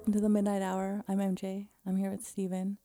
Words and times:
welcome 0.00 0.14
to 0.14 0.20
the 0.20 0.30
Midnight 0.30 0.62
Hour. 0.62 1.04
I'm 1.08 1.18
MJ. 1.18 1.66
I'm 1.86 1.94
here 1.94 2.10
with 2.10 2.24
Steven. 2.24 2.78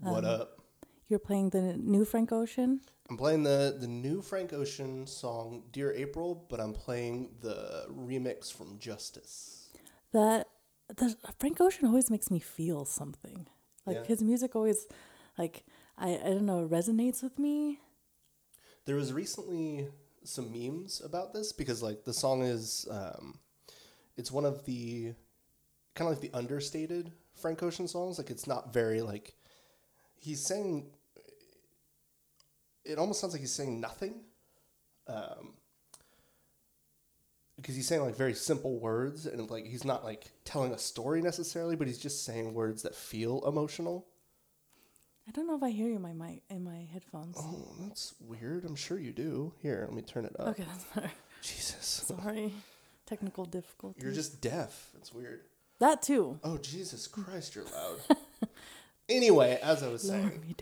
What 0.00 0.26
up? 0.26 0.60
You're 1.08 1.18
playing 1.18 1.48
the 1.48 1.78
new 1.78 2.04
Frank 2.04 2.30
Ocean. 2.30 2.82
I'm 3.08 3.16
playing 3.16 3.42
the 3.44 3.74
the 3.80 3.86
new 3.86 4.20
Frank 4.20 4.52
Ocean 4.52 5.06
song 5.06 5.62
"Dear 5.72 5.94
April," 5.94 6.44
but 6.50 6.60
I'm 6.60 6.74
playing 6.74 7.30
the 7.40 7.86
remix 7.90 8.52
from 8.52 8.78
Justice. 8.78 9.70
That 10.12 10.48
the 10.94 11.16
Frank 11.38 11.58
Ocean 11.58 11.86
always 11.86 12.10
makes 12.10 12.30
me 12.30 12.38
feel 12.38 12.84
something. 12.84 13.46
Like 13.86 13.96
Yeah. 13.96 14.04
his 14.04 14.22
music 14.22 14.54
always, 14.54 14.86
like 15.38 15.64
I 15.96 16.18
I 16.22 16.28
don't 16.34 16.44
know, 16.44 16.68
resonates 16.68 17.22
with 17.22 17.38
me. 17.38 17.80
There 18.84 18.96
was 18.96 19.14
recently 19.14 19.88
some 20.22 20.52
memes 20.52 21.00
about 21.00 21.32
this 21.32 21.50
because 21.50 21.82
like 21.82 22.04
the 22.04 22.12
song 22.12 22.42
is 22.42 22.86
um, 22.90 23.38
it's 24.18 24.30
one 24.30 24.44
of 24.44 24.66
the 24.66 25.14
kind 25.98 26.10
of 26.10 26.16
like 26.16 26.30
the 26.30 26.36
understated 26.36 27.10
Frank 27.34 27.62
Ocean 27.62 27.88
songs. 27.88 28.18
Like 28.18 28.30
it's 28.30 28.46
not 28.46 28.72
very 28.72 29.02
like 29.02 29.34
he's 30.16 30.40
saying. 30.40 30.86
It 32.84 32.98
almost 32.98 33.20
sounds 33.20 33.34
like 33.34 33.40
he's 33.40 33.52
saying 33.52 33.80
nothing. 33.80 34.20
Um, 35.08 35.54
because 37.56 37.74
he's 37.74 37.88
saying 37.88 38.02
like 38.02 38.16
very 38.16 38.34
simple 38.34 38.78
words 38.78 39.26
and 39.26 39.50
like 39.50 39.66
he's 39.66 39.84
not 39.84 40.04
like 40.04 40.30
telling 40.44 40.72
a 40.72 40.78
story 40.78 41.20
necessarily, 41.20 41.74
but 41.74 41.88
he's 41.88 41.98
just 41.98 42.24
saying 42.24 42.54
words 42.54 42.82
that 42.82 42.94
feel 42.94 43.44
emotional. 43.46 44.06
I 45.26 45.32
don't 45.32 45.46
know 45.46 45.56
if 45.56 45.62
I 45.62 45.70
hear 45.70 45.88
you 45.88 45.96
in 45.96 46.02
my 46.02 46.12
mic 46.12 46.42
in 46.48 46.62
my 46.62 46.86
headphones. 46.92 47.36
Oh, 47.38 47.74
that's 47.80 48.14
weird. 48.20 48.64
I'm 48.64 48.76
sure 48.76 48.98
you 48.98 49.12
do. 49.12 49.52
Here, 49.60 49.84
let 49.86 49.94
me 49.94 50.02
turn 50.02 50.24
it 50.24 50.36
up. 50.38 50.48
Okay, 50.48 50.64
that's 50.68 50.84
better. 50.84 51.10
Jesus. 51.42 52.04
Sorry, 52.06 52.52
technical 53.06 53.44
difficulties. 53.44 54.02
You're 54.02 54.12
just 54.12 54.40
deaf. 54.40 54.90
It's 54.96 55.12
weird. 55.12 55.40
That 55.80 56.02
too. 56.02 56.38
Oh, 56.44 56.58
Jesus 56.58 57.06
Christ, 57.06 57.54
you're 57.54 57.64
loud. 57.64 57.98
anyway, 59.08 59.58
as 59.62 59.82
I 59.82 59.88
was 59.88 60.04
Lower 60.08 60.20
saying, 60.30 60.56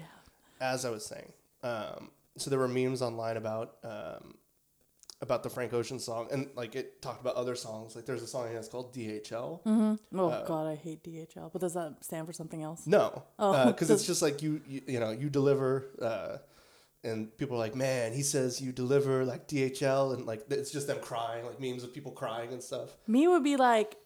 as 0.60 0.84
I 0.84 0.90
was 0.90 1.04
saying, 1.04 1.32
um, 1.62 2.10
so 2.36 2.50
there 2.50 2.58
were 2.58 2.68
memes 2.68 3.02
online 3.02 3.36
about 3.36 3.76
um, 3.84 4.34
about 5.22 5.42
the 5.42 5.48
Frank 5.50 5.72
Ocean 5.72 5.98
song, 5.98 6.28
and 6.30 6.48
like 6.54 6.76
it 6.76 7.00
talked 7.00 7.20
about 7.20 7.34
other 7.36 7.54
songs. 7.54 7.96
Like 7.96 8.04
there's 8.06 8.22
a 8.22 8.26
song 8.26 8.52
that's 8.52 8.68
called 8.68 8.94
DHL. 8.94 9.60
Oh 10.14 10.28
Uh, 10.28 10.44
God, 10.46 10.66
I 10.66 10.74
hate 10.74 11.02
DHL. 11.02 11.50
But 11.52 11.60
does 11.60 11.74
that 11.74 11.96
stand 12.04 12.26
for 12.26 12.32
something 12.32 12.62
else? 12.62 12.86
No, 12.86 13.22
Oh, 13.38 13.66
because 13.66 13.88
does- 13.88 14.00
it's 14.00 14.06
just 14.06 14.22
like 14.22 14.42
you, 14.42 14.60
you, 14.68 14.82
you 14.86 15.00
know, 15.00 15.10
you 15.10 15.30
deliver, 15.30 15.86
uh, 16.02 16.38
and 17.02 17.34
people 17.38 17.56
are 17.56 17.60
like, 17.60 17.74
man, 17.74 18.12
he 18.12 18.22
says 18.22 18.60
you 18.60 18.72
deliver 18.72 19.24
like 19.24 19.48
DHL, 19.48 20.12
and 20.14 20.26
like 20.26 20.44
it's 20.50 20.70
just 20.70 20.86
them 20.86 20.98
crying, 21.00 21.46
like 21.46 21.58
memes 21.60 21.82
of 21.82 21.94
people 21.94 22.12
crying 22.12 22.52
and 22.52 22.62
stuff. 22.62 22.90
Me 23.06 23.26
would 23.26 23.42
be 23.44 23.56
like, 23.56 23.96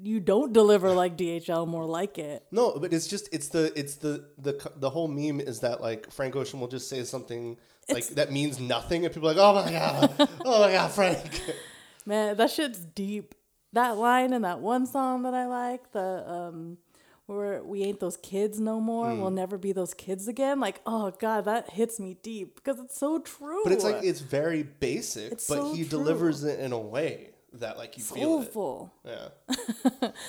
you 0.00 0.20
don't 0.20 0.52
deliver 0.52 0.90
like 0.92 1.16
DHL, 1.16 1.66
more 1.68 1.84
like 1.84 2.18
it. 2.18 2.44
No, 2.50 2.78
but 2.78 2.92
it's 2.92 3.06
just 3.06 3.28
it's 3.32 3.48
the 3.48 3.72
it's 3.78 3.96
the 3.96 4.26
the 4.38 4.72
the 4.76 4.90
whole 4.90 5.08
meme 5.08 5.40
is 5.40 5.60
that 5.60 5.80
like 5.80 6.10
Frank 6.10 6.34
Ocean 6.36 6.60
will 6.60 6.68
just 6.68 6.88
say 6.88 7.04
something 7.04 7.56
like 7.88 8.06
that 8.08 8.32
means 8.32 8.58
nothing, 8.58 9.04
and 9.04 9.12
people 9.12 9.28
are 9.28 9.34
like, 9.34 9.42
oh 9.42 9.54
my 9.64 9.70
god, 9.70 10.28
oh 10.44 10.60
my 10.66 10.72
god, 10.72 10.90
Frank. 10.92 11.42
Man, 12.06 12.36
that 12.36 12.50
shit's 12.50 12.78
deep. 12.78 13.34
That 13.74 13.96
line 13.96 14.32
in 14.32 14.42
that 14.42 14.60
one 14.60 14.86
song 14.86 15.22
that 15.22 15.34
I 15.34 15.46
like, 15.46 15.92
the 15.92 16.24
um 16.30 16.78
where 17.26 17.62
we 17.62 17.82
ain't 17.84 18.00
those 18.00 18.16
kids 18.16 18.58
no 18.60 18.80
more, 18.80 19.10
Hmm. 19.10 19.20
we'll 19.20 19.30
never 19.30 19.56
be 19.56 19.72
those 19.72 19.94
kids 19.94 20.26
again. 20.26 20.58
Like, 20.58 20.80
oh 20.86 21.12
god, 21.18 21.44
that 21.44 21.70
hits 21.70 22.00
me 22.00 22.16
deep 22.22 22.56
because 22.56 22.78
it's 22.80 22.98
so 22.98 23.20
true. 23.20 23.60
But 23.62 23.72
it's 23.72 23.84
like 23.84 24.02
it's 24.02 24.20
very 24.20 24.62
basic, 24.62 25.32
It's 25.32 25.46
but 25.48 25.58
so 25.58 25.72
he 25.74 25.82
true. 25.82 25.90
delivers 25.98 26.44
it 26.44 26.60
in 26.60 26.72
a 26.72 26.78
way 26.78 27.30
that 27.54 27.76
like 27.78 27.96
you 27.96 28.02
feel 28.04 28.40
it. 28.40 28.44
soulful. 28.44 28.92
Yeah, 29.04 29.28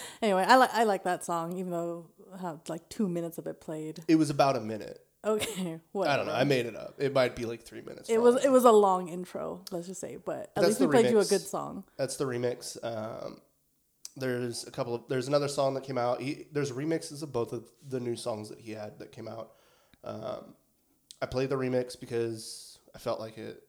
Anyway, 0.21 0.45
I 0.47 0.55
like 0.55 0.69
I 0.73 0.83
like 0.83 1.03
that 1.03 1.23
song, 1.23 1.53
even 1.57 1.71
though 1.71 2.07
I 2.41 2.55
like 2.67 2.87
two 2.89 3.07
minutes 3.07 3.37
of 3.37 3.47
it 3.47 3.61
played. 3.61 4.03
it 4.07 4.15
was 4.15 4.29
about 4.29 4.55
a 4.55 4.61
minute. 4.61 4.99
Okay, 5.25 5.79
whatever. 5.93 6.13
I 6.13 6.17
don't 6.17 6.27
know. 6.27 6.33
I 6.33 6.43
made 6.43 6.65
it 6.65 6.75
up. 6.75 6.95
It 6.97 7.13
might 7.13 7.35
be 7.35 7.45
like 7.45 7.63
three 7.63 7.81
minutes. 7.81 8.09
It 8.09 8.21
was 8.21 8.43
it 8.43 8.49
was 8.51 8.65
a 8.65 8.71
long 8.71 9.07
intro, 9.09 9.61
let's 9.71 9.87
just 9.87 10.01
say, 10.01 10.17
but 10.17 10.35
at 10.35 10.55
That's 10.55 10.67
least 10.67 10.79
we 10.81 10.87
played 10.87 11.09
you 11.11 11.19
a 11.19 11.25
good 11.25 11.41
song. 11.41 11.85
That's 11.97 12.17
the 12.17 12.25
remix. 12.25 12.77
Um, 12.83 13.39
there's 14.17 14.67
a 14.67 14.71
couple 14.71 14.93
of 14.95 15.03
there's 15.07 15.27
another 15.27 15.47
song 15.47 15.73
that 15.75 15.83
came 15.83 15.97
out. 15.97 16.21
He, 16.21 16.45
there's 16.51 16.71
remixes 16.71 17.23
of 17.23 17.31
both 17.31 17.53
of 17.53 17.63
the 17.87 17.99
new 17.99 18.15
songs 18.15 18.49
that 18.49 18.59
he 18.59 18.71
had 18.73 18.99
that 18.99 19.11
came 19.11 19.27
out. 19.27 19.53
Um, 20.03 20.55
I 21.21 21.25
played 21.25 21.49
the 21.49 21.55
remix 21.55 21.97
because 21.99 22.77
I 22.93 22.99
felt 22.99 23.19
like 23.19 23.37
it. 23.37 23.63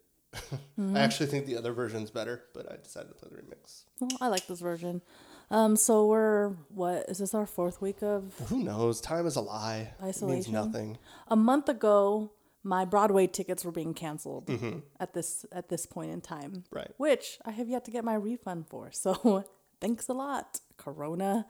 Mm-hmm. 0.79 0.97
I 0.97 1.01
actually 1.01 1.27
think 1.27 1.47
the 1.47 1.57
other 1.57 1.73
version's 1.73 2.11
better, 2.11 2.45
but 2.53 2.71
I 2.71 2.77
decided 2.83 3.09
to 3.09 3.15
play 3.15 3.29
the 3.31 3.37
remix. 3.43 3.85
Well, 4.01 4.11
I 4.21 4.29
like 4.29 4.47
this 4.47 4.61
version. 4.61 5.03
Um, 5.51 5.77
so 5.77 6.07
we're 6.07 6.49
what 6.69 7.09
is 7.09 7.19
this 7.19 7.35
our 7.35 7.47
fourth 7.47 7.81
week 7.83 8.03
of 8.03 8.33
Who 8.49 8.63
knows? 8.65 9.01
Time 9.01 9.27
is 9.27 9.37
a 9.37 9.41
lie. 9.41 9.93
It 10.03 10.23
means 10.23 10.49
nothing. 10.49 10.99
a 11.29 11.37
month 11.37 11.69
ago 11.69 12.33
my 12.67 12.87
broadway 12.87 13.27
tickets 13.27 13.63
were 13.65 13.71
being 13.71 13.93
canceled 13.93 14.47
Mm-hmm. 14.47 14.79
at 14.99 15.13
this 15.13 15.45
at 15.53 15.69
this 15.69 15.85
point 15.85 16.11
in 16.13 16.23
time 16.23 16.65
Right. 16.71 16.91
which 16.97 17.39
i 17.45 17.51
have 17.51 17.69
yet 17.69 17.85
to 17.85 17.91
get 17.91 18.05
my 18.05 18.15
refund 18.15 18.67
for 18.69 18.91
so 18.91 19.45
thanks 19.83 20.09
a 20.09 20.15
lot 20.15 20.61
corona 20.79 21.45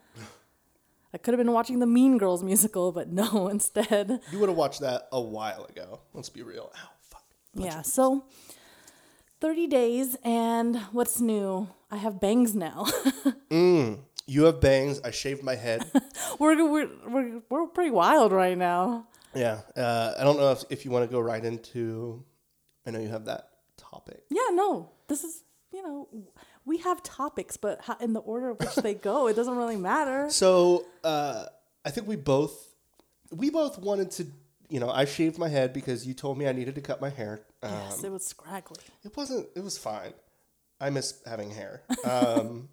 i 1.12 1.18
could 1.18 1.32
have 1.32 1.38
been 1.38 1.52
watching 1.52 1.78
the 1.78 1.86
mean 1.86 2.18
girls 2.18 2.42
musical 2.42 2.90
but 2.90 3.12
no 3.12 3.46
instead 3.56 4.18
You 4.32 4.40
would 4.40 4.48
have 4.48 4.58
watched 4.58 4.80
that 4.80 5.06
a 5.12 5.20
while 5.20 5.64
ago. 5.66 6.00
Let's 6.12 6.30
be 6.30 6.42
real. 6.42 6.72
Ow, 6.76 6.88
fuck. 7.00 7.24
yeah 7.54 7.82
so 7.82 8.24
30 9.44 9.66
days 9.66 10.16
and 10.24 10.76
what's 10.92 11.20
new 11.20 11.68
i 11.90 11.98
have 11.98 12.18
bangs 12.18 12.54
now 12.54 12.86
mm, 13.50 13.98
You 14.26 14.44
have 14.44 14.58
bangs. 14.58 15.02
I 15.04 15.10
shaved 15.10 15.42
my 15.42 15.54
head. 15.54 15.84
we're, 16.38 16.56
we're 16.74 16.88
we're 17.06 17.42
we're 17.50 17.66
pretty 17.66 17.90
wild 17.90 18.32
right 18.32 18.56
now 18.56 19.06
yeah. 19.34 19.58
Uh, 19.76 20.14
I 20.18 20.24
don't 20.24 20.38
know 20.38 20.50
if, 20.52 20.62
if 20.70 20.84
you 20.86 20.90
want 20.90 21.04
to 21.06 21.12
go 21.12 21.20
right 21.20 21.44
into. 21.44 22.24
I 22.86 22.90
know 22.92 23.00
you 23.00 23.08
have 23.08 23.26
that 23.26 23.48
topic. 23.76 24.22
yeah 24.30 24.48
no 24.52 24.88
this 25.08 25.24
is 25.24 25.42
you 25.72 25.82
know 25.82 26.08
we 26.64 26.78
have 26.78 27.02
topics 27.02 27.58
but 27.58 27.82
how, 27.82 27.96
in 28.00 28.14
the 28.14 28.20
order 28.20 28.48
of 28.48 28.58
which 28.60 28.76
they 28.76 28.94
go 28.94 29.26
it 29.28 29.34
doesn't 29.36 29.56
really 29.56 29.76
matter 29.76 30.30
So 30.42 30.86
uh, 31.12 31.44
I 31.84 31.90
think 31.90 32.06
we 32.08 32.16
both 32.16 32.54
we 33.30 33.50
both 33.50 33.78
wanted 33.78 34.10
to. 34.12 34.26
You 34.70 34.80
know, 34.80 34.88
I 34.88 35.04
shaved 35.04 35.36
my 35.38 35.48
head 35.50 35.74
because 35.74 36.06
you 36.08 36.14
told 36.14 36.38
me 36.38 36.48
I 36.48 36.52
needed 36.52 36.74
to 36.76 36.80
cut 36.80 36.98
my 37.06 37.10
hair. 37.10 37.42
Um, 37.64 37.72
yes 37.72 38.04
it 38.04 38.12
was 38.12 38.24
scraggly 38.26 38.78
It 39.04 39.16
wasn't. 39.16 39.46
It 39.56 39.62
was 39.64 39.78
fine. 39.78 40.12
I 40.80 40.90
miss 40.90 41.20
having 41.26 41.50
hair. 41.50 41.82
Um, 42.04 42.68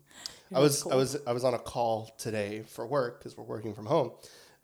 I 0.54 0.60
was 0.60 0.86
I 0.86 0.96
was 0.96 1.18
I 1.26 1.32
was 1.32 1.44
on 1.46 1.54
a 1.54 1.60
call 1.60 2.12
today 2.18 2.64
for 2.68 2.86
work 2.86 3.20
because 3.20 3.38
we're 3.38 3.46
working 3.46 3.74
from 3.74 3.86
home, 3.86 4.12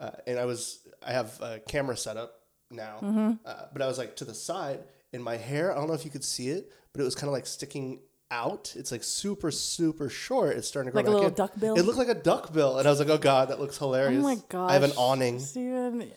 uh, 0.01 0.11
and 0.27 0.37
I 0.37 0.43
was 0.45 0.79
I 1.05 1.13
have 1.13 1.39
a 1.41 1.59
camera 1.59 1.95
set 1.95 2.17
up 2.17 2.33
now, 2.69 2.97
Mm-hmm. 3.01 3.31
uh, 3.45 3.53
but 3.71 3.81
I 3.81 3.87
was 3.87 3.97
like 3.97 4.17
to 4.17 4.25
the 4.25 4.33
side, 4.33 4.79
and 5.13 5.23
my 5.23 5.37
hair. 5.37 5.71
I 5.71 5.75
don't 5.75 5.87
know 5.87 5.93
if 5.93 6.03
you 6.03 6.11
could 6.11 6.25
see 6.25 6.49
it, 6.49 6.69
but 6.91 6.99
it 6.99 7.05
was 7.05 7.15
kind 7.15 7.29
of 7.29 7.33
like 7.33 7.45
sticking 7.47 8.01
out. 8.29 8.73
It's 8.75 8.91
like 8.91 9.05
super 9.05 9.49
super 9.49 10.09
short. 10.09 10.57
It's 10.57 10.67
starting 10.67 10.91
to 10.91 11.01
grow 11.01 11.01
Like 11.03 11.07
a 11.07 11.11
back 11.11 11.15
little 11.15 11.29
in. 11.29 11.33
duck 11.35 11.57
bill? 11.57 11.75
It 11.77 11.83
looked 11.85 11.97
like 11.99 12.09
a 12.09 12.21
duck 12.21 12.51
bill, 12.51 12.79
and 12.79 12.85
I 12.85 12.91
was 12.91 12.99
like, 12.99 13.07
oh 13.09 13.17
god, 13.17 13.47
that 13.47 13.59
looks 13.61 13.77
hilarious. 13.77 14.19
Oh 14.19 14.23
my 14.23 14.37
god, 14.49 14.69
I 14.69 14.73
have 14.73 14.83
an 14.83 14.91
awning. 14.97 15.39
Steven, 15.39 16.11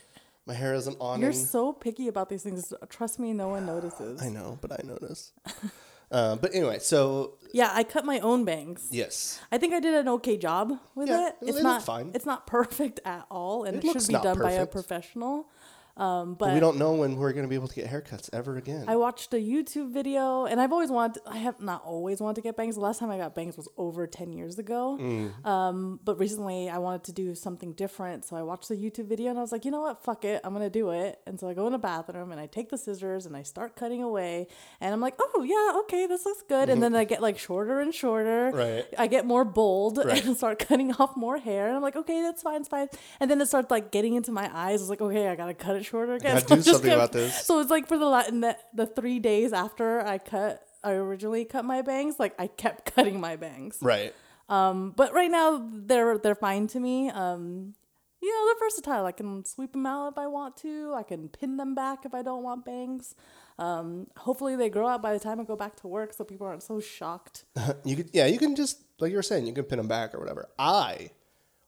My 0.50 0.56
hair 0.56 0.75
isn't 0.75 0.97
awning. 0.99 1.23
you're 1.23 1.32
so 1.32 1.73
picky 1.73 2.08
about 2.08 2.29
these 2.29 2.43
things. 2.43 2.75
Trust 2.88 3.20
me, 3.20 3.32
no 3.32 3.50
one 3.50 3.67
notices. 3.67 4.20
I 4.26 4.31
know, 4.31 4.58
but 4.61 4.73
I 4.73 4.81
notice. 4.85 5.31
uh, 6.11 6.35
but 6.35 6.52
anyway, 6.52 6.81
so 6.81 7.35
Yeah, 7.52 7.70
I 7.73 7.85
cut 7.85 8.05
my 8.05 8.19
own 8.19 8.44
bangs. 8.44 8.88
yes, 8.91 9.38
I 9.52 9.58
think 9.58 9.75
I 9.75 9.79
did 9.79 9.94
an 9.94 10.08
okay 10.08 10.37
job 10.37 10.73
with 10.97 11.08
Yeah, 11.08 11.29
it. 11.29 11.37
It's 11.41 11.52
look 11.55 11.62
not 11.62 11.85
fine. 11.85 12.11
It's 12.14 12.26
not 12.26 12.47
perfect 12.58 12.99
at 13.05 13.26
all, 13.31 13.62
and 13.62 13.76
It 13.76 13.85
it, 13.85 13.93
should 13.93 14.08
be 14.08 14.14
done 14.14 14.41
by 14.41 14.50
a 14.50 14.67
professional. 14.67 15.49
Um, 15.97 16.35
But 16.35 16.47
but 16.47 16.55
we 16.55 16.61
don't 16.61 16.79
know 16.79 16.93
when 16.95 17.17
we're 17.17 17.33
going 17.33 17.45
to 17.45 17.49
be 17.49 17.55
able 17.55 17.69
to 17.69 17.75
get 17.75 17.87
haircuts 17.87 18.31
ever 18.33 18.57
again. 18.57 18.85
I 18.89 18.97
watched 18.97 19.33
a 19.35 19.37
YouTube 19.37 19.93
video, 19.93 20.47
and 20.47 20.61
I've 20.61 20.73
always 20.73 20.91
wanted. 20.91 21.23
I 21.27 21.39
have 21.39 21.61
not 21.61 21.83
always 21.85 22.21
wanted 22.21 22.37
to 22.37 22.41
get 22.43 22.57
bangs. 22.57 22.75
The 22.77 22.81
last 22.81 22.99
time 23.01 23.11
I 23.11 23.19
got 23.19 23.35
bangs 23.35 23.57
was 23.57 23.69
over 23.77 24.07
ten 24.07 24.33
years 24.33 24.59
ago. 24.59 24.97
Mm. 25.01 25.47
Um, 25.47 26.01
but 26.05 26.19
recently 26.19 26.69
I 26.71 26.79
wanted 26.79 27.05
to 27.05 27.13
do 27.13 27.35
something 27.35 27.73
different, 27.73 28.25
so 28.25 28.37
I 28.37 28.43
watched 28.43 28.69
the 28.69 28.77
YouTube 28.77 29.07
video, 29.07 29.31
and 29.31 29.39
I 29.39 29.43
was 29.43 29.53
like, 29.53 29.65
you 29.65 29.71
know 29.71 29.81
what, 29.83 30.03
fuck 30.03 30.25
it, 30.25 30.41
I'm 30.45 30.53
gonna 30.53 30.71
do 30.71 30.91
it. 30.91 31.19
And 31.27 31.39
so 31.39 31.49
I 31.49 31.55
go 31.55 31.67
in 31.67 31.73
the 31.73 31.79
bathroom, 31.79 32.33
and 32.33 32.41
I 32.41 32.47
take 32.47 32.71
the 32.71 32.79
scissors, 32.79 33.27
and 33.27 33.37
I 33.37 33.43
start 33.43 33.77
cutting 33.77 34.03
away, 34.03 34.47
and 34.81 34.93
I'm 34.95 35.01
like, 35.01 35.15
oh 35.19 35.43
yeah, 35.43 35.81
okay, 35.81 36.07
this 36.07 36.25
looks 36.25 36.43
good. 36.49 36.69
And 36.71 36.83
then 36.83 36.95
I 36.95 37.05
get 37.05 37.21
like 37.21 37.39
shorter 37.39 37.81
and 37.81 37.95
shorter. 37.95 38.51
Mm-hmm. 38.51 38.57
Right. 38.59 38.87
I 38.99 39.07
get 39.07 39.27
more 39.27 39.45
bold 39.45 39.99
Right. 40.05 40.25
and 40.25 40.37
start 40.37 40.59
cutting 40.59 40.93
off 40.95 41.17
more 41.17 41.39
hair, 41.39 41.67
and 41.67 41.77
I'm 41.77 41.83
like, 41.83 41.97
okay, 41.97 42.23
that's 42.23 42.43
fine, 42.43 42.61
it's 42.61 42.69
fine. 42.69 42.89
And 43.21 43.31
then 43.31 43.41
it 43.41 43.47
starts 43.47 43.71
like 43.71 43.91
getting 43.91 44.15
into 44.15 44.33
my 44.33 44.51
eyes. 44.53 44.81
I 44.81 44.83
was 44.85 44.91
like, 44.91 45.01
okay, 45.01 45.29
I 45.29 45.35
gotta 45.37 45.55
cut 45.55 45.77
it 45.77 45.80
shorter 45.82 46.19
So 46.21 46.56
do 46.56 46.62
something 46.62 46.93
about 46.93 47.12
this. 47.12 47.47
So 47.47 47.61
it's 47.61 47.71
like 47.71 47.88
for 47.88 47.99
the 47.99 48.06
Latin, 48.06 48.41
the, 48.41 48.56
the 48.75 48.87
three 48.87 49.19
days 49.19 49.53
after 49.53 50.00
I 50.00 50.19
cut, 50.19 50.67
I 50.82 50.93
originally 50.93 51.44
cut 51.44 51.65
my 51.65 51.82
bangs. 51.82 52.19
Like 52.19 52.35
I 52.38 52.47
kept 52.47 52.94
cutting 52.94 53.21
my 53.21 53.37
bangs. 53.37 53.79
right. 53.81 54.15
Um, 54.49 54.91
but 54.97 55.12
right 55.12 55.31
now 55.31 55.65
they're 55.73 56.19
they're 56.19 56.35
fine 56.35 56.67
to 56.69 56.81
me. 56.81 57.09
Um, 57.09 57.75
you 58.21 58.29
know 58.29 58.47
they're 58.47 58.69
versatile. 58.69 59.06
I 59.06 59.12
can 59.12 59.44
sweep 59.44 59.73
them 59.73 59.87
out 59.87 60.09
if 60.12 60.19
I 60.19 60.27
want 60.27 60.56
to. 60.59 60.93
I 60.94 61.05
can 61.05 61.29
pin 61.29 61.56
them 61.56 61.75
back 61.75 62.05
if 62.05 62.15
I 62.15 62.23
don't 62.23 62.43
want 62.43 62.65
bangs. 62.65 63.15
Um, 63.59 64.09
hopefully 64.17 64.56
they 64.56 64.69
grow 64.69 64.88
out 64.88 65.03
by 65.03 65.12
the 65.12 65.21
time 65.21 65.38
I 65.38 65.44
go 65.44 65.55
back 65.55 65.76
to 65.83 65.87
work, 65.87 66.12
so 66.15 66.25
people 66.25 66.47
aren't 66.47 66.62
so 66.62 66.81
shocked. 66.81 67.44
You 67.85 67.97
could, 67.97 68.11
yeah, 68.12 68.26
you 68.26 68.38
can 68.38 68.56
just 68.56 68.79
like 68.99 69.11
you 69.11 69.17
were 69.17 69.23
saying, 69.23 69.47
you 69.47 69.53
can 69.53 69.65
pin 69.65 69.79
them 69.79 69.88
back 69.88 70.15
or 70.15 70.19
whatever. 70.19 70.49
I, 70.59 71.11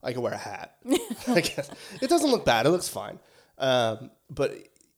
I 0.02 0.12
can 0.12 0.22
wear 0.22 0.32
a 0.32 0.36
hat. 0.38 0.76
I 1.28 1.40
guess 1.40 1.70
it 2.00 2.10
doesn't 2.10 2.30
look 2.30 2.44
bad. 2.44 2.66
It 2.66 2.70
looks 2.70 2.88
fine. 2.88 3.18
Um, 3.62 4.10
but 4.28 4.54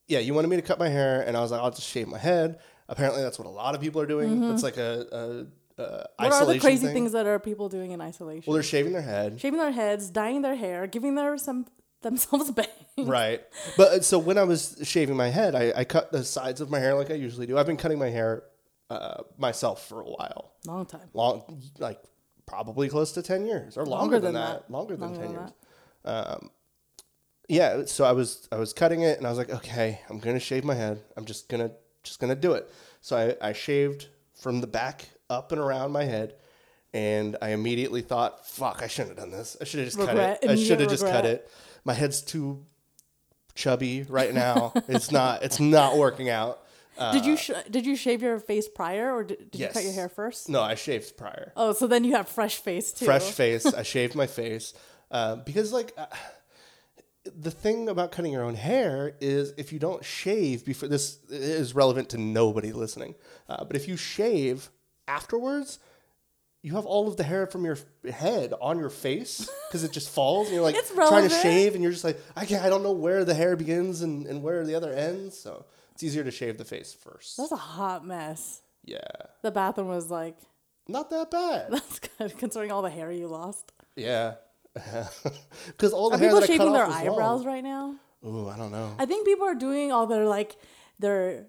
yeah, 0.08 0.19
you 0.19 0.34
wanted 0.34 0.49
me 0.49 0.56
to 0.56 0.62
cut 0.62 0.78
my 0.78 0.88
hair, 0.88 1.22
and 1.26 1.37
I 1.37 1.40
was 1.40 1.50
like, 1.50 1.61
I'll 1.61 1.70
just 1.70 1.88
shave 1.88 2.08
my 2.08 2.19
head. 2.19 2.58
Apparently, 2.88 3.22
that's 3.22 3.38
what 3.38 3.46
a 3.46 3.50
lot 3.50 3.75
of 3.75 3.81
people 3.81 4.00
are 4.00 4.06
doing. 4.06 4.43
It's 4.52 4.62
like 4.62 4.76
a, 4.76 5.06
a, 5.12 5.82
a 5.82 5.84
Mm-hmm. 6.16 6.25
What 6.25 6.26
are 6.26 6.31
the 6.31 6.37
isolation 6.37 6.61
crazy 6.61 6.87
thing. 6.87 6.94
things 6.94 7.12
that 7.12 7.26
are 7.26 7.38
people 7.40 7.69
doing 7.69 7.90
in 7.90 8.00
isolation? 8.00 8.44
Well, 8.46 8.55
they're 8.55 8.62
shaving 8.62 8.93
their 8.93 9.02
head, 9.02 9.40
Shaving 9.40 9.58
their 9.58 9.72
heads, 9.72 10.08
dyeing 10.08 10.43
their 10.43 10.55
hair, 10.55 10.87
giving 10.87 11.16
their 11.16 11.37
some 11.37 11.66
themselves 12.02 12.50
bangs. 12.52 12.69
right? 12.99 13.43
But 13.76 13.88
uh, 13.88 14.00
so 14.02 14.19
when 14.20 14.38
I 14.38 14.44
was 14.44 14.78
shaving 14.84 15.17
my 15.17 15.28
head, 15.31 15.55
I, 15.56 15.72
I 15.75 15.84
cut 15.84 16.12
the 16.12 16.22
sides 16.22 16.60
of 16.60 16.70
my 16.70 16.78
hair 16.78 16.94
like 16.94 17.10
I 17.10 17.14
usually 17.14 17.46
do. 17.46 17.58
I've 17.58 17.67
been 17.67 17.76
cutting 17.76 17.99
my 17.99 18.10
hair 18.10 18.44
uh, 18.88 19.22
myself 19.37 19.88
for 19.88 20.00
a 20.00 20.05
while. 20.05 20.52
Long 20.67 20.87
time. 20.87 21.08
long 21.12 21.60
like 21.78 22.00
probably 22.46 22.88
close 22.88 23.10
to 23.12 23.22
10 23.22 23.46
years 23.46 23.76
or 23.76 23.84
longer, 23.87 24.20
than, 24.20 24.34
that. 24.34 24.70
longer 24.70 24.96
than 24.96 25.08
Longer 25.12 25.26
10 25.26 25.32
than 25.32 25.40
years 25.40 25.52
um, 26.05 26.50
yeah 27.49 27.85
so 27.85 28.05
i 28.05 28.12
was 28.12 28.49
i 28.52 28.56
was 28.56 28.73
cutting 28.73 29.02
it 29.02 29.19
and 29.19 29.26
i 29.26 29.31
was 29.31 29.38
like 29.38 29.50
okay 29.50 30.00
i'm 30.08 30.19
gonna 30.19 30.41
shave 30.41 30.64
my 30.64 30.75
head. 30.75 31.02
I'm 31.17 31.25
just 31.25 31.49
gonna 31.49 31.70
just 32.02 32.19
gonna 32.20 32.35
do 32.35 32.52
it. 32.52 32.70
So 33.00 33.17
i, 33.17 33.49
I 33.49 33.52
shaved 33.52 34.08
from 34.35 34.61
the 34.61 34.67
back 34.67 35.08
up 35.31 35.52
and 35.52 35.61
around 35.61 35.93
my 35.93 36.05
head 36.05 36.35
and 36.93 37.37
i 37.43 37.50
immediately 37.50 38.02
thought 38.02 38.46
fuck 38.46 38.82
i 38.82 38.87
shouldn't 38.87 39.19
have 39.19 39.29
done 39.29 39.37
this. 39.38 39.56
I 39.61 39.64
should 39.64 39.81
have 39.81 39.88
just 39.88 39.99
Regret, 39.99 40.41
cut 40.41 40.50
it. 40.50 40.52
I 40.52 40.56
should 40.56 40.81
have 40.81 40.91
just 40.91 41.05
cut 41.06 41.25
it. 41.26 41.50
My 41.85 41.93
head's 41.94 42.23
too 42.23 42.64
chubby 43.55 44.05
right 44.08 44.32
now. 44.35 44.73
It's 44.88 45.11
not 45.12 45.43
it's 45.43 45.61
not 45.61 45.96
working 45.96 46.29
out. 46.29 46.61
Did 47.12 47.26
you 47.26 47.37
sh- 47.37 47.50
did 47.69 47.85
you 47.87 47.96
shave 47.96 48.23
your 48.23 48.38
face 48.38 48.69
prior, 48.69 49.12
or 49.12 49.25
did, 49.25 49.50
did 49.50 49.61
you 49.61 49.67
cut 49.67 49.82
your 49.82 49.91
Uh, 49.91 49.94
hair 49.96 50.08
first? 50.08 50.49
no 50.49 50.62
i 50.62 50.76
shaved 50.76 51.17
prior. 51.17 51.52
Oh, 51.56 51.73
so 51.73 51.88
then 51.88 52.05
you 52.05 52.12
have 52.14 52.29
fresh 52.29 52.58
face 52.58 52.93
too. 52.93 53.05
fresh 53.05 53.32
face. 53.32 53.67
I 53.67 53.82
shaved 53.82 54.14
my 54.14 54.29
face. 54.29 54.75
Uh, 55.11 55.35
because, 55.35 55.73
like, 55.73 55.93
uh, 55.99 56.06
the 57.25 57.50
thing 57.50 57.88
about 57.88 58.12
cutting 58.12 58.32
your 58.32 58.43
own 58.43 58.55
hair 58.55 59.15
is 59.21 59.53
if 59.56 59.73
you 59.73 59.79
don't 59.79 60.05
shave 60.05 60.65
before 60.65 60.88
this 60.88 61.19
is 61.31 61.75
relevant 61.75 62.11
to 62.11 62.19
nobody 62.19 62.73
listening, 62.73 63.15
uh, 63.49 63.65
but 63.65 63.76
if 63.76 63.88
you 63.88 63.97
shave 63.97 64.71
afterwards. 65.09 65.79
You 66.62 66.76
have 66.76 66.87
all 66.87 67.09
of 67.09 67.19
the 67.19 67.25
hair 67.25 67.47
from 67.47 67.67
your 67.67 67.76
head 68.11 68.55
on 68.59 68.79
your 68.79 68.88
face 68.88 69.50
because 69.69 69.85
it 69.85 69.93
just 69.93 70.09
falls, 70.09 70.47
and 70.47 70.55
you're 70.55 70.65
like 70.65 70.76
trying 70.94 71.29
to 71.29 71.35
shave, 71.35 71.75
and 71.75 71.82
you're 71.82 71.93
just 71.93 72.05
like, 72.05 72.19
I 72.35 72.47
can't, 72.47 72.65
I 72.65 72.71
don't 72.71 72.82
know 72.82 72.93
where 72.93 73.23
the 73.27 73.35
hair 73.35 73.55
begins 73.55 74.00
and, 74.00 74.27
and 74.27 74.43
where 74.43 74.65
the 74.65 74.75
other 74.75 74.91
ends. 74.91 75.37
So 75.38 75.67
it's 75.93 76.03
easier 76.03 76.25
to 76.25 76.31
shave 76.31 76.56
the 76.56 76.65
face 76.65 76.94
first. 76.94 77.37
That's 77.37 77.53
a 77.53 77.56
hot 77.56 78.06
mess. 78.06 78.62
yeah, 78.82 79.00
The 79.43 79.50
bathroom 79.50 79.88
was 79.88 80.11
like, 80.11 80.38
not 80.88 81.11
that 81.11 81.31
bad. 81.31 81.67
that's 81.70 81.99
good 81.99 82.38
considering 82.38 82.73
all 82.73 82.81
the 82.81 82.88
hair 82.88 83.12
you 83.12 83.27
lost. 83.27 83.70
Yeah, 83.94 84.37
because 84.75 85.93
all 85.93 86.11
the 86.11 86.17
Are 86.17 86.19
people 86.19 86.41
that 86.41 86.44
I 86.44 86.47
cut 86.47 86.56
shaving 86.59 86.73
their 86.73 86.87
was 86.87 86.94
long. 86.94 87.09
eyebrows 87.09 87.47
right 87.47 87.62
now? 87.65 87.94
Ooh, 88.26 88.49
I 88.49 88.56
don't 88.56 88.73
know. 88.73 88.94
I 88.98 89.06
think 89.06 89.27
people 89.27 89.46
are 89.46 89.55
doing 89.55 89.93
all 89.93 90.06
their 90.06 90.25
like 90.27 90.56
their 90.98 91.46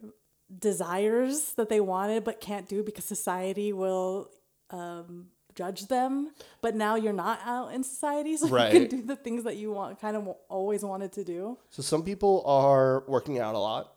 desires 0.60 1.54
that 1.54 1.70
they 1.70 1.80
wanted 1.80 2.24
but 2.24 2.40
can't 2.42 2.68
do 2.68 2.84
because 2.84 3.06
society 3.06 3.74
will 3.74 4.30
um, 4.70 5.28
judge 5.56 5.88
them. 5.88 6.32
But 6.62 6.76
now 6.76 6.96
you're 6.96 7.14
not 7.14 7.40
out 7.46 7.74
in 7.74 7.84
society, 7.84 8.38
so 8.38 8.48
you 8.48 8.72
can 8.72 8.88
do 8.88 9.02
the 9.02 9.16
things 9.16 9.44
that 9.46 9.56
you 9.58 9.72
want, 9.72 10.00
kind 10.02 10.16
of 10.18 10.28
always 10.50 10.84
wanted 10.84 11.12
to 11.14 11.24
do. 11.24 11.58
So 11.70 11.82
some 11.82 12.04
people 12.04 12.44
are 12.46 13.04
working 13.08 13.40
out 13.40 13.56
a 13.56 13.60
lot 13.60 13.94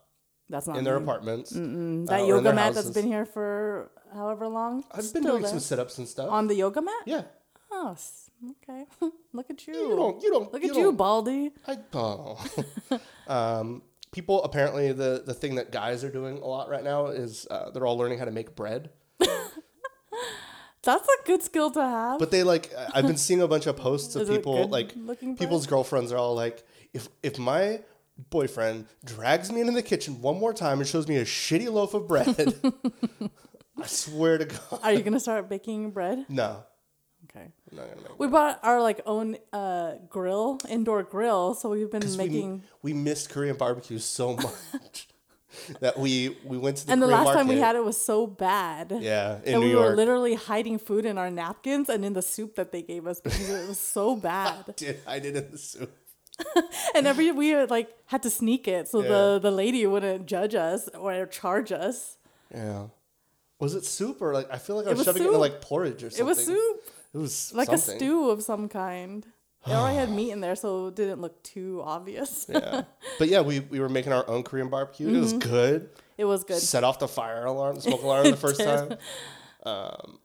That's 0.48 0.66
not 0.66 0.78
in 0.78 0.84
their 0.84 0.98
me. 0.98 1.04
apartments. 1.04 1.50
That 1.50 2.20
uh, 2.20 2.24
yoga 2.24 2.42
their 2.44 2.54
mat 2.54 2.74
that's 2.74 2.90
been 2.90 3.06
here 3.06 3.26
for 3.26 3.90
however 4.14 4.46
long. 4.48 4.84
I've 4.92 5.12
been 5.12 5.22
doing 5.24 5.42
there. 5.42 5.50
some 5.50 5.60
sit-ups 5.60 5.98
and 5.98 6.08
stuff. 6.08 6.30
on 6.30 6.46
the 6.46 6.54
yoga 6.54 6.80
mat. 6.80 7.02
yeah, 7.06 7.22
Oh, 7.70 7.94
okay. 8.62 8.84
Look 9.32 9.50
at 9.50 9.66
you. 9.66 9.74
you 9.74 9.96
don't. 9.96 10.22
You 10.22 10.30
don't. 10.30 10.52
Look 10.52 10.62
you 10.62 10.70
at 10.70 10.76
you, 10.76 10.82
don't- 10.84 10.96
Baldy. 10.96 11.50
I, 11.66 11.78
oh. 11.92 12.44
um, 13.28 13.82
people 14.12 14.42
apparently 14.44 14.92
the 14.92 15.22
the 15.24 15.34
thing 15.34 15.56
that 15.56 15.70
guys 15.72 16.04
are 16.04 16.10
doing 16.10 16.38
a 16.38 16.46
lot 16.46 16.68
right 16.68 16.84
now 16.84 17.06
is 17.06 17.46
uh, 17.50 17.70
they're 17.70 17.86
all 17.86 17.98
learning 17.98 18.18
how 18.18 18.24
to 18.24 18.30
make 18.30 18.56
bread. 18.56 18.90
That's 20.82 21.06
a 21.06 21.26
good 21.26 21.42
skill 21.42 21.70
to 21.72 21.82
have. 21.82 22.18
But 22.18 22.30
they 22.30 22.42
like 22.42 22.72
I've 22.94 23.06
been 23.06 23.16
seeing 23.16 23.42
a 23.42 23.48
bunch 23.48 23.66
of 23.66 23.76
posts 23.76 24.16
of 24.16 24.28
people 24.28 24.68
like 24.68 24.92
looking 24.96 25.34
bread? 25.34 25.38
people's 25.38 25.66
girlfriends 25.66 26.12
are 26.12 26.16
all 26.16 26.34
like 26.34 26.64
if 26.94 27.08
if 27.22 27.38
my 27.38 27.80
boyfriend 28.30 28.86
drags 29.04 29.52
me 29.52 29.60
into 29.60 29.72
the 29.72 29.82
kitchen 29.82 30.20
one 30.20 30.38
more 30.38 30.52
time 30.54 30.78
and 30.78 30.88
shows 30.88 31.06
me 31.06 31.16
a 31.16 31.24
shitty 31.24 31.70
loaf 31.70 31.94
of 31.94 32.08
bread, 32.08 32.54
I 33.76 33.86
swear 33.86 34.38
to 34.38 34.46
God, 34.46 34.80
Are 34.82 34.92
you 34.92 35.02
gonna 35.02 35.20
start 35.20 35.48
baking 35.48 35.90
bread? 35.90 36.24
no, 36.28 36.64
Okay. 37.40 37.50
I'm 37.70 37.76
not 37.76 37.88
gonna 37.88 38.02
make. 38.08 38.18
We 38.18 38.26
bought 38.28 38.58
our 38.62 38.80
like 38.82 39.00
own 39.06 39.36
uh, 39.52 39.94
grill, 40.08 40.58
indoor 40.68 41.02
grill, 41.02 41.54
so 41.54 41.70
we've 41.70 41.90
been 41.90 42.16
making. 42.16 42.62
we, 42.82 42.92
missed 42.92 43.30
Korean 43.30 43.56
barbecue 43.56 43.98
so 43.98 44.36
much 44.46 45.08
that 45.80 45.98
we 45.98 46.36
we 46.44 46.58
went 46.58 46.78
to 46.78 46.86
the 46.86 46.92
and 46.92 47.02
the 47.02 47.06
Korean 47.06 47.24
last 47.24 47.34
time 47.34 47.48
we 47.48 47.58
had 47.58 47.76
it 47.76 47.84
was 47.84 48.00
so 48.00 48.26
bad. 48.26 48.92
yeah 49.00 49.38
in 49.44 49.54
and 49.54 49.62
New 49.62 49.68
we 49.68 49.74
were 49.74 49.94
literally 49.94 50.34
hiding 50.34 50.78
food 50.78 51.04
in 51.06 51.18
our 51.18 51.30
napkins 51.30 51.88
and 51.88 52.04
in 52.04 52.12
the 52.12 52.22
soup 52.22 52.54
that 52.56 52.72
they 52.72 52.82
gave 52.82 53.06
us 53.06 53.20
because 53.20 53.48
it 53.48 53.68
was 53.68 53.78
so 53.80 54.16
bad. 54.30 54.64
I 54.68 54.72
did 54.76 55.00
I 55.06 55.18
did 55.18 55.36
in 55.36 55.50
the 55.50 55.58
soup. 55.58 55.90
and 56.94 57.06
every 57.06 57.32
we 57.32 57.54
uh, 57.54 57.66
like 57.68 57.88
had 58.06 58.22
to 58.22 58.30
sneak 58.30 58.68
it 58.68 58.88
so 58.88 59.02
Yeah. 59.02 59.08
the 59.08 59.38
the 59.42 59.50
lady 59.50 59.84
wouldn't 59.86 60.26
judge 60.26 60.54
us 60.54 60.88
or 60.90 61.26
charge 61.26 61.72
us. 61.72 62.16
Yeah. 62.54 62.86
Was 63.58 63.74
it 63.74 63.84
soup 63.84 64.22
or 64.22 64.32
like 64.34 64.48
I 64.52 64.58
feel 64.58 64.76
like 64.76 64.86
I 64.86 64.90
was, 64.90 64.98
was 64.98 65.06
shoving 65.06 65.22
it 65.22 65.26
into 65.26 65.34
soup. 65.34 65.40
like 65.40 65.60
porridge 65.60 66.04
or 66.04 66.10
something. 66.10 66.26
It 66.26 66.28
was 66.28 66.44
soup, 66.46 66.80
It 67.14 67.18
was 67.18 67.52
like 67.54 67.68
something. 67.68 67.94
a 67.94 67.98
stew 67.98 68.30
of 68.30 68.42
some 68.42 68.68
kind. 68.68 69.26
It 69.66 69.72
already 69.72 69.96
had 69.96 70.10
meat 70.10 70.30
in 70.30 70.40
there, 70.40 70.54
so 70.56 70.86
it 70.86 70.94
didn't 70.96 71.20
look 71.20 71.42
too 71.42 71.82
obvious. 71.84 72.46
Yeah. 72.48 72.82
But 73.18 73.28
yeah, 73.28 73.40
we, 73.42 73.60
we 73.60 73.80
were 73.80 73.88
making 73.88 74.12
our 74.12 74.26
own 74.28 74.42
Korean 74.44 74.68
barbecue. 74.70 75.08
It 75.08 75.18
was 75.18 75.34
Mm-hmm. 75.34 75.50
good. 75.50 75.90
It 76.16 76.24
was 76.24 76.44
good. 76.44 76.58
Set 76.60 76.84
off 76.84 76.98
the 77.00 77.08
fire 77.08 77.44
alarm, 77.44 77.74
the 77.76 77.82
smoke 77.82 78.02
alarm 78.08 78.30
the 78.30 78.36
first 78.36 78.58
did. 78.58 78.66
time. 78.66 78.98
Um, 79.64 80.18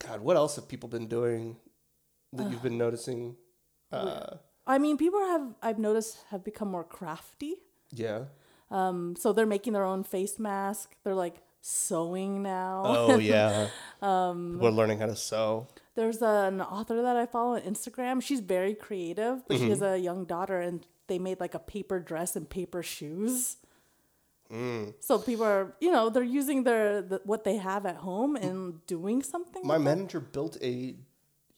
God, 0.00 0.20
what 0.20 0.36
else 0.36 0.56
have 0.56 0.68
people 0.68 0.88
been 0.88 1.06
doing 1.08 1.56
that 2.32 2.50
you've 2.50 2.62
been 2.62 2.78
noticing? 2.78 3.36
Uh, 3.90 4.36
I 4.66 4.76
mean, 4.76 4.98
people 4.98 5.18
have 5.20 5.54
I've 5.62 5.78
noticed 5.78 6.18
have 6.30 6.44
become 6.44 6.68
more 6.70 6.84
crafty. 6.84 7.54
yeah. 7.90 8.24
Um, 8.70 9.16
so 9.16 9.32
they're 9.32 9.46
making 9.46 9.72
their 9.72 9.84
own 9.84 10.04
face 10.04 10.38
mask. 10.38 10.94
They're 11.04 11.14
like 11.14 11.36
sewing 11.62 12.42
now. 12.42 12.82
Oh 12.84 13.18
yeah. 13.18 13.68
Um, 14.02 14.60
are 14.62 14.70
learning 14.70 14.98
how 14.98 15.06
to 15.06 15.16
sew. 15.16 15.68
There's 15.98 16.22
an 16.22 16.60
author 16.60 17.02
that 17.02 17.16
I 17.16 17.26
follow 17.26 17.56
on 17.56 17.62
Instagram. 17.62 18.22
She's 18.22 18.38
very 18.38 18.72
creative, 18.86 19.36
but 19.48 19.58
she 19.58 19.68
has 19.70 19.80
Mm-hmm. 19.80 19.94
a 19.94 19.96
young 20.08 20.20
daughter, 20.34 20.60
and 20.60 20.86
they 21.08 21.18
made 21.18 21.40
like 21.40 21.54
a 21.54 21.58
paper 21.58 21.98
dress 21.98 22.36
and 22.36 22.48
paper 22.48 22.84
shoes. 22.84 23.56
Mm. 24.48 24.94
So 25.00 25.18
people 25.18 25.44
are, 25.44 25.74
you 25.80 25.90
know, 25.90 26.08
they're 26.08 26.22
using 26.40 26.62
their 26.62 27.02
the, 27.02 27.20
what 27.24 27.42
they 27.42 27.56
have 27.56 27.84
at 27.84 27.96
home 27.96 28.36
and 28.36 28.86
doing 28.86 29.24
something. 29.24 29.62
My 29.66 29.74
it. 29.74 29.80
manager 29.80 30.20
built 30.20 30.56
a 30.62 30.94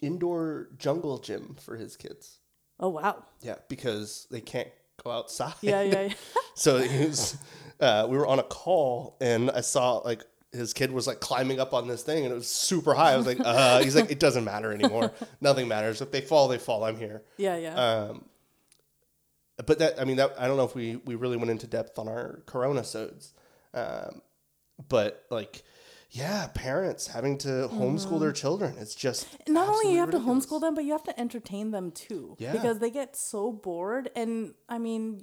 indoor 0.00 0.68
jungle 0.78 1.18
gym 1.18 1.56
for 1.60 1.76
his 1.76 1.92
kids. 1.96 2.38
Oh 2.80 2.88
wow! 2.88 3.16
Yeah, 3.42 3.56
because 3.68 4.26
they 4.30 4.40
can't 4.40 4.70
go 5.04 5.10
outside. 5.10 5.54
Yeah, 5.60 5.82
yeah. 5.82 6.00
yeah. 6.08 6.14
So 6.54 6.78
he 6.78 7.06
was, 7.06 7.36
uh, 7.78 8.06
we 8.10 8.16
were 8.18 8.26
on 8.26 8.38
a 8.38 8.42
call 8.60 9.16
and 9.20 9.50
I 9.50 9.60
saw 9.60 9.98
like 9.98 10.22
his 10.52 10.72
kid 10.72 10.90
was 10.90 11.06
like 11.06 11.20
climbing 11.20 11.60
up 11.60 11.72
on 11.72 11.86
this 11.86 12.02
thing 12.02 12.24
and 12.24 12.32
it 12.32 12.34
was 12.34 12.48
super 12.48 12.94
high. 12.94 13.12
I 13.12 13.16
was 13.16 13.26
like, 13.26 13.38
uh, 13.40 13.82
he's 13.82 13.94
like, 13.94 14.10
it 14.10 14.18
doesn't 14.18 14.44
matter 14.44 14.72
anymore. 14.72 15.12
Nothing 15.40 15.68
matters. 15.68 16.00
If 16.00 16.10
they 16.10 16.20
fall, 16.20 16.48
they 16.48 16.58
fall. 16.58 16.84
I'm 16.84 16.96
here. 16.96 17.22
yeah, 17.36 17.56
yeah. 17.56 17.74
Um, 17.74 18.24
but 19.64 19.78
that 19.78 20.00
I 20.00 20.04
mean 20.04 20.16
that 20.16 20.34
I 20.38 20.48
don't 20.48 20.56
know 20.56 20.64
if 20.64 20.74
we 20.74 20.96
we 21.04 21.14
really 21.14 21.36
went 21.36 21.50
into 21.50 21.66
depth 21.66 21.98
on 21.98 22.08
our 22.08 22.42
Corona-sodes, 22.46 23.32
um, 23.74 24.22
but 24.88 25.24
like. 25.30 25.62
Yeah, 26.12 26.48
parents 26.54 27.06
having 27.06 27.38
to 27.38 27.68
homeschool 27.72 28.18
their 28.18 28.32
children. 28.32 28.74
It's 28.80 28.96
just 28.96 29.28
not 29.46 29.68
only 29.68 29.92
you 29.92 30.00
have 30.00 30.08
absolutely 30.08 30.40
to 30.40 30.48
homeschool 30.48 30.60
them, 30.60 30.74
but 30.74 30.82
you 30.82 30.90
have 30.90 31.04
to 31.04 31.20
entertain 31.20 31.70
them 31.70 31.92
too. 31.92 32.34
Yeah. 32.40 32.50
Because 32.50 32.80
they 32.80 32.90
get 32.90 33.14
so 33.14 33.52
bored, 33.52 34.10
and 34.16 34.54
I 34.68 34.78
mean, 34.78 35.22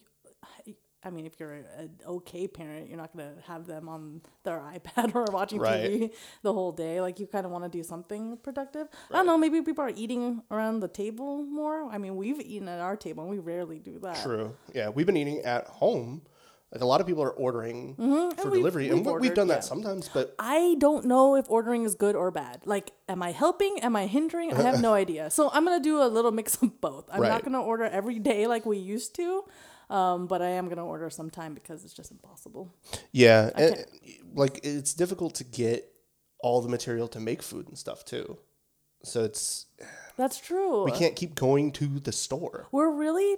I 1.03 1.09
mean, 1.11 1.25
if 1.25 1.39
you're 1.39 1.53
an 1.53 1.91
okay 2.07 2.47
parent, 2.47 2.89
you're 2.89 2.97
not 2.97 3.15
gonna 3.15 3.35
have 3.45 3.65
them 3.67 3.87
on 3.87 4.21
their 4.43 4.59
iPad 4.73 5.13
or 5.15 5.25
watching 5.31 5.59
Right. 5.59 5.83
TV 5.91 6.13
the 6.41 6.51
whole 6.51 6.71
day. 6.71 6.99
Like 7.01 7.19
you 7.19 7.27
kind 7.27 7.45
of 7.45 7.51
want 7.51 7.63
to 7.63 7.69
do 7.69 7.83
something 7.83 8.37
productive. 8.37 8.87
I 9.11 9.17
don't 9.17 9.25
know. 9.27 9.37
Maybe 9.37 9.61
people 9.61 9.83
are 9.83 9.91
eating 9.95 10.41
around 10.51 10.79
the 10.81 10.87
table 10.87 11.43
more. 11.43 11.85
I 11.91 11.97
mean, 11.97 12.15
we've 12.15 12.41
eaten 12.41 12.67
at 12.67 12.79
our 12.81 12.95
table, 12.97 13.23
and 13.23 13.31
we 13.31 13.39
rarely 13.39 13.79
do 13.79 13.99
that. 13.99 14.21
True. 14.23 14.55
Yeah, 14.73 14.89
we've 14.89 15.05
been 15.05 15.17
eating 15.17 15.39
at 15.41 15.67
home. 15.67 16.23
Like 16.73 16.81
a 16.81 16.85
lot 16.85 16.99
of 16.99 17.07
people 17.07 17.23
are 17.23 17.31
ordering 17.31 17.95
for 17.95 18.01
Mm-hmm. 18.01 18.49
we've- 18.49 18.57
delivery, 18.57 18.89
and 18.89 19.05
we've 19.05 19.13
we- 19.15 19.19
we've 19.21 19.33
done 19.33 19.47
that 19.47 19.57
yeah. 19.63 19.71
sometimes. 19.71 20.09
But 20.13 20.35
I 20.37 20.75
don't 20.79 21.05
know 21.05 21.35
if 21.37 21.49
ordering 21.49 21.83
is 21.83 21.95
good 21.95 22.13
or 22.13 22.29
bad. 22.29 22.63
Like, 22.65 22.91
am 23.07 23.23
I 23.23 23.31
helping? 23.31 23.79
Am 23.81 23.95
I 23.95 24.07
hindering? 24.07 24.51
I 24.53 24.61
have 24.63 24.81
no 24.89 24.93
idea. 24.93 25.29
So 25.29 25.49
I'm 25.53 25.63
gonna 25.63 25.79
do 25.81 26.01
a 26.01 26.09
little 26.09 26.31
mix 26.31 26.61
of 26.61 26.81
both. 26.81 27.05
I'm 27.09 27.21
Right. 27.21 27.29
not 27.29 27.45
gonna 27.45 27.61
order 27.63 27.85
every 27.85 28.19
day 28.19 28.47
like 28.47 28.65
we 28.65 28.77
used 28.77 29.15
to, 29.15 29.45
um, 29.89 30.27
but 30.27 30.41
I 30.41 30.49
am 30.49 30.69
gonna 30.69 30.85
order 30.85 31.09
sometime 31.09 31.53
because 31.53 31.83
it's 31.83 31.93
just 31.93 32.11
impossible. 32.11 32.73
yeah, 33.11 33.49
and, 33.55 33.85
like 34.33 34.59
it's 34.63 34.93
difficult 34.93 35.35
to 35.35 35.43
get 35.43 35.91
all 36.39 36.61
the 36.61 36.69
material 36.69 37.07
to 37.09 37.19
make 37.19 37.41
food 37.41 37.67
and 37.67 37.77
stuff 37.77 38.05
too. 38.05 38.37
So 39.03 39.23
it's 39.23 39.67
That's 40.17 40.39
true. 40.39 40.83
we 40.83 40.91
can't 40.91 41.15
keep 41.15 41.35
going 41.35 41.71
to 41.73 41.99
the 41.99 42.11
store. 42.11 42.67
We're 42.71 42.91
really 42.91 43.37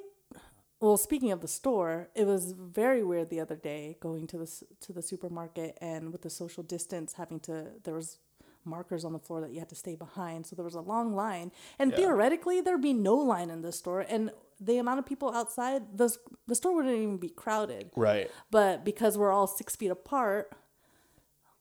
well. 0.79 0.97
Speaking 0.97 1.31
of 1.31 1.41
the 1.41 1.47
store, 1.47 2.09
it 2.15 2.25
was 2.25 2.53
very 2.53 3.03
weird 3.03 3.29
the 3.29 3.39
other 3.39 3.55
day 3.55 3.97
going 3.99 4.27
to 4.27 4.37
the 4.37 4.63
to 4.81 4.93
the 4.93 5.01
supermarket 5.01 5.77
and 5.81 6.11
with 6.11 6.21
the 6.21 6.29
social 6.29 6.63
distance, 6.63 7.13
having 7.13 7.39
to 7.41 7.67
there 7.83 7.93
was 7.93 8.19
markers 8.65 9.05
on 9.05 9.13
the 9.13 9.19
floor 9.19 9.41
that 9.41 9.51
you 9.51 9.59
had 9.59 9.69
to 9.69 9.75
stay 9.75 9.95
behind, 9.95 10.45
so 10.45 10.55
there 10.55 10.65
was 10.65 10.75
a 10.75 10.81
long 10.81 11.15
line. 11.15 11.51
And 11.77 11.93
theoretically, 11.93 12.61
there'd 12.61 12.81
be 12.81 12.93
no 12.93 13.15
line 13.15 13.49
in 13.49 13.61
the 13.61 13.71
store, 13.71 14.01
and 14.01 14.31
the 14.59 14.77
amount 14.77 14.99
of 14.99 15.05
people 15.05 15.33
outside 15.33 15.97
the 15.97 16.15
the 16.47 16.55
store 16.55 16.75
wouldn't 16.75 16.95
even 16.95 17.17
be 17.17 17.29
crowded. 17.29 17.91
Right. 17.95 18.29
But 18.51 18.83
because 18.83 19.17
we're 19.17 19.31
all 19.31 19.47
six 19.47 19.75
feet 19.75 19.91
apart. 19.91 20.53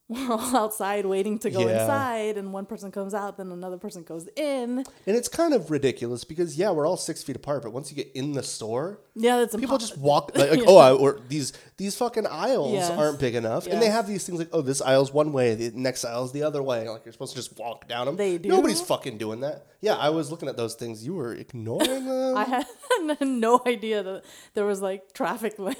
We're 0.10 0.32
all 0.32 0.56
outside 0.56 1.04
waiting 1.04 1.38
to 1.40 1.50
go 1.50 1.60
Yeah. 1.68 1.82
inside, 1.82 2.38
and 2.38 2.50
one 2.50 2.64
person 2.64 2.90
comes 2.90 3.12
out, 3.12 3.36
then 3.36 3.52
another 3.52 3.76
person 3.76 4.04
goes 4.04 4.26
in. 4.36 4.78
And 5.06 5.16
it's 5.16 5.28
kind 5.28 5.52
of 5.52 5.70
ridiculous 5.70 6.24
because 6.24 6.56
yeah, 6.56 6.70
we're 6.70 6.86
all 6.86 6.96
six 6.96 7.22
feet 7.22 7.36
apart, 7.36 7.62
but 7.62 7.72
once 7.74 7.90
you 7.90 7.96
get 7.96 8.10
in 8.14 8.32
the 8.32 8.42
store, 8.42 9.00
Yeah, 9.14 9.36
that's 9.40 9.54
people 9.54 9.76
impo- 9.76 9.80
just 9.80 9.98
walk 9.98 10.32
like, 10.34 10.50
like, 10.50 10.60
oh, 10.66 10.78
I, 10.78 10.92
or 10.92 11.20
these 11.28 11.52
these 11.76 11.94
fucking 11.94 12.26
aisles 12.26 12.72
Yes. 12.72 12.90
aren't 12.90 13.20
big 13.20 13.34
enough, 13.34 13.66
and 13.66 13.82
they 13.82 13.90
have 13.90 14.06
these 14.08 14.24
things 14.24 14.38
like 14.38 14.48
oh, 14.52 14.62
this 14.62 14.80
aisle's 14.80 15.12
one 15.12 15.30
way, 15.32 15.54
the 15.54 15.72
next 15.78 16.06
aisle's 16.06 16.32
the 16.32 16.42
other 16.42 16.62
way. 16.62 16.88
Like 16.88 17.04
you're 17.04 17.12
supposed 17.12 17.34
to 17.34 17.38
just 17.38 17.58
walk 17.58 17.86
down 17.86 18.06
them. 18.06 18.16
They 18.16 18.38
do? 18.38 18.48
Nobody's 18.48 18.80
fucking 18.80 19.18
doing 19.18 19.40
that. 19.40 19.66
Yeah, 19.82 19.96
I 19.96 20.08
was 20.08 20.30
looking 20.30 20.48
at 20.48 20.56
those 20.56 20.74
things. 20.74 21.04
You 21.04 21.14
were 21.14 21.34
ignoring 21.34 22.06
them. 22.06 22.34
I 22.36 22.64
had 23.18 23.28
no 23.28 23.60
idea 23.66 24.02
that 24.02 24.24
there 24.54 24.64
was 24.64 24.80
like 24.80 25.12
traffic 25.12 25.58
light. 25.58 25.76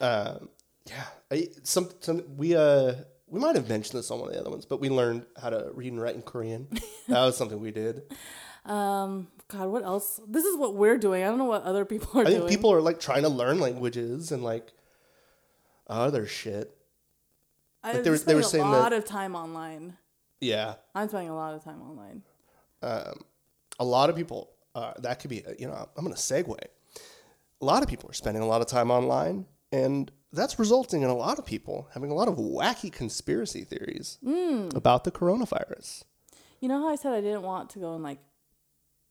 yeah, 0.00 1.04
I, 1.30 1.48
some 1.62 1.90
some 2.00 2.22
we 2.36 2.56
uh 2.56 2.94
we 3.30 3.40
might 3.40 3.56
have 3.56 3.68
mentioned 3.68 3.98
this 3.98 4.10
on 4.10 4.18
one 4.20 4.28
of 4.28 4.34
the 4.34 4.40
other 4.40 4.50
ones, 4.50 4.66
but 4.66 4.80
we 4.80 4.88
learned 4.90 5.24
how 5.40 5.50
to 5.50 5.70
read 5.74 5.92
and 5.92 6.00
write 6.00 6.14
in 6.16 6.22
Korean. 6.22 6.68
that 7.08 7.20
was 7.24 7.36
something 7.36 7.60
we 7.60 7.70
did. 7.70 8.02
Um, 8.64 9.28
God, 9.48 9.68
what 9.68 9.84
else? 9.84 10.20
This 10.28 10.44
is 10.44 10.56
what 10.56 10.74
we're 10.74 10.98
doing. 10.98 11.22
I 11.22 11.26
don't 11.28 11.38
know 11.38 11.44
what 11.44 11.62
other 11.62 11.84
people 11.84 12.20
are 12.20 12.22
I 12.22 12.26
think 12.26 12.38
doing. 12.40 12.48
people 12.50 12.72
are 12.72 12.80
like 12.80 13.00
trying 13.00 13.22
to 13.22 13.28
learn 13.28 13.58
languages 13.60 14.32
and 14.32 14.42
like 14.42 14.72
other 15.86 16.26
shit. 16.26 16.76
I, 17.82 17.92
like, 17.94 18.02
they 18.04 18.10
were- 18.10 18.18
they 18.18 18.34
were 18.34 18.42
saying 18.42 18.64
a 18.66 18.70
that- 18.70 18.78
lot 18.78 18.92
of 18.92 19.04
time 19.04 19.34
online. 19.34 19.96
Yeah, 20.40 20.74
I'm 20.94 21.08
spending 21.08 21.28
a 21.30 21.34
lot 21.34 21.54
of 21.54 21.62
time 21.64 21.82
online. 21.82 22.22
Um, 22.82 23.20
a 23.78 23.84
lot 23.84 24.08
of 24.10 24.16
people. 24.16 24.50
Uh, 24.74 24.92
that 25.00 25.18
could 25.20 25.30
be 25.30 25.42
you 25.58 25.66
know 25.66 25.88
I'm 25.96 26.04
gonna 26.04 26.14
segue. 26.16 26.56
A 26.56 27.64
lot 27.64 27.82
of 27.82 27.88
people 27.88 28.08
are 28.08 28.14
spending 28.14 28.42
a 28.42 28.46
lot 28.46 28.60
of 28.62 28.66
time 28.68 28.90
online, 28.90 29.46
and 29.72 30.10
that's 30.32 30.58
resulting 30.58 31.02
in 31.02 31.10
a 31.10 31.14
lot 31.14 31.38
of 31.38 31.46
people 31.46 31.88
having 31.94 32.10
a 32.10 32.14
lot 32.14 32.28
of 32.28 32.36
wacky 32.36 32.92
conspiracy 32.92 33.64
theories 33.64 34.18
about 34.74 35.04
the 35.04 35.10
coronavirus. 35.10 36.04
You 36.60 36.68
know 36.68 36.80
how 36.80 36.88
I 36.88 36.96
said 36.96 37.12
I 37.12 37.20
didn't 37.20 37.42
want 37.42 37.70
to 37.70 37.78
go 37.78 37.94
and 37.94 38.02
like, 38.02 38.18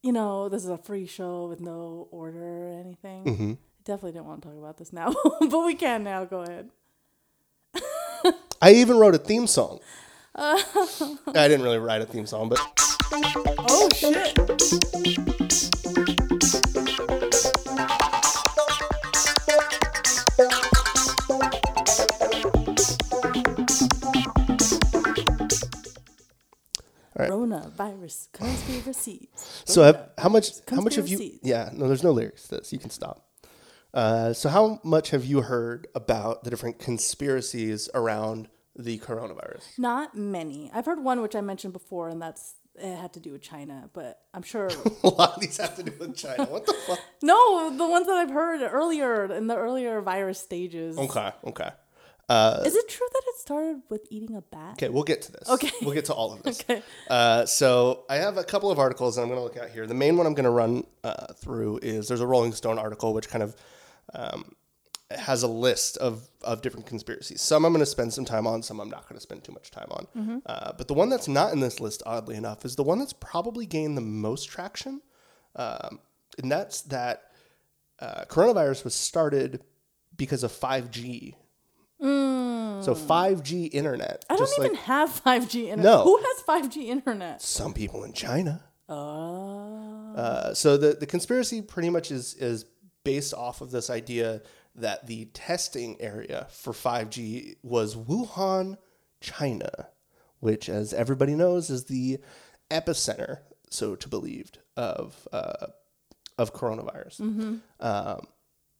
you 0.01 0.11
know, 0.11 0.47
this 0.49 0.63
is 0.63 0.69
a 0.69 0.77
free 0.77 1.05
show 1.05 1.47
with 1.47 1.59
no 1.59 2.07
order 2.11 2.39
or 2.39 2.79
anything. 2.79 3.25
Mm-hmm. 3.25 3.51
I 3.51 3.57
definitely 3.83 4.13
didn't 4.13 4.27
want 4.27 4.41
to 4.43 4.49
talk 4.49 4.57
about 4.57 4.77
this 4.77 4.93
now, 4.93 5.13
but 5.39 5.65
we 5.65 5.75
can 5.75 6.03
now. 6.03 6.25
Go 6.25 6.41
ahead. 6.41 6.69
I 8.61 8.73
even 8.73 8.97
wrote 8.97 9.15
a 9.15 9.17
theme 9.17 9.47
song. 9.47 9.79
I 10.35 11.13
didn't 11.33 11.63
really 11.63 11.79
write 11.79 12.01
a 12.01 12.05
theme 12.05 12.25
song, 12.25 12.49
but 12.49 12.59
Oh 13.11 13.89
shit! 13.93 15.28
Coronavirus 27.61 28.31
conspiracies. 28.33 29.27
So 29.65 29.83
have, 29.83 30.09
how 30.17 30.29
much? 30.29 30.51
How 30.69 30.81
much 30.81 30.95
have 30.95 31.07
you? 31.07 31.39
Yeah, 31.41 31.69
no, 31.73 31.87
there's 31.87 32.03
no 32.03 32.11
lyrics 32.11 32.47
to 32.49 32.57
this. 32.57 32.73
You 32.73 32.79
can 32.79 32.89
stop. 32.89 33.25
Uh, 33.93 34.33
so 34.33 34.49
how 34.49 34.79
much 34.83 35.09
have 35.11 35.25
you 35.25 35.41
heard 35.41 35.87
about 35.95 36.43
the 36.43 36.49
different 36.49 36.79
conspiracies 36.79 37.89
around 37.93 38.47
the 38.75 38.99
coronavirus? 38.99 39.63
Not 39.77 40.15
many. 40.15 40.69
I've 40.73 40.85
heard 40.85 41.03
one 41.03 41.21
which 41.21 41.35
I 41.35 41.41
mentioned 41.41 41.73
before, 41.73 42.09
and 42.09 42.21
that's 42.21 42.55
it 42.75 42.95
had 42.95 43.13
to 43.13 43.19
do 43.19 43.31
with 43.31 43.41
China. 43.41 43.89
But 43.93 44.19
I'm 44.33 44.43
sure 44.43 44.69
A 45.03 45.09
lot 45.09 45.35
of 45.35 45.41
these 45.41 45.57
have 45.57 45.75
to 45.75 45.83
do 45.83 45.93
with 45.99 46.15
China. 46.15 46.45
What 46.45 46.65
the 46.65 46.73
fuck? 46.73 46.99
no, 47.23 47.75
the 47.75 47.87
ones 47.87 48.07
that 48.07 48.15
I've 48.15 48.31
heard 48.31 48.61
earlier 48.61 49.31
in 49.31 49.47
the 49.47 49.55
earlier 49.55 50.01
virus 50.01 50.39
stages. 50.39 50.97
Okay, 50.97 51.31
okay, 51.45 51.69
Is 52.29 52.75
it 52.75 52.87
true 52.89 53.07
that 53.11 53.21
it 53.27 53.39
started 53.39 53.81
with 53.89 54.05
eating 54.09 54.35
a 54.35 54.41
bat? 54.41 54.73
okay. 54.73 54.89
We'll 54.89 55.03
get 55.03 55.21
to 55.23 55.31
this. 55.31 55.49
Okay. 55.49 55.71
we'll 55.81 55.93
get 55.95 56.05
to 56.05 56.13
all 56.13 56.33
of 56.33 56.43
this. 56.43 56.61
Okay. 56.61 56.81
Uh, 57.09 57.45
so 57.45 58.03
I 58.09 58.15
have 58.17 58.37
a 58.37 58.43
couple 58.43 58.69
of 58.71 58.77
articles 58.79 59.15
that 59.15 59.21
I'm 59.23 59.27
going 59.29 59.39
to 59.39 59.43
look 59.43 59.57
at 59.57 59.71
here. 59.71 59.87
The 59.87 59.93
main 59.93 60.17
one 60.17 60.27
I'm 60.27 60.33
going 60.35 60.43
to 60.45 60.49
run 60.51 60.85
uh, 61.03 61.33
through 61.33 61.79
is 61.81 62.07
there's 62.07 62.21
a 62.21 62.27
Rolling 62.27 62.51
Stone 62.53 62.77
article 62.77 63.13
which 63.13 63.29
kind 63.29 63.43
of 63.43 63.55
um, 64.13 64.53
has 65.11 65.41
a 65.41 65.47
list 65.47 65.97
of, 65.97 66.29
of 66.43 66.61
different 66.61 66.85
conspiracies. 66.85 67.41
Some 67.41 67.65
I'm 67.65 67.71
going 67.73 67.79
to 67.79 67.85
spend 67.87 68.13
some 68.13 68.25
time 68.25 68.45
on, 68.45 68.61
some 68.61 68.79
I'm 68.79 68.89
not 68.91 69.03
going 69.09 69.15
to 69.15 69.21
spend 69.21 69.43
too 69.43 69.51
much 69.51 69.71
time 69.71 69.87
on. 69.89 70.41
Uh, 70.45 70.71
but 70.77 70.87
the 70.87 70.93
one 70.93 71.09
that's 71.09 71.27
not 71.27 71.51
in 71.51 71.59
this 71.61 71.79
list, 71.79 72.03
oddly 72.05 72.35
enough, 72.35 72.63
is 72.63 72.75
the 72.75 72.83
one 72.83 72.99
that's 72.99 73.13
probably 73.13 73.65
gained 73.65 73.97
the 73.97 74.01
most 74.01 74.49
traction, 74.49 75.01
um, 75.55 75.99
and 76.37 76.51
that's 76.51 76.81
that 76.81 77.31
uh, 77.99 78.25
coronavirus 78.25 78.83
was 78.83 78.93
started 78.93 79.61
because 80.15 80.43
of 80.43 80.51
5G. 80.51 81.33
So 82.01 82.95
5G 82.95 83.73
internet, 83.73 84.23
I 84.29 84.35
don't 84.37 84.49
even 84.57 84.73
like 84.73 84.81
have 84.83 85.09
5G 85.09 85.63
internet. 85.63 85.83
No. 85.83 86.03
Who 86.03 86.17
has 86.17 86.43
5G 86.43 86.87
internet? 86.87 87.41
some 87.41 87.73
people 87.73 88.03
in 88.03 88.13
China. 88.13 88.63
Oh. 88.87 90.13
Uh, 90.15 90.53
so 90.53 90.77
the, 90.77 90.93
the 90.93 91.05
conspiracy 91.05 91.61
pretty 91.61 91.89
much 91.89 92.09
is 92.11 92.33
is 92.35 92.65
based 93.03 93.33
off 93.33 93.61
of 93.61 93.71
this 93.71 93.89
idea 93.89 94.41
that 94.75 95.07
the 95.07 95.25
testing 95.25 95.99
area 95.99 96.47
for 96.51 96.73
5G 96.73 97.57
was 97.63 97.95
Wuhan, 97.95 98.77
China, 99.21 99.89
which, 100.39 100.69
as 100.69 100.93
everybody 100.93 101.35
knows, 101.35 101.69
is 101.69 101.85
the 101.85 102.19
epicenter, 102.71 103.39
so 103.69 103.95
to 103.95 104.07
believed, 104.07 104.59
of 104.77 105.27
uh, 105.31 105.67
of 106.37 106.53
coronavirus. 106.53 107.59
Um, 107.79 108.27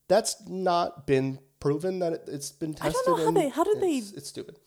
that's 0.07 0.37
not 0.47 1.05
been 1.05 1.39
proven 1.59 1.99
that 1.99 2.13
it, 2.13 2.23
it's 2.27 2.51
been 2.51 2.73
tested. 2.73 3.01
I 3.05 3.05
don't 3.05 3.17
know 3.19 3.25
how 3.25 3.31
they- 3.31 3.49
how 3.49 3.63
did 3.63 3.81
they- 3.81 3.97
it's, 3.97 4.11
It's 4.13 4.29
stupid. 4.29 4.57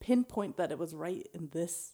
Pinpoint 0.00 0.56
that 0.56 0.70
it 0.70 0.78
was 0.78 0.94
right 0.94 1.26
in 1.34 1.48
this 1.52 1.92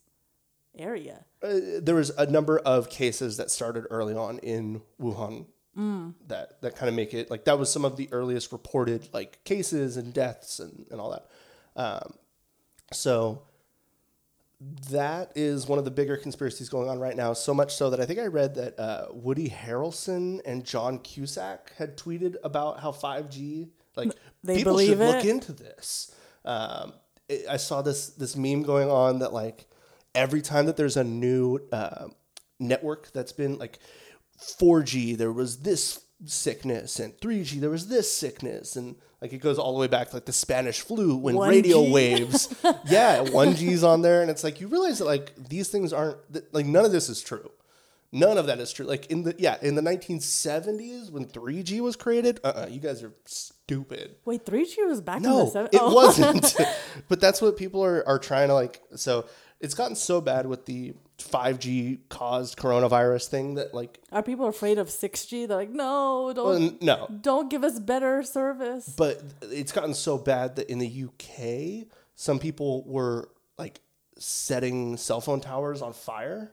area. 0.77 1.25
uh, 1.43 1.59
there 1.81 1.95
was 1.95 2.11
a 2.11 2.27
number 2.27 2.59
of 2.59 2.89
cases 2.91 3.37
that 3.37 3.51
started 3.51 3.87
early 3.91 4.15
on 4.15 4.39
in 4.41 4.83
Wuhan 5.01 5.47
that 6.29 6.61
that 6.63 6.77
kind 6.77 6.89
of 6.89 6.95
make 6.95 7.13
it 7.15 7.31
like 7.33 7.45
that 7.47 7.59
was 7.59 7.71
some 7.73 7.85
of 7.85 7.97
the 7.97 8.09
earliest 8.13 8.53
reported 8.53 9.09
like 9.13 9.43
cases 9.43 9.97
and 9.97 10.13
deaths 10.15 10.61
and, 10.61 10.87
and 10.91 11.01
all 11.01 11.11
that. 11.11 11.27
Um, 11.75 12.15
so 12.93 13.43
that 14.91 15.33
is 15.35 15.67
one 15.67 15.79
of 15.79 15.85
the 15.85 15.91
bigger 15.91 16.17
conspiracies 16.17 16.69
going 16.69 16.89
on 16.89 16.99
right 17.01 17.17
now. 17.17 17.33
So 17.33 17.53
much 17.53 17.75
so 17.75 17.91
that 17.91 18.01
I 18.01 18.07
think 18.07 18.19
I 18.21 18.27
read 18.27 18.55
that 18.55 18.79
uh, 18.79 19.07
Woody 19.13 19.49
Harrelson 19.49 20.41
and 20.47 20.65
John 20.65 20.99
Cusack 21.01 21.73
had 21.77 21.97
tweeted 21.97 22.37
about 22.45 22.81
how 22.81 22.93
5G 22.93 23.71
like 23.97 24.13
They 24.43 24.57
people 24.57 24.79
should 24.79 24.99
believe 24.99 24.99
look 24.99 25.25
into 25.25 25.53
this. 25.53 26.15
Um, 26.45 26.93
it, 27.29 27.47
I 27.49 27.57
saw 27.57 27.83
this 27.83 28.09
this 28.09 28.37
meme 28.37 28.63
going 28.63 28.91
on 28.91 29.21
that 29.21 29.33
like 29.33 29.67
every 30.15 30.43
time 30.43 30.67
that 30.67 30.77
there's 30.77 30.97
a 30.97 31.05
new 31.05 31.61
uh, 31.73 32.09
network 32.59 33.13
that's 33.13 33.33
been 33.33 33.59
like 33.59 33.79
4G, 34.41 35.17
there 35.17 35.33
was 35.33 35.59
this 35.59 36.05
sickness, 36.27 36.99
and 37.01 37.17
3G 37.19 37.61
there 37.61 37.71
was 37.71 37.89
this 37.89 38.15
sickness, 38.15 38.77
and 38.77 38.97
like 39.21 39.33
it 39.33 39.39
goes 39.39 39.59
all 39.59 39.73
the 39.73 39.81
way 39.81 39.87
back 39.87 40.11
to 40.11 40.17
like 40.17 40.27
the 40.27 40.33
Spanish 40.33 40.81
flu 40.81 41.17
when 41.17 41.37
1G. 41.37 41.49
radio 41.49 41.83
waves. 41.91 42.55
yeah, 42.87 43.21
one 43.21 43.55
G's 43.55 43.83
on 43.83 44.03
there, 44.03 44.23
and 44.23 44.31
it's 44.31 44.45
like 44.45 44.61
you 44.61 44.69
realize 44.69 44.99
that 44.99 45.07
like 45.07 45.33
these 45.37 45.69
things 45.69 45.93
aren't 45.93 46.19
like 46.53 46.67
none 46.67 46.85
of 46.85 46.93
this 46.93 47.09
is 47.09 47.23
true. 47.23 47.51
None 48.13 48.39
of 48.39 48.47
that 48.47 48.61
is 48.61 48.73
true. 48.73 48.87
Like 48.87 49.07
in 49.07 49.25
the 49.25 49.35
yeah 49.39 49.57
in 49.61 49.75
the 49.75 49.83
1970s 49.83 51.11
when 51.11 51.27
3G 51.27 51.81
was 51.81 51.97
created, 51.97 52.39
uh, 52.45 52.49
uh 52.49 52.67
you 52.71 52.81
guys 52.81 53.03
are 53.03 53.13
stupid. 53.67 54.17
Wait, 54.25 54.45
3G 54.45 54.87
was 54.87 55.01
back 55.01 55.19
in 55.19 55.23
No, 55.25 55.45
the 55.45 55.51
seven- 55.51 55.71
it 55.73 55.81
oh. 55.83 55.95
wasn't. 55.95 56.55
but 57.09 57.21
that's 57.21 57.41
what 57.41 57.57
people 57.57 57.85
are, 57.85 58.07
are 58.07 58.19
trying 58.19 58.49
to 58.49 58.55
like. 58.55 58.83
So 58.97 59.27
it's 59.61 59.75
gotten 59.75 59.97
so 59.97 60.21
bad 60.21 60.47
with 60.47 60.67
the 60.67 60.95
5G 61.19 62.01
caused 62.09 62.59
coronavirus 62.59 63.29
thing 63.29 63.55
that 63.55 63.73
like, 63.75 64.01
Are 64.13 64.23
people 64.23 64.47
afraid 64.47 64.79
of 64.79 64.89
6G? 64.89 65.49
They're 65.49 65.57
like, 65.57 65.71
no, 65.71 66.33
don't, 66.35 66.47
well, 66.47 66.57
n- 66.57 66.79
no. 66.81 67.09
don't 67.21 67.49
give 67.51 67.65
us 67.65 67.79
better 67.79 68.23
service. 68.23 68.93
But 68.97 69.23
it's 69.43 69.73
gotten 69.73 69.95
so 69.95 70.19
bad 70.19 70.57
that 70.57 70.69
in 70.71 70.79
the 70.79 71.05
UK, 71.05 71.87
some 72.15 72.39
people 72.39 72.85
were 72.85 73.31
like 73.59 73.81
setting 74.19 74.97
cell 74.97 75.21
phone 75.21 75.41
towers 75.41 75.83
on 75.83 75.93
fire. 75.93 76.53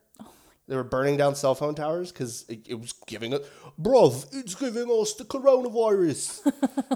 They 0.72 0.78
were 0.78 0.86
burning 0.86 1.18
down 1.18 1.36
cell 1.36 1.54
phone 1.54 1.76
towers 1.76 2.14
because 2.14 2.46
it, 2.48 2.66
it 2.70 2.76
was 2.80 2.94
giving 3.06 3.34
us, 3.34 3.42
bro, 3.78 4.06
it's 4.32 4.56
giving 4.56 4.90
us 4.90 5.14
the 5.16 5.26
coronavirus. 5.26 6.50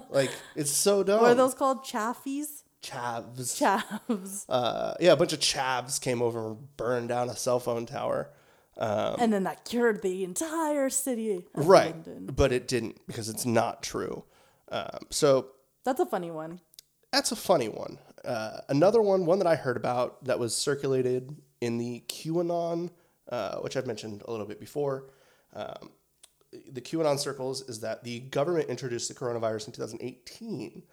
like, 0.11 0.31
it's 0.55 0.71
so 0.71 1.03
dumb. 1.03 1.19
What 1.21 1.31
are 1.31 1.35
those 1.35 1.53
called? 1.53 1.83
Chaffies? 1.83 2.63
Chavs. 2.81 3.59
Chavs. 4.07 4.45
uh, 4.49 4.93
yeah, 5.01 5.11
a 5.11 5.17
bunch 5.17 5.33
of 5.33 5.39
chavs 5.41 5.99
came 5.99 6.21
over 6.21 6.47
and 6.47 6.77
burned 6.77 7.09
down 7.09 7.27
a 7.27 7.35
cell 7.35 7.59
phone 7.59 7.85
tower. 7.85 8.29
and 8.77 9.33
then 9.33 9.43
that 9.43 9.65
cured 9.65 10.01
the 10.01 10.23
entire 10.23 10.89
city. 10.89 11.43
of 11.53 11.67
Right, 11.67 11.91
London. 11.93 12.29
but 12.33 12.53
it 12.53 12.69
didn't 12.69 13.05
because 13.07 13.27
it's 13.27 13.45
not 13.45 13.83
true. 13.83 14.23
Um, 14.71 14.99
so 15.09 15.47
That's 15.83 15.99
a 15.99 16.05
funny 16.05 16.31
one. 16.31 16.61
that's 17.11 17.33
a 17.33 17.35
funny 17.35 17.67
one. 17.67 17.99
Uh, 18.23 18.61
another 18.69 19.01
one, 19.01 19.25
one 19.25 19.39
that 19.39 19.47
I 19.47 19.55
heard 19.55 19.75
about 19.75 20.23
that 20.23 20.39
was 20.39 20.55
circulated 20.55 21.35
in 21.59 21.77
the 21.77 22.03
QAnon, 22.07 22.89
uh, 23.29 23.57
which 23.57 23.75
I've 23.77 23.87
mentioned 23.87 24.23
a 24.27 24.31
little 24.31 24.45
bit 24.45 24.59
before. 24.59 25.09
Um, 25.53 25.91
the 26.71 26.81
QAnon 26.81 27.19
circles 27.19 27.67
is 27.67 27.81
that 27.81 28.03
the 28.03 28.19
government 28.19 28.69
introduced 28.69 29.09
the 29.09 29.15
coronavirus 29.15 29.67
in 29.67 29.73
2018, 29.73 30.83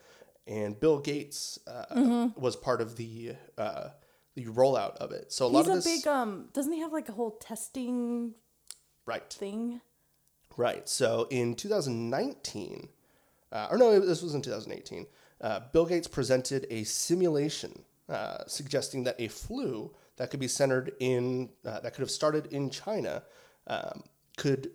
and 0.46 0.78
Bill 0.78 0.98
Gates 0.98 1.58
uh, 1.66 2.28
was 2.36 2.56
part 2.56 2.80
of 2.80 2.96
the 2.96 3.34
uh, 3.56 3.90
the 4.34 4.46
rollout 4.46 4.96
of 4.96 5.12
it. 5.12 5.32
So 5.32 5.46
a 5.46 5.48
lot 5.48 5.60
He's 5.60 5.68
of 5.68 5.72
a 5.72 5.76
this, 5.76 5.84
big, 5.84 6.06
um, 6.06 6.48
doesn't 6.52 6.72
he 6.72 6.80
have 6.80 6.92
like 6.92 7.08
a 7.08 7.12
whole 7.12 7.32
testing 7.32 8.34
right? 9.06 9.30
thing? 9.32 9.80
Right. 10.56 10.88
So 10.88 11.26
in 11.30 11.54
2019, 11.54 12.88
uh, 13.50 13.68
or 13.70 13.78
no, 13.78 14.00
this 14.00 14.22
was 14.22 14.34
in 14.34 14.42
2018, 14.42 15.06
uh, 15.40 15.60
Bill 15.72 15.86
Gates 15.86 16.08
presented 16.08 16.66
a 16.70 16.84
simulation 16.84 17.84
uh, 18.08 18.44
suggesting 18.46 19.04
that 19.04 19.16
a 19.18 19.28
flu 19.28 19.94
that 20.16 20.30
could 20.30 20.40
be 20.40 20.48
centered 20.48 20.92
in, 21.00 21.50
uh, 21.66 21.80
that 21.80 21.94
could 21.94 22.02
have 22.02 22.10
started 22.10 22.46
in 22.46 22.70
China, 22.70 23.22
um, 23.66 24.02
could, 24.36 24.70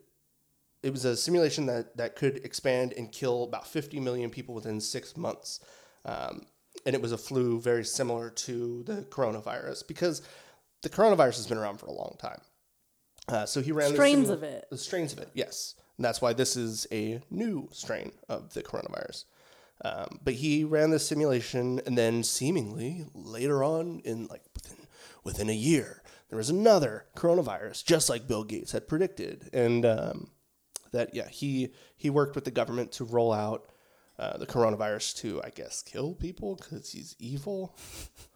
it 0.83 0.91
was 0.91 1.05
a 1.05 1.15
simulation 1.15 1.65
that, 1.65 1.97
that 1.97 2.15
could 2.15 2.37
expand 2.45 2.93
and 2.93 3.11
kill 3.11 3.43
about 3.43 3.67
50 3.67 3.99
million 3.99 4.29
people 4.29 4.55
within 4.55 4.79
six 4.79 5.15
months. 5.17 5.59
Um, 6.05 6.45
and 6.85 6.95
it 6.95 7.01
was 7.01 7.11
a 7.11 7.17
flu 7.17 7.59
very 7.59 7.83
similar 7.83 8.29
to 8.29 8.83
the 8.83 9.01
coronavirus 9.09 9.87
because 9.87 10.21
the 10.83 10.89
coronavirus 10.89 11.37
has 11.37 11.47
been 11.47 11.57
around 11.57 11.79
for 11.79 11.87
a 11.87 11.91
long 11.91 12.15
time. 12.19 12.41
Uh, 13.27 13.45
so 13.45 13.61
he 13.61 13.71
ran 13.71 13.91
Strains 13.91 14.29
of 14.29 14.43
it. 14.43 14.65
the 14.69 14.77
strains 14.77 15.11
of 15.11 15.19
it, 15.19 15.29
yes. 15.33 15.75
And 15.97 16.05
that's 16.05 16.21
why 16.21 16.33
this 16.33 16.55
is 16.55 16.87
a 16.91 17.19
new 17.29 17.67
strain 17.71 18.11
of 18.29 18.53
the 18.53 18.63
coronavirus. 18.63 19.25
Um, 19.83 20.19
but 20.23 20.35
he 20.35 20.63
ran 20.63 20.89
this 20.91 21.07
simulation, 21.07 21.81
and 21.85 21.97
then 21.97 22.23
seemingly 22.23 23.05
later 23.13 23.63
on, 23.63 24.01
in 24.05 24.27
like 24.27 24.41
within 25.27 25.49
a 25.49 25.53
year, 25.53 26.01
there 26.29 26.37
was 26.37 26.49
another 26.49 27.05
coronavirus, 27.15 27.85
just 27.85 28.09
like 28.09 28.27
Bill 28.27 28.43
Gates 28.43 28.71
had 28.71 28.87
predicted, 28.87 29.49
and 29.53 29.85
um, 29.85 30.31
that 30.91 31.13
yeah, 31.13 31.27
he 31.27 31.69
he 31.95 32.09
worked 32.09 32.33
with 32.33 32.45
the 32.45 32.51
government 32.51 32.91
to 32.93 33.03
roll 33.03 33.31
out 33.31 33.69
uh, 34.19 34.35
the 34.37 34.47
coronavirus 34.47 35.15
to, 35.17 35.41
I 35.43 35.51
guess, 35.51 35.83
kill 35.83 36.15
people 36.15 36.55
because 36.55 36.91
he's 36.91 37.15
evil. 37.19 37.77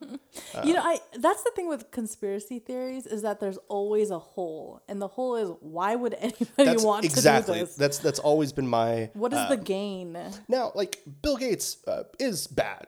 you 0.64 0.74
know, 0.74 0.80
I 0.80 1.00
that's 1.18 1.42
the 1.42 1.50
thing 1.56 1.68
with 1.68 1.90
conspiracy 1.90 2.60
theories 2.60 3.06
is 3.06 3.22
that 3.22 3.40
there's 3.40 3.58
always 3.68 4.10
a 4.10 4.18
hole, 4.18 4.82
and 4.86 5.02
the 5.02 5.08
hole 5.08 5.36
is 5.36 5.50
why 5.60 5.96
would 5.96 6.14
anybody 6.20 6.84
want 6.84 7.04
exactly 7.04 7.54
to 7.54 7.60
do 7.60 7.66
this? 7.66 7.70
Exactly, 7.70 7.84
that's 7.84 7.98
that's 7.98 8.18
always 8.20 8.52
been 8.52 8.68
my 8.68 9.10
What 9.14 9.32
is 9.32 9.48
the 9.48 9.56
gain? 9.56 10.16
now 10.48 10.70
like 10.74 11.00
Bill 11.22 11.36
Gates 11.36 11.78
uh, 11.88 12.04
is 12.20 12.46
bad. 12.46 12.86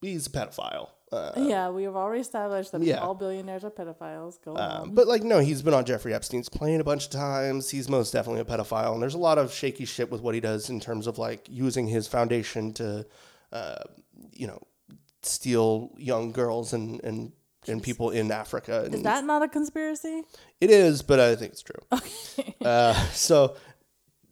He's 0.00 0.26
a 0.26 0.30
pedophile. 0.30 0.88
Uh, 1.14 1.32
yeah, 1.36 1.68
we 1.70 1.84
have 1.84 1.94
already 1.96 2.20
established 2.20 2.72
that 2.72 2.82
yeah. 2.82 2.98
all 2.98 3.14
billionaires 3.14 3.64
are 3.64 3.70
pedophiles. 3.70 4.42
Go 4.44 4.52
Um, 4.52 4.58
on. 4.82 4.94
but 4.94 5.06
like, 5.06 5.22
no, 5.22 5.38
he's 5.38 5.62
been 5.62 5.74
on 5.74 5.84
Jeffrey 5.84 6.12
Epstein's 6.12 6.48
plane 6.48 6.80
a 6.80 6.84
bunch 6.84 7.04
of 7.04 7.10
times. 7.10 7.70
He's 7.70 7.88
most 7.88 8.12
definitely 8.12 8.40
a 8.40 8.44
pedophile, 8.44 8.92
and 8.94 9.02
there's 9.02 9.14
a 9.14 9.18
lot 9.18 9.38
of 9.38 9.52
shaky 9.52 9.84
shit 9.84 10.10
with 10.10 10.20
what 10.20 10.34
he 10.34 10.40
does 10.40 10.68
in 10.70 10.80
terms 10.80 11.06
of 11.06 11.18
like 11.18 11.46
using 11.48 11.86
his 11.86 12.06
foundation 12.08 12.72
to, 12.74 13.06
uh, 13.52 13.76
you 14.32 14.46
know, 14.46 14.60
steal 15.22 15.90
young 15.96 16.32
girls 16.32 16.72
and 16.72 17.02
and 17.04 17.32
and 17.66 17.82
people 17.82 18.10
in 18.10 18.30
Africa. 18.30 18.82
And 18.84 18.94
Is 18.94 19.02
that 19.04 19.24
not 19.24 19.42
a 19.42 19.48
conspiracy? 19.48 20.22
it 20.60 20.70
is, 20.70 21.00
but 21.02 21.18
I 21.20 21.34
think 21.36 21.52
it's 21.52 21.62
true. 21.62 21.80
Uh, 22.64 22.94
so 23.12 23.56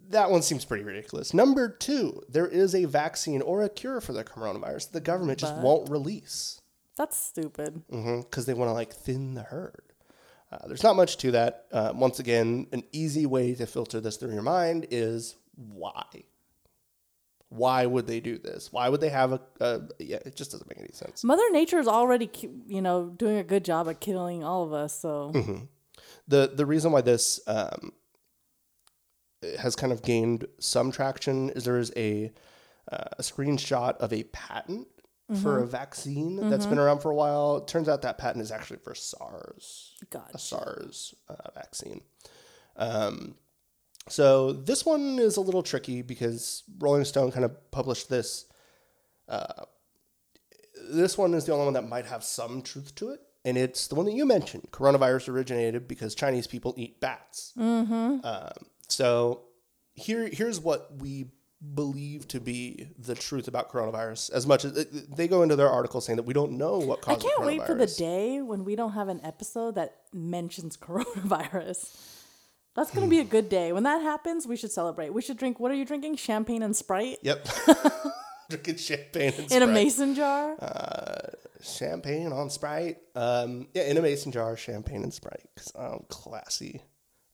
that 0.08 0.30
one 0.30 0.40
seems 0.40 0.64
pretty 0.64 0.82
ridiculous. 0.84 1.34
Number 1.34 1.68
two, 1.68 2.22
there 2.30 2.46
is 2.46 2.74
a 2.74 2.86
vaccine 2.86 3.42
or 3.42 3.62
a 3.62 3.68
cure 3.68 4.00
for 4.00 4.14
the 4.14 4.24
coronavirus. 4.24 4.86
That 4.86 4.92
the 4.94 5.00
government 5.02 5.38
just 5.38 5.54
But- 5.56 5.62
won't 5.64 5.90
release 5.90 6.61
That's 6.96 7.16
stupid. 7.16 7.82
because 7.88 8.46
they 8.46 8.54
want 8.54 8.68
to 8.68 8.72
like 8.72 8.92
thin 8.92 9.34
the 9.34 9.42
herd. 9.42 9.92
Uh, 10.50 10.66
there's 10.66 10.82
not 10.82 10.96
much 10.96 11.16
to 11.18 11.30
that. 11.30 11.64
Uh, 11.72 11.92
once 11.94 12.18
again, 12.18 12.66
an 12.72 12.82
easy 12.92 13.24
way 13.24 13.54
to 13.54 13.66
filter 13.66 14.00
this 14.00 14.18
through 14.18 14.34
your 14.34 14.42
mind 14.42 14.86
is 14.90 15.36
why. 15.54 16.04
Why 17.48 17.86
would 17.86 18.06
they 18.06 18.20
do 18.20 18.38
this? 18.38 18.72
Why 18.72 18.88
would 18.88 19.00
they 19.00 19.08
have 19.10 19.32
a? 19.32 19.40
a 19.60 19.80
yeah, 19.98 20.18
it 20.24 20.36
just 20.36 20.52
doesn't 20.52 20.68
make 20.68 20.78
any 20.78 20.92
sense. 20.92 21.22
Mother 21.24 21.42
Nature 21.52 21.78
is 21.78 21.88
already, 21.88 22.30
you 22.66 22.80
know, 22.82 23.08
doing 23.10 23.36
a 23.38 23.44
good 23.44 23.64
job 23.64 23.88
at 23.88 24.00
killing 24.00 24.42
all 24.44 24.64
of 24.64 24.72
us. 24.72 24.98
So 24.98 25.32
Mm-hmm. 25.34 25.64
The 26.28 26.52
the 26.54 26.64
reason 26.66 26.92
why 26.92 27.00
this 27.00 27.40
um, 27.46 27.92
has 29.58 29.74
kind 29.76 29.92
of 29.92 30.02
gained 30.02 30.46
some 30.60 30.92
traction 30.92 31.50
is 31.50 31.64
there 31.64 31.78
is 31.78 31.92
a 31.96 32.32
uh, 32.90 33.04
a 33.18 33.22
screenshot 33.22 33.96
of 33.98 34.12
a 34.12 34.22
patent 34.24 34.88
for 35.36 35.58
a 35.58 35.66
vaccine 35.66 36.50
that's 36.50 36.66
been 36.66 36.78
around 36.78 37.00
for 37.00 37.10
a 37.10 37.14
while. 37.14 37.58
It 37.58 37.66
turns 37.66 37.88
out 37.88 38.02
that 38.02 38.18
patent 38.18 38.42
is 38.42 38.50
actually 38.50 38.78
for 38.78 38.94
SARS. 38.94 39.94
God, 40.10 40.30
a 40.34 40.38
SARS 40.38 41.14
uh, 41.28 41.50
vaccine. 41.54 42.02
Um, 42.76 43.34
so 44.08 44.52
this 44.52 44.84
one 44.84 45.18
is 45.18 45.36
a 45.36 45.40
little 45.40 45.62
tricky 45.62 46.02
because 46.02 46.64
Rolling 46.78 47.04
Stone 47.04 47.32
kind 47.32 47.44
of 47.44 47.70
published 47.70 48.08
this. 48.08 48.46
Uh, 49.28 49.64
this 50.90 51.16
one 51.16 51.34
is 51.34 51.44
the 51.44 51.52
only 51.52 51.66
one 51.66 51.74
that 51.74 51.88
might 51.88 52.06
have 52.06 52.24
some 52.24 52.62
truth 52.62 52.94
to 52.96 53.10
it, 53.10 53.20
and 53.44 53.56
it's 53.56 53.86
the 53.86 53.94
one 53.94 54.06
that 54.06 54.12
you 54.12 54.26
mentioned. 54.26 54.68
Coronavirus 54.72 55.28
originated 55.28 55.86
because 55.86 56.14
Chinese 56.14 56.46
people 56.46 56.74
eat 56.76 57.00
bats. 57.00 57.52
Mm-hmm. 57.56 58.24
Um, 58.24 58.66
so 58.88 59.42
here, 59.94 60.28
here's 60.32 60.58
what 60.58 60.90
we 60.98 61.26
believe 61.74 62.26
to 62.28 62.40
be 62.40 62.88
the 62.98 63.14
truth 63.14 63.48
about 63.48 63.70
coronavirus. 63.70 64.32
As 64.32 64.46
much 64.46 64.64
as 64.64 64.72
they 65.16 65.28
go 65.28 65.42
into 65.42 65.56
their 65.56 65.70
article 65.70 66.00
saying 66.00 66.16
that 66.16 66.24
we 66.24 66.34
don't 66.34 66.52
know 66.52 66.78
what 66.78 67.06
I 67.08 67.14
can't 67.14 67.44
wait 67.44 67.64
for 67.66 67.74
the 67.74 67.86
day 67.86 68.42
when 68.42 68.64
we 68.64 68.74
don't 68.76 68.92
have 68.92 69.08
an 69.08 69.20
episode 69.24 69.76
that 69.76 69.96
mentions 70.12 70.76
coronavirus. 70.78 72.08
That's 72.74 72.90
gonna 72.90 73.06
be 73.06 73.20
a 73.20 73.24
good 73.24 73.48
day. 73.48 73.72
When 73.72 73.82
that 73.82 74.02
happens, 74.02 74.46
we 74.46 74.56
should 74.56 74.72
celebrate. 74.72 75.12
We 75.12 75.20
should 75.22 75.36
drink. 75.36 75.60
What 75.60 75.70
are 75.70 75.74
you 75.74 75.84
drinking? 75.84 76.16
Champagne 76.16 76.62
and 76.62 76.74
Sprite 76.74 77.18
Yep. 77.22 77.46
Drinking 78.50 78.76
champagne 78.76 79.32
and 79.38 79.52
in 79.52 79.62
a 79.62 79.66
mason 79.66 80.14
jar. 80.14 80.56
Uh, 80.60 81.30
champagne 81.62 82.32
on 82.32 82.50
Sprite. 82.50 82.98
Um, 83.14 83.68
yeah, 83.72 83.84
in 83.84 83.96
a 83.96 84.02
mason 84.02 84.32
jar, 84.32 84.56
champagne 84.56 85.02
and 85.02 85.14
Sprite. 85.14 85.48
Because 85.54 85.72
I'm 85.74 86.04
classy. 86.08 86.82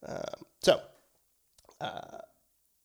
Um, 0.06 0.44
so, 0.60 0.80
what 1.80 2.27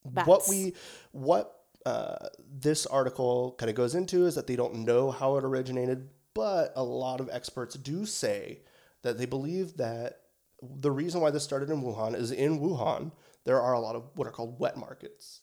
Bats. 0.06 0.50
we, 0.50 0.74
what 1.12 1.62
uh, 1.86 2.28
this 2.52 2.86
article 2.86 3.56
kind 3.58 3.70
of 3.70 3.76
goes 3.76 3.96
into 3.96 4.26
is 4.26 4.36
that 4.36 4.48
they 4.48 4.56
don't 4.56 4.86
know 4.86 5.12
how 5.12 5.38
it 5.38 5.44
originated, 5.44 6.10
but 6.34 6.74
a 6.76 6.84
lot 6.84 7.20
of 7.20 7.30
experts 7.32 7.76
do 7.76 8.06
say 8.06 8.60
that 9.02 9.18
they 9.18 9.26
believe 9.26 9.78
that 9.78 10.22
the 10.62 10.92
reason 10.92 11.22
why 11.22 11.30
this 11.30 11.44
started 11.44 11.70
in 11.70 11.82
Wuhan 11.82 12.16
is 12.16 12.32
in 12.32 12.60
Wuhan 12.60 13.12
there 13.46 13.62
are 13.62 13.74
a 13.74 13.80
lot 13.80 13.96
of 13.96 14.04
what 14.16 14.28
are 14.28 14.32
called 14.32 14.60
wet 14.60 14.78
markets. 14.78 15.42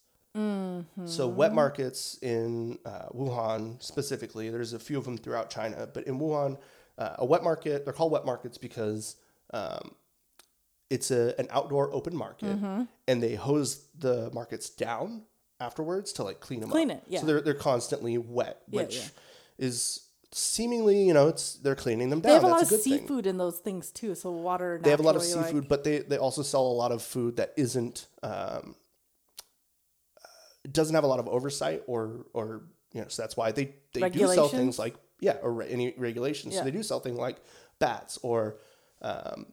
So 1.06 1.26
wet 1.26 1.52
markets 1.52 2.18
in 2.22 2.78
uh, 2.86 3.08
Wuhan 3.14 3.82
specifically, 3.82 4.48
there's 4.48 4.72
a 4.72 4.78
few 4.78 4.96
of 4.96 5.04
them 5.04 5.18
throughout 5.18 5.50
China, 5.50 5.88
but 5.92 6.06
in 6.06 6.18
Wuhan, 6.18 6.56
uh, 6.96 7.16
a 7.18 7.24
wet 7.24 7.42
market 7.42 7.84
they're 7.84 7.92
called 7.92 8.12
wet 8.12 8.24
markets 8.24 8.56
because 8.56 9.16
um, 9.52 9.94
it's 10.90 11.10
a 11.10 11.34
an 11.40 11.46
outdoor 11.50 11.92
open 11.94 12.14
market, 12.16 12.46
Mm-hmm. 12.56 12.82
and 13.08 13.22
they 13.22 13.34
hose 13.36 13.84
the 13.98 14.30
markets 14.34 14.68
down 14.70 15.22
afterwards 15.60 16.12
to 16.14 16.22
like 16.24 16.40
clean 16.40 16.60
them 16.60 16.70
Clean 16.70 16.90
up. 16.90 16.98
it, 16.98 17.04
yeah. 17.08 17.20
So 17.20 17.26
they're 17.26 17.40
they're 17.40 17.54
constantly 17.54 18.18
wet, 18.18 18.60
which 18.68 18.96
yeah. 18.96 19.02
is 19.66 20.06
seemingly 20.32 21.02
you 21.04 21.12
know 21.14 21.28
it's 21.28 21.54
they're 21.54 21.74
cleaning 21.74 22.08
them 22.10 22.20
down. 22.20 22.30
They 22.30 22.34
have 22.34 22.44
a 22.44 22.46
That's 22.46 22.52
lot 22.52 22.60
a 22.60 22.64
of 22.64 22.70
good 22.70 22.82
thing. 22.82 22.98
seafood 23.00 23.26
in 23.26 23.36
those 23.38 23.58
things 23.58 23.90
too, 23.90 24.14
so 24.14 24.30
water. 24.30 24.80
They 24.82 24.90
have 24.90 25.00
a 25.00 25.02
lot 25.04 25.16
of 25.16 25.22
seafood, 25.22 25.54
like- 25.54 25.68
but 25.68 25.84
they 25.84 25.98
they 26.00 26.16
also 26.18 26.42
sell 26.42 26.66
a 26.66 26.76
lot 26.82 26.92
of 26.92 27.02
food 27.02 27.36
that 27.36 27.52
isn't 27.56 28.06
um, 28.22 28.74
uh, 30.24 30.28
doesn't 30.70 30.94
have 30.94 31.04
a 31.04 31.08
lot 31.08 31.20
of 31.20 31.28
oversight 31.28 31.82
or 31.86 32.26
or 32.32 32.62
you 32.92 33.00
know 33.00 33.08
so 33.08 33.22
that's 33.22 33.36
why 33.36 33.52
they 33.52 33.74
they 33.92 34.08
do 34.10 34.26
sell 34.28 34.48
things 34.48 34.78
like 34.78 34.94
yeah 35.20 35.36
or 35.42 35.52
re- 35.52 35.68
any 35.70 35.94
regulations. 35.96 36.56
So 36.56 36.64
they 36.64 36.70
do 36.70 36.82
sell 36.82 37.00
things 37.00 37.18
like 37.18 37.36
bats 37.78 38.18
or 38.22 38.56
um, 39.02 39.46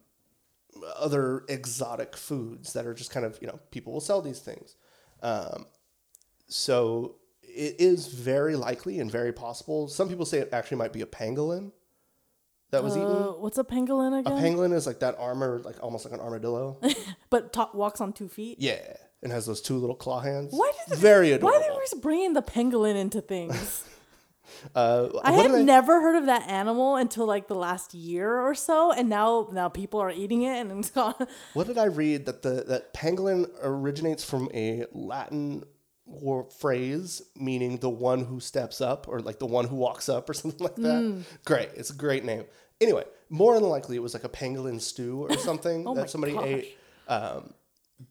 other 0.97 1.43
exotic 1.49 2.15
foods 2.15 2.73
that 2.73 2.85
are 2.85 2.93
just 2.93 3.11
kind 3.11 3.25
of 3.25 3.37
you 3.41 3.47
know 3.47 3.59
people 3.71 3.93
will 3.93 4.01
sell 4.01 4.21
these 4.21 4.39
things. 4.39 4.75
Um, 5.21 5.65
so 6.47 7.15
it 7.41 7.75
is 7.79 8.07
very 8.07 8.55
likely 8.55 8.99
and 8.99 9.11
very 9.11 9.33
possible. 9.33 9.87
Some 9.87 10.09
people 10.09 10.25
say 10.25 10.39
it 10.39 10.49
actually 10.53 10.77
might 10.77 10.93
be 10.93 11.01
a 11.01 11.05
pangolin 11.05 11.71
that 12.71 12.83
was 12.83 12.95
eaten. 12.95 13.07
Uh, 13.09 13.31
what's 13.31 13.57
a 13.57 13.63
pangolin 13.63 14.19
again? 14.19 14.33
A 14.33 14.41
pangolin 14.41 14.73
is 14.73 14.85
like 14.85 14.99
that 14.99 15.15
armor, 15.17 15.59
like 15.63 15.81
almost 15.81 16.05
like 16.05 16.13
an 16.13 16.19
armadillo. 16.19 16.79
but 17.29 17.53
ta- 17.53 17.71
walks 17.73 18.01
on 18.01 18.13
two 18.13 18.27
feet. 18.27 18.57
yeah, 18.59 18.93
and 19.23 19.31
has 19.31 19.45
those 19.45 19.61
two 19.61 19.77
little 19.77 19.95
claw 19.95 20.19
hands. 20.19 20.53
Why 20.53 20.71
did 20.87 20.97
very 20.97 21.29
Why 21.29 21.35
adorable? 21.35 21.57
are 21.57 21.61
they 21.61 21.69
always 21.69 21.93
bringing 21.95 22.33
the 22.33 22.41
pangolin 22.41 22.95
into 22.95 23.21
things? 23.21 23.83
uh, 24.75 25.09
I 25.23 25.31
had 25.33 25.51
did 25.51 25.65
never 25.65 26.01
heard 26.01 26.15
of 26.15 26.25
that 26.27 26.47
animal 26.49 26.95
until 26.95 27.25
like 27.25 27.47
the 27.47 27.55
last 27.55 27.93
year 27.93 28.39
or 28.39 28.53
so, 28.55 28.91
and 28.91 29.09
now 29.09 29.49
now 29.51 29.69
people 29.69 29.99
are 30.01 30.11
eating 30.11 30.43
it, 30.43 30.57
and 30.59 30.71
it's 30.79 30.89
gone. 30.91 31.15
What 31.53 31.67
did 31.67 31.77
I 31.77 31.85
read 31.85 32.25
that 32.25 32.41
the 32.41 32.63
that 32.67 32.93
pangolin 32.93 33.47
originates 33.61 34.23
from 34.23 34.49
a 34.53 34.85
Latin 34.93 35.63
phrase 36.59 37.21
meaning 37.35 37.77
the 37.77 37.89
one 37.89 38.23
who 38.25 38.39
steps 38.39 38.81
up 38.81 39.07
or 39.07 39.19
like 39.19 39.39
the 39.39 39.45
one 39.45 39.67
who 39.67 39.75
walks 39.75 40.09
up 40.09 40.29
or 40.29 40.33
something 40.41 40.63
like 40.63 40.75
that. 40.75 41.01
Mm. 41.03 41.23
Great, 41.45 41.69
it's 41.75 41.89
a 41.89 41.93
great 41.95 42.23
name. 42.23 42.45
Anyway, 42.79 43.03
more 43.29 43.55
than 43.59 43.63
likely 43.69 43.95
it 43.95 44.01
was 44.03 44.13
like 44.13 44.23
a 44.23 44.29
pangolin 44.29 44.79
stew 44.79 45.23
or 45.29 45.37
something 45.49 45.87
Oh 45.87 45.95
that 45.95 46.09
somebody 46.09 46.33
gosh. 46.33 46.45
ate. 46.45 46.77
Um, 47.07 47.53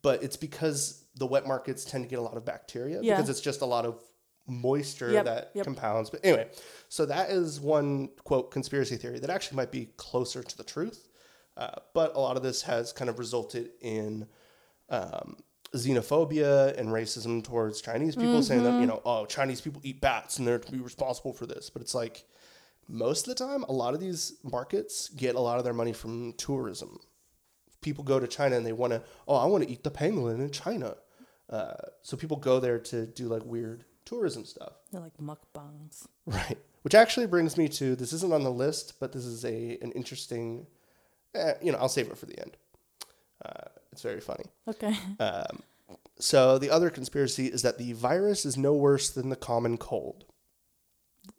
but 0.03 0.23
it's 0.23 0.37
because 0.37 1.05
the 1.17 1.27
wet 1.27 1.47
markets 1.47 1.85
tend 1.85 2.05
to 2.05 2.11
get 2.11 2.19
a 2.19 2.23
lot 2.23 2.37
of 2.37 2.45
bacteria 2.45 3.01
Yeah. 3.03 3.15
because 3.17 3.31
it's 3.31 3.41
just 3.41 3.61
a 3.61 3.67
lot 3.67 3.87
of 3.87 4.03
moisture 4.47 5.11
Yep, 5.11 5.25
that 5.25 5.51
yep. 5.55 5.65
compounds. 5.65 6.11
But 6.11 6.21
anyway, 6.25 6.49
so 6.89 7.07
that 7.07 7.31
is 7.31 7.61
one 7.61 8.11
quote 8.25 8.51
conspiracy 8.51 8.97
theory 8.97 9.19
that 9.19 9.31
actually 9.31 9.57
might 9.57 9.73
be 9.73 9.89
closer 9.97 10.43
to 10.43 10.57
the 10.57 10.65
truth. 10.65 11.09
Uh, 11.57 11.71
but 11.95 12.15
a 12.15 12.21
lot 12.21 12.37
of 12.37 12.43
this 12.43 12.63
has 12.63 12.93
kind 12.93 13.09
of 13.09 13.19
resulted 13.19 13.71
in 13.81 14.27
um, 14.91 15.37
xenophobia 15.75 16.79
and 16.79 16.91
racism 16.91 17.43
towards 17.43 17.81
Chinese 17.81 18.15
people, 18.15 18.43
saying 18.43 18.63
that 18.63 18.79
you 18.81 18.87
know, 18.87 19.01
oh, 19.05 19.25
Chinese 19.27 19.61
people 19.61 19.81
eat 19.83 20.01
bats 20.01 20.39
and 20.39 20.47
they're 20.47 20.59
to 20.59 20.73
be 20.73 20.79
responsible 20.79 21.33
for 21.33 21.47
this. 21.47 21.71
But 21.71 21.83
it's 21.83 21.95
like 21.95 22.25
most 22.89 23.27
of 23.27 23.37
the 23.37 23.45
time, 23.45 23.65
a 23.65 23.73
lot 23.73 23.95
of 23.95 24.01
these 24.01 24.35
markets 24.43 25.09
get 25.09 25.35
a 25.35 25.41
lot 25.41 25.59
of 25.59 25.65
their 25.65 25.73
money 25.73 25.93
from 25.93 26.35
tourism. 26.35 26.99
People 27.81 28.05
go 28.05 28.21
to 28.21 28.27
China 28.27 28.57
and 28.57 28.67
they 28.67 28.73
want 28.73 28.93
to, 28.93 29.03
oh, 29.27 29.37
I 29.37 29.47
want 29.47 29.65
to 29.65 29.71
eat 29.71 29.83
the 29.83 29.91
pangolin 29.91 30.41
in 30.41 30.51
China. 30.51 30.97
Uh, 31.49 31.75
so 32.03 32.17
people 32.17 32.37
go 32.37 32.61
there 32.61 32.79
to 32.79 33.07
do 33.07 33.29
like 33.29 33.45
weird 33.45 33.85
tourism 34.07 34.47
stuff. 34.47 34.73
They're 34.91 35.03
like 35.03 35.17
mukbangs. 35.19 36.07
Right. 36.25 36.57
Which 36.83 36.95
actually 36.95 37.27
brings 37.27 37.59
me 37.59 37.69
to 37.71 37.95
this 37.95 38.13
isn't 38.15 38.33
on 38.33 38.45
the 38.45 38.51
list, 38.51 38.95
but 38.99 39.13
this 39.13 39.27
is 39.27 39.45
a 39.45 39.77
an 39.83 39.93
interesting. 39.93 40.67
Eh, 41.35 41.55
you 41.61 41.73
know, 41.73 41.79
I'll 41.79 41.91
save 41.91 42.09
it 42.09 42.17
for 42.17 42.27
the 42.27 42.41
end. 42.41 42.57
Uh, 43.45 43.69
it's 43.93 44.03
very 44.03 44.21
funny. 44.21 44.45
Okay. 44.67 44.97
So 46.19 46.59
the 46.59 46.71
other 46.71 46.89
conspiracy 46.89 47.47
is 47.47 47.63
that 47.63 47.77
the 47.79 47.93
virus 47.93 48.47
is 48.47 48.57
no 48.57 48.73
worse 48.73 49.11
than 49.11 49.29
the 49.29 49.37
common 49.37 49.77
cold. 49.77 50.25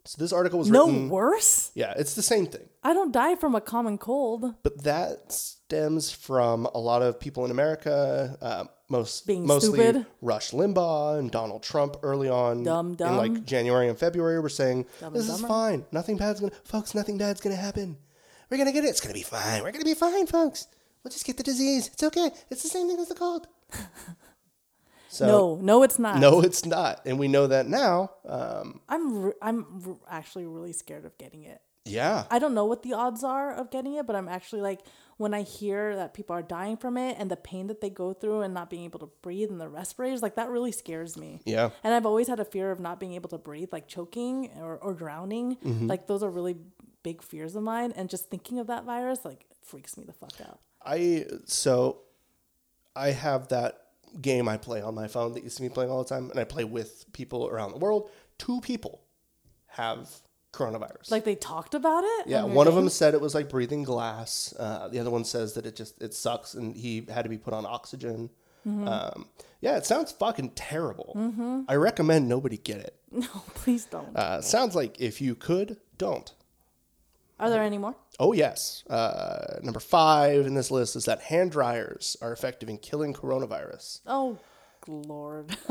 So 0.04 0.16
this 0.18 0.32
article 0.32 0.58
was 0.58 0.70
no 0.70 0.86
written. 0.86 1.08
worse. 1.10 1.70
Yeah, 1.74 1.92
it's 1.96 2.14
the 2.14 2.22
same 2.22 2.46
thing, 2.46 2.68
I 2.82 2.92
don't 2.94 3.12
die 3.12 3.34
from 3.36 3.54
a 3.54 3.60
common 3.60 3.98
cold. 3.98 4.54
but 4.62 4.82
that 4.84 5.32
stems 5.32 6.10
from 6.10 6.66
a 6.74 6.78
lot 6.78 7.02
of 7.02 7.20
people 7.20 7.44
in 7.44 7.50
America, 7.50 8.36
uh, 8.40 8.64
most 8.88 9.26
Being 9.26 9.46
mostly 9.46 9.78
stupid. 9.78 10.06
Rush 10.22 10.52
Limbaugh 10.52 11.18
and 11.18 11.30
Donald 11.30 11.62
Trump 11.62 11.96
early 12.02 12.28
on 12.30 12.62
Dumb, 12.64 12.94
dumb. 12.94 13.10
in 13.12 13.16
like 13.34 13.44
January 13.44 13.88
and 13.88 13.98
February 13.98 14.40
were 14.40 14.48
saying 14.48 14.86
Dumb 15.00 15.12
this 15.12 15.28
is 15.28 15.40
fine, 15.42 15.84
nothing 15.92 16.16
bad's 16.16 16.40
gonna, 16.40 16.52
folks, 16.64 16.94
nothing 16.94 17.18
bad's 17.18 17.40
gonna 17.42 17.56
happen. 17.56 17.98
We're 18.50 18.56
gonna 18.56 18.72
get 18.72 18.84
it. 18.84 18.88
It's 18.88 19.00
gonna 19.02 19.12
be 19.12 19.22
fine. 19.22 19.62
We're 19.62 19.72
gonna 19.72 19.84
be 19.84 19.92
fine, 19.94 20.26
folks. 20.26 20.68
We'll 21.04 21.10
just 21.12 21.26
get 21.26 21.36
the 21.36 21.42
disease. 21.42 21.88
It's 21.92 22.02
okay. 22.02 22.30
It's 22.50 22.62
the 22.62 22.68
same 22.68 22.88
thing 22.88 22.98
as 22.98 23.08
the 23.08 23.14
cold. 23.14 23.46
So 25.08 25.26
no, 25.26 25.58
no, 25.62 25.82
it's 25.82 25.98
not. 25.98 26.18
no, 26.18 26.40
it's 26.40 26.64
not, 26.66 27.00
and 27.06 27.18
we 27.18 27.28
know 27.28 27.46
that 27.46 27.66
now. 27.66 28.10
Um, 28.26 28.80
I'm 28.88 29.22
re- 29.22 29.32
I'm 29.40 29.80
re- 29.82 29.94
actually 30.10 30.46
really 30.46 30.72
scared 30.72 31.04
of 31.04 31.16
getting 31.18 31.44
it. 31.44 31.60
yeah, 31.84 32.24
I 32.30 32.38
don't 32.38 32.54
know 32.54 32.66
what 32.66 32.82
the 32.82 32.92
odds 32.92 33.24
are 33.24 33.52
of 33.52 33.70
getting 33.70 33.94
it, 33.94 34.06
but 34.06 34.14
I'm 34.16 34.28
actually 34.28 34.60
like 34.60 34.80
when 35.16 35.34
I 35.34 35.42
hear 35.42 35.96
that 35.96 36.14
people 36.14 36.36
are 36.36 36.42
dying 36.42 36.76
from 36.76 36.96
it 36.96 37.16
and 37.18 37.28
the 37.30 37.36
pain 37.36 37.66
that 37.66 37.80
they 37.80 37.90
go 37.90 38.12
through 38.12 38.42
and 38.42 38.54
not 38.54 38.70
being 38.70 38.84
able 38.84 39.00
to 39.00 39.10
breathe 39.22 39.50
and 39.50 39.60
the 39.60 39.68
respirators, 39.68 40.22
like 40.22 40.36
that 40.36 40.48
really 40.48 40.70
scares 40.70 41.16
me. 41.16 41.40
yeah. 41.44 41.70
And 41.82 41.92
I've 41.92 42.06
always 42.06 42.28
had 42.28 42.38
a 42.38 42.44
fear 42.44 42.70
of 42.70 42.78
not 42.78 43.00
being 43.00 43.14
able 43.14 43.28
to 43.30 43.38
breathe, 43.38 43.70
like 43.72 43.88
choking 43.88 44.50
or, 44.60 44.76
or 44.76 44.94
drowning. 44.94 45.56
Mm-hmm. 45.56 45.88
Like 45.88 46.06
those 46.06 46.22
are 46.22 46.30
really 46.30 46.56
big 47.02 47.20
fears 47.22 47.56
of 47.56 47.64
mine. 47.64 47.92
And 47.96 48.08
just 48.08 48.30
thinking 48.30 48.60
of 48.60 48.68
that 48.68 48.84
virus, 48.84 49.24
like 49.24 49.46
freaks 49.64 49.96
me 49.96 50.04
the 50.04 50.12
fuck 50.12 50.34
out. 50.40 50.60
I 50.84 51.26
so 51.46 52.02
I 52.94 53.10
have 53.10 53.48
that 53.48 53.80
game 54.20 54.48
I 54.48 54.56
play 54.56 54.80
on 54.82 54.94
my 54.94 55.08
phone 55.08 55.32
that 55.34 55.44
you 55.44 55.50
see 55.50 55.62
me 55.64 55.68
playing 55.68 55.90
all 55.90 56.02
the 56.02 56.08
time, 56.08 56.30
and 56.30 56.38
I 56.38 56.44
play 56.44 56.64
with 56.64 57.04
people 57.12 57.48
around 57.48 57.72
the 57.72 57.78
world. 57.78 58.10
Two 58.38 58.60
people 58.60 59.02
have 59.66 60.08
coronavirus. 60.52 61.10
Like 61.10 61.24
they 61.24 61.34
talked 61.34 61.74
about 61.74 62.04
it. 62.04 62.26
yeah, 62.26 62.42
on 62.42 62.54
one 62.54 62.66
of 62.66 62.74
them 62.74 62.88
said 62.88 63.14
it 63.14 63.20
was 63.20 63.34
like 63.34 63.48
breathing 63.48 63.82
glass. 63.84 64.54
Uh, 64.58 64.88
the 64.88 64.98
other 64.98 65.10
one 65.10 65.24
says 65.24 65.54
that 65.54 65.66
it 65.66 65.76
just 65.76 66.00
it 66.02 66.14
sucks, 66.14 66.54
and 66.54 66.76
he 66.76 67.06
had 67.12 67.22
to 67.22 67.28
be 67.28 67.38
put 67.38 67.52
on 67.54 67.66
oxygen. 67.66 68.30
Mm-hmm. 68.66 68.88
Um, 68.88 69.26
yeah, 69.60 69.76
it 69.76 69.86
sounds 69.86 70.12
fucking 70.12 70.50
terrible. 70.50 71.64
I 71.68 71.76
recommend 71.76 72.28
nobody 72.28 72.56
get 72.58 72.78
it. 72.78 72.94
No, 73.10 73.26
please 73.54 73.86
don't. 73.86 74.14
Uh, 74.14 74.42
sounds 74.42 74.74
like 74.74 75.00
if 75.00 75.22
you 75.22 75.34
could, 75.34 75.78
don't. 75.96 76.30
Are 77.40 77.50
there 77.50 77.62
any 77.62 77.78
more? 77.78 77.94
Oh, 78.18 78.32
yes. 78.32 78.82
Uh, 78.88 79.58
number 79.62 79.80
five 79.80 80.46
in 80.46 80.54
this 80.54 80.70
list 80.70 80.96
is 80.96 81.04
that 81.04 81.20
hand 81.20 81.52
dryers 81.52 82.16
are 82.20 82.32
effective 82.32 82.68
in 82.68 82.78
killing 82.78 83.14
coronavirus. 83.14 84.00
Oh, 84.06 84.38
Lord. 84.86 85.56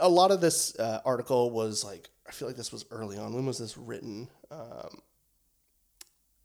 A 0.00 0.08
lot 0.08 0.30
of 0.30 0.40
this 0.40 0.78
uh, 0.78 1.00
article 1.04 1.50
was 1.50 1.84
like, 1.84 2.08
I 2.28 2.30
feel 2.30 2.46
like 2.46 2.56
this 2.56 2.70
was 2.70 2.84
early 2.92 3.18
on. 3.18 3.34
When 3.34 3.44
was 3.44 3.58
this 3.58 3.76
written? 3.76 4.28
Um, 4.50 5.00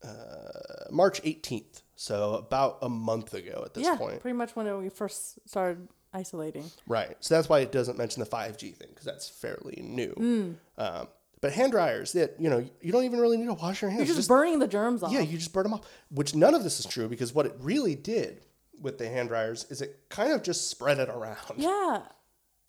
uh, 0.04 0.90
March 0.90 1.22
18th. 1.22 1.84
So 1.96 2.36
about 2.36 2.80
a 2.82 2.90
month 2.90 3.34
ago 3.34 3.64
at 3.66 3.74
this 3.74 3.84
yeah, 3.84 3.96
point. 3.96 4.22
pretty 4.22 4.38
much 4.38 4.56
when 4.56 4.76
we 4.80 4.90
first 4.90 5.40
started 5.48 5.88
isolating. 6.14 6.70
Right. 6.88 7.16
So 7.20 7.36
that's 7.36 7.50
why 7.50 7.60
it 7.60 7.72
doesn't 7.72 7.98
mention 7.98 8.22
the 8.22 8.30
5G 8.30 8.76
thing 8.76 8.90
because 8.90 9.06
that's 9.06 9.30
fairly 9.30 9.82
new. 9.84 10.12
Hmm. 10.12 10.52
Um, 10.82 11.08
but 11.48 11.54
hand 11.54 11.72
dryers, 11.72 12.12
that 12.12 12.36
you 12.40 12.50
know, 12.50 12.58
you 12.82 12.92
don't 12.92 13.06
even 13.06 13.22
really 13.22 13.38
need 13.38 13.46
to 13.46 13.54
wash 13.54 13.82
your 13.82 13.90
hands. 13.90 14.06
You're 14.06 14.18
just, 14.18 14.28
burning 14.28 14.60
the 14.60 14.68
germs 14.68 15.02
off. 15.02 15.14
Yeah, 15.14 15.22
you 15.22 15.38
just 15.38 15.54
burn 15.54 15.64
them 15.64 15.76
off. 15.76 15.88
Which 16.12 16.36
none 16.36 16.54
of 16.54 16.62
this 16.62 16.78
is 16.78 16.86
true 16.86 17.08
because 17.08 17.34
what 17.34 17.46
it 17.46 17.56
really 17.60 17.96
did 17.96 18.42
with 18.82 18.98
the 18.98 19.08
hand 19.08 19.30
dryers 19.30 19.66
is 19.70 19.82
it 19.82 19.98
kind 20.10 20.34
of 20.34 20.44
just 20.44 20.70
spread 20.70 21.00
it 21.00 21.08
around. 21.08 21.38
Yeah. 21.56 22.02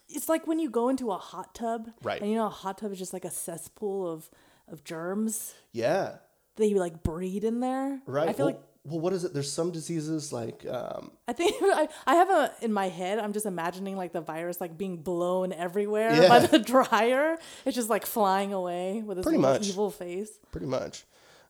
It's 0.09 0.29
like 0.29 0.47
when 0.47 0.61
you 0.61 0.71
go 0.71 0.91
into 0.91 1.11
a 1.11 1.19
hot 1.19 1.57
tub. 1.57 1.91
Right. 2.05 2.21
And 2.21 2.31
you 2.31 2.37
know 2.37 2.47
a 2.47 2.51
hot 2.51 2.79
tub 2.79 2.93
is 2.93 3.01
just 3.01 3.13
like 3.13 3.25
a 3.25 3.33
cesspool 3.33 4.09
of, 4.09 4.31
of 4.69 4.85
germs 4.85 5.55
Yeah. 5.73 6.19
that 6.55 6.69
you 6.69 6.79
like 6.79 7.03
breed 7.03 7.43
in 7.43 7.59
there. 7.59 8.01
Right. 8.07 8.29
I 8.29 8.33
feel 8.33 8.47
well, 8.47 8.55
like 8.55 8.65
well, 8.85 9.01
what 9.01 9.13
is 9.13 9.25
it? 9.25 9.35
There's 9.35 9.53
some 9.53 9.71
diseases 9.71 10.33
like 10.33 10.65
um, 10.67 11.11
I 11.27 11.33
think 11.33 11.55
I, 11.61 11.89
I 12.07 12.15
have 12.15 12.31
a 12.31 12.53
in 12.63 12.73
my 12.73 12.89
head. 12.89 13.19
I'm 13.19 13.33
just 13.33 13.45
imagining 13.47 13.97
like 13.97 14.13
the 14.13 14.21
virus 14.21 14.61
like 14.61 14.79
being 14.79 14.99
blown 14.99 15.53
everywhere 15.53 16.15
Yeah. 16.15 16.29
by 16.29 16.39
the 16.41 16.59
dryer. 16.73 17.37
It's 17.67 17.75
just 17.77 17.91
like 17.91 18.07
flying 18.07 18.53
away 18.53 19.03
with 19.05 19.17
this 19.19 19.25
Pretty 19.25 19.39
little 19.39 19.55
much. 19.55 19.69
evil 19.69 19.91
face. 19.91 20.31
pretty 20.53 20.67
much. 20.67 21.05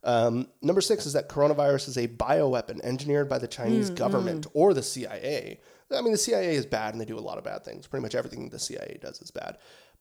Um, 0.04 0.46
number 0.62 0.80
six 0.80 1.06
is 1.06 1.12
that 1.14 1.28
coronavirus 1.28 1.88
is 1.88 1.96
a 1.98 2.06
bioweapon 2.08 2.80
engineered 2.82 3.28
by 3.28 3.38
the 3.38 3.48
Mm, 3.48 3.52
Chinese 3.52 3.90
government 3.90 4.46
or 4.54 4.72
the 4.72 4.82
CIA. 4.82 5.60
I 5.92 6.00
mean, 6.02 6.12
the 6.12 6.18
CIA 6.18 6.54
is 6.54 6.66
bad 6.66 6.94
and 6.94 7.00
they 7.00 7.04
do 7.04 7.18
a 7.18 7.20
lot 7.20 7.36
of 7.38 7.44
bad 7.44 7.64
things. 7.64 7.86
Pretty 7.86 8.02
much 8.02 8.14
everything 8.14 8.48
the 8.48 8.58
CIA 8.60 8.98
does 9.02 9.20
is 9.20 9.30
bad. 9.32 9.58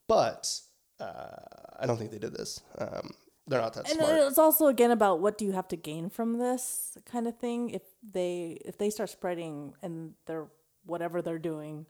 But 0.08 0.60
uh, 1.00 1.38
I 1.80 1.86
don't 1.88 1.98
think 1.98 2.12
they 2.12 2.20
did 2.20 2.34
this. 2.34 2.62
Um, 2.78 3.12
they're 3.48 3.62
not 3.62 3.74
that 3.74 3.90
And 3.90 4.00
smart. 4.00 4.14
it's 4.28 4.38
also 4.38 4.68
again 4.68 4.92
about 4.92 5.20
what 5.20 5.38
do 5.38 5.46
you 5.46 5.54
have 5.54 5.68
to 5.70 5.76
gain 5.78 6.10
from 6.10 6.38
this 6.38 6.98
kind 7.06 7.28
of 7.28 7.38
thing. 7.38 7.70
If 7.72 7.82
they 8.04 8.58
if 8.66 8.78
they 8.78 8.90
start 8.90 9.10
spreading 9.10 9.74
and 9.82 10.14
they're 10.26 10.48
whatever 10.86 11.22
they're 11.22 11.40
doing, 11.40 11.86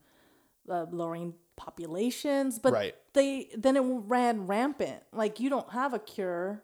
uh, 0.70 0.86
lowering 0.91 1.34
populations, 1.56 2.60
but 2.60 2.74
Right. 2.74 2.96
they 3.13 3.50
then 3.58 3.76
it 3.78 3.82
ran 3.82 4.48
rampant. 4.48 5.02
Like 5.13 5.39
you 5.39 5.50
don't 5.50 5.72
have 5.72 5.93
a 5.93 6.00
cure, 6.00 6.62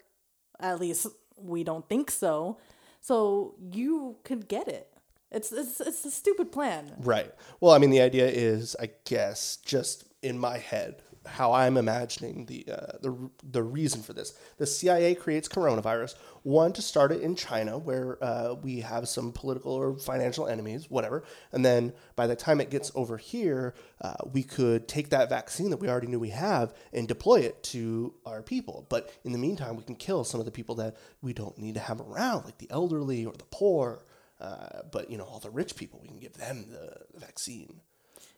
at 0.59 0.79
least 0.79 1.07
we 1.37 1.63
don't 1.63 1.87
think 1.87 2.11
so. 2.11 2.57
So 3.01 3.55
you 3.59 4.17
could 4.23 4.47
get 4.47 4.67
it 4.67 4.87
It's 5.31 5.51
it's 5.51 5.81
it's 5.81 6.05
a 6.05 6.11
stupid 6.11 6.51
plan. 6.51 6.93
Right. 6.99 7.33
Well, 7.59 7.73
I 7.73 7.79
mean, 7.79 7.89
the 7.89 8.01
idea 8.01 8.27
is, 8.27 8.75
I 8.79 8.91
guess, 9.05 9.57
just 9.65 10.05
in 10.21 10.37
my 10.37 10.57
head, 10.59 11.01
how 11.25 11.53
I'm 11.53 11.77
imagining 11.77 12.45
the 12.45 12.65
uh, 12.71 12.97
the 13.01 13.29
the 13.43 13.63
reason 13.63 14.01
for 14.01 14.13
this. 14.13 14.33
The 14.57 14.65
CIA 14.65 15.15
creates 15.15 15.47
coronavirus 15.47 16.15
one 16.43 16.73
to 16.73 16.81
start 16.81 17.11
it 17.11 17.21
in 17.21 17.35
China, 17.35 17.77
where 17.77 18.21
uh, 18.23 18.55
we 18.55 18.81
have 18.81 19.07
some 19.07 19.31
political 19.31 19.71
or 19.71 19.97
financial 19.97 20.47
enemies, 20.47 20.89
whatever, 20.89 21.23
and 21.51 21.63
then 21.63 21.93
by 22.15 22.27
the 22.27 22.35
time 22.35 22.59
it 22.59 22.69
gets 22.69 22.91
over 22.95 23.17
here, 23.17 23.73
uh, 24.01 24.15
we 24.31 24.43
could 24.43 24.87
take 24.87 25.09
that 25.09 25.29
vaccine 25.29 25.69
that 25.69 25.77
we 25.77 25.89
already 25.89 26.07
knew 26.07 26.19
we 26.19 26.29
have 26.29 26.73
and 26.91 27.07
deploy 27.07 27.39
it 27.39 27.63
to 27.63 28.13
our 28.25 28.41
people. 28.41 28.85
But 28.89 29.11
in 29.23 29.31
the 29.31 29.37
meantime, 29.37 29.77
we 29.77 29.83
can 29.83 29.95
kill 29.95 30.23
some 30.23 30.39
of 30.39 30.45
the 30.45 30.51
people 30.51 30.75
that 30.75 30.97
we 31.21 31.33
don't 31.33 31.57
need 31.57 31.75
to 31.75 31.79
have 31.79 32.01
around, 32.01 32.45
like 32.45 32.57
the 32.57 32.69
elderly 32.69 33.25
or 33.25 33.33
the 33.33 33.45
poor. 33.45 34.05
Uh, 34.41 34.81
but 34.91 35.09
you 35.09 35.17
know, 35.17 35.23
all 35.23 35.39
the 35.39 35.49
rich 35.49 35.75
people, 35.75 35.99
we 36.01 36.09
can 36.09 36.19
give 36.19 36.33
them 36.33 36.65
the, 36.69 36.97
the 37.13 37.19
vaccine. 37.19 37.79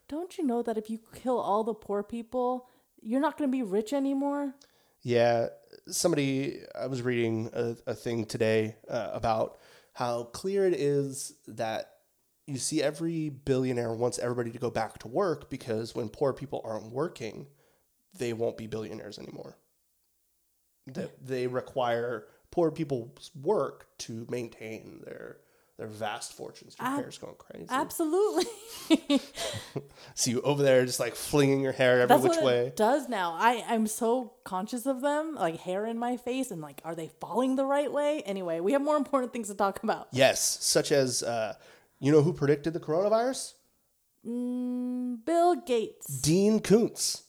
Don't 0.08 0.38
you 0.38 0.44
know 0.44 0.62
that 0.62 0.78
if 0.78 0.88
you 0.88 1.00
kill 1.14 1.38
all 1.38 1.64
the 1.64 1.74
poor 1.74 2.04
people, 2.04 2.68
you're 3.06 3.20
not 3.20 3.38
going 3.38 3.50
to 3.50 3.56
be 3.56 3.62
rich 3.62 3.92
anymore? 3.92 4.54
Yeah, 5.02 5.48
somebody 5.88 6.60
I 6.78 6.86
was 6.86 7.02
reading 7.02 7.50
a, 7.52 7.76
a 7.86 7.94
thing 7.94 8.24
today 8.24 8.76
uh, 8.90 9.10
about 9.12 9.58
how 9.92 10.24
clear 10.24 10.66
it 10.66 10.74
is 10.74 11.34
that 11.46 11.92
you 12.46 12.58
see 12.58 12.82
every 12.82 13.28
billionaire 13.28 13.92
wants 13.92 14.18
everybody 14.18 14.50
to 14.50 14.58
go 14.58 14.70
back 14.70 14.98
to 14.98 15.08
work 15.08 15.48
because 15.50 15.94
when 15.94 16.08
poor 16.08 16.32
people 16.32 16.60
aren't 16.64 16.92
working, 16.92 17.46
they 18.18 18.32
won't 18.32 18.56
be 18.56 18.66
billionaires 18.66 19.18
anymore. 19.18 19.56
That 20.88 21.24
they 21.24 21.46
require 21.46 22.26
poor 22.50 22.70
people's 22.70 23.30
work 23.40 23.86
to 23.98 24.26
maintain 24.28 25.02
their 25.04 25.38
their 25.78 25.86
vast 25.86 26.32
fortunes. 26.32 26.74
Your 26.78 26.88
Ab- 26.88 27.00
hair's 27.00 27.18
going 27.18 27.34
crazy. 27.36 27.66
Absolutely. 27.68 28.46
See 30.14 30.30
you 30.30 30.40
over 30.40 30.62
there 30.62 30.84
just 30.86 31.00
like 31.00 31.14
flinging 31.14 31.60
your 31.60 31.72
hair 31.72 32.00
every 32.00 32.06
That's 32.16 32.22
which 32.36 32.42
way. 32.44 32.68
it 32.68 32.76
does 32.76 33.08
now. 33.08 33.34
I 33.38 33.62
I'm 33.68 33.86
so 33.86 34.32
conscious 34.44 34.86
of 34.86 35.02
them, 35.02 35.34
like 35.34 35.58
hair 35.60 35.84
in 35.84 35.98
my 35.98 36.16
face, 36.16 36.50
and 36.50 36.62
like, 36.62 36.80
are 36.84 36.94
they 36.94 37.10
falling 37.20 37.56
the 37.56 37.66
right 37.66 37.92
way? 37.92 38.22
Anyway, 38.24 38.60
we 38.60 38.72
have 38.72 38.82
more 38.82 38.96
important 38.96 39.32
things 39.32 39.48
to 39.48 39.54
talk 39.54 39.82
about. 39.82 40.08
Yes, 40.12 40.58
such 40.64 40.92
as 40.92 41.22
uh, 41.22 41.54
you 41.98 42.10
know 42.10 42.22
who 42.22 42.32
predicted 42.32 42.72
the 42.72 42.80
coronavirus? 42.80 43.52
Mm, 44.26 45.24
Bill 45.24 45.56
Gates, 45.56 46.06
Dean 46.06 46.60
Koontz. 46.60 47.24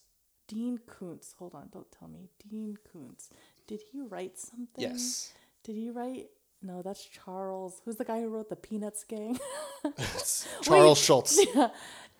Dean 0.47 0.79
Koontz. 0.87 1.35
Hold 1.37 1.53
on, 1.53 1.67
don't 1.73 1.91
tell 1.91 2.07
me. 2.07 2.29
Dean 2.49 2.77
Koontz. 2.93 3.29
Did 3.67 3.81
he 3.91 3.99
write 4.01 4.39
something? 4.39 4.67
Yes. 4.77 5.33
Did 5.65 5.75
he 5.75 5.89
write? 5.89 6.27
No, 6.61 6.81
that's 6.81 7.05
Charles. 7.05 7.81
Who's 7.85 7.97
the 7.97 8.05
guy 8.05 8.21
who 8.21 8.29
wrote 8.29 8.49
the 8.49 8.55
Peanuts 8.55 9.03
gang? 9.03 9.39
Charles 10.63 10.97
Schulz. 10.99 11.39
Yeah. 11.55 11.69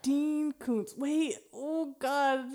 Dean 0.04 0.54
Koontz. 0.54 0.96
Wait. 0.96 1.36
Oh 1.54 1.96
God. 2.00 2.46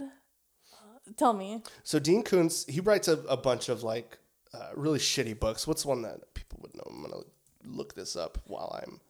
Uh, 0.72 0.98
tell 1.16 1.32
me. 1.32 1.62
So 1.82 1.98
Dean 1.98 2.22
Koontz, 2.22 2.64
he 2.66 2.80
writes 2.80 3.08
a, 3.08 3.18
a 3.28 3.36
bunch 3.36 3.68
of 3.68 3.82
like 3.82 4.18
uh, 4.54 4.70
really 4.76 5.00
shitty 5.00 5.38
books. 5.38 5.66
What's 5.66 5.84
one 5.84 6.02
that 6.02 6.32
people 6.34 6.60
would 6.62 6.74
know? 6.74 6.84
I'm 6.88 7.02
gonna 7.02 7.24
look 7.64 7.94
this 7.94 8.14
up 8.16 8.38
while 8.46 8.80
I'm 8.82 9.00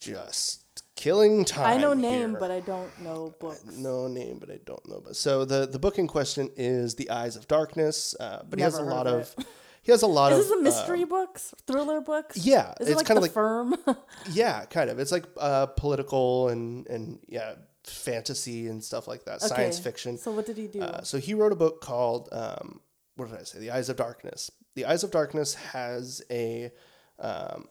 just 0.00 0.64
killing 0.96 1.44
time. 1.44 1.66
I 1.66 1.76
know 1.80 1.92
name, 1.92 2.30
here. 2.30 2.40
but 2.40 2.50
I 2.50 2.60
don't 2.60 3.00
know 3.02 3.34
books. 3.38 3.64
no 3.76 4.08
name, 4.08 4.38
but 4.38 4.50
I 4.50 4.58
don't 4.64 4.86
know. 4.88 5.00
But 5.04 5.14
so 5.16 5.44
the 5.44 5.66
the 5.66 5.78
book 5.78 5.98
in 5.98 6.06
question 6.06 6.50
is 6.56 6.94
The 6.94 7.10
Eyes 7.10 7.36
of 7.36 7.46
Darkness. 7.48 8.14
Uh, 8.18 8.42
but 8.48 8.58
he 8.58 8.62
has 8.62 8.78
a 8.78 8.82
lot 8.82 9.06
of 9.06 9.34
he 9.88 9.92
has 9.92 10.02
a 10.02 10.06
lot 10.06 10.32
Is 10.32 10.40
of 10.40 10.44
this 10.44 10.52
a 10.52 10.58
uh, 10.58 10.62
mystery 10.62 11.04
books, 11.04 11.54
thriller 11.66 12.02
books? 12.02 12.36
yeah, 12.36 12.74
Is 12.78 12.88
it 12.88 12.90
it's 12.92 12.96
like 12.98 13.06
kinda 13.06 13.20
the 13.20 13.22
like- 13.22 13.32
firm? 13.32 13.74
yeah, 14.32 14.66
kind 14.66 14.90
of. 14.90 14.98
It's 14.98 15.10
like 15.10 15.24
uh, 15.38 15.64
political 15.64 16.50
and 16.50 16.86
and 16.88 17.18
yeah, 17.26 17.54
fantasy 17.84 18.68
and 18.68 18.84
stuff 18.84 19.08
like 19.08 19.24
that. 19.24 19.40
Science 19.40 19.78
fiction. 19.78 20.18
So 20.18 20.30
what 20.30 20.44
did 20.44 20.58
he 20.58 20.66
do? 20.66 20.82
Uh, 20.82 21.00
so 21.02 21.16
he 21.16 21.32
wrote 21.32 21.52
a 21.52 21.56
book 21.56 21.80
called 21.80 22.28
um, 22.32 22.80
what 23.16 23.30
did 23.30 23.38
I 23.40 23.44
say? 23.44 23.60
The 23.60 23.70
Eyes 23.70 23.88
of 23.88 23.96
Darkness. 23.96 24.50
The 24.76 24.84
Eyes 24.84 25.04
of 25.04 25.10
Darkness 25.10 25.54
has 25.54 26.20
a 26.30 26.70
um, 27.18 27.66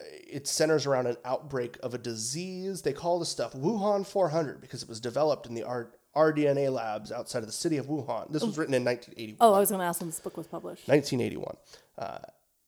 it 0.00 0.46
centers 0.46 0.86
around 0.86 1.06
an 1.06 1.16
outbreak 1.24 1.76
of 1.82 1.92
a 1.94 1.98
disease. 1.98 2.80
They 2.82 2.92
call 2.94 3.18
the 3.18 3.26
stuff 3.26 3.52
Wuhan 3.52 4.06
400 4.06 4.60
because 4.60 4.82
it 4.82 4.88
was 4.88 5.00
developed 5.00 5.46
in 5.46 5.54
the 5.54 5.62
R- 5.64 5.90
rDNA 6.16 6.72
labs 6.72 7.12
outside 7.12 7.40
of 7.40 7.46
the 7.46 7.52
city 7.52 7.76
of 7.76 7.86
Wuhan. 7.86 8.30
This 8.32 8.42
was 8.42 8.56
written 8.56 8.74
in 8.74 8.84
1981. 8.84 9.36
oh, 9.40 9.54
I 9.54 9.60
was 9.60 9.70
going 9.70 9.80
to 9.80 9.86
ask 9.86 10.00
when 10.00 10.08
this 10.08 10.20
book 10.20 10.36
was 10.36 10.46
published. 10.46 10.88
1981. 10.88 11.56
Uh, 11.98 12.18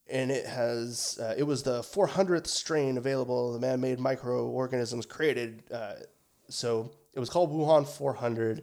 and 0.08 0.30
it 0.30 0.46
has 0.46 1.18
uh, 1.20 1.34
it 1.36 1.42
was 1.42 1.62
the 1.62 1.80
400th 1.80 2.46
strain 2.46 2.96
available 2.96 3.48
of 3.48 3.60
the 3.60 3.66
man-made 3.66 3.98
microorganisms 3.98 5.06
created. 5.06 5.62
Uh, 5.72 5.94
so 6.48 6.92
it 7.12 7.20
was 7.20 7.28
called 7.28 7.50
Wuhan 7.50 7.86
400. 7.86 8.62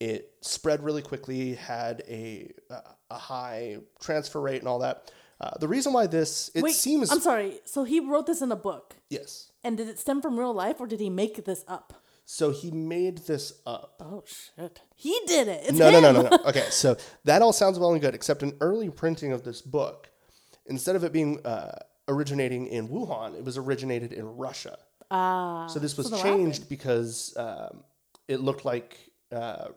It 0.00 0.32
spread 0.40 0.82
really 0.82 1.02
quickly, 1.02 1.54
had 1.54 2.02
a 2.08 2.50
uh, 2.70 2.80
a 3.10 3.18
high 3.18 3.78
transfer 4.00 4.40
rate 4.40 4.58
and 4.58 4.68
all 4.68 4.80
that. 4.80 5.10
Uh, 5.40 5.50
the 5.58 5.68
reason 5.68 5.92
why 5.92 6.06
this 6.06 6.50
it 6.54 6.62
Wait, 6.62 6.74
seems 6.74 7.10
I'm 7.10 7.20
sorry. 7.20 7.60
So 7.64 7.84
he 7.84 8.00
wrote 8.00 8.26
this 8.26 8.42
in 8.42 8.52
a 8.52 8.56
book, 8.56 8.96
yes. 9.08 9.50
and 9.64 9.76
did 9.76 9.88
it 9.88 9.98
stem 9.98 10.22
from 10.22 10.38
real 10.38 10.54
life, 10.54 10.76
or 10.80 10.86
did 10.86 11.00
he 11.00 11.10
make 11.10 11.44
this 11.44 11.64
up? 11.66 12.01
So 12.32 12.50
he 12.50 12.70
made 12.70 13.18
this 13.26 13.52
up. 13.66 13.96
Oh 14.00 14.24
shit, 14.24 14.80
he 14.96 15.20
did 15.26 15.48
it. 15.48 15.64
It's 15.68 15.78
No, 15.78 15.90
no, 15.90 16.00
no, 16.00 16.12
no, 16.12 16.22
no. 16.22 16.38
Okay, 16.46 16.64
so 16.70 16.96
that 17.24 17.42
all 17.42 17.52
sounds 17.52 17.78
well 17.78 17.92
and 17.92 18.00
good, 18.00 18.14
except 18.14 18.42
an 18.42 18.56
early 18.62 18.88
printing 18.88 19.32
of 19.32 19.42
this 19.44 19.60
book, 19.60 20.08
instead 20.64 20.96
of 20.96 21.04
it 21.04 21.12
being 21.12 21.44
uh, 21.44 21.72
originating 22.08 22.68
in 22.68 22.88
Wuhan, 22.88 23.36
it 23.36 23.44
was 23.44 23.58
originated 23.58 24.14
in 24.14 24.24
Russia. 24.24 24.78
Ah, 25.10 25.66
So 25.66 25.78
this 25.78 25.98
was 25.98 26.10
changed 26.22 26.70
because 26.70 27.34
um, 27.36 27.84
it 28.28 28.40
looked 28.40 28.64
like 28.64 28.96
uh, 29.30 29.68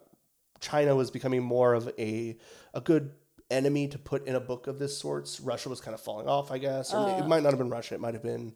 China 0.58 0.96
was 0.96 1.10
becoming 1.10 1.42
more 1.42 1.74
of 1.74 1.92
a 1.98 2.38
a 2.72 2.80
good 2.80 3.10
enemy 3.50 3.86
to 3.88 3.98
put 3.98 4.26
in 4.26 4.34
a 4.34 4.40
book 4.40 4.66
of 4.66 4.78
this 4.78 4.96
sorts. 4.96 5.40
Russia 5.40 5.68
was 5.68 5.82
kind 5.82 5.92
of 5.94 6.00
falling 6.00 6.26
off, 6.26 6.50
I 6.50 6.56
guess, 6.56 6.94
or 6.94 7.06
Uh. 7.06 7.18
it 7.18 7.26
might 7.26 7.42
not 7.42 7.50
have 7.50 7.58
been 7.58 7.68
Russia. 7.68 7.96
It 7.96 8.00
might 8.00 8.14
have 8.14 8.22
been 8.22 8.54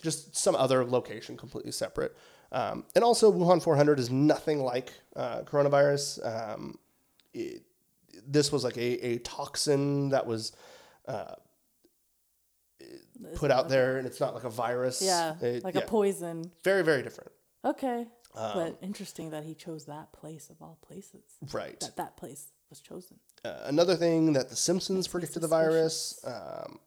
just 0.00 0.36
some 0.36 0.54
other 0.54 0.84
location 0.84 1.36
completely 1.36 1.72
separate. 1.72 2.16
Um, 2.52 2.84
and 2.94 3.04
also, 3.04 3.30
Wuhan 3.32 3.62
400 3.62 3.98
is 4.00 4.10
nothing 4.10 4.60
like 4.62 4.92
uh, 5.16 5.42
coronavirus. 5.42 6.24
Um, 6.54 6.78
it, 7.32 7.62
this 8.26 8.50
was 8.52 8.64
like 8.64 8.76
a, 8.76 9.06
a 9.06 9.18
toxin 9.18 10.10
that 10.10 10.26
was 10.26 10.52
put 13.36 13.50
out 13.50 13.68
there, 13.68 13.98
and 13.98 14.06
it's 14.06 14.20
not 14.20 14.34
like 14.34 14.44
a 14.44 14.50
virus. 14.50 15.00
Yeah, 15.02 15.36
It- 15.40 15.64
like 15.64 15.74
yeah, 15.74 15.82
a 15.82 15.86
poison. 15.86 16.50
very 16.64 16.82
very 16.82 17.02
different. 17.02 17.30
Okay, 17.64 18.06
Um, 18.34 18.52
but 18.54 18.78
interesting 18.82 19.30
that 19.30 19.44
he 19.44 19.54
chose 19.54 19.84
that 19.84 20.12
place 20.12 20.48
of 20.50 20.56
all 20.62 20.78
places. 20.80 21.22
Right. 21.52 21.78
That 21.80 21.96
that 21.96 22.16
place 22.16 22.48
was 22.70 22.80
chosen. 22.80 23.18
Uh, 23.44 23.58
another 23.64 23.96
thing 23.96 24.32
that 24.32 24.48
The 24.48 24.56
Simpsons 24.56 25.06
predicted 25.08 25.42
the 25.42 25.48
virus. 25.48 26.18
Um, 26.24 26.78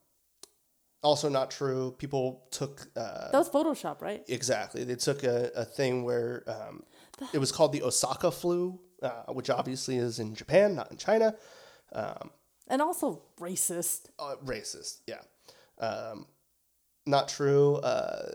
also 1.03 1.29
not 1.29 1.51
true. 1.51 1.93
People 1.97 2.43
took 2.51 2.87
uh, 2.95 3.31
That 3.31 3.37
was 3.37 3.49
Photoshop, 3.49 4.01
right? 4.01 4.23
exactly. 4.27 4.83
They 4.83 4.95
took 4.95 5.23
a, 5.23 5.51
a 5.55 5.65
thing 5.65 6.03
where 6.03 6.43
um, 6.47 6.83
it 7.33 7.37
was 7.39 7.51
called 7.51 7.73
the 7.73 7.83
Osaka 7.83 8.31
flu, 8.31 8.79
uh, 9.01 9.23
which 9.33 9.49
obviously 9.49 9.97
is 9.97 10.19
in 10.19 10.33
Japan, 10.35 10.75
not 10.75 10.91
in 10.91 10.97
China. 10.97 11.35
Um, 11.93 12.31
And 12.67 12.81
also 12.81 13.21
racist. 13.39 14.09
uh, 14.17 14.35
racist, 14.45 15.01
yeah. 15.07 15.21
Um, 15.79 16.25
not 17.05 17.27
true. 17.27 17.75
Uh, 17.77 18.29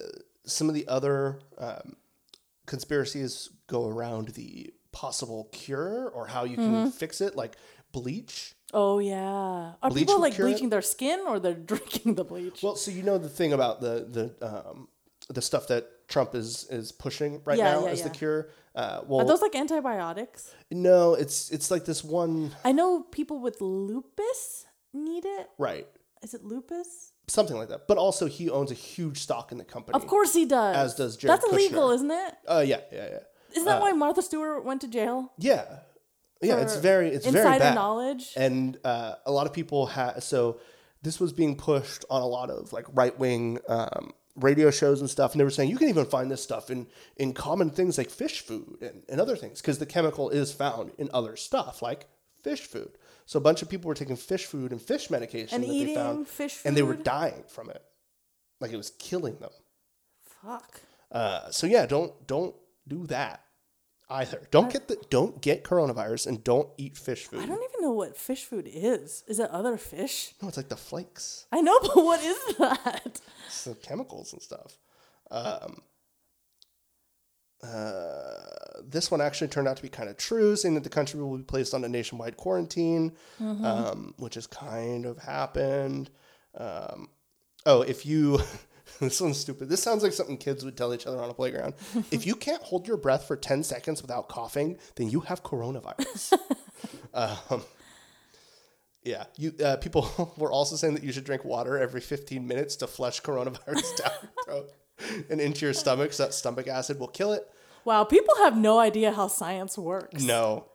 some 0.44 0.68
of 0.68 0.74
the 0.74 0.86
other 0.88 1.40
um, 1.58 1.96
conspiracies 2.66 3.50
go 3.66 3.86
around 3.88 4.28
the 4.28 4.72
possible 4.92 5.48
cure 5.52 6.08
or 6.08 6.26
how 6.26 6.44
you 6.44 6.56
can 6.56 6.72
Mm-hmm. 6.74 6.90
fix 6.90 7.20
it, 7.20 7.34
like 7.36 7.56
bleach. 7.92 8.54
Oh 8.74 8.98
yeah. 8.98 9.72
Are 9.82 9.90
Bleach 9.90 10.06
people 10.06 10.20
like 10.20 10.34
cure 10.34 10.46
it? 10.46 10.50
bleaching 10.52 10.68
their 10.68 10.82
skin 10.82 11.20
or 11.26 11.38
they're 11.40 11.54
drinking 11.72 12.14
the 12.16 12.24
bleach? 12.24 12.62
Well, 12.62 12.76
so 12.76 12.90
you 12.90 13.02
know 13.02 13.18
the 13.18 13.28
thing 13.28 13.52
about 13.52 13.80
the 13.80 14.06
the 14.40 14.46
um, 14.46 14.88
the 15.30 15.40
stuff 15.42 15.68
that 15.68 16.08
Trump 16.08 16.34
is 16.34 16.64
is 16.70 16.92
pushing 16.92 17.40
right 17.44 17.58
Yeah, 17.58 17.72
now 17.72 17.84
yeah, 17.86 17.90
as 17.92 18.02
the 18.02 18.10
cure. 18.10 18.48
Uh, 18.74 19.00
well, 19.06 19.20
Are 19.20 19.26
those 19.26 19.42
like 19.42 19.54
antibiotics? 19.56 20.54
no, 20.70 21.14
it's 21.14 21.50
it's 21.50 21.70
like 21.70 21.84
this 21.84 22.04
one 22.04 22.52
I 22.64 22.72
know 22.72 23.02
people 23.02 23.40
with 23.40 23.60
lupus 23.60 24.66
need 24.92 25.24
it. 25.24 25.48
right, 25.58 25.86
Is 26.22 26.34
it 26.34 26.44
lupus? 26.44 27.12
something 27.26 27.56
like 27.56 27.68
that. 27.68 27.86
But 27.88 27.98
also, 27.98 28.26
he 28.26 28.48
owns 28.48 28.70
a 28.70 28.74
huge 28.74 29.18
stock 29.20 29.52
in 29.52 29.58
the 29.58 29.64
company. 29.64 29.94
Of 29.96 30.06
course 30.06 30.32
he 30.32 30.46
does. 30.46 30.76
As 30.76 30.94
does 30.94 31.16
Jared 31.18 31.40
That's 31.42 31.52
illegal, 31.52 31.90
isn't 31.90 32.10
it? 32.10 32.34
Uh, 32.46 32.64
yeah, 32.66 32.80
yeah, 32.90 33.08
yeah, 33.10 33.18
Isn't 33.52 33.66
that 33.66 33.82
why 33.82 33.92
Martha 33.92 34.22
Stewart 34.22 34.64
went 34.64 34.80
to 34.82 34.88
jail? 34.88 35.32
yeah, 35.38 35.80
yeah. 36.40 36.56
It's 36.58 36.76
very 36.76 37.08
it's 37.08 37.26
insider 37.26 37.48
very 37.48 37.58
bad. 37.58 37.74
knowledge. 37.74 38.32
and 38.36 38.78
uh, 38.84 39.14
a 39.26 39.32
lot 39.32 39.46
of 39.46 39.52
people 39.52 39.86
had 39.86 40.22
so 40.22 40.60
this 41.02 41.20
was 41.20 41.32
being 41.32 41.56
pushed 41.56 42.04
on 42.10 42.22
a 42.22 42.26
lot 42.26 42.50
of 42.50 42.72
like 42.72 42.86
right 42.92 43.18
wing 43.18 43.58
um, 43.68 44.12
radio 44.36 44.70
shows 44.70 45.00
and 45.00 45.10
stuff, 45.10 45.32
and 45.32 45.40
they 45.40 45.44
were 45.44 45.50
saying 45.50 45.70
you 45.70 45.76
can 45.76 45.88
even 45.88 46.04
find 46.04 46.30
this 46.30 46.42
stuff 46.42 46.70
in 46.70 46.86
in 47.16 47.32
common 47.32 47.70
things 47.70 47.98
like 47.98 48.10
fish 48.10 48.40
food 48.40 48.78
and, 48.80 49.02
and 49.08 49.20
other 49.20 49.36
things 49.36 49.60
because 49.60 49.78
the 49.78 49.86
chemical 49.86 50.30
is 50.30 50.52
found 50.52 50.92
in 50.98 51.08
other 51.12 51.36
stuff 51.36 51.82
like 51.82 52.06
fish 52.42 52.62
food. 52.62 52.98
So 53.26 53.38
a 53.38 53.42
bunch 53.42 53.60
of 53.60 53.68
people 53.68 53.88
were 53.88 53.94
taking 53.94 54.16
fish 54.16 54.46
food 54.46 54.72
and 54.72 54.80
fish 54.80 55.10
medication 55.10 55.56
And 55.56 55.64
that 55.64 55.70
eating 55.74 55.94
they 55.94 56.00
found, 56.00 56.26
and 56.64 56.76
they 56.76 56.82
were 56.82 56.94
dying 56.94 57.44
from 57.48 57.68
it. 57.68 57.82
like 58.60 58.72
it 58.72 58.76
was 58.76 58.90
killing 58.98 59.36
them. 59.36 59.50
Fuck. 60.42 60.80
Uh, 61.12 61.50
so 61.50 61.66
yeah, 61.66 61.86
don't 61.86 62.26
don't 62.26 62.54
do 62.86 63.06
that 63.08 63.42
either. 64.10 64.42
Don't 64.50 64.72
get 64.72 64.88
the 64.88 64.96
don't 65.10 65.40
get 65.40 65.64
coronavirus 65.64 66.26
and 66.26 66.42
don't 66.42 66.68
eat 66.76 66.96
fish 66.96 67.24
food. 67.26 67.40
I 67.40 67.46
don't 67.46 67.62
even 67.62 67.82
know 67.82 67.92
what 67.92 68.16
fish 68.16 68.44
food 68.44 68.68
is. 68.72 69.24
Is 69.26 69.38
it 69.38 69.50
other 69.50 69.76
fish? 69.76 70.34
No, 70.40 70.48
it's 70.48 70.56
like 70.56 70.68
the 70.68 70.76
flakes, 70.76 71.46
I 71.52 71.60
know, 71.60 71.78
but 71.82 71.96
what 71.96 72.22
is 72.22 72.56
that? 72.56 73.20
it's 73.46 73.64
the 73.64 73.74
chemicals 73.74 74.32
and 74.32 74.42
stuff. 74.42 74.78
Um, 75.30 75.82
uh, 77.62 78.80
this 78.84 79.10
one 79.10 79.20
actually 79.20 79.48
turned 79.48 79.66
out 79.68 79.76
to 79.76 79.82
be 79.82 79.88
kind 79.88 80.08
of 80.08 80.16
true, 80.16 80.56
saying 80.56 80.74
that 80.74 80.84
the 80.84 80.90
country 80.90 81.20
will 81.20 81.36
be 81.36 81.42
placed 81.42 81.74
on 81.74 81.84
a 81.84 81.88
nationwide 81.88 82.36
quarantine, 82.36 83.12
um, 83.40 84.14
which 84.16 84.34
has 84.36 84.46
kind 84.46 85.04
of 85.04 85.18
happened. 85.18 86.10
Um, 86.56 87.08
oh, 87.66 87.82
if 87.82 88.06
you. 88.06 88.40
This 89.00 89.20
one's 89.20 89.38
stupid. 89.38 89.68
This 89.68 89.82
sounds 89.82 90.02
like 90.02 90.12
something 90.12 90.36
kids 90.36 90.64
would 90.64 90.76
tell 90.76 90.92
each 90.92 91.06
other 91.06 91.20
on 91.22 91.30
a 91.30 91.34
playground. 91.34 91.74
if 92.10 92.26
you 92.26 92.34
can't 92.34 92.62
hold 92.62 92.86
your 92.86 92.96
breath 92.96 93.24
for 93.24 93.36
10 93.36 93.62
seconds 93.62 94.02
without 94.02 94.28
coughing, 94.28 94.78
then 94.96 95.08
you 95.10 95.20
have 95.20 95.42
coronavirus. 95.42 96.34
um, 97.14 97.62
yeah, 99.02 99.24
you 99.36 99.54
uh, 99.64 99.76
people 99.76 100.32
were 100.36 100.50
also 100.50 100.76
saying 100.76 100.94
that 100.94 101.04
you 101.04 101.12
should 101.12 101.24
drink 101.24 101.44
water 101.44 101.78
every 101.78 102.00
15 102.00 102.46
minutes 102.46 102.76
to 102.76 102.86
flush 102.86 103.22
coronavirus 103.22 103.96
down 103.96 104.12
your 104.22 104.44
throat 104.44 104.72
and 105.30 105.40
into 105.40 105.64
your 105.64 105.74
stomach, 105.74 106.12
so 106.12 106.24
that 106.24 106.34
stomach 106.34 106.66
acid 106.66 106.98
will 106.98 107.08
kill 107.08 107.32
it. 107.32 107.48
Wow, 107.84 108.04
people 108.04 108.34
have 108.38 108.56
no 108.56 108.78
idea 108.78 109.12
how 109.12 109.28
science 109.28 109.78
works. 109.78 110.22
No, 110.22 110.66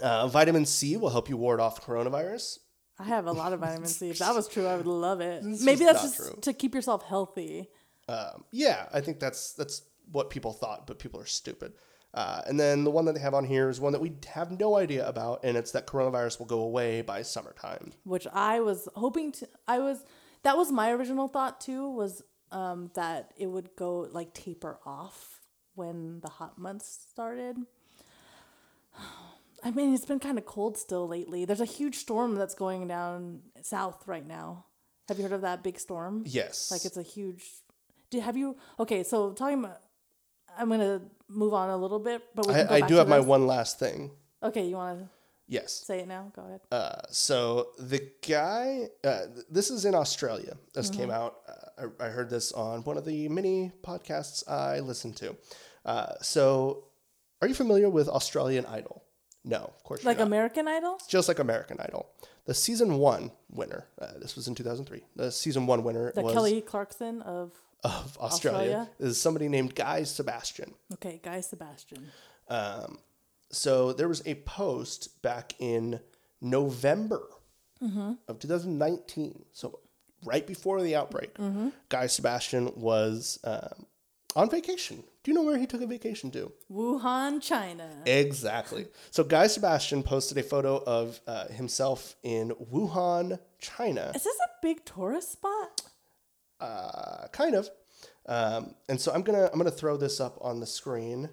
uh, 0.00 0.28
vitamin 0.28 0.64
C 0.64 0.96
will 0.96 1.10
help 1.10 1.28
you 1.28 1.36
ward 1.36 1.60
off 1.60 1.84
coronavirus. 1.84 2.60
I 2.98 3.04
have 3.04 3.26
a 3.26 3.32
lot 3.32 3.52
of 3.52 3.60
vitamin 3.60 3.88
C. 3.88 4.10
If 4.10 4.18
that 4.18 4.34
was 4.34 4.48
true, 4.48 4.66
I 4.66 4.76
would 4.76 4.86
love 4.86 5.20
it. 5.20 5.44
It's 5.44 5.62
Maybe 5.62 5.84
just 5.84 6.02
that's 6.02 6.16
just 6.16 6.30
true. 6.32 6.40
to 6.42 6.52
keep 6.52 6.74
yourself 6.74 7.04
healthy. 7.04 7.68
Um, 8.08 8.44
yeah, 8.52 8.88
I 8.92 9.00
think 9.00 9.20
that's 9.20 9.52
that's 9.52 9.82
what 10.12 10.30
people 10.30 10.52
thought, 10.52 10.86
but 10.86 10.98
people 10.98 11.20
are 11.20 11.26
stupid. 11.26 11.72
Uh, 12.14 12.40
and 12.46 12.58
then 12.58 12.84
the 12.84 12.90
one 12.90 13.04
that 13.04 13.14
they 13.14 13.20
have 13.20 13.34
on 13.34 13.44
here 13.44 13.68
is 13.68 13.78
one 13.78 13.92
that 13.92 14.00
we 14.00 14.12
have 14.32 14.50
no 14.50 14.76
idea 14.76 15.06
about, 15.06 15.40
and 15.44 15.56
it's 15.56 15.72
that 15.72 15.86
coronavirus 15.86 16.38
will 16.38 16.46
go 16.46 16.60
away 16.60 17.02
by 17.02 17.20
summertime. 17.20 17.92
which 18.04 18.26
I 18.32 18.60
was 18.60 18.88
hoping 18.94 19.32
to. 19.32 19.48
I 19.68 19.80
was 19.80 20.02
that 20.42 20.56
was 20.56 20.72
my 20.72 20.90
original 20.92 21.28
thought 21.28 21.60
too. 21.60 21.90
Was 21.90 22.22
um, 22.52 22.90
that 22.94 23.32
it 23.36 23.48
would 23.48 23.76
go 23.76 24.08
like 24.10 24.32
taper 24.32 24.78
off 24.86 25.40
when 25.74 26.20
the 26.20 26.28
hot 26.30 26.56
months 26.56 27.06
started. 27.10 27.58
I 29.66 29.72
mean, 29.72 29.92
it's 29.92 30.04
been 30.04 30.20
kind 30.20 30.38
of 30.38 30.46
cold 30.46 30.78
still 30.78 31.08
lately. 31.08 31.44
There's 31.44 31.60
a 31.60 31.64
huge 31.64 31.96
storm 31.96 32.36
that's 32.36 32.54
going 32.54 32.86
down 32.86 33.40
south 33.62 34.06
right 34.06 34.24
now. 34.24 34.64
Have 35.08 35.18
you 35.18 35.24
heard 35.24 35.32
of 35.32 35.40
that 35.40 35.64
big 35.64 35.80
storm? 35.80 36.22
Yes, 36.24 36.70
Like 36.70 36.84
it's 36.84 36.96
a 36.96 37.02
huge. 37.02 37.42
Do 38.10 38.20
have 38.20 38.36
you? 38.36 38.56
Okay, 38.78 39.02
so 39.02 39.32
talking 39.32 39.64
about. 39.64 39.80
I'm 40.56 40.68
gonna 40.68 41.02
move 41.28 41.52
on 41.52 41.68
a 41.70 41.76
little 41.76 41.98
bit, 41.98 42.22
but 42.36 42.46
we 42.46 42.54
can 42.54 42.66
go 42.68 42.74
I, 42.74 42.76
I 42.76 42.80
do 42.86 42.94
have 42.94 43.08
my 43.08 43.18
one 43.18 43.48
last 43.48 43.80
thing. 43.80 44.12
Okay, 44.40 44.66
you 44.68 44.76
want 44.76 45.00
to 45.00 45.08
Yes. 45.48 45.72
say 45.72 45.98
it 45.98 46.06
now? 46.06 46.30
Go 46.34 46.42
ahead. 46.42 46.60
Uh, 46.70 47.02
so 47.10 47.70
the 47.78 48.08
guy, 48.26 48.88
uh, 49.02 49.22
this 49.50 49.70
is 49.70 49.84
in 49.84 49.96
Australia. 49.96 50.56
This 50.74 50.90
came 50.90 51.10
out. 51.10 51.38
Uh, 51.48 51.88
I, 52.00 52.06
I 52.06 52.08
heard 52.10 52.30
this 52.30 52.52
on 52.52 52.84
one 52.84 52.96
of 52.96 53.04
the 53.04 53.28
many 53.28 53.72
podcasts 53.82 54.48
I 54.48 54.78
listened 54.78 55.16
to. 55.16 55.36
Uh, 55.84 56.12
so, 56.22 56.84
are 57.42 57.48
you 57.48 57.54
familiar 57.54 57.90
with 57.90 58.08
Australian 58.08 58.64
Idol? 58.66 59.02
No, 59.48 59.58
of 59.58 59.84
course 59.84 60.04
Like 60.04 60.18
not. 60.18 60.26
American 60.26 60.66
Idol. 60.68 60.98
Just 61.08 61.28
like 61.28 61.38
American 61.38 61.78
Idol, 61.80 62.06
the 62.46 62.52
season 62.54 62.98
one 62.98 63.30
winner. 63.50 63.86
Uh, 64.00 64.18
this 64.20 64.34
was 64.36 64.48
in 64.48 64.54
2003. 64.56 65.02
The 65.14 65.30
season 65.30 65.66
one 65.66 65.84
winner 65.84 66.12
The 66.12 66.22
was 66.22 66.34
Kelly 66.34 66.60
Clarkson 66.60 67.22
of 67.22 67.52
of 67.84 68.18
Australia, 68.20 68.58
Australia? 68.58 68.90
is 68.98 69.20
somebody 69.20 69.48
named 69.48 69.74
Guy 69.76 70.02
Sebastian. 70.02 70.74
Okay, 70.94 71.20
Guy 71.22 71.40
Sebastian. 71.40 72.10
Um, 72.48 72.98
so 73.50 73.92
there 73.92 74.08
was 74.08 74.22
a 74.26 74.34
post 74.34 75.22
back 75.22 75.54
in 75.60 76.00
November 76.40 77.22
of 78.26 78.38
2019. 78.40 79.44
So 79.52 79.78
right 80.24 80.44
before 80.46 80.82
the 80.82 80.96
outbreak, 80.96 81.36
Guy 81.88 82.06
Sebastian 82.08 82.72
was 82.74 83.38
um, 83.44 83.86
on 84.36 84.50
vacation. 84.50 85.02
Do 85.24 85.30
you 85.30 85.34
know 85.34 85.42
where 85.42 85.56
he 85.58 85.66
took 85.66 85.80
a 85.80 85.86
vacation 85.86 86.30
to? 86.32 86.52
Wuhan, 86.70 87.42
China. 87.42 87.88
Exactly. 88.04 88.86
So 89.10 89.24
Guy 89.24 89.48
Sebastian 89.48 90.02
posted 90.04 90.38
a 90.38 90.42
photo 90.42 90.80
of 90.86 91.18
uh, 91.26 91.48
himself 91.48 92.14
in 92.22 92.50
Wuhan, 92.72 93.40
China. 93.58 94.12
Is 94.14 94.22
this 94.22 94.36
a 94.36 94.50
big 94.62 94.84
tourist 94.84 95.32
spot? 95.32 95.80
Uh, 96.60 97.26
kind 97.32 97.56
of. 97.56 97.68
Um, 98.26 98.74
and 98.88 99.00
so 99.00 99.12
I'm 99.12 99.22
gonna 99.22 99.48
I'm 99.52 99.58
gonna 99.58 99.70
throw 99.70 99.96
this 99.96 100.20
up 100.20 100.36
on 100.40 100.60
the 100.60 100.66
screen. 100.66 101.30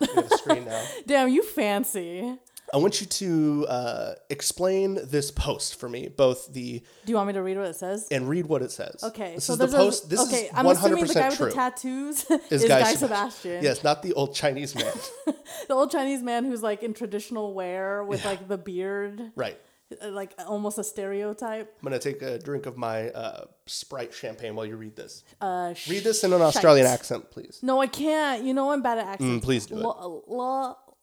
We 0.00 0.06
have 0.14 0.30
a 0.30 0.36
screen 0.36 0.64
now. 0.64 0.84
Damn, 1.06 1.28
you 1.28 1.42
fancy. 1.42 2.38
I 2.72 2.78
want 2.78 3.00
you 3.02 3.06
to 3.06 3.66
uh, 3.68 4.14
explain 4.30 4.98
this 5.04 5.30
post 5.30 5.78
for 5.78 5.88
me, 5.90 6.08
both 6.08 6.52
the 6.54 6.78
Do 7.04 7.12
you 7.12 7.16
want 7.16 7.26
me 7.26 7.34
to 7.34 7.42
read 7.42 7.58
what 7.58 7.66
it 7.66 7.76
says? 7.76 8.08
and 8.10 8.26
read 8.28 8.46
what 8.46 8.62
it 8.62 8.70
says. 8.70 9.02
Okay, 9.02 9.34
this 9.34 9.44
so 9.44 9.52
is 9.52 9.58
the 9.58 9.68
post. 9.68 10.04
A, 10.04 10.08
This 10.08 10.20
okay, 10.26 10.44
is 10.46 10.50
I'm 10.54 10.66
assuming 10.66 11.04
the 11.06 11.12
guy 11.14 11.28
percent 11.28 11.30
with 11.30 11.36
true. 11.38 11.48
the 11.50 11.54
tattoos 11.54 12.24
Is 12.50 12.62
is, 12.62 12.68
Guy 12.68 12.80
Guy, 12.80 12.92
Sebast- 12.94 12.98
Sebastian. 12.98 13.62
Yes, 13.62 13.84
not 13.84 14.02
the 14.02 14.14
old 14.14 14.34
Chinese 14.34 14.74
man. 14.74 14.92
the 15.68 15.74
old 15.74 15.90
Chinese 15.90 16.22
man 16.22 16.44
who's 16.46 16.62
like 16.62 16.82
in 16.82 16.94
traditional 16.94 17.52
wear 17.52 18.02
with 18.04 18.24
like 18.24 18.48
the 18.48 18.56
beard, 18.56 19.32
right. 19.36 19.58
uh, 20.02 20.08
like 20.08 20.32
almost 20.46 20.78
a 20.78 20.84
stereotype. 20.84 21.74
I'm 21.78 21.84
gonna 21.84 21.98
take 21.98 22.22
a 22.22 22.38
drink 22.38 22.64
of 22.64 22.78
my 22.78 23.10
uh, 23.10 23.44
Sprite 23.66 24.14
champagne 24.14 24.54
while 24.56 24.64
you 24.64 24.76
read 24.76 24.96
this. 24.96 25.24
Uh, 25.42 25.74
Read 25.90 26.04
this 26.04 26.24
in 26.24 26.32
an 26.32 26.40
Australian 26.40 26.86
shite. 26.86 26.94
accent, 26.94 27.30
please. 27.30 27.60
No, 27.62 27.80
I 27.82 27.86
can't. 27.86 28.44
You 28.44 28.54
know 28.54 28.72
I'm 28.72 28.80
bad 28.82 28.96
at 28.98 29.06
accents. 29.06 29.24
Mm, 29.24 29.42
please 29.42 29.66
do 29.66 29.76
it. 29.78 29.82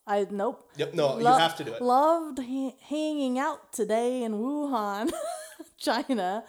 I 0.09 0.25
nope. 0.31 0.67
Yep, 0.75 0.95
no, 0.95 1.19
you 1.19 1.25
have 1.27 1.55
to 1.57 1.63
do 1.63 1.71
it. 1.73 1.81
Loved 1.83 2.39
ha- 2.39 2.75
hanging 2.81 3.37
out 3.37 3.71
today 3.71 4.23
in 4.23 4.33
Wuhan, 4.33 5.11
China. 5.77 6.43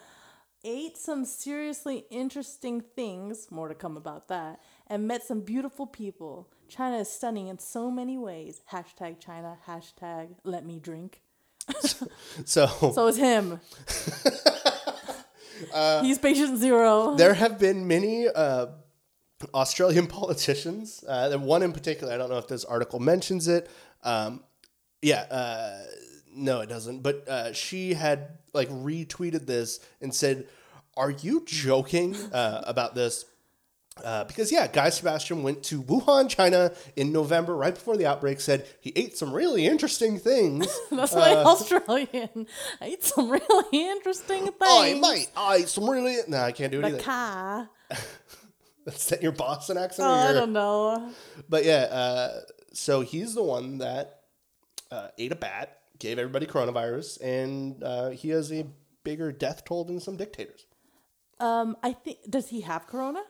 Ate 0.65 0.97
some 0.97 1.25
seriously 1.27 2.07
interesting 2.11 2.81
things, 2.81 3.49
more 3.51 3.69
to 3.69 3.75
come 3.75 3.97
about 3.99 4.29
that, 4.29 4.61
and 4.87 5.07
met 5.07 5.23
some 5.23 5.41
beautiful 5.41 5.87
people. 5.87 6.49
China 6.69 6.99
is 6.99 7.11
stunning 7.11 7.49
in 7.49 7.59
so 7.59 7.91
many 7.91 8.17
ways. 8.17 8.63
Hashtag 8.73 9.21
China, 9.21 9.59
hashtag 9.67 10.37
let 10.45 10.65
me 10.65 10.79
drink. 10.81 11.21
So 12.47 12.67
So 12.95 13.09
is 13.09 13.17
him. 13.19 13.61
He's 16.03 16.19
patient 16.19 16.59
zero. 16.59 17.13
Uh, 17.13 17.17
there 17.17 17.35
have 17.35 17.59
been 17.59 17.87
many 17.87 18.27
uh, 18.29 18.67
Australian 19.55 20.07
politicians. 20.19 21.05
Uh, 21.07 21.29
the 21.29 21.39
one 21.39 21.63
in 21.63 21.73
particular, 21.73 22.13
I 22.13 22.17
don't 22.17 22.31
know 22.31 22.39
if 22.39 22.49
this 22.49 22.65
article 22.65 22.99
mentions 23.01 23.49
it. 23.49 23.71
Um, 24.03 24.43
yeah, 25.03 25.21
uh, 25.31 25.79
no, 26.35 26.61
it 26.61 26.69
doesn't. 26.69 27.03
But 27.03 27.27
uh, 27.29 27.53
she 27.53 27.95
had 27.95 28.39
like 28.53 28.69
retweeted 28.71 29.47
this 29.47 29.81
and 30.01 30.15
said, 30.15 30.47
"Are 30.97 31.11
you 31.11 31.45
joking 31.47 32.17
uh, 32.33 32.63
about 32.67 32.95
this?" 32.95 33.25
Uh, 34.05 34.25
because 34.25 34.51
yeah, 34.51 34.67
Guy 34.67 34.89
Sebastian 34.89 35.43
went 35.43 35.63
to 35.65 35.83
Wuhan, 35.83 36.29
China 36.31 36.73
in 36.97 37.13
November, 37.13 37.55
right 37.57 37.75
before 37.75 37.97
the 37.97 38.07
outbreak. 38.07 38.41
Said 38.41 38.67
he 38.81 38.93
ate 38.97 39.17
some 39.19 39.33
really 39.33 39.67
interesting 39.67 40.19
things. 40.19 40.67
That's 40.91 41.15
my 41.15 41.35
Australian. 41.37 42.47
I 42.81 42.87
ate 42.87 43.05
some 43.05 43.29
really 43.31 43.91
interesting 43.91 44.45
things. 44.45 44.55
Oh 44.63 44.83
I 44.83 44.95
might, 44.95 45.27
I 45.37 45.57
ate 45.57 45.69
some 45.69 45.89
really. 45.91 46.17
No, 46.29 46.39
I 46.39 46.53
can't 46.53 46.73
do 46.73 46.79
it 46.79 46.83
The 46.83 46.89
either. 46.89 46.99
car. 47.03 47.71
Is 48.95 49.07
that 49.09 49.23
your 49.23 49.33
Boston 49.33 49.77
accent? 49.79 50.09
Oh, 50.09 50.13
or 50.13 50.17
I 50.29 50.33
don't 50.33 50.53
know. 50.53 51.11
But 51.49 51.65
yeah, 51.65 51.89
uh, 51.91 52.41
so 52.73 53.01
he's 53.01 53.35
the 53.35 53.43
one 53.43 53.79
that 53.79 54.21
uh, 54.91 55.09
ate 55.19 55.33
a 55.33 55.37
bat, 55.37 55.79
gave 55.99 56.19
everybody 56.19 56.47
coronavirus, 56.47 57.23
and 57.23 57.83
uh, 57.83 58.11
he 58.11 58.31
has 58.31 58.53
a 58.53 58.67
bigger 59.05 59.33
death 59.33 59.65
toll 59.65 59.85
than 59.85 60.01
some 60.01 60.17
dictators. 60.17 60.67
Um, 61.39 61.77
I 61.83 61.93
think 61.95 62.19
does 62.29 62.49
he 62.49 62.61
have 62.63 62.87
corona? 62.87 63.23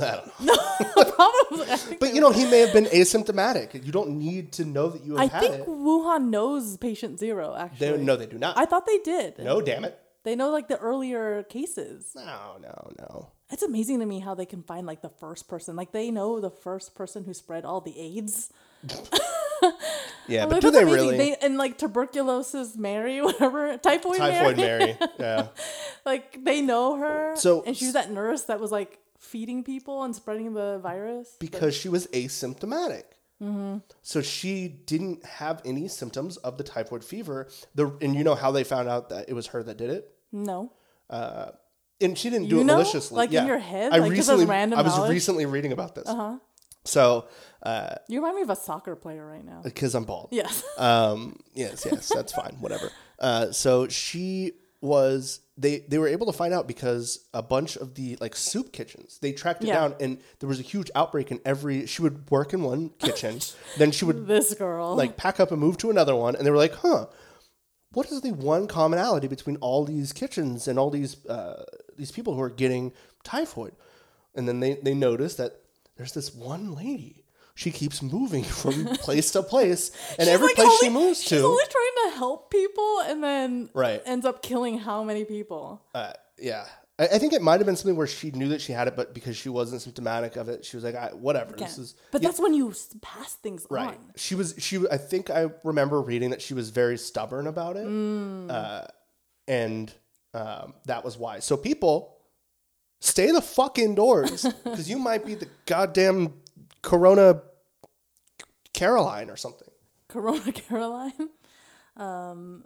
I 0.00 0.12
don't 0.12 0.40
know. 0.40 0.54
No, 0.54 1.04
Probably. 1.50 1.96
But 1.98 2.14
you 2.14 2.20
know, 2.20 2.30
he 2.30 2.44
may 2.44 2.60
have 2.60 2.72
been 2.72 2.84
asymptomatic. 3.00 3.84
You 3.84 3.90
don't 3.92 4.10
need 4.10 4.52
to 4.52 4.64
know 4.64 4.88
that 4.90 5.04
you 5.04 5.16
have 5.16 5.34
I 5.34 5.40
think 5.40 5.54
it. 5.56 5.66
Wuhan 5.66 6.28
knows 6.30 6.76
patient 6.76 7.18
zero. 7.18 7.54
Actually, 7.58 7.96
They, 7.96 8.02
no, 8.04 8.16
they 8.16 8.26
do 8.26 8.38
not. 8.38 8.56
I 8.56 8.64
thought 8.64 8.86
they 8.86 8.98
did. 8.98 9.38
no, 9.38 9.60
damn 9.60 9.84
it. 9.84 9.98
They 10.24 10.36
know 10.36 10.50
like 10.50 10.68
the 10.68 10.78
earlier 10.78 11.42
cases. 11.44 12.12
No, 12.14 12.56
no, 12.60 12.90
no. 12.98 13.30
It's 13.50 13.62
amazing 13.62 14.00
to 14.00 14.06
me 14.06 14.20
how 14.20 14.34
they 14.34 14.44
can 14.46 14.62
find 14.62 14.86
like 14.86 15.00
the 15.00 15.08
first 15.08 15.48
person. 15.48 15.74
Like 15.76 15.92
they 15.92 16.10
know 16.10 16.38
the 16.40 16.50
first 16.50 16.94
person 16.94 17.24
who 17.24 17.32
spread 17.32 17.64
all 17.64 17.80
the 17.80 17.98
AIDS. 17.98 18.50
Yeah, 20.28 20.44
but 20.44 20.52
like, 20.56 20.60
do 20.60 20.70
they 20.70 20.82
amazing. 20.82 20.94
really? 21.00 21.16
They, 21.16 21.36
and 21.36 21.56
like 21.56 21.78
tuberculosis 21.78 22.76
Mary, 22.76 23.20
whatever 23.22 23.76
typhoid, 23.78 24.18
Typhoid 24.18 24.56
Mary. 24.58 24.78
Mary. 24.78 24.98
Yeah. 25.18 25.48
like 26.04 26.44
they 26.44 26.60
know 26.60 26.96
her. 26.98 27.34
So- 27.36 27.62
and 27.66 27.74
she 27.76 27.86
was 27.86 27.94
that 27.94 28.10
nurse 28.10 28.42
that 28.44 28.60
was 28.60 28.70
like 28.70 28.98
feeding 29.18 29.64
people 29.64 30.02
and 30.04 30.14
spreading 30.14 30.52
the 30.52 30.78
virus. 30.82 31.34
Because 31.40 31.74
she 31.74 31.88
was 31.88 32.06
asymptomatic. 32.08 33.04
Mm-hmm. 33.42 33.78
So 34.02 34.20
she 34.20 34.68
didn't 34.68 35.24
have 35.24 35.62
any 35.64 35.88
symptoms 35.88 36.36
of 36.38 36.58
the 36.58 36.64
typhoid 36.64 37.02
fever. 37.04 37.48
The 37.74 37.90
and 38.02 38.14
you 38.14 38.24
know 38.24 38.34
how 38.34 38.50
they 38.50 38.64
found 38.64 38.88
out 38.88 39.08
that 39.08 39.28
it 39.30 39.32
was 39.32 39.48
her 39.48 39.62
that 39.62 39.78
did 39.78 39.90
it? 39.90 40.12
No. 40.30 40.72
And 42.00 42.16
she 42.16 42.30
didn't 42.30 42.48
do 42.48 42.56
You 42.56 42.60
it 42.62 42.64
know? 42.64 42.74
maliciously. 42.76 43.16
Like, 43.16 43.28
in 43.30 43.34
yeah. 43.34 43.46
your 43.46 43.58
head? 43.58 43.92
I 43.92 43.98
Like, 43.98 44.10
recently, 44.12 44.46
random 44.46 44.78
I 44.78 44.82
was 44.82 44.94
knowledge? 44.96 45.10
recently 45.10 45.46
reading 45.46 45.72
about 45.72 45.94
this. 45.94 46.06
Uh-huh. 46.08 46.38
So, 46.84 47.26
uh, 47.62 47.96
You 48.08 48.20
remind 48.20 48.36
me 48.36 48.42
of 48.42 48.50
a 48.50 48.56
soccer 48.56 48.96
player 48.96 49.26
right 49.26 49.44
now. 49.44 49.60
because 49.62 49.94
I'm 49.94 50.04
bald. 50.04 50.28
Yes. 50.32 50.62
Um, 50.78 51.40
yes, 51.54 51.86
yes, 51.90 52.08
that's 52.14 52.32
fine. 52.32 52.56
Whatever. 52.60 52.90
Uh, 53.18 53.50
so 53.52 53.88
she 53.88 54.52
was 54.80 55.40
they 55.56 55.80
they 55.88 55.98
were 55.98 56.06
able 56.06 56.24
to 56.26 56.32
find 56.32 56.54
out 56.54 56.68
because 56.68 57.26
a 57.34 57.42
bunch 57.42 57.74
of 57.76 57.96
the 57.96 58.16
like 58.20 58.36
soup 58.36 58.72
kitchens 58.72 59.18
they 59.20 59.32
tracked 59.32 59.64
it 59.64 59.66
Yeah. 59.66 59.74
down 59.74 59.96
and 59.98 60.18
there 60.38 60.48
was 60.48 60.60
a 60.60 60.62
huge 60.62 60.88
outbreak 60.94 61.32
in 61.32 61.40
every 61.44 61.84
she 61.86 62.00
would 62.00 62.30
work 62.30 62.54
in 62.54 62.62
one 62.62 62.90
kitchen 63.00 63.40
then 63.76 63.90
she 63.90 64.04
would 64.04 64.26
this 64.28 64.54
girl. 64.54 64.94
like 64.94 65.16
pack 65.16 65.40
up 65.40 65.50
and 65.50 65.60
move 65.60 65.78
to 65.78 65.90
another 65.90 66.14
one 66.14 66.36
and 66.36 66.46
they 66.46 66.50
were 66.52 66.56
like 66.56 66.74
huh 66.76 67.06
what 67.92 68.10
is 68.12 68.20
the 68.20 68.32
one 68.32 68.66
commonality 68.66 69.28
between 69.28 69.56
all 69.56 69.84
these 69.84 70.12
kitchens 70.12 70.68
and 70.68 70.78
all 70.78 70.90
these 70.90 71.24
uh, 71.26 71.64
these 71.96 72.12
people 72.12 72.34
who 72.34 72.40
are 72.40 72.50
getting 72.50 72.92
typhoid 73.24 73.72
and 74.34 74.46
then 74.48 74.60
they 74.60 74.74
they 74.74 74.94
noticed 74.94 75.38
that 75.38 75.60
there's 75.96 76.12
this 76.12 76.34
one 76.34 76.74
lady 76.74 77.24
she 77.54 77.70
keeps 77.70 78.02
moving 78.02 78.44
from 78.60 78.84
place 79.06 79.30
to 79.32 79.42
place 79.42 79.90
and 80.18 80.26
She's, 80.26 80.28
every 80.28 80.46
like, 80.48 80.56
place 80.56 80.78
she 80.80 80.88
moves 80.90 81.18
she's 81.20 81.28
to 81.30 81.34
she's 81.36 81.44
only 81.44 81.64
trying 81.64 82.10
to 82.12 82.16
help 82.18 82.50
people 82.50 83.00
and 83.06 83.22
then 83.24 83.70
Right. 83.74 84.02
ends 84.06 84.24
up 84.26 84.42
killing 84.42 84.78
how 84.78 85.02
many 85.02 85.24
people? 85.24 85.82
uh, 85.94 86.12
yeah 86.38 86.66
I, 86.98 87.04
I 87.04 87.18
think 87.18 87.32
it 87.32 87.42
might 87.42 87.60
have 87.60 87.66
been 87.66 87.76
something 87.76 87.96
where 87.96 88.06
she 88.06 88.30
knew 88.32 88.48
that 88.48 88.60
she 88.60 88.72
had 88.72 88.88
it 88.88 88.96
but 88.96 89.14
because 89.14 89.36
she 89.36 89.48
wasn't 89.48 89.82
symptomatic 89.82 90.36
of 90.36 90.48
it 90.48 90.64
she 90.64 90.76
was 90.76 90.84
like 90.84 90.94
I, 90.94 91.08
whatever 91.08 91.54
this 91.56 91.78
is 91.78 91.94
but 92.12 92.22
Yeah, 92.22 92.28
that's 92.28 92.40
when 92.40 92.54
you 92.54 92.72
pass 93.00 93.34
things 93.34 93.66
right 93.70 93.88
on. 93.88 94.12
she 94.16 94.34
was 94.34 94.54
she 94.58 94.80
i 94.90 94.96
think 94.96 95.30
i 95.30 95.48
remember 95.64 96.00
reading 96.00 96.30
that 96.30 96.42
she 96.42 96.54
was 96.54 96.70
very 96.70 96.98
stubborn 96.98 97.46
about 97.46 97.76
it 97.76 97.86
Mm. 97.86 98.50
uh, 98.50 98.86
and 99.46 99.92
um, 100.34 100.74
that 100.86 101.04
was 101.04 101.16
why 101.16 101.38
so 101.38 101.56
people 101.56 102.16
stay 103.00 103.30
the 103.30 103.40
fuck 103.40 103.78
indoors 103.78 104.42
because 104.64 104.90
you 104.90 104.98
might 104.98 105.24
be 105.24 105.34
the 105.34 105.48
goddamn 105.66 106.34
corona 106.82 107.42
caroline 108.74 109.30
or 109.30 109.36
something 109.36 109.68
Corona 110.08 110.52
Caroline. 110.68 111.28
Um, 111.96 112.64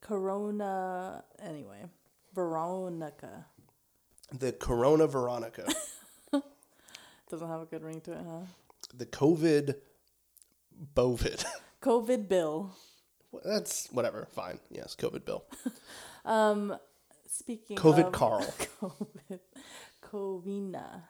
Corona. 0.00 1.24
Anyway, 1.40 1.86
Veronica 2.34 3.46
the 4.38 4.52
corona 4.52 5.06
veronica 5.06 5.66
doesn't 7.30 7.48
have 7.48 7.60
a 7.62 7.66
good 7.66 7.82
ring 7.82 8.00
to 8.02 8.12
it, 8.12 8.18
huh? 8.28 8.46
the 8.94 9.06
covid 9.06 9.76
bovid 10.94 11.44
COVID 11.82 12.28
Bill. 12.28 12.70
that's 13.44 13.88
whatever 13.92 14.26
fine 14.32 14.58
yes 14.70 14.96
covid 14.98 15.24
bill 15.24 15.44
Um, 16.24 16.74
speaking 17.28 17.76
covid 17.76 18.06
of 18.06 18.12
carl 18.12 18.46
COVID, 18.80 19.40
Covina. 20.02 21.02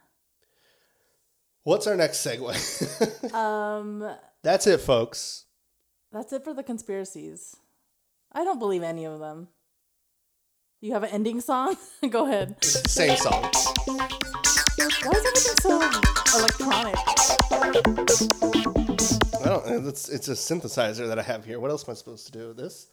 what's 1.62 1.86
our 1.86 1.96
next 1.96 2.26
segue 2.26 3.32
Um, 3.32 4.04
that's 4.42 4.66
it 4.66 4.80
folks 4.80 5.44
that's 6.12 6.32
it 6.32 6.44
for 6.44 6.54
the 6.54 6.62
conspiracies. 6.62 7.56
I 8.30 8.44
don't 8.44 8.60
believe 8.60 8.84
any 8.84 9.04
of 9.04 9.18
them. 9.18 9.48
You 10.84 10.92
have 10.92 11.02
an 11.02 11.08
ending 11.12 11.40
song? 11.40 11.78
Go 12.10 12.26
ahead. 12.26 12.62
same 12.62 13.16
song 13.16 13.42
Why 13.42 14.10
is 14.78 15.24
everything 15.24 15.56
so 15.62 15.80
electronic? 16.38 16.94
I 19.40 19.46
don't. 19.46 19.66
Uh, 19.66 19.88
it's 19.88 20.10
it's 20.10 20.28
a 20.28 20.32
synthesizer 20.32 21.08
that 21.08 21.18
I 21.18 21.22
have 21.22 21.46
here. 21.46 21.58
What 21.58 21.70
else 21.70 21.88
am 21.88 21.92
I 21.92 21.94
supposed 21.94 22.26
to 22.26 22.32
do 22.32 22.48
with 22.48 22.58
this? 22.58 22.88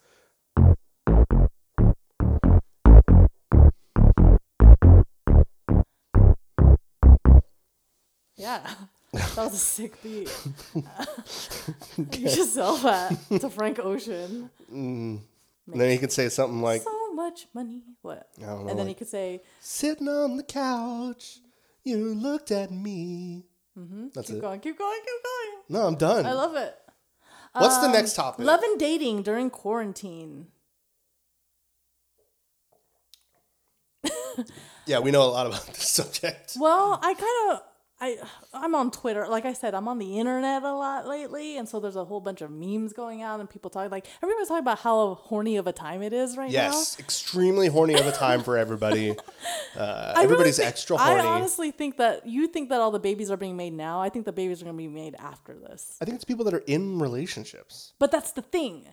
Yeah, 8.38 8.62
that 9.12 9.36
was 9.36 9.54
a 9.54 9.58
sick 9.58 10.02
beat. 10.02 10.32
you 12.18 12.30
should 12.30 12.48
sell 12.48 12.78
that 12.78 13.18
to 13.42 13.50
Frank 13.50 13.80
Ocean. 13.80 14.50
Mm. 14.74 15.20
And 15.72 15.82
then 15.82 15.90
he 15.90 15.98
could 15.98 16.14
say 16.14 16.30
something 16.30 16.62
like, 16.62 16.84
so 16.84 17.01
much 17.22 17.48
money. 17.54 17.84
What? 18.02 18.28
I 18.40 18.46
don't 18.46 18.64
know, 18.64 18.70
and 18.70 18.80
then 18.80 18.88
he 18.88 18.94
could 18.94 19.08
say, 19.08 19.42
"Sitting 19.60 20.08
on 20.08 20.38
the 20.38 20.44
couch, 20.44 21.40
you 21.84 21.98
looked 22.16 22.52
at 22.52 22.72
me." 22.72 23.46
Mm-hmm. 23.78 24.08
That's 24.14 24.28
keep 24.28 24.38
it. 24.38 24.42
going, 24.42 24.60
keep 24.60 24.78
going, 24.78 25.00
keep 25.00 25.24
going. 25.24 25.64
No, 25.70 25.88
I'm 25.88 25.96
done. 25.96 26.26
I 26.26 26.34
love 26.34 26.56
it. 26.56 26.76
What's 27.54 27.78
the 27.80 27.92
next 27.92 28.14
topic? 28.16 28.46
Love 28.46 28.62
and 28.64 28.80
dating 28.80 29.24
during 29.24 29.50
quarantine. 29.50 30.48
yeah, 34.86 35.00
we 35.00 35.12
know 35.12 35.24
a 35.24 35.32
lot 35.32 35.48
about 35.48 35.66
this 35.68 35.88
subject. 36.00 36.58
Well, 36.60 37.00
I 37.02 37.14
kind 37.14 37.52
of 37.52 37.62
I 38.02 38.18
I'm 38.54 38.74
on 38.74 38.90
Twitter. 38.90 39.28
Like 39.28 39.46
I 39.46 39.54
said, 39.54 39.76
I'm 39.76 39.88
on 39.88 40.00
the 40.00 40.20
internet 40.20 40.64
a 40.64 40.74
lot 40.74 41.08
lately, 41.08 41.58
and 41.58 41.70
so 41.70 41.80
there's 41.80 41.96
a 41.96 42.04
whole 42.04 42.20
bunch 42.20 42.42
of 42.42 42.50
memes 42.50 42.94
going 42.94 43.22
out 43.22 43.40
and 43.40 43.50
people 43.50 43.70
talking 43.70 43.92
like 43.92 44.08
everybody's 44.24 44.48
talking 44.48 44.64
about 44.64 44.80
how 44.80 45.16
horny 45.16 45.58
of 45.58 45.68
a 45.68 45.72
time 45.72 46.02
it 46.02 46.12
is 46.12 46.36
right 46.36 46.52
now. 46.52 46.72
Yes, 46.72 47.00
extremely 47.00 47.68
horny 47.68 47.94
of 47.94 48.08
a 48.08 48.12
time 48.12 48.44
for 48.44 48.58
everybody. 48.58 49.16
Uh. 49.74 49.80
I 50.16 50.20
really 50.20 50.24
everybody's 50.26 50.58
think- 50.58 50.68
extra 50.68 50.98
horny. 50.98 51.22
I 51.22 51.26
honestly 51.26 51.72
think 51.72 51.96
that 51.98 52.28
you 52.28 52.48
think 52.48 52.70
that 52.70 52.82
all 52.82 52.92
the 52.92 53.00
babies 53.00 53.32
are 53.32 53.38
being 53.38 53.56
made 53.56 53.72
now. 53.72 54.02
I 54.02 54.10
think 54.10 54.26
the 54.26 54.34
babies 54.34 54.62
are 54.62 54.66
going 54.66 54.76
to 54.76 54.78
be 54.78 54.90
made 54.90 55.16
after 55.18 55.54
this. 55.54 55.98
I 56.02 56.06
think 56.06 56.16
it's 56.16 56.26
people 56.26 56.44
that 56.46 56.54
are 56.54 56.64
in 56.68 57.00
relationships. 57.00 57.94
But 57.98 58.12
that's 58.12 58.34
the 58.34 58.42
thing. 58.42 58.88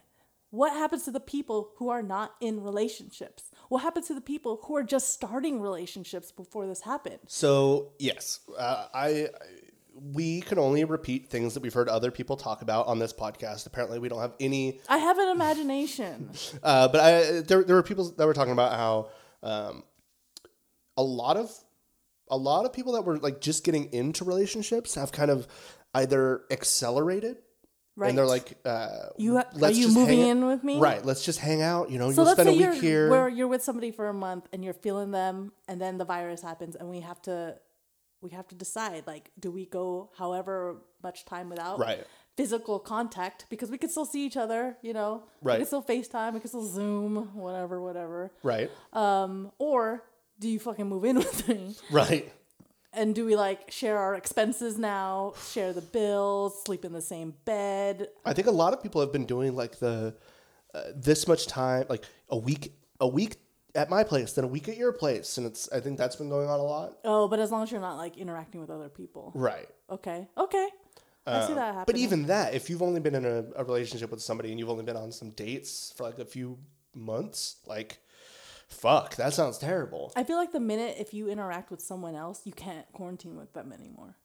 What 0.50 0.72
happens 0.72 1.04
to 1.04 1.10
the 1.10 1.20
people 1.20 1.72
who 1.76 1.90
are 1.90 2.02
not 2.02 2.34
in 2.40 2.62
relationships? 2.62 3.50
What 3.68 3.82
happens 3.82 4.06
to 4.06 4.14
the 4.14 4.20
people 4.20 4.60
who 4.64 4.76
are 4.76 4.82
just 4.82 5.12
starting 5.12 5.60
relationships 5.60 6.32
before 6.32 6.66
this 6.66 6.80
happened? 6.82 7.18
So 7.26 7.92
yes, 7.98 8.40
uh, 8.58 8.86
I, 8.94 9.06
I 9.08 9.28
we 10.00 10.40
can 10.40 10.58
only 10.58 10.84
repeat 10.84 11.28
things 11.28 11.54
that 11.54 11.62
we've 11.62 11.74
heard 11.74 11.88
other 11.88 12.10
people 12.10 12.36
talk 12.36 12.62
about 12.62 12.86
on 12.86 12.98
this 12.98 13.12
podcast. 13.12 13.66
Apparently, 13.66 13.98
we 13.98 14.08
don't 14.08 14.20
have 14.20 14.34
any 14.40 14.80
I 14.88 14.98
have 14.98 15.18
an 15.18 15.28
imagination. 15.28 16.30
Uh, 16.62 16.88
but 16.88 17.00
I, 17.00 17.40
there, 17.40 17.62
there 17.62 17.76
were 17.76 17.82
people 17.82 18.10
that 18.10 18.26
were 18.26 18.34
talking 18.34 18.52
about 18.52 18.72
how 18.72 19.10
um, 19.42 19.84
a 20.96 21.02
lot 21.02 21.36
of 21.36 21.50
a 22.30 22.36
lot 22.36 22.64
of 22.64 22.72
people 22.72 22.92
that 22.92 23.02
were 23.02 23.18
like 23.18 23.40
just 23.40 23.64
getting 23.64 23.92
into 23.92 24.24
relationships 24.24 24.94
have 24.94 25.12
kind 25.12 25.30
of 25.30 25.46
either 25.94 26.42
accelerated 26.50 27.38
Right. 27.98 28.08
and 28.10 28.16
they're 28.16 28.26
like, 28.26 28.56
uh, 28.64 29.08
You 29.16 29.36
ha- 29.38 29.48
are 29.60 29.70
you 29.70 29.84
just 29.86 29.96
moving 29.96 30.20
in 30.20 30.46
with 30.46 30.62
me? 30.62 30.78
Right. 30.78 31.04
Let's 31.04 31.24
just 31.24 31.40
hang 31.40 31.62
out. 31.62 31.90
You 31.90 31.98
know, 31.98 32.10
So 32.12 32.22
you'll 32.22 32.32
spend 32.32 32.48
a 32.48 32.52
say 32.52 32.56
week 32.58 32.64
you're 32.66 32.74
here. 32.74 33.10
where 33.10 33.28
you're 33.28 33.48
with 33.48 33.62
somebody 33.64 33.90
for 33.90 34.08
a 34.08 34.14
month 34.14 34.46
and 34.52 34.64
you're 34.64 34.72
feeling 34.86 35.10
them, 35.10 35.52
and 35.66 35.80
then 35.80 35.98
the 35.98 36.04
virus 36.04 36.40
happens, 36.40 36.76
and 36.76 36.88
we 36.88 37.00
have 37.00 37.20
to 37.22 37.56
we 38.20 38.30
have 38.30 38.48
to 38.48 38.54
decide 38.56 39.06
like, 39.06 39.30
do 39.38 39.50
we 39.50 39.64
go 39.66 40.10
however 40.18 40.76
much 41.02 41.24
time 41.24 41.48
without 41.48 41.78
Right. 41.78 42.04
physical 42.36 42.80
contact 42.80 43.46
because 43.48 43.70
we 43.70 43.78
could 43.78 43.90
still 43.92 44.04
see 44.06 44.26
each 44.26 44.36
other, 44.36 44.76
you 44.82 44.92
know, 44.92 45.22
Right. 45.40 45.54
We 45.54 45.58
could 45.60 45.66
still 45.68 45.82
FaceTime, 45.84 46.34
we 46.34 46.40
could 46.40 46.50
still 46.50 46.66
Zoom, 46.66 47.30
whatever, 47.34 47.80
whatever. 47.80 48.32
right. 48.42 48.70
Um, 48.92 49.52
or 49.58 50.02
do 50.40 50.48
you 50.48 50.58
fucking 50.58 50.86
move 50.88 51.04
in 51.04 51.16
with 51.24 51.46
me? 51.48 51.76
right. 51.92 52.32
And 52.92 53.14
do 53.14 53.26
we 53.26 53.36
like 53.36 53.70
share 53.70 53.98
our 53.98 54.14
expenses 54.14 54.78
now, 54.78 55.34
share 55.50 55.72
the 55.72 55.82
bills, 55.82 56.62
sleep 56.64 56.84
in 56.84 56.92
the 56.92 57.02
same 57.02 57.34
bed? 57.44 58.08
I 58.24 58.32
think 58.32 58.48
a 58.48 58.52
lot 58.52 58.72
of 58.72 58.82
people 58.82 59.00
have 59.00 59.12
been 59.12 59.26
doing 59.26 59.54
like 59.54 59.78
the 59.78 60.14
uh, 60.74 60.82
this 60.94 61.28
much 61.28 61.46
time, 61.46 61.84
like 61.88 62.04
a 62.30 62.36
week, 62.36 62.72
a 63.00 63.06
week 63.06 63.36
at 63.74 63.90
my 63.90 64.04
place, 64.04 64.32
then 64.32 64.44
a 64.44 64.48
week 64.48 64.68
at 64.68 64.76
your 64.76 64.92
place, 64.92 65.36
and 65.38 65.46
it's. 65.46 65.70
I 65.70 65.80
think 65.80 65.98
that's 65.98 66.16
been 66.16 66.30
going 66.30 66.48
on 66.48 66.60
a 66.60 66.62
lot. 66.62 66.98
Oh, 67.04 67.28
but 67.28 67.38
as 67.38 67.52
long 67.52 67.62
as 67.62 67.70
you're 67.70 67.80
not 67.80 67.96
like 67.96 68.16
interacting 68.16 68.60
with 68.60 68.70
other 68.70 68.88
people. 68.88 69.32
Right. 69.34 69.68
Okay. 69.90 70.26
Okay. 70.36 70.68
I 71.26 71.46
see 71.46 71.52
that 71.54 71.74
happening. 71.74 71.80
Uh, 71.80 71.84
But 71.84 71.96
even 71.98 72.26
that, 72.26 72.54
if 72.54 72.70
you've 72.70 72.80
only 72.82 73.00
been 73.00 73.14
in 73.14 73.26
a, 73.26 73.44
a 73.56 73.64
relationship 73.64 74.10
with 74.10 74.22
somebody 74.22 74.50
and 74.50 74.58
you've 74.58 74.70
only 74.70 74.84
been 74.84 74.96
on 74.96 75.12
some 75.12 75.30
dates 75.30 75.92
for 75.94 76.04
like 76.04 76.18
a 76.18 76.24
few 76.24 76.58
months, 76.94 77.56
like, 77.66 77.98
fuck, 78.68 79.16
that 79.16 79.32
sounds 79.34 79.58
terrible. 79.58 80.12
I 80.16 80.24
feel 80.24 80.36
like 80.36 80.52
the 80.52 80.60
minute 80.60 80.96
if 80.98 81.12
you 81.14 81.28
interact 81.28 81.70
with 81.70 81.80
someone 81.80 82.14
else, 82.14 82.42
you 82.44 82.52
can't 82.52 82.86
quarantine 82.92 83.36
with 83.36 83.52
them 83.54 83.72
anymore. 83.72 84.16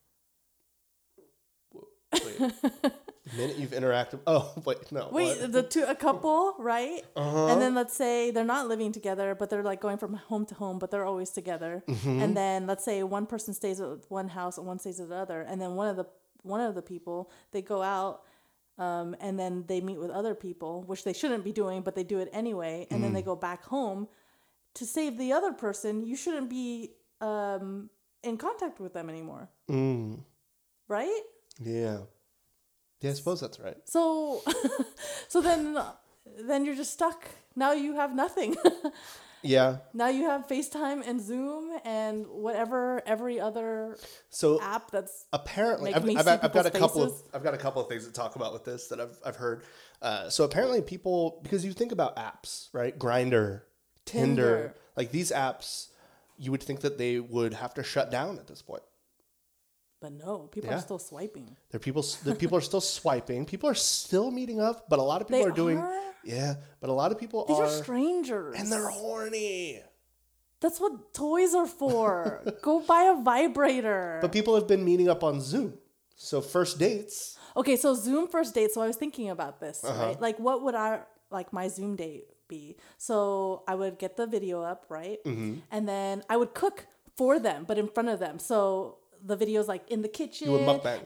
Wait, 2.14 2.38
the 2.38 2.92
minute 3.36 3.58
you've 3.58 3.72
interacted, 3.72 4.20
oh 4.28 4.54
wait, 4.66 4.92
no, 4.92 5.10
Wait, 5.12 5.40
what? 5.42 5.52
the 5.52 5.64
two 5.64 5.84
a 5.88 5.96
couple, 5.96 6.54
right? 6.60 7.02
Uh-huh. 7.16 7.48
And 7.48 7.60
then 7.60 7.74
let's 7.74 7.96
say 7.96 8.30
they're 8.30 8.44
not 8.44 8.68
living 8.68 8.92
together, 8.92 9.34
but 9.34 9.50
they're 9.50 9.64
like 9.64 9.82
going 9.82 9.98
from 9.98 10.14
home 10.14 10.46
to 10.48 10.54
home, 10.56 10.78
but 10.78 10.92
they're 10.92 11.06
always 11.06 11.32
together. 11.32 11.84
Mm-hmm. 11.88 12.22
And 12.22 12.38
then 12.38 12.68
let's 12.68 12.86
say 12.86 13.02
one 13.02 13.26
person 13.26 13.56
stays 13.56 13.82
at 13.82 13.88
one 14.10 14.28
house 14.28 14.60
and 14.60 14.68
one 14.68 14.78
stays 14.78 15.00
at 15.00 15.10
the 15.10 15.16
other, 15.16 15.42
and 15.42 15.60
then 15.60 15.74
one 15.74 15.88
of 15.88 15.96
the 15.96 16.06
one 16.44 16.62
of 16.62 16.76
the 16.76 16.82
people 16.84 17.32
they 17.52 17.62
go 17.64 17.82
out. 17.82 18.22
Um, 18.80 19.16
and 19.20 19.38
then 19.40 19.66
they 19.68 19.82
meet 19.82 20.00
with 20.00 20.10
other 20.10 20.34
people, 20.34 20.82
which 20.84 21.04
they 21.04 21.14
shouldn't 21.14 21.44
be 21.44 21.52
doing, 21.52 21.82
but 21.84 21.94
they 21.94 22.04
do 22.04 22.18
it 22.20 22.30
anyway. 22.34 22.88
And 22.90 23.04
then 23.04 23.14
they 23.14 23.22
Mm. 23.22 23.26
go 23.26 23.36
back 23.36 23.64
home 23.66 24.08
to 24.76 24.86
save 24.86 25.18
the 25.18 25.34
other 25.34 25.52
person. 25.54 26.06
You 26.06 26.16
shouldn't 26.16 26.50
be 26.50 26.92
um, 27.22 27.90
in 28.24 28.38
contact 28.38 28.80
with 28.80 28.94
them 28.94 29.10
anymore, 29.10 29.50
Mm, 29.70 30.24
right? 30.88 31.22
yeah, 31.60 32.00
yeah, 33.02 33.12
I 33.12 33.14
suppose 33.14 33.40
that's 33.42 33.60
right. 33.60 33.78
So, 33.86 34.42
so 35.28 35.42
then, 35.42 35.78
then 36.40 36.66
you're 36.66 36.76
just 36.76 36.94
stuck. 36.94 37.26
Now 37.56 37.74
you 37.74 37.96
have 37.96 38.16
nothing. 38.16 38.56
Yeah. 39.46 39.80
Now 39.94 40.08
you 40.08 40.24
have 40.30 40.48
FaceTime 40.48 41.06
and 41.06 41.20
Zoom 41.22 41.78
and 41.84 42.26
whatever 42.28 43.02
every 43.06 43.42
other 43.42 43.98
So 44.30 44.62
app 44.62 44.90
that's 44.90 45.26
apparently 45.34 45.94
I've, 45.94 46.06
I've, 46.10 46.28
I've 46.46 46.54
got 46.54 46.66
a 46.66 46.72
people's 46.72 46.92
couple 46.92 47.04
of. 47.04 47.14
I've 47.34 47.44
got 47.44 47.54
a 47.54 47.58
couple 47.58 47.82
of 47.82 47.90
things 47.90 48.06
to 48.08 48.14
talk 48.14 48.38
about 48.38 48.54
with 48.54 48.64
this 48.64 48.88
that 48.88 49.02
I've 49.02 49.20
I've 49.26 49.36
heard. 49.36 49.64
Uh, 50.02 50.30
so 50.30 50.46
apparently 50.46 50.82
people 50.82 51.42
because 51.44 51.66
you 51.66 51.74
think 51.74 51.92
about 51.92 52.16
apps, 52.16 52.70
right? 52.72 52.98
Grindr, 52.98 53.64
Tinder, 54.06 54.36
Tinder. 54.36 54.76
like 54.96 55.12
these 55.12 55.32
apps, 55.32 55.88
you 56.38 56.52
would 56.52 56.64
think 56.64 56.82
that 56.82 56.98
they 56.98 57.20
would 57.20 57.54
have 57.54 57.74
to 57.76 57.84
shut 57.84 58.12
down 58.12 58.38
at 58.40 58.48
this 58.48 58.62
point. 58.62 58.84
but 60.02 60.12
no, 60.12 60.50
people 60.52 60.70
Yeah. 60.70 60.78
are 60.78 60.82
still 60.82 61.00
swiping. 61.00 61.56
There 61.72 61.80
people 61.80 62.04
the 62.26 62.36
people 62.36 62.58
are 62.58 62.62
still 62.72 62.82
swiping. 62.82 63.46
People 63.46 63.70
are 63.70 63.74
still 63.76 64.32
meeting 64.32 64.60
up, 64.60 64.90
but 64.90 65.00
a 65.00 65.02
lot 65.02 65.22
of 65.22 65.28
people 65.30 65.44
They 65.46 65.50
are 65.50 65.56
doing 65.56 65.78
are? 65.78 66.14
yeah, 66.26 66.56
but 66.82 66.90
a 66.90 66.94
lot 66.94 67.14
of 67.14 67.18
people 67.18 67.46
These 67.46 67.58
are, 67.58 67.64
are 67.68 67.70
strangers. 67.84 68.56
and 68.60 68.70
they're 68.70 68.90
horny. 68.90 69.82
That's 70.60 70.80
what 70.82 71.14
toys 71.14 71.54
are 71.56 71.68
for. 71.68 72.42
Go 72.62 72.82
buy 72.82 73.04
a 73.04 73.22
vibrator. 73.22 74.20
But 74.22 74.32
people 74.34 74.56
have 74.56 74.68
been 74.68 74.84
meeting 74.84 75.08
up 75.08 75.24
on 75.24 75.40
Zoom. 75.40 75.78
So 76.18 76.42
first 76.42 76.80
dates, 76.80 77.38
Okay, 77.56 77.76
so 77.78 77.94
Zoom 77.94 78.28
first 78.28 78.54
date. 78.56 78.72
So 78.74 78.82
I 78.82 78.88
was 78.88 78.98
thinking 78.98 79.30
about 79.30 79.60
this, 79.62 79.84
Uh-huh. 79.86 80.06
right? 80.08 80.20
Like, 80.20 80.38
what 80.40 80.64
would 80.64 80.76
I 80.76 81.04
like 81.32 81.54
my 81.54 81.68
Zoom 81.70 81.96
date 81.96 82.28
be? 82.54 82.64
So 82.98 83.18
I 83.72 83.74
would 83.80 83.96
get 84.04 84.12
the 84.22 84.28
video 84.36 84.58
up, 84.72 84.82
right? 84.98 85.20
Mm-hmm. 85.24 85.54
And 85.76 85.84
then 85.94 86.14
I 86.34 86.36
would 86.42 86.54
cook 86.64 86.78
for 87.20 87.34
them, 87.48 87.60
but 87.70 87.78
in 87.84 87.88
front 87.96 88.10
of 88.14 88.18
them. 88.26 88.36
So 88.50 88.98
the 89.32 89.38
video's 89.44 89.68
like 89.74 89.86
in 89.96 90.00
the 90.06 90.14
kitchen, 90.20 90.50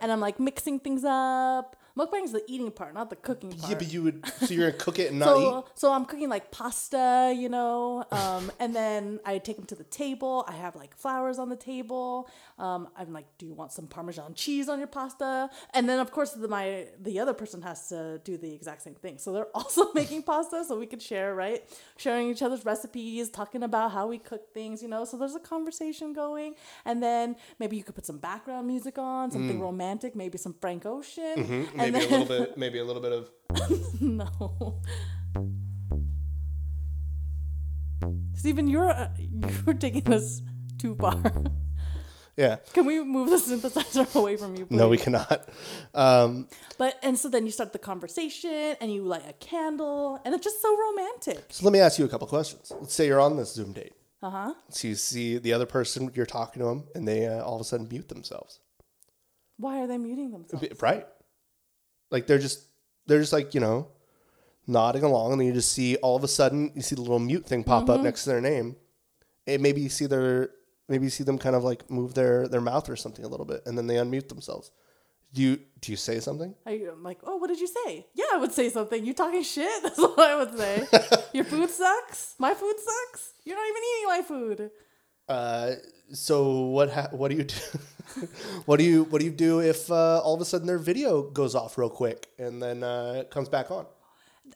and 0.02 0.10
I'm 0.14 0.24
like 0.28 0.38
mixing 0.50 0.78
things 0.86 1.04
up. 1.04 1.68
Mukbang 1.98 2.24
is 2.24 2.32
the 2.32 2.44
eating 2.48 2.70
part, 2.70 2.94
not 2.94 3.10
the 3.10 3.16
cooking 3.16 3.52
part. 3.52 3.72
yeah, 3.72 3.78
but 3.78 3.92
you 3.92 4.04
would 4.04 4.24
so 4.40 4.54
you're 4.54 4.70
gonna 4.70 4.84
cook 4.84 5.00
it 5.00 5.10
and 5.10 5.20
not 5.24 5.38
eat. 5.38 5.42
So, 5.42 5.66
so 5.74 5.92
I'm 5.92 6.06
cooking 6.06 6.30
like 6.30 6.52
pasta, 6.52 7.34
you 7.36 7.50
know, 7.50 8.06
um, 8.12 8.52
and 8.60 8.76
then 8.76 9.20
I 9.26 9.40
take 9.40 9.56
them 9.56 9.66
to 9.66 9.76
the 9.76 9.84
table. 9.86 10.46
I 10.48 10.54
have 10.54 10.76
like 10.76 10.96
flowers 10.96 11.40
on 11.40 11.50
the 11.50 11.56
table. 11.56 12.30
Um, 12.60 12.90
I'm 12.96 13.14
like, 13.14 13.26
do 13.40 13.48
you 13.48 13.54
want 13.54 13.72
some 13.72 13.88
Parmesan 13.88 14.36
cheese 14.36 14.70
on 14.70 14.78
your 14.78 14.88
pasta? 14.88 15.50
And 15.74 15.90
then 15.90 16.00
of 16.00 16.12
course 16.12 16.32
the 16.32 16.48
my 16.48 16.88
the 17.02 17.20
other 17.20 17.34
person 17.34 17.64
has 17.64 17.90
to 17.90 18.22
do 18.24 18.38
the 18.38 18.54
exact 18.54 18.84
same 18.84 18.96
thing. 18.96 19.18
So 19.18 19.34
they're 19.34 19.48
also 19.56 19.92
making 19.94 20.24
pasta, 20.24 20.64
so 20.68 20.78
we 20.78 20.86
could 20.86 21.02
share, 21.02 21.34
right? 21.34 21.64
Sharing 21.98 22.30
each 22.30 22.44
other's 22.44 22.64
recipes, 22.64 23.30
talking 23.30 23.64
about 23.64 23.92
how 23.92 24.08
we 24.08 24.20
cook 24.20 24.54
things, 24.54 24.84
you 24.84 24.88
know. 24.88 25.04
So 25.06 25.18
there's 25.18 25.36
a 25.36 25.40
conversation 25.40 26.14
going, 26.14 26.54
and 26.86 27.02
then 27.02 27.36
maybe 27.60 27.76
you 27.76 27.84
could 27.84 27.96
put 27.96 28.06
some 28.06 28.20
background 28.20 28.68
music 28.68 29.00
on, 29.00 29.32
something 29.32 29.60
romantic, 29.60 30.16
maybe 30.16 30.38
some 30.38 30.54
Frank 30.62 30.86
Ocean, 30.86 31.68
and 31.78 31.87
maybe 31.92 32.06
a 32.06 32.10
little 32.10 32.26
bit 32.26 32.58
maybe 32.64 32.80
a 32.80 32.84
little 32.86 33.02
bit 33.02 33.12
of 33.14 33.30
no. 34.02 34.82
Steven, 38.36 38.68
you're 38.68 38.90
uh, 38.90 39.10
you're 39.66 39.74
taking 39.76 40.04
this 40.04 40.42
too 40.78 40.96
far. 40.96 41.20
yeah. 42.38 42.58
Can 42.74 42.86
we 42.86 43.04
move 43.04 43.30
the 43.30 43.38
synthesizer 43.38 44.14
away 44.22 44.38
from 44.38 44.56
you, 44.56 44.66
please? 44.68 44.78
No, 44.78 44.90
we 44.90 44.98
cannot. 44.98 45.50
Um, 45.94 46.48
But 46.78 47.00
and 47.02 47.18
so 47.18 47.30
then 47.30 47.46
you 47.46 47.52
start 47.52 47.74
the 47.74 47.80
conversation 47.80 48.76
and 48.80 48.94
you 48.94 49.04
light 49.04 49.24
a 49.28 49.34
candle 49.34 50.22
and 50.24 50.36
it's 50.36 50.44
just 50.44 50.62
so 50.62 50.78
romantic. 50.78 51.46
so 51.50 51.66
let 51.66 51.74
me 51.74 51.80
ask 51.80 51.98
you 51.98 52.06
a 52.06 52.10
couple 52.10 52.28
questions. 52.28 52.72
Let's 52.80 52.94
say 52.94 53.08
you're 53.08 53.20
on 53.20 53.38
this 53.38 53.54
Zoom 53.54 53.74
date. 53.74 53.94
Uh 54.22 54.30
huh. 54.30 54.54
So 54.70 54.88
you 54.88 54.96
see 54.96 55.38
the 55.40 55.54
other 55.54 55.66
person, 55.66 56.12
you're 56.14 56.26
talking 56.26 56.60
to 56.62 56.68
them, 56.68 56.84
and 56.96 57.08
they 57.08 57.28
uh, 57.28 57.42
all 57.44 57.56
of 57.56 57.62
a 57.62 57.64
sudden 57.64 57.88
mute 57.90 58.10
themselves. 58.10 58.60
Why 59.58 59.80
are 59.82 59.88
they 59.88 59.98
muting 59.98 60.32
themselves? 60.32 60.66
Right? 60.82 61.08
Like 62.12 62.28
they're 62.28 62.40
just 62.40 62.68
they're 63.08 63.20
just 63.20 63.34
like 63.34 63.54
you 63.54 63.60
know 63.60 63.88
nodding 64.68 65.04
along, 65.04 65.32
and 65.32 65.42
then 65.42 65.48
you 65.48 65.54
just 65.54 65.72
see 65.72 65.96
all 65.98 66.16
of 66.16 66.24
a 66.24 66.28
sudden 66.28 66.72
you 66.76 66.82
see 66.82 66.96
the 66.96 67.02
little 67.02 67.20
mute 67.20 67.46
thing 67.46 67.64
pop 67.64 67.84
Mm-hmm. 67.84 67.92
up 67.92 68.02
next 68.02 68.24
to 68.24 68.30
their 68.32 68.42
name, 68.42 68.76
and 69.46 69.62
maybe 69.62 69.82
you 69.82 69.90
see 69.90 70.06
their 70.06 70.50
maybe 70.90 71.06
you 71.06 71.10
see 71.10 71.24
them 71.24 71.38
kind 71.38 71.56
of 71.56 71.64
like 71.64 71.90
move 71.90 72.14
their 72.14 72.48
their 72.48 72.62
mouth 72.62 72.90
or 72.90 72.96
something 72.96 73.24
a 73.26 73.28
little 73.28 73.46
bit, 73.46 73.62
and 73.66 73.78
then 73.78 73.88
they 73.88 73.96
unmute 73.96 74.30
themselves. 74.30 74.72
Do 75.34 75.42
you 75.42 75.60
do 75.82 75.92
you 75.92 75.98
say 75.98 76.20
something? 76.22 76.56
Are 76.66 76.72
I'm 76.72 77.04
like, 77.04 77.20
oh, 77.24 77.36
what 77.36 77.48
did 77.48 77.60
you 77.60 77.68
say? 77.68 78.08
Yeah, 78.14 78.26
I 78.34 78.38
would 78.38 78.54
say 78.54 78.70
something. 78.70 79.06
You 79.06 79.14
talking 79.14 79.44
shit? 79.44 79.70
That's 79.84 79.98
what 80.00 80.20
I 80.20 80.36
would 80.38 80.58
say. 80.58 80.88
Your 81.34 81.44
food 81.44 81.70
sucks. 81.70 82.36
My 82.40 82.54
food 82.54 82.76
sucks. 82.80 83.34
You're 83.44 83.58
not 83.58 83.68
even 83.68 83.82
eating 83.84 84.08
my 84.08 84.22
food. 84.22 84.72
Uh, 85.28 85.72
so 86.14 86.62
what 86.62 86.92
ha- 86.92 87.10
what 87.12 87.30
do 87.32 87.38
you 87.38 87.44
do? 87.44 87.56
what 88.66 88.78
do 88.78 88.84
you 88.86 89.04
what 89.06 89.20
do 89.20 89.26
you 89.26 89.32
do 89.32 89.60
if 89.60 89.92
uh, 89.92 90.20
all 90.20 90.36
of 90.36 90.42
a 90.42 90.46
sudden 90.46 90.68
their 90.68 90.78
video 90.80 91.24
goes 91.24 91.56
off 91.56 91.78
real 91.78 91.90
quick 91.90 92.28
and 92.38 92.62
then 92.62 92.84
uh, 92.84 93.16
it 93.20 93.30
comes 93.32 93.50
back 93.50 93.72
on? 93.72 93.86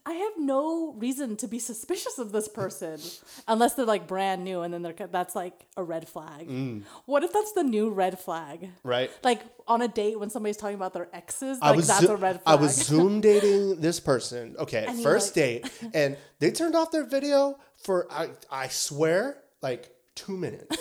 I 0.05 0.13
have 0.13 0.33
no 0.37 0.93
reason 0.93 1.35
to 1.37 1.47
be 1.49 1.59
suspicious 1.59 2.17
of 2.17 2.31
this 2.31 2.47
person 2.47 2.99
unless 3.47 3.73
they're 3.73 3.85
like 3.85 4.07
brand 4.07 4.43
new 4.43 4.61
and 4.61 4.73
then 4.73 4.81
they're 4.81 4.95
that's 5.11 5.35
like 5.35 5.67
a 5.75 5.83
red 5.83 6.07
flag. 6.07 6.47
Mm. 6.47 6.83
What 7.05 7.23
if 7.23 7.33
that's 7.33 7.51
the 7.51 7.63
new 7.63 7.89
red 7.89 8.17
flag? 8.17 8.69
Right. 8.83 9.11
Like 9.21 9.41
on 9.67 9.81
a 9.81 9.87
date 9.89 10.17
when 10.19 10.29
somebody's 10.29 10.57
talking 10.57 10.75
about 10.75 10.93
their 10.93 11.09
exes, 11.13 11.59
I 11.61 11.67
like 11.69 11.75
was 11.77 11.87
that's 11.87 12.05
zo- 12.05 12.13
a 12.13 12.15
red 12.15 12.39
I 12.45 12.55
was 12.55 12.73
Zoom 12.87 13.19
dating 13.21 13.81
this 13.81 13.99
person. 13.99 14.55
Okay, 14.57 14.85
And 14.87 15.03
first 15.03 15.35
like- 15.35 15.61
date, 15.63 15.71
and 15.93 16.17
they 16.39 16.51
turned 16.51 16.75
off 16.75 16.89
their 16.91 17.05
video 17.05 17.59
for 17.75 18.07
I 18.11 18.29
I 18.49 18.69
swear 18.69 19.37
like 19.61 19.91
two 20.15 20.37
minutes. 20.37 20.77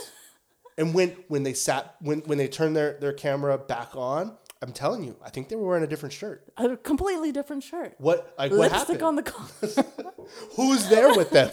And 0.80 0.94
when 0.94 1.10
when 1.28 1.42
they 1.42 1.52
sat 1.52 1.94
when 2.00 2.20
when 2.20 2.38
they 2.38 2.48
turned 2.48 2.74
their 2.74 2.96
their 3.00 3.12
camera 3.12 3.58
back 3.58 3.90
on, 3.94 4.36
I'm 4.62 4.72
telling 4.72 5.04
you, 5.04 5.16
I 5.24 5.30
think 5.30 5.48
they 5.48 5.56
were 5.56 5.66
wearing 5.66 5.84
a 5.84 5.86
different 5.86 6.14
shirt. 6.14 6.50
a 6.56 6.76
completely 6.76 7.32
different 7.32 7.62
shirt. 7.62 7.94
What 7.98 8.34
like 8.38 8.50
what 8.50 8.72
happened? 8.72 9.02
on 9.02 9.16
the 9.16 9.22
collar. 9.22 9.86
Who's 10.56 10.88
there 10.88 11.14
with 11.14 11.30
them? 11.30 11.50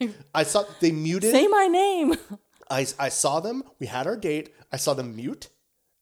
I 0.34 0.44
saw 0.44 0.64
they 0.80 0.92
muted. 0.92 1.30
Say 1.30 1.46
my 1.46 1.66
name. 1.66 2.16
I, 2.70 2.86
I 2.98 3.08
saw 3.08 3.40
them. 3.40 3.64
We 3.78 3.86
had 3.86 4.06
our 4.06 4.16
date. 4.16 4.54
I 4.72 4.76
saw 4.76 4.94
them 4.94 5.16
mute, 5.16 5.48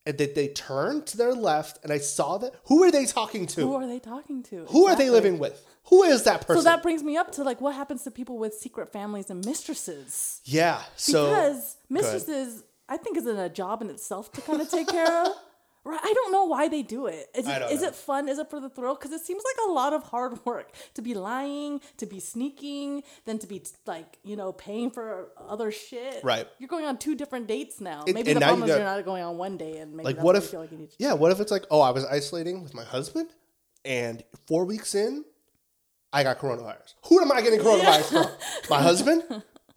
and 0.05 0.17
that 0.19 0.35
they 0.35 0.49
turned 0.49 1.07
to 1.07 1.17
their 1.17 1.33
left, 1.33 1.79
and 1.83 1.91
I 1.91 1.97
saw 1.97 2.37
that. 2.37 2.53
Who 2.65 2.83
are 2.83 2.91
they 2.91 3.05
talking 3.05 3.47
to? 3.47 3.61
Who 3.61 3.75
are 3.75 3.87
they 3.87 3.99
talking 3.99 4.43
to? 4.43 4.65
Who 4.65 4.87
are 4.87 4.95
they 4.95 5.09
living 5.09 5.39
with? 5.39 5.65
Who 5.85 6.03
is 6.03 6.23
that 6.23 6.45
person? 6.45 6.61
So 6.61 6.69
that 6.69 6.83
brings 6.83 7.03
me 7.03 7.17
up 7.17 7.31
to 7.33 7.43
like 7.43 7.61
what 7.61 7.73
happens 7.73 8.03
to 8.03 8.11
people 8.11 8.37
with 8.37 8.53
secret 8.53 8.91
families 8.91 9.29
and 9.29 9.43
mistresses. 9.43 10.41
yeah. 10.43 10.81
So 10.95 11.25
because 11.25 11.77
mistresses, 11.89 12.63
I 12.89 12.97
think, 12.97 13.15
is 13.17 13.25
a 13.25 13.47
job 13.49 13.81
in 13.81 13.89
itself 13.89 14.31
to 14.33 14.41
kind 14.41 14.61
of 14.61 14.69
take 14.69 14.87
care 14.87 15.25
of. 15.25 15.33
Right? 15.85 15.99
I 16.03 16.13
don't 16.13 16.33
know 16.33 16.43
why 16.43 16.67
they 16.67 16.81
do 16.83 17.07
it. 17.07 17.29
Is, 17.33 17.47
it, 17.47 17.57
don't 17.57 17.71
is 17.71 17.81
know. 17.81 17.87
it 17.87 17.95
fun? 17.95 18.27
Is 18.27 18.37
it 18.37 18.49
for 18.49 18.59
the 18.59 18.69
thrill? 18.69 18.95
Because 18.95 19.11
it 19.13 19.21
seems 19.21 19.41
like 19.45 19.69
a 19.69 19.71
lot 19.71 19.93
of 19.93 20.03
hard 20.03 20.37
work 20.45 20.73
to 20.95 21.01
be 21.01 21.13
lying, 21.13 21.79
to 21.97 22.05
be 22.05 22.19
sneaking, 22.19 23.01
then 23.25 23.39
to 23.39 23.47
be 23.47 23.63
like 23.87 24.17
you 24.25 24.35
know 24.35 24.51
paying 24.51 24.91
for 24.91 25.29
other 25.47 25.71
shit. 25.71 26.19
Right. 26.21 26.45
You're 26.59 26.67
going 26.67 26.83
on 26.83 26.97
two 26.97 27.15
different 27.15 27.47
dates 27.47 27.79
now. 27.79 28.03
And- 28.05 28.13
maybe 28.13 28.33
the 28.33 28.41
now 28.41 28.47
problem 28.47 28.67
you 28.67 28.73
is 28.73 28.77
you're 28.77 28.85
not 28.93 29.05
going 29.05 29.23
on 29.23 29.37
one 29.37 29.55
day, 29.55 29.77
and 29.77 29.93
maybe 29.95 30.03
like 30.03 30.21
what 30.21 30.35
if 30.35 30.51
like 30.51 30.69
you 30.73 30.77
need 30.79 30.89
to. 30.91 30.95
yeah 30.99 31.13
what 31.13 31.31
if 31.31 31.39
it's 31.39 31.49
like 31.51 31.63
oh 31.71 31.79
i 31.79 31.91
was 31.91 32.03
isolating 32.05 32.61
with 32.61 32.73
my 32.75 32.83
husband 32.83 33.29
and 33.85 34.21
four 34.47 34.65
weeks 34.65 34.93
in 34.95 35.23
i 36.11 36.23
got 36.23 36.39
coronavirus 36.39 36.95
who 37.05 37.21
am 37.21 37.31
i 37.31 37.41
getting 37.41 37.59
coronavirus 37.67 38.09
from 38.11 38.27
my 38.69 38.81
husband 38.81 39.23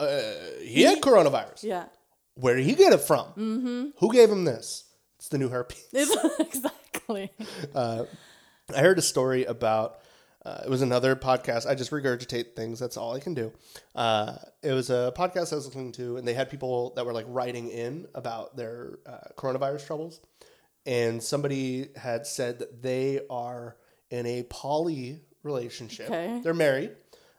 uh, 0.01 0.21
he 0.61 0.81
had 0.83 0.99
coronavirus 1.01 1.63
Yeah. 1.63 1.85
Where 2.35 2.55
did 2.55 2.65
he 2.65 2.75
get 2.75 2.93
it 2.93 3.01
from? 3.01 3.25
Mm-hmm. 3.37 3.85
who 3.97 4.11
gave 4.13 4.29
him 4.29 4.43
this? 4.45 4.85
It's 5.17 5.29
the 5.29 5.37
new 5.37 5.49
herpes. 5.49 5.87
Exactly. 6.39 7.31
i 7.75 8.05
heard 8.75 8.97
a 8.97 9.01
story 9.01 9.45
about 9.45 9.99
uh, 10.45 10.61
it 10.65 10.69
was 10.69 10.81
another 10.81 11.15
podcast. 11.15 11.65
I 11.65 11.73
just 11.73 11.91
regurgitate 11.91 12.53
things. 12.55 12.77
That's 12.79 12.97
all 12.97 13.13
i 13.15 13.19
can 13.19 13.33
do. 13.33 13.51
Uh, 13.95 14.35
it 14.61 14.71
was 14.73 14.89
a 14.89 15.13
podcast 15.15 15.53
i 15.53 15.55
was 15.55 15.65
listening 15.65 15.91
to 15.93 16.17
and 16.17 16.27
they 16.27 16.33
had 16.33 16.49
people 16.49 16.91
that 16.95 17.05
were 17.05 17.13
like 17.13 17.25
writing 17.29 17.69
in 17.69 18.07
about 18.13 18.55
their 18.57 18.99
uh, 19.05 19.17
coronavirus 19.37 19.85
troubles. 19.87 20.19
And 20.85 21.23
somebody 21.23 21.89
had 21.95 22.27
said 22.27 22.59
that 22.59 22.81
they 22.81 23.21
are 23.29 23.77
in 24.09 24.25
a 24.25 24.43
poly 24.43 25.21
relationship. 25.43 26.07
Okay. 26.07 26.41
they're 26.43 26.53
married 26.53 26.91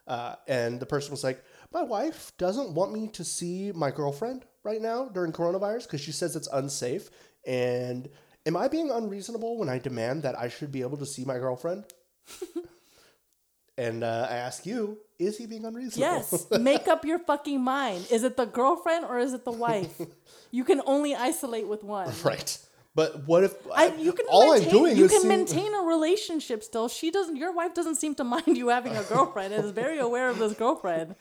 uh, 0.07 0.37
and 0.49 0.81
the 0.81 0.87
person 0.87 1.11
was 1.11 1.25
like 1.25 1.43
my 1.73 1.83
wife 1.83 2.33
doesn't 2.39 2.75
want 2.75 2.93
me 2.93 3.09
to 3.09 3.25
see 3.25 3.73
my 3.75 3.91
girlfriend 3.91 4.45
right 4.65 4.81
now 4.83 5.07
during 5.07 5.33
coronavirus 5.33 5.83
because 5.85 6.01
she 6.01 6.12
says 6.12 6.35
it's 6.37 6.49
unsafe 6.53 7.11
and 7.47 8.09
am 8.47 8.57
i 8.57 8.67
being 8.69 8.91
unreasonable 8.91 9.59
when 9.59 9.69
i 9.69 9.79
demand 9.79 10.23
that 10.23 10.39
i 10.39 10.49
should 10.49 10.73
be 10.73 10.81
able 10.83 10.97
to 10.97 11.07
see 11.07 11.25
my 11.25 11.39
girlfriend 11.39 11.85
and 13.79 14.05
uh, 14.05 14.27
i 14.31 14.35
ask 14.37 14.65
you 14.67 14.99
is 15.19 15.39
he 15.39 15.47
being 15.47 15.65
unreasonable 15.65 16.01
Yes. 16.01 16.47
Make 16.61 16.89
up 16.89 17.05
your 17.05 17.21
fucking 17.21 17.61
mind. 17.61 18.09
Is 18.11 18.25
it 18.25 18.37
the 18.37 18.47
girlfriend 18.47 19.05
or 19.05 19.19
is 19.19 19.33
it 19.33 19.45
the 19.45 19.53
wife? 19.53 20.01
You 20.51 20.62
can 20.65 20.81
only 20.87 21.15
isolate 21.17 21.67
with 21.67 21.83
one. 21.83 22.12
right 22.23 22.59
but 22.95 23.27
what 23.27 23.43
if 23.43 23.55
I, 23.75 23.93
you 23.97 24.12
can 24.12 24.27
all 24.29 24.53
maintain, 24.53 24.69
i'm 24.69 24.71
doing 24.79 24.97
you 24.97 25.09
can 25.09 25.23
seeing- 25.23 25.29
maintain 25.29 25.75
a 25.75 25.83
relationship 25.83 26.62
still. 26.62 26.87
She 26.89 27.11
doesn't. 27.11 27.35
Your 27.37 27.53
wife 27.53 27.75
doesn't 27.75 27.97
seem 27.97 28.15
to 28.17 28.25
mind 28.25 28.57
you 28.57 28.69
having 28.69 28.97
a 28.97 29.03
girlfriend. 29.03 29.53
and 29.53 29.65
is 29.65 29.73
very 29.73 29.99
aware 29.99 30.29
of 30.29 30.39
this 30.39 30.55
girlfriend, 30.55 31.17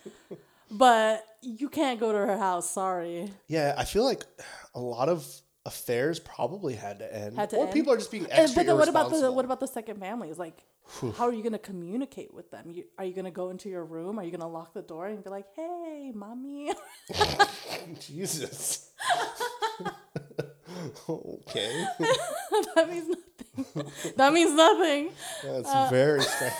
but 0.73 1.23
you 1.41 1.69
can't 1.69 1.99
go 1.99 2.11
to 2.11 2.17
her 2.17 2.37
house. 2.37 2.69
Sorry. 2.69 3.29
yeah 3.47 3.73
i 3.77 3.83
feel 3.85 4.03
like 4.05 4.23
a 4.75 4.79
lot 4.79 5.07
of 5.09 5.25
affairs 5.65 6.19
probably 6.19 6.73
had 6.75 6.99
to 6.99 7.15
end 7.15 7.37
Had 7.37 7.49
to 7.51 7.55
or 7.57 7.63
end. 7.65 7.73
people 7.73 7.93
are 7.93 7.97
just 7.97 8.11
being 8.11 8.23
And, 8.25 8.33
extra 8.33 8.59
but 8.61 8.67
then 8.67 8.77
what 8.77 8.89
about 8.89 9.11
the 9.11 9.31
what 9.31 9.45
about 9.45 9.59
the 9.61 9.67
second 9.67 9.97
family? 9.99 10.29
Is 10.29 10.37
like 10.39 10.63
how 11.17 11.25
are 11.29 11.33
you 11.33 11.41
going 11.41 11.53
to 11.53 11.59
communicate 11.71 12.33
with 12.33 12.51
them? 12.51 12.69
You, 12.69 12.83
are 12.97 13.05
you 13.05 13.13
going 13.13 13.23
to 13.23 13.31
go 13.31 13.49
into 13.49 13.69
your 13.69 13.85
room? 13.85 14.19
Are 14.19 14.23
you 14.25 14.31
going 14.31 14.41
to 14.41 14.47
lock 14.47 14.73
the 14.73 14.81
door 14.81 15.07
and 15.07 15.23
be 15.23 15.29
like, 15.29 15.45
"Hey, 15.55 16.11
mommy"? 16.13 16.73
Jesus. 18.01 18.89
okay. 21.09 21.85
that 22.75 22.89
means 22.89 23.07
nothing. 23.07 23.91
that 24.17 24.33
means 24.33 24.53
nothing. 24.53 25.09
That's 25.43 25.69
Uh, 25.69 25.87
very 25.89 26.21
strange. 26.21 26.53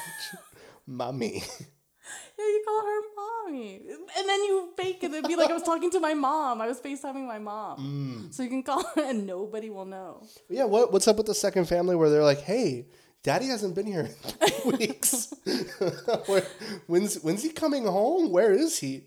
Mommy. 0.87 1.43
Yeah, 2.37 2.45
you 2.45 2.63
call 2.67 2.81
her 2.81 3.01
mommy, 3.15 3.81
and 4.17 4.29
then 4.29 4.43
you 4.43 4.69
fake 4.75 5.03
it 5.03 5.11
and 5.13 5.27
be 5.27 5.35
like, 5.35 5.49
"I 5.49 5.53
was 5.53 5.63
talking 5.63 5.91
to 5.91 5.99
my 5.99 6.13
mom. 6.13 6.61
I 6.61 6.67
was 6.67 6.79
Facetiming 6.79 7.27
my 7.27 7.39
mom." 7.39 7.79
Mm. 7.79 8.33
So 8.33 8.43
you 8.43 8.49
can 8.49 8.63
call 8.63 8.83
her, 8.95 9.03
and 9.09 9.27
nobody 9.27 9.69
will 9.69 9.85
know. 9.85 10.25
Yeah, 10.49 10.65
what, 10.65 10.91
what's 10.91 11.07
up 11.07 11.17
with 11.17 11.27
the 11.27 11.35
second 11.35 11.65
family 11.65 11.95
where 11.95 12.09
they're 12.09 12.23
like, 12.23 12.41
hey, 12.41 12.87
daddy 13.23 13.47
hasn't 13.47 13.75
been 13.75 13.85
here 13.85 14.01
in 14.01 14.07
three 14.07 14.77
weeks. 14.77 15.33
Where, 16.25 16.45
when's, 16.87 17.15
when's 17.21 17.43
he 17.43 17.49
coming 17.49 17.85
home? 17.85 18.31
Where 18.31 18.51
is 18.51 18.79
he? 18.79 19.05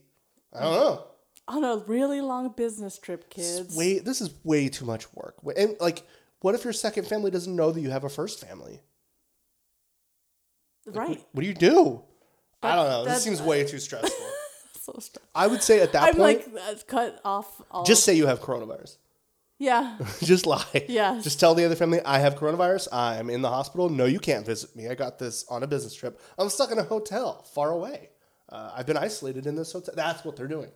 I 0.52 0.60
don't 0.60 0.72
know. 0.72 1.04
On 1.48 1.64
a 1.64 1.76
really 1.86 2.20
long 2.20 2.54
business 2.56 2.98
trip, 2.98 3.30
kids. 3.30 3.76
Way, 3.76 4.00
this 4.00 4.20
is 4.20 4.30
way 4.42 4.68
too 4.68 4.84
much 4.84 5.12
work. 5.14 5.36
And 5.56 5.76
like, 5.80 6.02
what 6.40 6.54
if 6.54 6.64
your 6.64 6.72
second 6.72 7.06
family 7.06 7.30
doesn't 7.30 7.54
know 7.54 7.70
that 7.70 7.80
you 7.80 7.90
have 7.90 8.04
a 8.04 8.08
first 8.08 8.44
family? 8.44 8.80
right. 10.86 11.24
What 11.32 11.42
do 11.42 11.46
you 11.46 11.54
do? 11.54 12.02
I 12.66 12.76
don't 12.76 12.88
know. 12.88 13.04
This 13.04 13.22
seems 13.22 13.40
way 13.42 13.64
too 13.64 13.78
stressful. 13.78 14.26
So 14.82 14.92
stressed. 15.00 15.18
I 15.34 15.48
would 15.48 15.64
say 15.64 15.80
at 15.80 15.92
that 15.94 16.02
I'm 16.04 16.14
point, 16.14 16.54
like 16.54 16.86
cut 16.86 17.20
off. 17.24 17.60
All 17.72 17.82
just 17.84 18.04
say 18.04 18.14
you 18.14 18.26
have 18.28 18.40
coronavirus. 18.40 18.98
yeah. 19.58 19.98
just 20.22 20.46
lie. 20.46 20.84
Yes. 20.88 21.24
Just 21.24 21.40
tell 21.40 21.56
the 21.56 21.64
other 21.64 21.74
family 21.74 22.00
I 22.04 22.20
have 22.20 22.36
coronavirus. 22.36 22.86
I'm 22.92 23.28
in 23.28 23.42
the 23.42 23.48
hospital. 23.50 23.88
No, 23.88 24.04
you 24.04 24.20
can't 24.20 24.46
visit 24.46 24.76
me. 24.76 24.86
I 24.88 24.94
got 24.94 25.18
this 25.18 25.44
on 25.50 25.64
a 25.64 25.66
business 25.66 25.92
trip. 25.92 26.20
I'm 26.38 26.48
stuck 26.50 26.70
in 26.70 26.78
a 26.78 26.84
hotel 26.84 27.42
far 27.52 27.72
away. 27.72 28.10
Uh, 28.48 28.70
I've 28.76 28.86
been 28.86 28.96
isolated 28.96 29.44
in 29.48 29.56
this 29.56 29.72
hotel. 29.72 29.92
That's 29.96 30.24
what 30.24 30.36
they're 30.36 30.46
doing. 30.46 30.70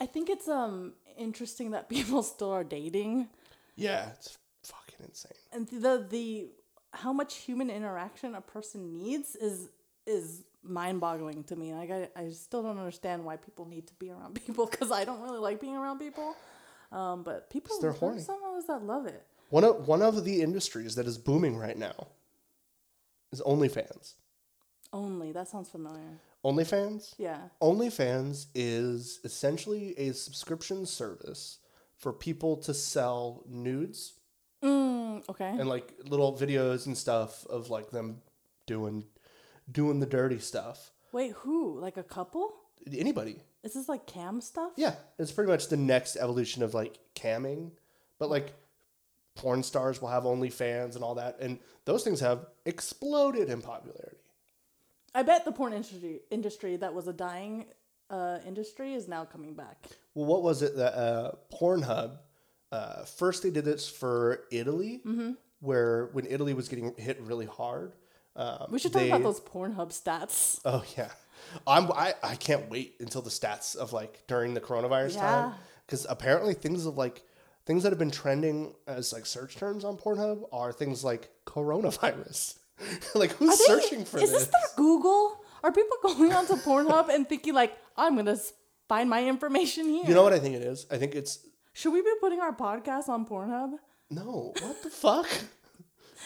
I 0.00 0.06
think 0.06 0.30
it's 0.30 0.48
um 0.48 0.94
interesting 1.18 1.72
that 1.72 1.88
people 1.96 2.22
still 2.22 2.52
are 2.52 2.64
dating, 2.64 3.28
Yeah, 3.76 4.08
it's 4.18 4.38
fucking 4.64 5.04
insane. 5.06 5.32
and 5.52 5.68
the 5.68 6.06
the 6.08 6.48
how 6.94 7.12
much 7.12 7.34
human 7.36 7.68
interaction 7.68 8.34
a 8.34 8.40
person 8.40 8.94
needs 8.94 9.36
is 9.36 9.68
is 10.06 10.44
mind 10.62 11.00
boggling 11.00 11.44
to 11.44 11.56
me. 11.56 11.72
Like 11.74 11.90
I, 11.90 12.08
I 12.16 12.28
still 12.30 12.62
don't 12.62 12.78
understand 12.78 13.24
why 13.24 13.36
people 13.36 13.66
need 13.66 13.86
to 13.88 13.94
be 13.94 14.10
around 14.10 14.34
people 14.46 14.66
because 14.66 14.90
I 14.92 15.04
don't 15.04 15.20
really 15.22 15.38
like 15.38 15.60
being 15.60 15.76
around 15.76 15.98
people. 15.98 16.34
Um, 16.92 17.22
but 17.22 17.50
people, 17.50 17.78
they're 17.80 17.92
horny. 17.92 18.20
some 18.20 18.40
of 18.44 18.56
us 18.58 18.64
that 18.66 18.82
love 18.82 19.06
it. 19.06 19.24
One 19.50 19.64
of 19.64 19.86
one 19.88 20.02
of 20.02 20.24
the 20.24 20.42
industries 20.42 20.94
that 20.96 21.06
is 21.06 21.18
booming 21.18 21.56
right 21.56 21.76
now 21.78 22.08
is 23.32 23.40
OnlyFans. 23.40 24.14
Only 24.92 25.30
that 25.32 25.48
sounds 25.48 25.68
familiar. 25.68 26.18
OnlyFans. 26.44 27.14
Yeah. 27.18 27.38
OnlyFans 27.62 28.46
is 28.54 29.20
essentially 29.24 29.94
a 29.98 30.12
subscription 30.14 30.84
service 30.86 31.58
for 31.96 32.12
people 32.12 32.56
to 32.56 32.74
sell 32.74 33.44
nudes 33.48 34.14
Mm, 34.62 35.22
okay. 35.28 35.48
and 35.48 35.68
like 35.68 35.92
little 36.04 36.36
videos 36.36 36.86
and 36.86 36.96
stuff 36.98 37.46
of 37.46 37.70
like 37.70 37.90
them 37.90 38.20
doing 38.66 39.04
doing 39.70 40.00
the 40.00 40.06
dirty 40.06 40.38
stuff. 40.38 40.90
Wait, 41.12 41.32
who? 41.32 41.78
Like 41.78 41.96
a 41.96 42.02
couple? 42.02 42.52
Anybody. 42.92 43.36
Is 43.62 43.74
this 43.74 43.88
like 43.88 44.06
cam 44.06 44.40
stuff? 44.40 44.72
Yeah, 44.76 44.94
it's 45.18 45.32
pretty 45.32 45.50
much 45.50 45.68
the 45.68 45.76
next 45.76 46.16
evolution 46.16 46.62
of 46.62 46.72
like 46.72 46.98
camming, 47.14 47.72
but 48.18 48.30
like 48.30 48.52
porn 49.36 49.62
stars 49.62 50.00
will 50.00 50.08
have 50.08 50.24
OnlyFans 50.24 50.94
and 50.94 51.04
all 51.04 51.14
that, 51.16 51.38
and 51.40 51.58
those 51.84 52.04
things 52.04 52.20
have 52.20 52.46
exploded 52.64 53.48
in 53.50 53.60
popularity. 53.60 54.16
I 55.14 55.22
bet 55.24 55.44
the 55.44 55.52
porn 55.52 55.72
industry 55.72 56.20
industry 56.30 56.76
that 56.76 56.94
was 56.94 57.06
a 57.08 57.12
dying 57.12 57.66
uh, 58.08 58.38
industry 58.46 58.94
is 58.94 59.08
now 59.08 59.24
coming 59.24 59.54
back. 59.54 59.76
Well, 60.14 60.26
what 60.26 60.42
was 60.42 60.62
it 60.62 60.76
that 60.76 60.94
uh, 60.94 61.32
Pornhub? 61.52 62.18
Uh, 62.72 63.04
first, 63.04 63.42
they 63.42 63.50
did 63.50 63.64
this 63.64 63.88
for 63.88 64.44
Italy, 64.52 65.00
Mm-hmm. 65.04 65.32
where 65.60 66.06
when 66.12 66.24
Italy 66.26 66.54
was 66.54 66.68
getting 66.68 66.94
hit 66.96 67.20
really 67.20 67.46
hard. 67.46 67.92
Um, 68.36 68.66
We 68.70 68.78
should 68.78 68.92
talk 68.92 69.02
they- 69.02 69.08
about 69.10 69.22
those 69.22 69.40
Pornhub 69.40 69.90
stats. 69.90 70.60
Oh 70.64 70.84
yeah, 70.96 71.10
I'm. 71.66 71.90
I, 71.92 72.14
I 72.22 72.36
can't 72.36 72.70
wait 72.70 72.96
until 73.00 73.22
the 73.22 73.30
stats 73.30 73.74
of 73.76 73.92
like 73.92 74.22
during 74.26 74.54
the 74.54 74.60
coronavirus 74.60 75.18
time 75.18 75.54
because 75.86 76.06
apparently 76.08 76.54
things 76.54 76.86
of 76.86 76.96
like 76.96 77.22
things 77.66 77.82
that 77.82 77.90
have 77.90 77.98
been 77.98 78.10
trending 78.10 78.74
as 78.86 79.12
like 79.12 79.26
search 79.26 79.56
terms 79.56 79.84
on 79.84 79.96
Pornhub 79.96 80.44
are 80.52 80.72
things 80.72 81.02
like 81.04 81.30
coronavirus. 81.46 82.58
like 83.14 83.32
who's 83.32 83.58
they- 83.58 83.64
searching 83.64 84.04
for 84.04 84.18
is 84.18 84.30
this? 84.30 84.42
this 84.44 84.48
their 84.48 84.76
Google? 84.76 85.38
Are 85.62 85.72
people 85.72 85.96
going 86.02 86.32
onto 86.32 86.54
Pornhub 86.54 87.08
and 87.12 87.28
thinking 87.28 87.52
like, 87.52 87.76
I'm 87.96 88.16
gonna 88.16 88.38
find 88.88 89.10
my 89.10 89.26
information 89.26 89.86
here? 89.86 90.04
you 90.06 90.14
know 90.14 90.22
what 90.22 90.32
I 90.32 90.38
think 90.38 90.54
it 90.54 90.62
is? 90.62 90.86
I 90.90 90.96
think 90.96 91.14
it's 91.14 91.40
Should 91.74 91.92
we 91.92 92.00
be 92.00 92.10
putting 92.20 92.40
our 92.40 92.54
podcast 92.54 93.08
on 93.08 93.26
Pornhub? 93.26 93.72
no. 94.10 94.52
What 94.62 94.82
the 94.82 94.90
fuck? 94.90 95.28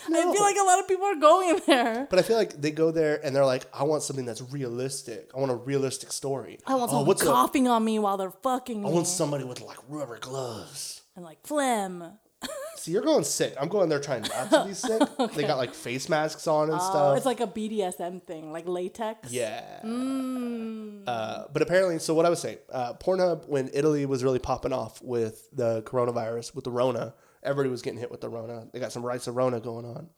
I 0.07 0.32
feel 0.32 0.42
like 0.42 0.57
a 0.61 0.64
lot 0.64 0.78
of 0.80 0.88
people 0.88 1.07
are 1.07 1.14
going 1.16 1.61
there. 1.66 2.07
But 2.11 2.18
I 2.18 2.22
feel 2.22 2.36
like 2.36 2.61
they 2.61 2.70
go 2.70 2.90
there 2.90 3.24
and 3.24 3.34
they're 3.34 3.45
like, 3.47 3.66
I 3.72 3.84
want 3.84 4.03
something 4.03 4.24
that's 4.24 4.42
realistic. 4.53 5.30
I 5.34 5.38
want 5.40 5.53
a 5.53 5.57
realistic 5.57 6.12
story. 6.12 6.59
I 6.66 6.74
want 6.74 6.84
oh, 6.90 6.92
someone 6.92 7.07
what's 7.07 7.22
a- 7.22 7.26
coughing 7.26 7.68
on 7.68 7.84
me 7.84 7.99
while 7.99 8.16
they're 8.16 8.30
fucking 8.30 8.84
I 8.84 8.88
me 8.88 8.95
want 8.95 9.07
somebody 9.07 9.45
with 9.45 9.61
like 9.61 9.78
rubber 9.88 10.18
gloves. 10.18 11.03
and 11.16 11.24
like 11.24 11.38
phlegm. 11.47 12.05
See, 12.76 12.90
you're 12.92 13.03
going 13.03 13.24
sick. 13.24 13.55
I'm 13.59 13.68
going 13.68 13.88
there 13.88 14.01
trying 14.01 14.22
not 14.22 14.51
to 14.51 14.64
be 14.66 14.74
sick. 14.74 15.01
They 15.34 15.42
got 15.47 15.57
like 15.57 15.72
face 15.72 16.09
masks 16.11 16.47
on 16.47 16.68
and 16.68 16.78
Oh, 16.78 16.90
stuff. 16.90 17.16
it's 17.16 17.24
like 17.24 17.40
a 17.40 17.47
BDSM 17.47 18.22
thing, 18.24 18.53
like 18.53 18.68
latex. 18.68 19.32
Yeah. 19.32 19.80
Mm. 19.82 21.05
Uh, 21.07 21.45
but 21.53 21.62
apparently, 21.62 21.99
so 21.99 22.12
what 22.14 22.26
I 22.26 22.28
was 22.30 22.40
saying, 22.40 22.59
uh, 22.70 22.95
Pornhub, 22.95 23.49
when 23.49 23.70
Italy 23.72 24.05
was 24.07 24.22
really 24.24 24.38
popping 24.38 24.72
off 24.72 25.01
with 25.03 25.49
the 25.53 25.82
coronavirus, 25.82 26.55
with 26.55 26.64
the 26.64 26.70
Rona, 26.70 27.14
everybody 27.45 27.70
was 27.70 27.82
getting 27.82 27.99
hit 27.99 28.11
with 28.11 28.20
the 28.20 28.28
Rona. 28.28 28.66
They 28.72 28.80
got 28.80 28.92
some 28.92 29.05
rights 29.05 29.26
of 29.26 29.36
Rona 29.36 29.61
going 29.61 29.84
on. 29.84 30.09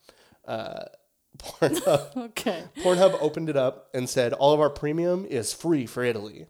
Uh, 0.46 0.84
Pornhub, 1.38 2.16
Okay. 2.28 2.64
Pornhub 2.78 3.18
opened 3.20 3.50
it 3.50 3.56
up 3.56 3.88
and 3.92 4.08
said 4.08 4.32
all 4.32 4.54
of 4.54 4.60
our 4.60 4.70
premium 4.70 5.26
is 5.26 5.52
free 5.52 5.86
for 5.86 6.02
Italy. 6.02 6.46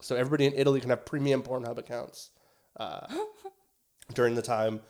So 0.00 0.14
everybody 0.14 0.46
in 0.46 0.52
Italy 0.54 0.80
can 0.80 0.90
have 0.90 1.04
premium 1.06 1.42
Pornhub 1.42 1.78
accounts 1.78 2.30
uh, 2.78 3.06
during 4.14 4.34
the 4.34 4.42
time. 4.42 4.80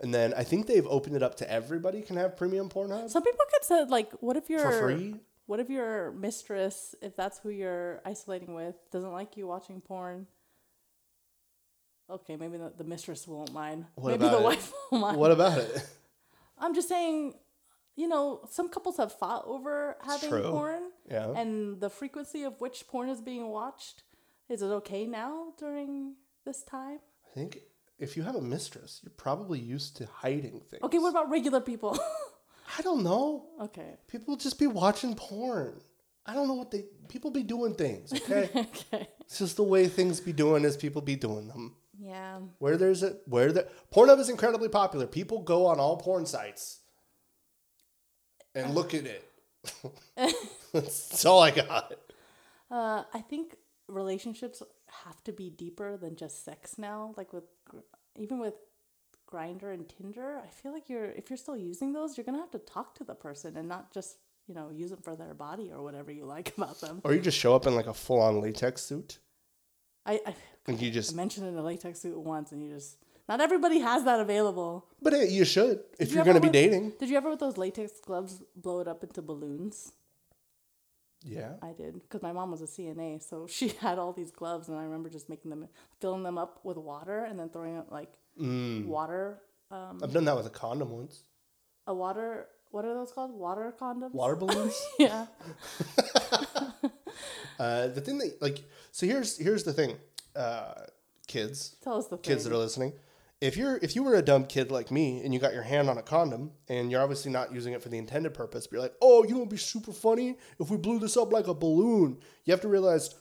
And 0.00 0.12
then 0.14 0.34
I 0.36 0.44
think 0.44 0.66
they've 0.66 0.86
opened 0.86 1.16
it 1.16 1.22
up 1.22 1.36
to 1.36 1.50
everybody 1.50 2.02
can 2.02 2.16
have 2.16 2.36
premium 2.36 2.68
Pornhub 2.68 3.10
Some 3.10 3.22
people 3.22 3.44
could 3.52 3.64
say 3.64 3.84
like, 3.84 4.10
what 4.20 4.36
if 4.36 4.48
you're 4.50 4.60
for 4.60 4.80
free. 4.80 5.16
What 5.46 5.60
if 5.60 5.70
your 5.70 6.12
mistress, 6.12 6.94
if 7.00 7.16
that's 7.16 7.38
who 7.38 7.48
you're 7.48 8.02
isolating 8.04 8.52
with, 8.54 8.74
doesn't 8.90 9.12
like 9.12 9.38
you 9.38 9.46
watching 9.46 9.80
porn? 9.80 10.26
Okay, 12.10 12.36
maybe 12.36 12.56
the, 12.56 12.72
the 12.76 12.84
mistress 12.84 13.26
won't 13.28 13.52
mind. 13.52 13.84
What 13.94 14.10
maybe 14.12 14.30
the 14.30 14.38
it? 14.38 14.42
wife 14.42 14.72
won't 14.90 15.02
mind. 15.02 15.16
What 15.18 15.30
about 15.30 15.58
it? 15.58 15.86
I'm 16.58 16.74
just 16.74 16.88
saying, 16.88 17.34
you 17.96 18.08
know, 18.08 18.40
some 18.50 18.68
couples 18.68 18.96
have 18.96 19.12
fought 19.12 19.44
over 19.46 19.96
having 20.04 20.30
true. 20.30 20.50
porn 20.50 20.82
Yeah. 21.10 21.32
and 21.36 21.80
the 21.80 21.90
frequency 21.90 22.42
of 22.44 22.60
which 22.60 22.86
porn 22.88 23.08
is 23.08 23.20
being 23.20 23.48
watched. 23.48 24.04
Is 24.48 24.62
it 24.62 24.66
okay 24.66 25.06
now 25.06 25.52
during 25.58 26.14
this 26.46 26.62
time? 26.62 27.00
I 27.30 27.34
think 27.34 27.58
if 27.98 28.16
you 28.16 28.22
have 28.22 28.34
a 28.36 28.40
mistress, 28.40 29.00
you're 29.02 29.12
probably 29.16 29.58
used 29.58 29.96
to 29.98 30.06
hiding 30.06 30.60
things. 30.70 30.82
Okay, 30.82 30.98
what 30.98 31.10
about 31.10 31.28
regular 31.30 31.60
people? 31.60 31.98
I 32.78 32.82
don't 32.82 33.02
know. 33.02 33.46
okay. 33.62 33.96
People 34.08 34.36
just 34.36 34.58
be 34.58 34.66
watching 34.66 35.14
porn. 35.14 35.80
I 36.24 36.34
don't 36.34 36.48
know 36.48 36.54
what 36.54 36.70
they 36.70 36.84
people 37.08 37.30
be 37.30 37.42
doing 37.42 37.74
things, 37.74 38.12
okay? 38.12 38.50
Okay. 38.54 39.08
it's 39.22 39.38
just 39.38 39.56
the 39.56 39.62
way 39.62 39.88
things 39.88 40.20
be 40.20 40.32
doing 40.32 40.64
as 40.64 40.76
people 40.76 41.00
be 41.02 41.16
doing 41.16 41.48
them. 41.48 41.74
Yeah. 42.08 42.38
Where 42.58 42.78
there's 42.78 43.02
a 43.02 43.16
where 43.26 43.52
the 43.52 43.68
Pornhub 43.94 44.18
is 44.18 44.30
incredibly 44.30 44.70
popular. 44.70 45.06
People 45.06 45.42
go 45.42 45.66
on 45.66 45.78
all 45.78 45.98
porn 45.98 46.24
sites 46.24 46.80
and 48.54 48.74
look 48.74 48.94
at 48.94 49.04
it. 49.04 49.30
That's 50.72 51.24
all 51.26 51.42
I 51.42 51.50
got. 51.50 51.92
Uh, 52.70 53.02
I 53.12 53.20
think 53.20 53.56
relationships 53.88 54.62
have 55.04 55.22
to 55.24 55.32
be 55.32 55.50
deeper 55.50 55.98
than 55.98 56.16
just 56.16 56.46
sex 56.46 56.78
now. 56.78 57.12
Like 57.18 57.34
with, 57.34 57.44
even 58.16 58.38
with 58.38 58.54
Grindr 59.30 59.74
and 59.74 59.86
Tinder, 59.86 60.40
I 60.42 60.48
feel 60.48 60.72
like 60.72 60.88
you're 60.88 61.10
if 61.10 61.28
you're 61.28 61.36
still 61.36 61.58
using 61.58 61.92
those, 61.92 62.16
you're 62.16 62.24
gonna 62.24 62.38
have 62.38 62.52
to 62.52 62.58
talk 62.58 62.94
to 62.94 63.04
the 63.04 63.14
person 63.14 63.58
and 63.58 63.68
not 63.68 63.92
just 63.92 64.16
you 64.46 64.54
know 64.54 64.70
use 64.70 64.88
them 64.88 65.02
for 65.02 65.14
their 65.14 65.34
body 65.34 65.70
or 65.70 65.82
whatever 65.82 66.10
you 66.10 66.24
like 66.24 66.56
about 66.56 66.80
them. 66.80 67.02
Or 67.04 67.12
you 67.12 67.20
just 67.20 67.36
show 67.38 67.54
up 67.54 67.66
in 67.66 67.74
like 67.74 67.86
a 67.86 67.92
full 67.92 68.22
on 68.22 68.40
latex 68.40 68.80
suit 68.80 69.18
I 70.08 70.20
I, 70.26 70.34
and 70.68 70.80
you 70.80 70.88
I 70.88 70.92
just 70.92 71.14
mentioned 71.14 71.46
in 71.48 71.56
a 71.56 71.62
latex 71.62 72.00
suit 72.00 72.18
once, 72.18 72.52
and 72.52 72.62
you 72.62 72.70
just 72.72 72.96
not 73.28 73.40
everybody 73.40 73.80
has 73.80 74.04
that 74.04 74.20
available. 74.20 74.86
but 75.02 75.12
hey, 75.12 75.28
you 75.28 75.44
should 75.44 75.80
if 75.98 75.98
Did 75.98 76.08
you 76.10 76.14
you're 76.16 76.24
gonna 76.24 76.40
be 76.40 76.46
with- 76.48 76.52
dating. 76.52 76.92
Did 76.98 77.08
you 77.10 77.16
ever 77.16 77.30
with 77.30 77.40
those 77.40 77.56
latex 77.58 77.92
gloves 78.00 78.42
blow 78.56 78.80
it 78.80 78.88
up 78.88 79.02
into 79.02 79.20
balloons? 79.22 79.92
Yeah. 81.24 81.54
I 81.62 81.72
did 81.72 81.94
because 81.94 82.22
my 82.22 82.32
mom 82.32 82.50
was 82.52 82.62
a 82.62 82.66
CNA, 82.66 83.20
so 83.28 83.46
she 83.48 83.68
had 83.80 83.98
all 83.98 84.12
these 84.12 84.30
gloves, 84.30 84.68
and 84.68 84.78
I 84.78 84.84
remember 84.84 85.08
just 85.10 85.28
making 85.28 85.50
them, 85.50 85.68
filling 86.00 86.22
them 86.22 86.38
up 86.38 86.60
with 86.64 86.76
water, 86.76 87.24
and 87.24 87.38
then 87.38 87.48
throwing 87.50 87.76
it 87.76 87.86
like 87.90 88.10
Mm. 88.40 88.86
water, 88.86 89.40
um, 89.72 89.98
I've 90.00 90.12
done 90.12 90.24
that 90.26 90.36
with 90.36 90.46
a 90.46 90.50
condom 90.50 90.90
once. 90.92 91.24
a 91.88 91.92
water 91.94 92.46
what 92.70 92.84
are 92.84 92.92
those 92.94 93.10
called? 93.12 93.32
Water 93.32 93.74
condoms. 93.80 94.12
Water 94.12 94.36
balloons. 94.36 94.78
Yeah. 94.98 95.26
uh, 97.58 97.88
the 97.88 98.00
thing 98.00 98.18
that 98.18 98.40
like 98.40 98.62
so 98.92 99.06
here's 99.06 99.36
here's 99.38 99.64
the 99.64 99.72
thing, 99.72 99.96
uh, 100.38 100.74
kids, 101.26 101.76
Tell 101.82 101.98
us 101.98 102.06
the 102.06 102.16
thing. 102.16 102.22
kids 102.22 102.44
that 102.44 102.52
are 102.52 102.56
listening. 102.56 102.92
If 103.40 103.56
you're 103.56 103.78
if 103.82 103.94
you 103.94 104.02
were 104.02 104.16
a 104.16 104.22
dumb 104.22 104.46
kid 104.46 104.72
like 104.72 104.90
me 104.90 105.20
and 105.22 105.32
you 105.32 105.38
got 105.38 105.52
your 105.52 105.62
hand 105.62 105.88
on 105.88 105.96
a 105.96 106.02
condom 106.02 106.50
and 106.68 106.90
you're 106.90 107.00
obviously 107.00 107.30
not 107.30 107.52
using 107.52 107.72
it 107.72 107.80
for 107.82 107.88
the 107.88 107.96
intended 107.98 108.34
purpose, 108.34 108.66
but 108.66 108.72
you're 108.76 108.82
like, 108.82 108.96
oh, 109.00 109.22
you 109.22 109.30
know, 109.30 109.38
it'd 109.40 109.48
be 109.50 109.56
super 109.56 109.92
funny 109.92 110.36
if 110.58 110.70
we 110.70 110.76
blew 110.76 110.98
this 110.98 111.16
up 111.16 111.32
like 111.32 111.46
a 111.46 111.54
balloon. 111.54 112.18
You 112.44 112.52
have 112.52 112.60
to 112.62 112.68
realize 112.68 113.14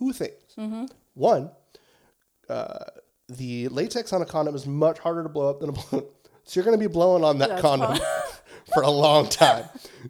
two 0.00 0.12
things. 0.12 0.32
Mm-hmm. 0.58 0.86
One, 1.14 1.50
uh, 2.48 2.84
the 3.28 3.68
latex 3.68 4.12
on 4.12 4.22
a 4.22 4.26
condom 4.26 4.56
is 4.56 4.66
much 4.66 4.98
harder 4.98 5.22
to 5.22 5.28
blow 5.28 5.50
up 5.50 5.60
than 5.60 5.68
a 5.68 5.72
balloon, 5.90 6.06
so 6.44 6.58
you're 6.58 6.64
going 6.64 6.78
to 6.78 6.88
be 6.88 6.92
blowing 6.92 7.22
on 7.22 7.38
that 7.38 7.50
That's 7.50 7.62
condom 7.62 7.96
for 8.74 8.82
a 8.82 8.90
long 8.90 9.28
time. 9.28 9.66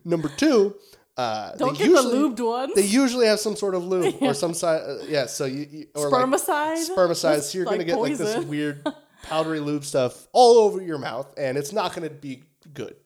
Number 0.07 0.30
two. 0.30 0.74
Uh, 1.17 1.53
they 1.53 1.59
Don't 1.59 1.79
get 1.79 1.87
usually- 1.89 2.19
the 2.19 2.29
lubed 2.29 2.41
ones. 2.45 2.73
They 2.75 2.83
usually 2.85 3.27
have 3.27 3.39
some 3.39 3.55
sort 3.57 3.75
of 3.75 3.85
lube 3.87 4.17
or 4.21 4.35
some 4.45 4.53
side. 4.55 4.83
Uh, 4.85 5.05
yeah, 5.09 5.27
so 5.27 5.45
you, 5.45 5.67
you 5.71 5.87
or 5.95 6.11
like 6.11 6.25
Spermicide. 6.27 6.89
spermicide. 6.91 7.41
So 7.43 7.59
you're 7.59 7.65
gonna 7.67 7.79
like 7.79 7.87
get 7.87 7.99
like 8.01 8.17
this 8.17 8.45
weird 8.45 8.85
powdery 9.23 9.61
lube 9.61 9.85
stuff 9.85 10.27
all 10.33 10.59
over 10.59 10.83
your 10.83 10.99
mouth, 10.99 11.33
and 11.37 11.57
it's 11.57 11.73
not 11.73 11.95
gonna 11.95 12.11
be 12.11 12.43
good. 12.73 12.97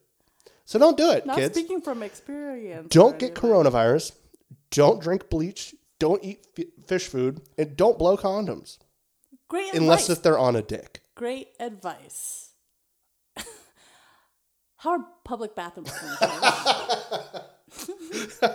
So 0.65 0.79
don't 0.79 0.97
do 0.97 1.11
it, 1.11 1.25
Not 1.25 1.37
kids. 1.37 1.57
speaking 1.57 1.81
from 1.81 2.01
experience. 2.03 2.89
Don't 2.89 3.17
get 3.19 3.35
coronavirus. 3.35 4.11
Don't 4.71 5.01
drink 5.01 5.29
bleach. 5.29 5.73
Don't 5.99 6.23
eat 6.23 6.45
f- 6.57 6.65
fish 6.87 7.07
food, 7.07 7.41
and 7.57 7.75
don't 7.75 7.97
blow 7.99 8.15
condoms 8.17 8.77
Great 9.49 9.65
advice. 9.67 9.79
unless 9.81 10.01
advice. 10.03 10.17
if 10.17 10.23
they're 10.23 10.39
on 10.39 10.55
a 10.55 10.61
dick. 10.61 11.01
Great 11.15 11.49
advice. 11.59 12.53
How 14.77 14.91
are 14.91 15.05
public 15.25 15.55
bathrooms? 15.55 15.91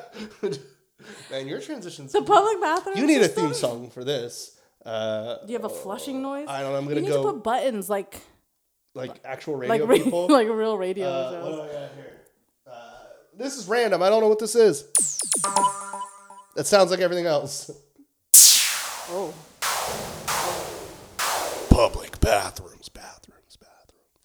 Man, 1.30 1.46
your 1.48 1.60
transitions. 1.60 2.12
the 2.12 2.22
public 2.22 2.60
bathroom. 2.60 2.96
You 2.96 3.06
need 3.06 3.20
a 3.22 3.28
theme 3.28 3.52
song 3.54 3.90
for 3.90 4.04
this. 4.04 4.58
Uh, 4.84 5.36
Do 5.44 5.52
you 5.52 5.58
have 5.58 5.64
a 5.64 5.68
flushing 5.74 6.22
noise? 6.22 6.46
I 6.48 6.62
don't 6.62 6.72
know. 6.72 6.78
I'm 6.78 6.84
gonna 6.84 6.96
you 6.96 7.02
need 7.02 7.08
go 7.08 7.22
to 7.22 7.32
put 7.32 7.42
buttons 7.42 7.88
like 7.90 8.20
like 8.94 9.18
actual 9.24 9.58
like 9.58 9.68
radio 9.80 9.86
ra- 9.86 9.94
people. 9.96 10.28
like 10.30 10.46
a 10.48 10.54
real 10.54 10.76
radio 10.78 11.06
Uh, 11.08 11.30
shows. 11.32 11.44
what 11.44 11.50
do 11.56 11.62
I 11.62 11.66
got 11.66 11.90
here? 11.94 12.12
Uh, 12.70 12.72
this 13.36 13.56
is 13.56 13.66
random. 13.66 14.02
I 14.02 14.08
don't 14.10 14.20
know 14.20 14.28
what 14.28 14.38
this 14.38 14.54
is. 14.54 14.84
That 16.56 16.66
sounds 16.66 16.90
like 16.90 17.00
everything 17.00 17.26
else. 17.26 17.70
Oh, 19.10 19.34
Public 21.70 22.20
bathrooms, 22.20 22.88
bathrooms, 22.88 23.56
bathrooms. 23.56 24.22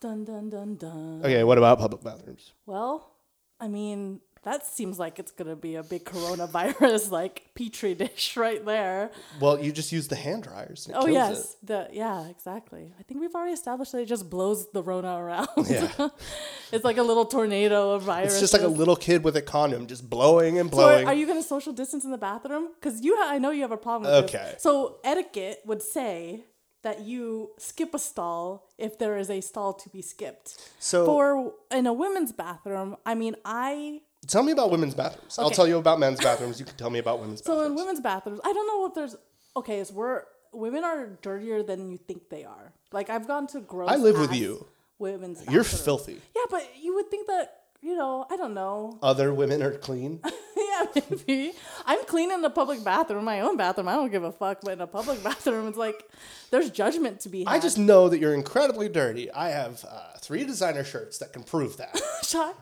dun 0.00 0.24
dun 0.24 0.50
dun 0.50 0.76
dun. 0.76 1.20
Okay, 1.24 1.44
what 1.44 1.58
about 1.58 1.78
public 1.78 2.02
bathrooms? 2.02 2.52
Well, 2.66 3.12
I 3.60 3.68
mean, 3.68 4.20
that 4.46 4.64
seems 4.64 4.96
like 4.96 5.18
it's 5.18 5.32
gonna 5.32 5.56
be 5.56 5.74
a 5.74 5.82
big 5.82 6.04
coronavirus 6.04 7.10
like 7.20 7.50
petri 7.56 7.94
dish 7.94 8.36
right 8.36 8.64
there. 8.64 9.10
Well, 9.40 9.60
you 9.60 9.72
just 9.72 9.90
use 9.90 10.06
the 10.06 10.14
hand 10.14 10.44
dryers. 10.44 10.86
it 10.88 10.94
Oh 10.96 11.06
yes, 11.08 11.56
the 11.64 11.88
yeah, 11.92 12.28
exactly. 12.28 12.92
I 12.98 13.02
think 13.02 13.20
we've 13.20 13.34
already 13.34 13.54
established 13.54 13.90
that 13.90 14.02
it 14.02 14.06
just 14.06 14.30
blows 14.30 14.70
the 14.70 14.84
Rona 14.84 15.16
around. 15.16 15.48
Yeah. 15.68 15.90
it's 16.72 16.84
like 16.84 16.96
a 16.98 17.02
little 17.02 17.24
tornado 17.24 17.90
of 17.90 18.02
virus. 18.02 18.34
It's 18.34 18.40
just 18.40 18.52
like 18.52 18.62
a 18.62 18.68
little 18.68 18.94
kid 18.94 19.24
with 19.24 19.36
a 19.36 19.42
condom 19.42 19.88
just 19.88 20.08
blowing 20.08 20.60
and 20.60 20.70
blowing. 20.70 21.06
So 21.06 21.10
are 21.10 21.14
you 21.14 21.26
going 21.26 21.42
to 21.42 21.46
social 21.46 21.72
distance 21.72 22.04
in 22.04 22.12
the 22.12 22.18
bathroom? 22.18 22.68
Because 22.78 23.00
you, 23.00 23.16
ha- 23.16 23.32
I 23.32 23.38
know 23.38 23.50
you 23.50 23.62
have 23.62 23.72
a 23.72 23.76
problem. 23.76 24.12
With 24.12 24.24
Okay. 24.26 24.52
This. 24.52 24.62
So 24.62 24.98
etiquette 25.02 25.62
would 25.66 25.82
say 25.82 26.44
that 26.86 27.00
you 27.00 27.50
skip 27.58 27.92
a 27.94 27.98
stall 27.98 28.68
if 28.78 28.96
there 28.96 29.18
is 29.18 29.28
a 29.28 29.40
stall 29.40 29.72
to 29.82 29.88
be 29.88 30.00
skipped. 30.00 30.48
So- 30.78 31.04
for 31.04 31.52
in 31.78 31.84
a 31.86 31.92
women's 31.92 32.30
bathroom, 32.30 32.96
I 33.04 33.14
mean, 33.16 33.34
I 33.44 34.02
Tell 34.28 34.44
me 34.44 34.52
about 34.52 34.70
women's 34.70 34.94
bathrooms. 34.94 35.38
I'll 35.38 35.50
tell 35.50 35.68
you 35.68 35.78
about 35.78 35.98
men's 36.00 36.20
bathrooms. 36.20 36.58
You 36.60 36.66
can 36.66 36.76
tell 36.76 36.90
me 36.90 37.00
about 37.00 37.20
women's 37.20 37.42
bathrooms. 37.42 37.60
so 37.60 37.66
in 37.66 37.74
women's 37.76 38.00
bathrooms, 38.00 38.40
I 38.48 38.52
don't 38.52 38.68
know 38.70 38.86
if 38.86 38.94
there's 38.94 39.14
okay. 39.60 39.78
Is 39.80 39.92
we're 39.92 40.22
women 40.52 40.82
are 40.84 41.06
dirtier 41.22 41.62
than 41.62 41.90
you 41.90 41.98
think 42.08 42.28
they 42.28 42.44
are. 42.44 42.72
Like 42.92 43.10
I've 43.10 43.26
gone 43.26 43.46
to 43.48 43.60
gross. 43.60 43.90
I 43.90 43.96
live 43.96 44.18
with 44.18 44.34
you. 44.34 44.66
Women's. 44.98 45.38
You're 45.50 45.62
bathrooms. 45.62 45.84
filthy. 45.88 46.20
Yeah, 46.34 46.46
but 46.50 46.64
you 46.80 46.94
would 46.96 47.08
think 47.10 47.26
that 47.26 47.65
you 47.86 47.96
know. 47.96 48.26
I 48.28 48.36
don't 48.36 48.52
know. 48.52 48.98
Other 49.00 49.32
women 49.32 49.62
are 49.62 49.70
clean. 49.70 50.20
yeah, 50.56 50.86
maybe. 51.08 51.52
I'm 51.86 52.04
clean 52.06 52.32
in 52.32 52.42
the 52.42 52.50
public 52.50 52.82
bathroom, 52.82 53.24
my 53.24 53.40
own 53.40 53.56
bathroom. 53.56 53.86
I 53.88 53.94
don't 53.94 54.10
give 54.10 54.24
a 54.24 54.32
fuck. 54.32 54.58
But 54.62 54.72
in 54.72 54.80
a 54.80 54.86
public 54.88 55.22
bathroom, 55.24 55.68
it's 55.68 55.78
like 55.78 56.02
there's 56.50 56.70
judgment 56.70 57.20
to 57.20 57.28
be 57.28 57.44
had. 57.44 57.48
I 57.48 57.60
just 57.60 57.78
know 57.78 58.08
that 58.08 58.18
you're 58.18 58.34
incredibly 58.34 58.88
dirty. 58.88 59.30
I 59.30 59.50
have 59.50 59.84
uh, 59.88 60.18
three 60.18 60.44
designer 60.44 60.82
shirts 60.82 61.18
that 61.18 61.32
can 61.32 61.44
prove 61.44 61.76
that. 61.76 62.00
shut. 62.24 62.58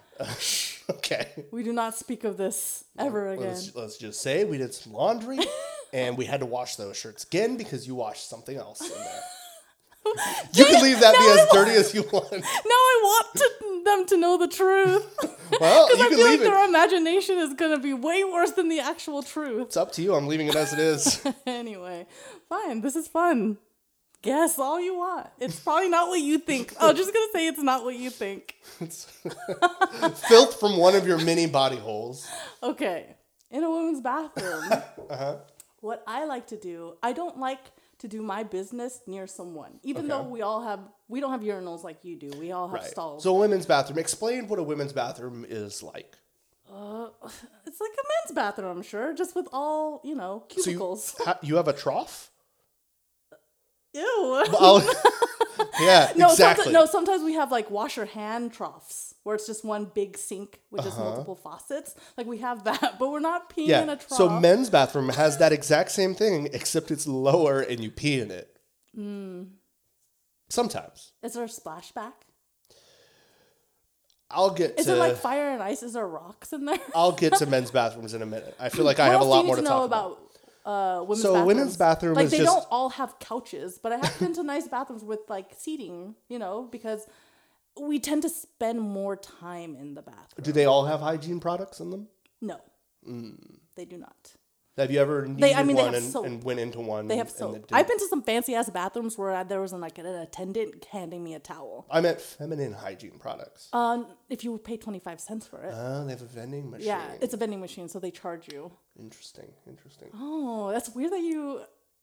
okay. 0.90 1.28
We 1.50 1.62
do 1.62 1.72
not 1.72 1.94
speak 1.94 2.24
of 2.24 2.36
this 2.36 2.84
ever 2.98 3.30
again. 3.30 3.48
Let's, 3.48 3.74
let's 3.74 3.96
just 3.96 4.20
say 4.20 4.44
we 4.44 4.58
did 4.58 4.74
some 4.74 4.92
laundry 4.92 5.38
and 5.94 6.18
we 6.18 6.26
had 6.26 6.40
to 6.40 6.46
wash 6.46 6.76
those 6.76 6.98
shirts 6.98 7.24
again 7.24 7.56
because 7.56 7.86
you 7.86 7.94
washed 7.94 8.28
something 8.28 8.56
else 8.56 8.82
in 8.82 8.88
there. 8.90 9.22
You 10.52 10.64
can 10.66 10.82
leave 10.82 11.00
that 11.00 11.14
No, 11.14 11.20
be 11.20 11.40
as 11.40 11.48
dirty 11.52 11.70
as 11.78 11.94
you 11.94 12.02
want. 12.12 12.30
Now 12.32 12.40
I 12.40 13.00
want 13.02 13.26
to, 13.36 13.82
them 13.84 14.06
to 14.06 14.16
know 14.16 14.38
the 14.38 14.48
truth. 14.48 15.06
Well, 15.60 15.86
Because 15.86 15.98
you 16.00 16.06
I 16.06 16.08
can 16.08 16.16
feel 16.18 16.26
leave 16.26 16.40
like 16.40 16.48
it. 16.48 16.50
their 16.50 16.64
imagination 16.68 17.38
is 17.38 17.54
going 17.54 17.70
to 17.70 17.78
be 17.78 17.92
way 17.94 18.24
worse 18.24 18.52
than 18.52 18.68
the 18.68 18.80
actual 18.80 19.22
truth. 19.22 19.66
It's 19.68 19.76
up 19.76 19.92
to 19.92 20.02
you. 20.02 20.14
I'm 20.14 20.26
leaving 20.26 20.48
it 20.48 20.56
as 20.56 20.72
it 20.72 20.78
is. 20.80 21.22
anyway, 21.46 22.06
fine. 22.48 22.80
This 22.80 22.96
is 22.96 23.06
fun. 23.06 23.58
Guess 24.22 24.58
all 24.58 24.80
you 24.80 24.96
want. 24.96 25.28
It's 25.38 25.60
probably 25.60 25.90
not 25.90 26.08
what 26.08 26.20
you 26.20 26.38
think. 26.38 26.74
I'm 26.80 26.96
just 26.96 27.12
going 27.12 27.28
to 27.28 27.32
say 27.38 27.46
it's 27.46 27.62
not 27.62 27.84
what 27.84 27.94
you 27.94 28.08
think. 28.10 28.56
Filth 30.28 30.58
from 30.58 30.76
one 30.78 30.94
of 30.96 31.06
your 31.06 31.18
many 31.18 31.46
body 31.46 31.76
holes. 31.76 32.26
Okay. 32.62 33.14
In 33.50 33.62
a 33.62 33.70
woman's 33.70 34.00
bathroom, 34.00 34.64
Uh-huh. 35.10 35.36
what 35.80 36.02
I 36.06 36.24
like 36.24 36.46
to 36.48 36.56
do, 36.56 36.94
I 37.02 37.12
don't 37.12 37.38
like 37.38 37.60
to 38.04 38.08
do 38.16 38.22
my 38.22 38.42
business 38.42 39.00
near 39.06 39.26
someone. 39.26 39.80
Even 39.82 40.08
though 40.08 40.22
we 40.22 40.42
all 40.42 40.62
have, 40.62 40.80
we 41.08 41.20
don't 41.20 41.30
have 41.32 41.40
urinals 41.40 41.82
like 41.82 42.04
you 42.04 42.16
do. 42.16 42.30
We 42.38 42.52
all 42.52 42.68
have 42.68 42.80
Right. 42.80 42.90
stalls. 42.90 43.22
So, 43.22 43.34
a 43.34 43.38
women's 43.38 43.64
bathroom. 43.66 43.98
Explain 43.98 44.46
what 44.46 44.58
a 44.58 44.62
women's 44.62 44.92
bathroom 44.92 45.46
is 45.48 45.82
like. 45.82 46.16
Uh, 46.70 47.08
it's 47.66 47.80
like 47.80 47.90
a 47.92 48.04
men's 48.12 48.34
bathroom, 48.34 48.76
I'm 48.76 48.82
sure, 48.82 49.14
just 49.14 49.34
with 49.34 49.48
all, 49.52 50.00
you 50.04 50.14
know, 50.14 50.44
So, 50.50 50.56
you, 50.56 50.64
cubicles. 50.64 51.14
ha- 51.24 51.38
you 51.42 51.56
have 51.56 51.68
a 51.68 51.72
trough? 51.72 52.30
Ew. 53.94 54.44
I'll- 54.58 54.80
yeah, 55.80 56.12
no, 56.16 56.30
exactly. 56.30 56.66
someti- 56.66 56.72
no, 56.72 56.86
sometimes 56.86 57.22
we 57.22 57.34
have 57.34 57.50
like 57.52 57.70
wash 57.70 57.96
your 57.96 58.06
hand 58.06 58.52
troughs 58.52 59.14
where 59.22 59.34
it's 59.34 59.46
just 59.46 59.64
one 59.64 59.86
big 59.86 60.16
sink 60.18 60.60
with 60.70 60.82
just 60.84 60.96
Uh-huh. 60.98 61.10
multiple 61.10 61.34
faucets. 61.36 61.94
Like 62.16 62.26
we 62.26 62.38
have 62.38 62.64
that, 62.64 62.96
but 62.98 63.10
we're 63.10 63.20
not 63.20 63.54
peeing 63.54 63.82
in 63.82 63.88
a 63.88 63.96
trough. 63.96 64.18
So, 64.18 64.28
men's 64.28 64.70
bathroom 64.70 65.08
has 65.10 65.38
that 65.38 65.52
exact 65.52 65.90
same 65.92 66.14
thing, 66.14 66.48
except 66.52 66.90
it's 66.90 67.06
lower 67.06 67.60
and 67.60 67.80
you 67.80 67.90
pee 67.90 68.20
in 68.20 68.30
it. 68.30 68.56
Hmm. 68.94 69.42
Sometimes. 70.50 71.12
Is 71.22 71.32
there 71.32 71.44
a 71.44 71.48
splashback? 71.48 72.12
I'll 74.30 74.50
get 74.50 74.78
Is 74.78 74.86
to 74.86 74.92
it 74.94 74.96
like 74.96 75.16
fire 75.16 75.50
and 75.50 75.62
ice? 75.62 75.82
Is 75.82 75.92
there 75.92 76.06
rocks 76.06 76.52
in 76.52 76.64
there? 76.64 76.78
I'll 76.94 77.12
get 77.12 77.34
to 77.36 77.46
men's 77.54 77.70
bathrooms 77.70 78.14
in 78.14 78.22
a 78.22 78.26
minute. 78.26 78.54
I 78.58 78.68
feel 78.68 78.84
like 78.84 78.98
I 78.98 79.08
What 79.08 79.12
have 79.12 79.20
a 79.20 79.24
lot 79.24 79.46
more 79.46 79.56
to 79.56 79.62
to 79.62 79.68
talk 79.68 79.84
about. 79.86 80.06
about 80.06 80.30
uh, 80.64 81.00
women's 81.02 81.22
So 81.22 81.32
bathrooms? 81.34 81.46
women's 81.46 81.76
bathroom 81.76 82.14
like 82.14 82.28
they 82.30 82.38
just- 82.38 82.50
don't 82.52 82.66
all 82.70 82.90
have 82.90 83.18
couches, 83.18 83.78
but 83.82 83.92
I 83.92 83.96
have 83.96 84.18
been 84.18 84.32
to 84.34 84.42
nice 84.42 84.66
bathrooms 84.68 85.04
with 85.04 85.20
like 85.28 85.52
seating, 85.56 86.14
you 86.28 86.38
know, 86.38 86.68
because 86.70 87.06
we 87.80 87.98
tend 87.98 88.22
to 88.22 88.28
spend 88.28 88.80
more 88.80 89.16
time 89.16 89.74
in 89.76 89.94
the 89.94 90.02
bathroom. 90.02 90.42
Do 90.42 90.52
they 90.52 90.64
all 90.64 90.84
have 90.86 91.00
hygiene 91.00 91.40
products 91.40 91.80
in 91.80 91.90
them? 91.90 92.08
No, 92.40 92.58
Mm. 93.08 93.58
they 93.74 93.84
do 93.84 93.98
not. 93.98 94.34
Have 94.76 94.90
you 94.90 95.00
ever 95.00 95.24
needed 95.26 95.52
I 95.52 95.62
mean, 95.62 95.76
one 95.76 95.94
and, 95.94 96.04
soap. 96.04 96.26
and 96.26 96.42
went 96.42 96.58
into 96.58 96.80
one? 96.80 97.06
They 97.06 97.16
have 97.16 97.30
soap. 97.30 97.66
I've 97.70 97.86
been 97.86 97.98
to 97.98 98.08
some 98.08 98.22
fancy 98.22 98.56
ass 98.56 98.68
bathrooms 98.70 99.16
where 99.16 99.30
I, 99.30 99.44
there 99.44 99.60
was 99.60 99.72
like 99.72 99.98
an 99.98 100.06
attendant 100.06 100.84
handing 100.86 101.22
me 101.22 101.34
a 101.34 101.38
towel. 101.38 101.86
I 101.90 102.00
meant 102.00 102.20
feminine 102.20 102.72
hygiene 102.72 103.18
products. 103.20 103.68
Um, 103.72 104.06
if 104.28 104.42
you 104.42 104.58
pay 104.58 104.76
twenty 104.76 104.98
five 104.98 105.20
cents 105.20 105.46
for 105.46 105.62
it. 105.62 105.72
Oh, 105.72 106.04
they 106.04 106.10
have 106.12 106.22
a 106.22 106.26
vending 106.26 106.70
machine. 106.70 106.88
yeah, 106.88 107.12
it's 107.20 107.34
a 107.34 107.36
vending 107.36 107.60
machine, 107.60 107.88
so 107.88 108.00
they 108.00 108.10
charge 108.10 108.52
you. 108.52 108.72
interesting. 108.98 109.52
Interesting. 109.68 110.08
Oh, 110.14 110.72
that's 110.72 110.90
weird 110.90 111.12
that 111.12 111.20
you. 111.20 111.60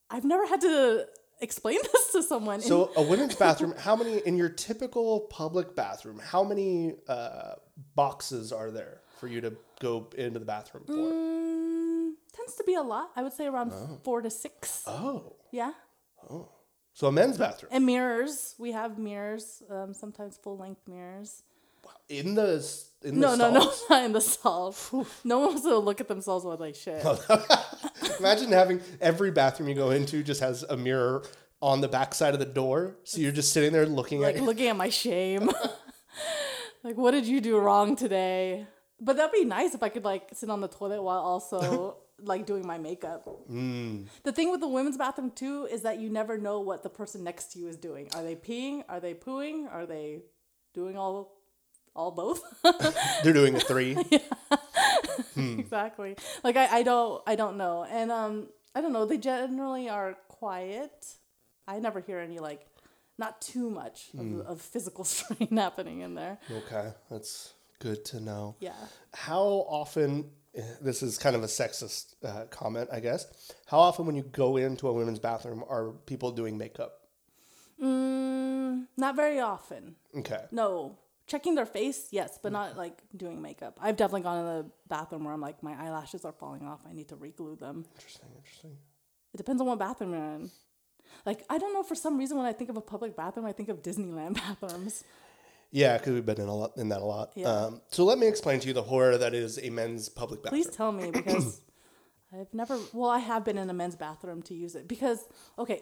I've 0.10 0.26
never 0.26 0.46
had 0.48 0.62
to 0.62 1.08
explain 1.42 1.80
this 1.92 2.12
to 2.14 2.24
someone. 2.24 2.62
So 2.62 2.92
a 2.96 3.02
women's 3.02 3.36
bathroom. 3.36 3.74
How 3.78 3.98
many 3.98 4.20
in 4.20 4.38
your 4.38 4.50
typical 4.50 5.22
public 5.30 5.76
bathroom? 5.76 6.20
How 6.24 6.44
many 6.44 6.96
uh, 7.10 7.56
boxes 7.96 8.54
are 8.54 8.72
there 8.72 9.02
for 9.20 9.28
you 9.28 9.42
to 9.42 9.54
go 9.82 10.08
into 10.18 10.40
the 10.40 10.46
bathroom 10.46 10.84
for? 10.86 10.94
Mm, 10.94 11.71
tends 12.36 12.56
to 12.56 12.64
be 12.64 12.76
a 12.76 12.82
lot. 12.82 13.10
I 13.16 13.24
would 13.24 13.34
say 13.34 13.48
around 13.48 13.72
four 14.04 14.22
to 14.22 14.30
six. 14.30 14.84
Oh, 14.88 15.36
Yeah. 15.52 15.72
Oh. 16.30 16.50
so 16.94 17.08
a 17.08 17.12
men's 17.12 17.38
bathroom 17.38 17.72
And 17.74 17.86
mirrors. 17.86 18.56
We 18.60 18.72
have 18.74 18.98
mirrors, 18.98 19.64
um, 19.70 19.94
sometimes 19.94 20.38
full 20.38 20.58
length 20.58 20.82
mirrors. 20.88 21.44
in 22.10 22.36
the 22.36 22.64
in 23.04 23.20
No, 23.20 23.32
the 23.32 23.38
no, 23.38 23.52
no, 23.52 23.60
stalls? 23.62 23.84
not 23.90 24.04
in 24.06 24.12
the 24.14 24.22
stalls. 24.22 24.90
no 25.24 25.40
one 25.40 25.48
wants 25.50 25.64
to 25.64 25.78
look 25.80 26.00
at 26.00 26.08
themselves 26.08 26.46
with 26.46 26.60
like 26.60 26.76
shit. 26.76 27.04
Imagine 28.20 28.52
having 28.52 28.82
every 29.00 29.32
bathroom 29.32 29.68
you 29.70 29.76
go 29.76 29.90
into 29.92 30.22
just 30.24 30.42
has 30.42 30.64
a 30.64 30.78
mirror 30.78 31.24
on 31.62 31.82
the 31.82 31.88
back 31.88 32.14
side 32.14 32.34
of 32.34 32.40
the 32.40 32.46
door, 32.46 32.96
so 33.04 33.20
you're 33.20 33.32
just 33.32 33.52
sitting 33.54 33.72
there 33.74 33.86
looking 33.86 34.20
like 34.22 34.36
at. 34.36 34.44
looking 34.44 34.68
at 34.68 34.76
my 34.76 34.90
shame. 35.04 35.50
Like, 36.84 36.98
what 36.98 37.12
did 37.12 37.26
you 37.28 37.42
do 37.42 37.58
wrong 37.60 37.96
today? 37.96 38.66
But 39.00 39.18
that'd 39.18 39.32
be 39.32 39.46
nice 39.46 39.74
if 39.76 39.82
I 39.84 39.90
could 39.90 40.04
like 40.04 40.30
sit 40.34 40.50
on 40.50 40.62
the 40.62 40.68
toilet 40.68 41.02
while 41.02 41.20
also 41.20 41.98
like 42.24 42.46
doing 42.46 42.66
my 42.66 42.78
makeup. 42.78 43.28
Mm. 43.50 44.06
The 44.24 44.32
thing 44.32 44.52
with 44.52 44.62
the 44.62 44.68
women's 44.68 44.98
bathroom 44.98 45.32
too 45.32 45.68
is 45.72 45.82
that 45.82 46.00
you 46.00 46.10
never 46.10 46.38
know 46.38 46.60
what 46.60 46.84
the 46.84 46.90
person 46.90 47.24
next 47.24 47.54
to 47.54 47.60
you 47.60 47.68
is 47.68 47.78
doing. 47.78 48.08
Are 48.16 48.24
they 48.24 48.36
peeing? 48.36 48.84
Are 48.90 49.00
they 49.00 49.14
pooing? 49.14 49.72
Are 49.72 49.86
they 49.86 50.22
doing 50.74 50.98
all 50.98 51.38
all 51.96 52.12
both? 52.12 52.42
They're 53.24 53.34
doing 53.34 53.56
a 53.56 53.60
three. 53.60 53.98
Hmm. 55.36 55.60
exactly. 55.60 56.18
Like 56.44 56.58
I, 56.58 56.80
I 56.80 56.84
don't 56.84 57.22
I 57.26 57.36
don't 57.36 57.58
know. 57.58 57.86
And 57.86 58.12
um 58.12 58.48
I 58.76 58.82
don't 58.82 58.92
know, 58.92 59.06
they 59.06 59.18
generally 59.18 59.88
are 59.88 60.18
quiet. 60.28 61.16
I 61.68 61.80
never 61.80 62.02
hear 62.02 62.20
any 62.20 62.40
like 62.40 62.66
not 63.18 63.40
too 63.42 63.70
much 63.70 64.10
of, 64.18 64.26
hmm. 64.26 64.42
of 64.42 64.62
physical 64.62 65.04
strain 65.14 65.56
happening 65.56 66.02
in 66.02 66.16
there. 66.16 66.40
Okay, 66.52 66.92
that's 67.10 67.54
good 67.80 68.04
to 68.06 68.20
know. 68.20 68.56
Yeah. 68.60 68.74
How 69.14 69.44
often? 69.70 70.32
This 70.82 71.02
is 71.02 71.18
kind 71.18 71.36
of 71.36 71.44
a 71.44 71.48
sexist 71.48 72.16
uh, 72.24 72.46
comment, 72.50 72.90
I 72.92 73.00
guess. 73.00 73.26
How 73.68 73.80
often, 73.80 74.06
when 74.06 74.16
you 74.16 74.24
go 74.24 74.58
into 74.58 74.88
a 74.88 74.94
women's 74.94 75.20
bathroom, 75.20 75.64
are 75.70 75.92
people 76.06 76.32
doing 76.32 76.58
makeup? 76.58 76.92
Mm, 77.82 78.88
not 78.98 79.16
very 79.16 79.40
often. 79.40 79.96
Okay. 80.18 80.44
No. 80.52 80.98
Checking 81.28 81.56
their 81.56 81.66
face, 81.66 82.10
yes, 82.12 82.38
but 82.42 82.52
not 82.52 82.76
like 82.76 83.02
doing 83.16 83.42
makeup. 83.42 83.78
I've 83.82 83.96
definitely 83.96 84.22
gone 84.24 84.44
to 84.44 84.64
the 84.64 84.72
bathroom 84.90 85.24
where 85.24 85.34
I'm 85.34 85.40
like, 85.40 85.64
my 85.64 85.74
eyelashes 85.82 86.26
are 86.26 86.34
falling 86.34 86.68
off. 86.68 86.82
I 86.90 86.94
need 86.94 87.08
to 87.10 87.16
reglue 87.16 87.58
them. 87.58 87.86
Interesting. 87.96 88.30
Interesting. 88.36 88.78
It 89.34 89.38
depends 89.38 89.62
on 89.62 89.68
what 89.68 89.80
bathroom 89.80 90.12
you're 90.12 90.34
in. 90.36 90.52
Like, 91.26 91.46
I 91.50 91.58
don't 91.58 91.74
know, 91.74 91.84
for 91.84 91.96
some 91.96 92.18
reason, 92.18 92.38
when 92.38 92.46
I 92.46 92.54
think 92.54 92.70
of 92.70 92.76
a 92.76 92.82
public 92.82 93.16
bathroom, 93.16 93.46
I 93.46 93.54
think 93.54 93.70
of 93.70 93.82
Disneyland 93.82 94.36
bathrooms. 94.62 95.04
Yeah, 95.72 95.98
because 95.98 96.14
we've 96.14 96.26
been 96.26 96.42
in 96.42 96.48
a 96.48 96.56
lot 96.56 96.78
in 96.78 96.90
that 96.90 97.02
a 97.02 97.06
lot. 97.06 97.32
Yeah. 97.36 97.48
Um, 97.48 97.82
so 97.90 98.04
let 98.04 98.20
me 98.20 98.28
explain 98.28 98.60
to 98.60 98.68
you 98.68 98.74
the 98.74 98.84
horror 98.84 99.18
that 99.18 99.34
is 99.34 99.58
a 99.62 99.70
men's 99.70 100.10
public 100.10 100.44
bathroom. 100.44 100.62
Please 100.62 100.76
tell 100.76 100.92
me 100.92 101.12
because 101.14 101.62
I've 102.34 102.54
never, 102.54 102.78
well, 102.94 103.10
I 103.10 103.20
have 103.20 103.46
been 103.46 103.58
in 103.58 103.70
a 103.70 103.74
men's 103.74 103.96
bathroom 103.96 104.42
to 104.44 104.54
use 104.54 104.76
it. 104.76 104.88
Because, 104.88 105.26
okay, 105.58 105.82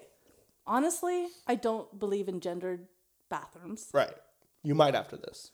honestly, 0.66 1.28
I 1.48 1.56
don't 1.56 2.00
believe 2.00 2.28
in 2.28 2.40
gendered 2.40 2.88
bathrooms. 3.30 3.90
Right. 3.94 4.14
You 4.64 4.76
might 4.76 4.96
after 4.96 5.18
this. 5.18 5.52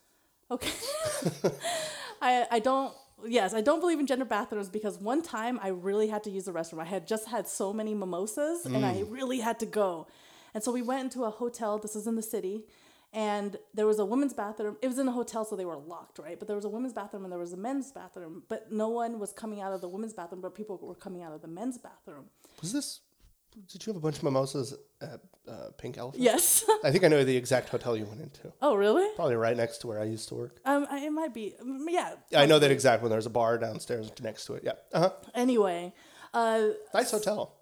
Okay. 0.52 0.72
I 2.22 2.48
I 2.52 2.60
don't 2.60 2.94
yes, 3.26 3.54
I 3.54 3.62
don't 3.62 3.80
believe 3.80 4.00
in 4.00 4.08
gender 4.08 4.26
bathrooms 4.26 4.70
because 4.70 5.00
one 5.00 5.22
time 5.22 5.60
I 5.62 5.70
really 5.70 6.08
had 6.08 6.24
to 6.24 6.30
use 6.30 6.46
the 6.46 6.52
restroom. 6.52 6.82
I 6.82 6.86
had 6.86 7.08
just 7.08 7.28
had 7.28 7.48
so 7.48 7.74
many 7.74 7.94
mimosas 7.94 8.66
and 8.66 8.86
I 8.86 9.04
really 9.08 9.40
had 9.40 9.60
to 9.60 9.66
go. 9.66 10.08
And 10.54 10.64
so 10.64 10.72
we 10.72 10.82
went 10.82 11.02
into 11.02 11.26
a 11.26 11.30
hotel, 11.30 11.78
this 11.78 11.96
is 11.96 12.08
in 12.08 12.16
the 12.16 12.22
city, 12.22 12.64
and 13.16 13.58
there 13.74 13.88
was 13.88 13.98
a 13.98 14.06
women's 14.06 14.34
bathroom. 14.34 14.76
It 14.82 14.88
was 14.88 15.00
in 15.00 15.08
a 15.08 15.12
hotel 15.12 15.46
so 15.46 15.56
they 15.56 15.66
were 15.66 15.78
locked, 15.78 16.20
right? 16.20 16.38
But 16.38 16.48
there 16.48 16.56
was 16.56 16.66
a 16.66 16.70
women's 16.70 16.94
bathroom 16.94 17.24
and 17.24 17.32
there 17.32 17.40
was 17.40 17.54
a 17.54 17.58
men's 17.58 17.92
bathroom, 17.92 18.44
but 18.50 18.72
no 18.72 18.90
one 18.90 19.20
was 19.20 19.32
coming 19.32 19.62
out 19.62 19.72
of 19.74 19.80
the 19.82 19.88
women's 19.88 20.14
bathroom, 20.14 20.42
but 20.42 20.54
people 20.54 20.78
were 20.82 20.94
coming 20.96 21.24
out 21.24 21.34
of 21.34 21.42
the 21.42 21.48
men's 21.48 21.78
bathroom. 21.78 22.26
Was 22.62 22.74
this? 22.74 23.00
Did 23.72 23.86
you 23.88 23.94
have 23.94 23.96
a 23.96 24.02
bunch 24.02 24.18
of 24.18 24.24
mimosas 24.24 24.76
at 25.02 25.22
uh, 25.48 25.70
Pink 25.78 25.98
Elephant? 25.98 26.22
Yes. 26.22 26.66
I 26.84 26.92
think 26.92 27.06
I 27.06 27.08
know 27.08 27.24
the 27.24 27.38
exact 27.38 27.70
hotel 27.70 27.96
you 27.96 28.04
went 28.04 28.20
into. 28.20 28.52
oh, 28.62 28.76
really? 28.76 29.08
Probably 29.16 29.38
right 29.38 29.56
next 29.56 29.78
to 29.80 29.88
where 29.88 30.00
I 30.02 30.04
used 30.04 30.28
to 30.30 30.36
work. 30.36 30.60
Um 30.66 30.86
I, 30.92 31.06
it 31.06 31.12
might 31.12 31.34
be 31.34 31.56
mm, 31.64 31.86
yeah. 31.88 32.16
I 32.36 32.46
know 32.48 32.60
that 32.60 32.70
exact 32.70 33.02
one. 33.02 33.12
There's 33.12 33.26
a 33.26 33.30
bar 33.30 33.58
downstairs 33.58 34.12
next 34.22 34.46
to 34.48 34.56
it. 34.56 34.64
Yeah. 34.66 34.74
Uh 34.92 35.00
huh. 35.00 35.12
Anyway, 35.34 35.94
uh 36.34 36.68
Nice 36.94 37.12
hotel. 37.12 37.56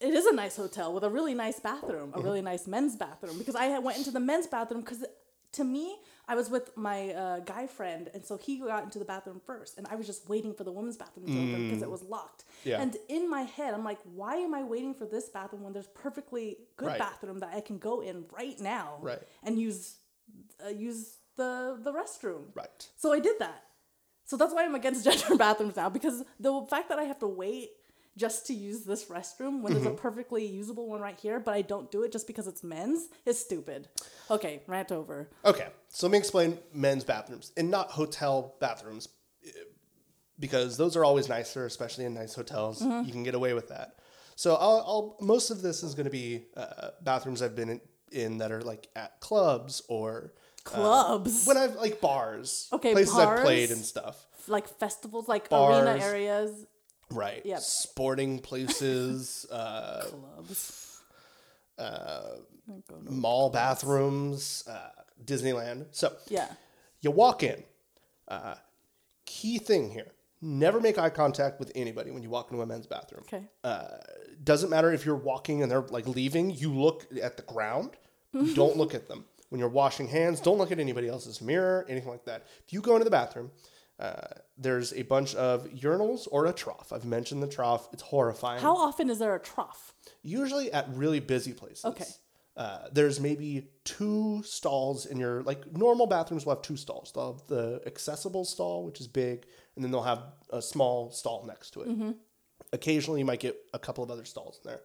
It 0.00 0.14
is 0.14 0.26
a 0.26 0.34
nice 0.34 0.56
hotel 0.56 0.92
with 0.92 1.04
a 1.04 1.10
really 1.10 1.34
nice 1.34 1.58
bathroom, 1.60 2.12
a 2.14 2.20
really 2.20 2.42
nice 2.42 2.66
men's 2.66 2.96
bathroom. 2.96 3.38
Because 3.38 3.56
I 3.56 3.78
went 3.78 3.98
into 3.98 4.10
the 4.10 4.20
men's 4.20 4.46
bathroom 4.46 4.80
because 4.82 5.04
to 5.52 5.64
me, 5.64 5.96
I 6.28 6.34
was 6.34 6.50
with 6.50 6.76
my 6.76 7.10
uh, 7.14 7.40
guy 7.40 7.66
friend, 7.66 8.10
and 8.12 8.22
so 8.24 8.36
he 8.36 8.58
got 8.58 8.84
into 8.84 8.98
the 8.98 9.04
bathroom 9.06 9.40
first, 9.46 9.78
and 9.78 9.86
I 9.90 9.96
was 9.96 10.06
just 10.06 10.28
waiting 10.28 10.52
for 10.54 10.62
the 10.62 10.70
women's 10.70 10.98
bathroom 10.98 11.26
to 11.26 11.32
open 11.32 11.68
because 11.68 11.82
it 11.82 11.90
was 11.90 12.02
locked. 12.02 12.44
Yeah. 12.64 12.82
And 12.82 12.96
in 13.08 13.30
my 13.30 13.42
head, 13.42 13.72
I'm 13.72 13.82
like, 13.82 13.98
why 14.04 14.36
am 14.36 14.52
I 14.54 14.62
waiting 14.62 14.92
for 14.94 15.06
this 15.06 15.30
bathroom 15.30 15.62
when 15.62 15.72
there's 15.72 15.86
perfectly 15.88 16.58
good 16.76 16.88
Right. 16.88 16.98
bathroom 16.98 17.38
that 17.40 17.54
I 17.54 17.60
can 17.62 17.78
go 17.78 18.00
in 18.02 18.26
right 18.30 18.60
now, 18.60 18.98
Right. 19.00 19.22
and 19.42 19.58
use 19.58 19.96
uh, 20.64 20.68
use 20.68 21.16
the 21.36 21.78
the 21.82 21.92
restroom. 21.92 22.42
Right. 22.54 22.88
So 22.96 23.12
I 23.12 23.18
did 23.20 23.38
that. 23.38 23.64
So 24.26 24.36
that's 24.36 24.52
why 24.52 24.64
I'm 24.64 24.74
against 24.74 25.04
gender 25.08 25.34
bathrooms 25.36 25.76
now 25.76 25.88
because 25.88 26.22
the 26.38 26.66
fact 26.68 26.90
that 26.90 26.98
I 26.98 27.04
have 27.04 27.18
to 27.20 27.26
wait 27.26 27.70
just 28.18 28.46
to 28.48 28.54
use 28.54 28.80
this 28.84 29.06
restroom 29.06 29.62
when 29.62 29.72
there's 29.72 29.86
a 29.86 29.90
perfectly 29.90 30.44
usable 30.44 30.88
one 30.88 31.00
right 31.00 31.18
here, 31.18 31.40
but 31.40 31.54
I 31.54 31.62
don't 31.62 31.90
do 31.90 32.02
it 32.02 32.12
just 32.12 32.26
because 32.26 32.46
it's 32.46 32.62
men's 32.62 33.08
is 33.24 33.38
stupid. 33.38 33.88
Okay, 34.30 34.62
rant 34.66 34.92
over. 34.92 35.30
Okay. 35.44 35.68
So 35.88 36.06
let 36.06 36.12
me 36.12 36.18
explain 36.18 36.58
men's 36.74 37.04
bathrooms 37.04 37.52
and 37.56 37.70
not 37.70 37.90
hotel 37.90 38.56
bathrooms 38.60 39.08
eh, 39.46 39.50
because 40.38 40.76
those 40.76 40.96
are 40.96 41.04
always 41.04 41.28
nicer, 41.28 41.64
especially 41.64 42.04
in 42.04 42.14
nice 42.14 42.34
hotels. 42.34 42.82
Mm-hmm. 42.82 43.06
You 43.06 43.12
can 43.12 43.22
get 43.22 43.34
away 43.34 43.54
with 43.54 43.68
that. 43.68 43.96
So 44.36 44.54
I'll, 44.54 44.84
I'll 44.86 45.16
most 45.20 45.50
of 45.50 45.62
this 45.62 45.82
is 45.82 45.94
going 45.94 46.04
to 46.04 46.10
be 46.10 46.44
uh, 46.56 46.90
bathrooms 47.02 47.40
I've 47.42 47.56
been 47.56 47.70
in, 47.70 47.80
in 48.12 48.38
that 48.38 48.52
are 48.52 48.62
like 48.62 48.88
at 48.94 49.20
clubs 49.20 49.82
or 49.88 50.32
Clubs, 50.64 51.46
when 51.46 51.56
I've 51.56 51.76
like 51.76 52.00
bars, 52.00 52.68
Okay, 52.72 52.92
places 52.92 53.16
I've 53.16 53.42
played 53.42 53.70
and 53.70 53.80
stuff. 53.80 54.26
like 54.48 54.68
festivals, 54.68 55.26
like 55.28 55.50
arena 55.50 55.98
areas, 56.00 56.66
Right. 57.10 57.44
Yep. 57.44 57.60
Sporting 57.60 58.38
places, 58.38 59.46
uh, 59.52 60.04
clubs. 60.08 61.00
uh, 61.78 62.36
mall 63.08 63.50
bathrooms, 63.50 64.64
uh, 64.68 64.90
Disneyland. 65.24 65.86
So 65.92 66.12
Yeah. 66.28 66.48
you 67.00 67.10
walk 67.10 67.42
in. 67.42 67.62
Uh, 68.26 68.56
key 69.24 69.58
thing 69.58 69.90
here: 69.90 70.12
never 70.42 70.80
make 70.80 70.98
eye 70.98 71.08
contact 71.10 71.58
with 71.58 71.72
anybody 71.74 72.10
when 72.10 72.22
you 72.22 72.28
walk 72.30 72.50
into 72.50 72.62
a 72.62 72.66
men's 72.66 72.86
bathroom. 72.86 73.22
Okay. 73.22 73.44
Uh, 73.64 73.98
doesn't 74.44 74.68
matter 74.70 74.92
if 74.92 75.06
you're 75.06 75.16
walking 75.16 75.62
and 75.62 75.70
they're 75.70 75.80
like 75.82 76.06
leaving. 76.06 76.50
You 76.50 76.72
look 76.74 77.06
at 77.22 77.36
the 77.36 77.42
ground. 77.44 77.90
You 78.34 78.54
don't 78.54 78.76
look 78.76 78.94
at 78.94 79.08
them 79.08 79.24
when 79.48 79.58
you're 79.58 79.70
washing 79.70 80.06
hands. 80.08 80.40
Don't 80.40 80.58
look 80.58 80.70
at 80.70 80.78
anybody 80.78 81.08
else's 81.08 81.40
mirror, 81.40 81.86
anything 81.88 82.10
like 82.10 82.26
that. 82.26 82.44
If 82.66 82.72
you 82.74 82.82
go 82.82 82.92
into 82.92 83.04
the 83.04 83.10
bathroom, 83.10 83.50
uh, 83.98 84.28
there's 84.56 84.92
a 84.92 85.02
bunch 85.02 85.34
of 85.34 85.68
urinals 85.70 86.28
or 86.30 86.46
a 86.46 86.52
trough. 86.52 86.92
I've 86.92 87.04
mentioned 87.04 87.42
the 87.42 87.48
trough. 87.48 87.88
It's 87.92 88.02
horrifying. 88.02 88.60
How 88.60 88.76
often 88.76 89.10
is 89.10 89.18
there 89.18 89.34
a 89.34 89.40
trough? 89.40 89.94
Usually 90.22 90.72
at 90.72 90.88
really 90.90 91.20
busy 91.20 91.52
places. 91.52 91.84
Okay. 91.84 92.04
Uh, 92.56 92.88
there's 92.92 93.20
maybe 93.20 93.68
two 93.84 94.42
stalls 94.44 95.06
in 95.06 95.16
your 95.18 95.42
like 95.44 95.76
normal 95.76 96.06
bathrooms 96.06 96.44
will 96.44 96.54
have 96.54 96.62
two 96.62 96.76
stalls. 96.76 97.12
They'll 97.12 97.34
have 97.34 97.46
the 97.46 97.80
accessible 97.86 98.44
stall, 98.44 98.84
which 98.84 99.00
is 99.00 99.06
big, 99.06 99.46
and 99.76 99.84
then 99.84 99.92
they'll 99.92 100.02
have 100.02 100.22
a 100.50 100.60
small 100.60 101.10
stall 101.12 101.44
next 101.46 101.70
to 101.74 101.82
it. 101.82 101.88
Mm-hmm. 101.88 102.10
Occasionally, 102.72 103.20
you 103.20 103.24
might 103.24 103.40
get 103.40 103.56
a 103.72 103.78
couple 103.78 104.02
of 104.02 104.10
other 104.10 104.24
stalls 104.24 104.60
in 104.64 104.70
there. 104.70 104.80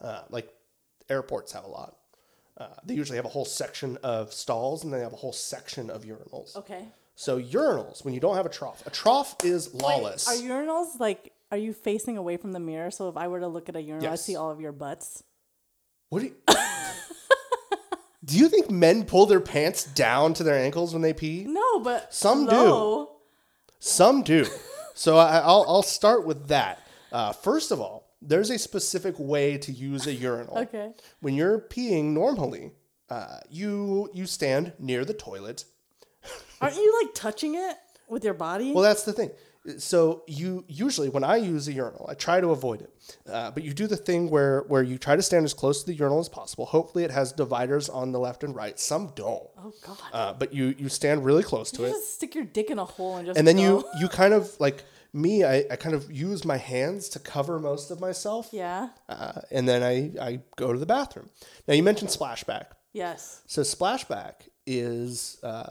Uh, 0.00 0.22
like 0.30 0.52
airports 1.10 1.52
have 1.52 1.64
a 1.64 1.68
lot. 1.68 1.96
Uh, 2.56 2.68
they 2.84 2.94
usually 2.94 3.16
have 3.16 3.24
a 3.24 3.30
whole 3.30 3.44
section 3.44 3.98
of 4.02 4.32
stalls, 4.32 4.82
and 4.82 4.92
they 4.92 5.00
have 5.00 5.12
a 5.12 5.16
whole 5.16 5.32
section 5.32 5.90
of 5.90 6.04
urinals. 6.04 6.56
Okay. 6.56 6.86
So 7.22 7.40
urinals, 7.40 8.04
when 8.04 8.14
you 8.14 8.18
don't 8.18 8.34
have 8.34 8.46
a 8.46 8.48
trough, 8.48 8.84
a 8.84 8.90
trough 8.90 9.36
is 9.44 9.72
lawless. 9.72 10.26
Wait, 10.26 10.44
are 10.44 10.44
urinals 10.44 10.98
like? 10.98 11.32
Are 11.52 11.56
you 11.56 11.72
facing 11.72 12.18
away 12.18 12.36
from 12.36 12.50
the 12.50 12.58
mirror? 12.58 12.90
So 12.90 13.08
if 13.08 13.16
I 13.16 13.28
were 13.28 13.38
to 13.38 13.46
look 13.46 13.68
at 13.68 13.76
a 13.76 13.80
urinal, 13.80 14.08
I 14.08 14.10
Yes. 14.10 14.24
see 14.24 14.34
all 14.34 14.50
of 14.50 14.60
your 14.60 14.72
butts. 14.72 15.22
What 16.08 16.18
do 16.18 16.26
you? 16.26 16.34
do 18.24 18.36
you 18.36 18.48
think 18.48 18.72
men 18.72 19.04
pull 19.04 19.26
their 19.26 19.38
pants 19.38 19.84
down 19.84 20.34
to 20.34 20.42
their 20.42 20.56
ankles 20.56 20.94
when 20.94 21.02
they 21.02 21.12
pee? 21.12 21.44
No, 21.44 21.78
but 21.78 22.12
Some 22.12 22.46
do. 22.46 23.08
Some 23.78 24.24
do. 24.24 24.44
so 24.94 25.16
I, 25.16 25.38
I'll 25.38 25.64
I'll 25.68 25.84
start 25.84 26.26
with 26.26 26.48
that. 26.48 26.84
Uh, 27.12 27.30
first 27.30 27.70
of 27.70 27.80
all, 27.80 28.16
there's 28.20 28.50
a 28.50 28.58
specific 28.58 29.14
way 29.16 29.58
to 29.58 29.70
use 29.70 30.08
a 30.08 30.12
urinal. 30.12 30.58
Okay. 30.58 30.90
When 31.20 31.34
you're 31.34 31.60
peeing 31.60 32.06
normally, 32.14 32.72
uh, 33.08 33.38
you 33.48 34.10
you 34.12 34.26
stand 34.26 34.72
near 34.80 35.04
the 35.04 35.14
toilet. 35.14 35.66
Aren't 36.62 36.76
you 36.76 37.00
like 37.02 37.14
touching 37.14 37.54
it 37.56 37.76
with 38.08 38.24
your 38.24 38.34
body? 38.34 38.72
Well, 38.72 38.82
that's 38.82 39.02
the 39.04 39.12
thing. 39.12 39.30
So 39.78 40.24
you 40.26 40.64
usually, 40.66 41.08
when 41.08 41.22
I 41.22 41.36
use 41.36 41.68
a 41.68 41.72
urinal, 41.72 42.04
I 42.10 42.14
try 42.14 42.40
to 42.40 42.48
avoid 42.50 42.82
it. 42.82 42.90
Uh, 43.30 43.52
but 43.52 43.62
you 43.62 43.72
do 43.72 43.86
the 43.86 43.96
thing 43.96 44.28
where 44.28 44.62
where 44.66 44.82
you 44.82 44.98
try 44.98 45.14
to 45.14 45.22
stand 45.22 45.44
as 45.44 45.54
close 45.54 45.82
to 45.82 45.86
the 45.86 45.94
urinal 45.94 46.18
as 46.18 46.28
possible. 46.28 46.66
Hopefully, 46.66 47.04
it 47.04 47.12
has 47.12 47.30
dividers 47.32 47.88
on 47.88 48.10
the 48.10 48.18
left 48.18 48.42
and 48.42 48.56
right. 48.56 48.76
Some 48.80 49.12
don't. 49.14 49.46
oh 49.58 49.72
God. 49.86 49.98
Uh, 50.12 50.32
but 50.32 50.52
you 50.52 50.74
you 50.78 50.88
stand 50.88 51.24
really 51.24 51.44
close 51.44 51.70
to 51.72 51.82
you 51.82 51.88
it. 51.88 51.90
just 51.92 52.14
stick 52.14 52.34
your 52.34 52.44
dick 52.44 52.70
in 52.70 52.78
a 52.80 52.84
hole 52.84 53.16
and 53.18 53.26
just 53.26 53.38
and 53.38 53.46
then 53.46 53.54
go. 53.56 53.62
you 53.62 53.84
you 54.00 54.08
kind 54.08 54.34
of 54.34 54.50
like 54.58 54.82
me 55.12 55.44
I, 55.44 55.64
I 55.70 55.76
kind 55.76 55.94
of 55.94 56.10
use 56.10 56.44
my 56.44 56.56
hands 56.56 57.08
to 57.10 57.18
cover 57.20 57.60
most 57.60 57.90
of 57.92 58.00
myself 58.00 58.48
Yeah. 58.50 58.88
uh, 59.08 59.42
and 59.52 59.68
then 59.68 59.82
I, 59.84 60.10
I 60.20 60.40
go 60.56 60.72
to 60.72 60.78
the 60.78 60.86
bathroom 60.86 61.28
now 61.68 61.74
you 61.74 61.82
mentioned 61.82 62.08
splashback 62.10 62.68
Yes. 62.94 63.42
so 63.46 63.60
splashback 63.62 64.48
is 64.66 65.38
uh, 65.42 65.68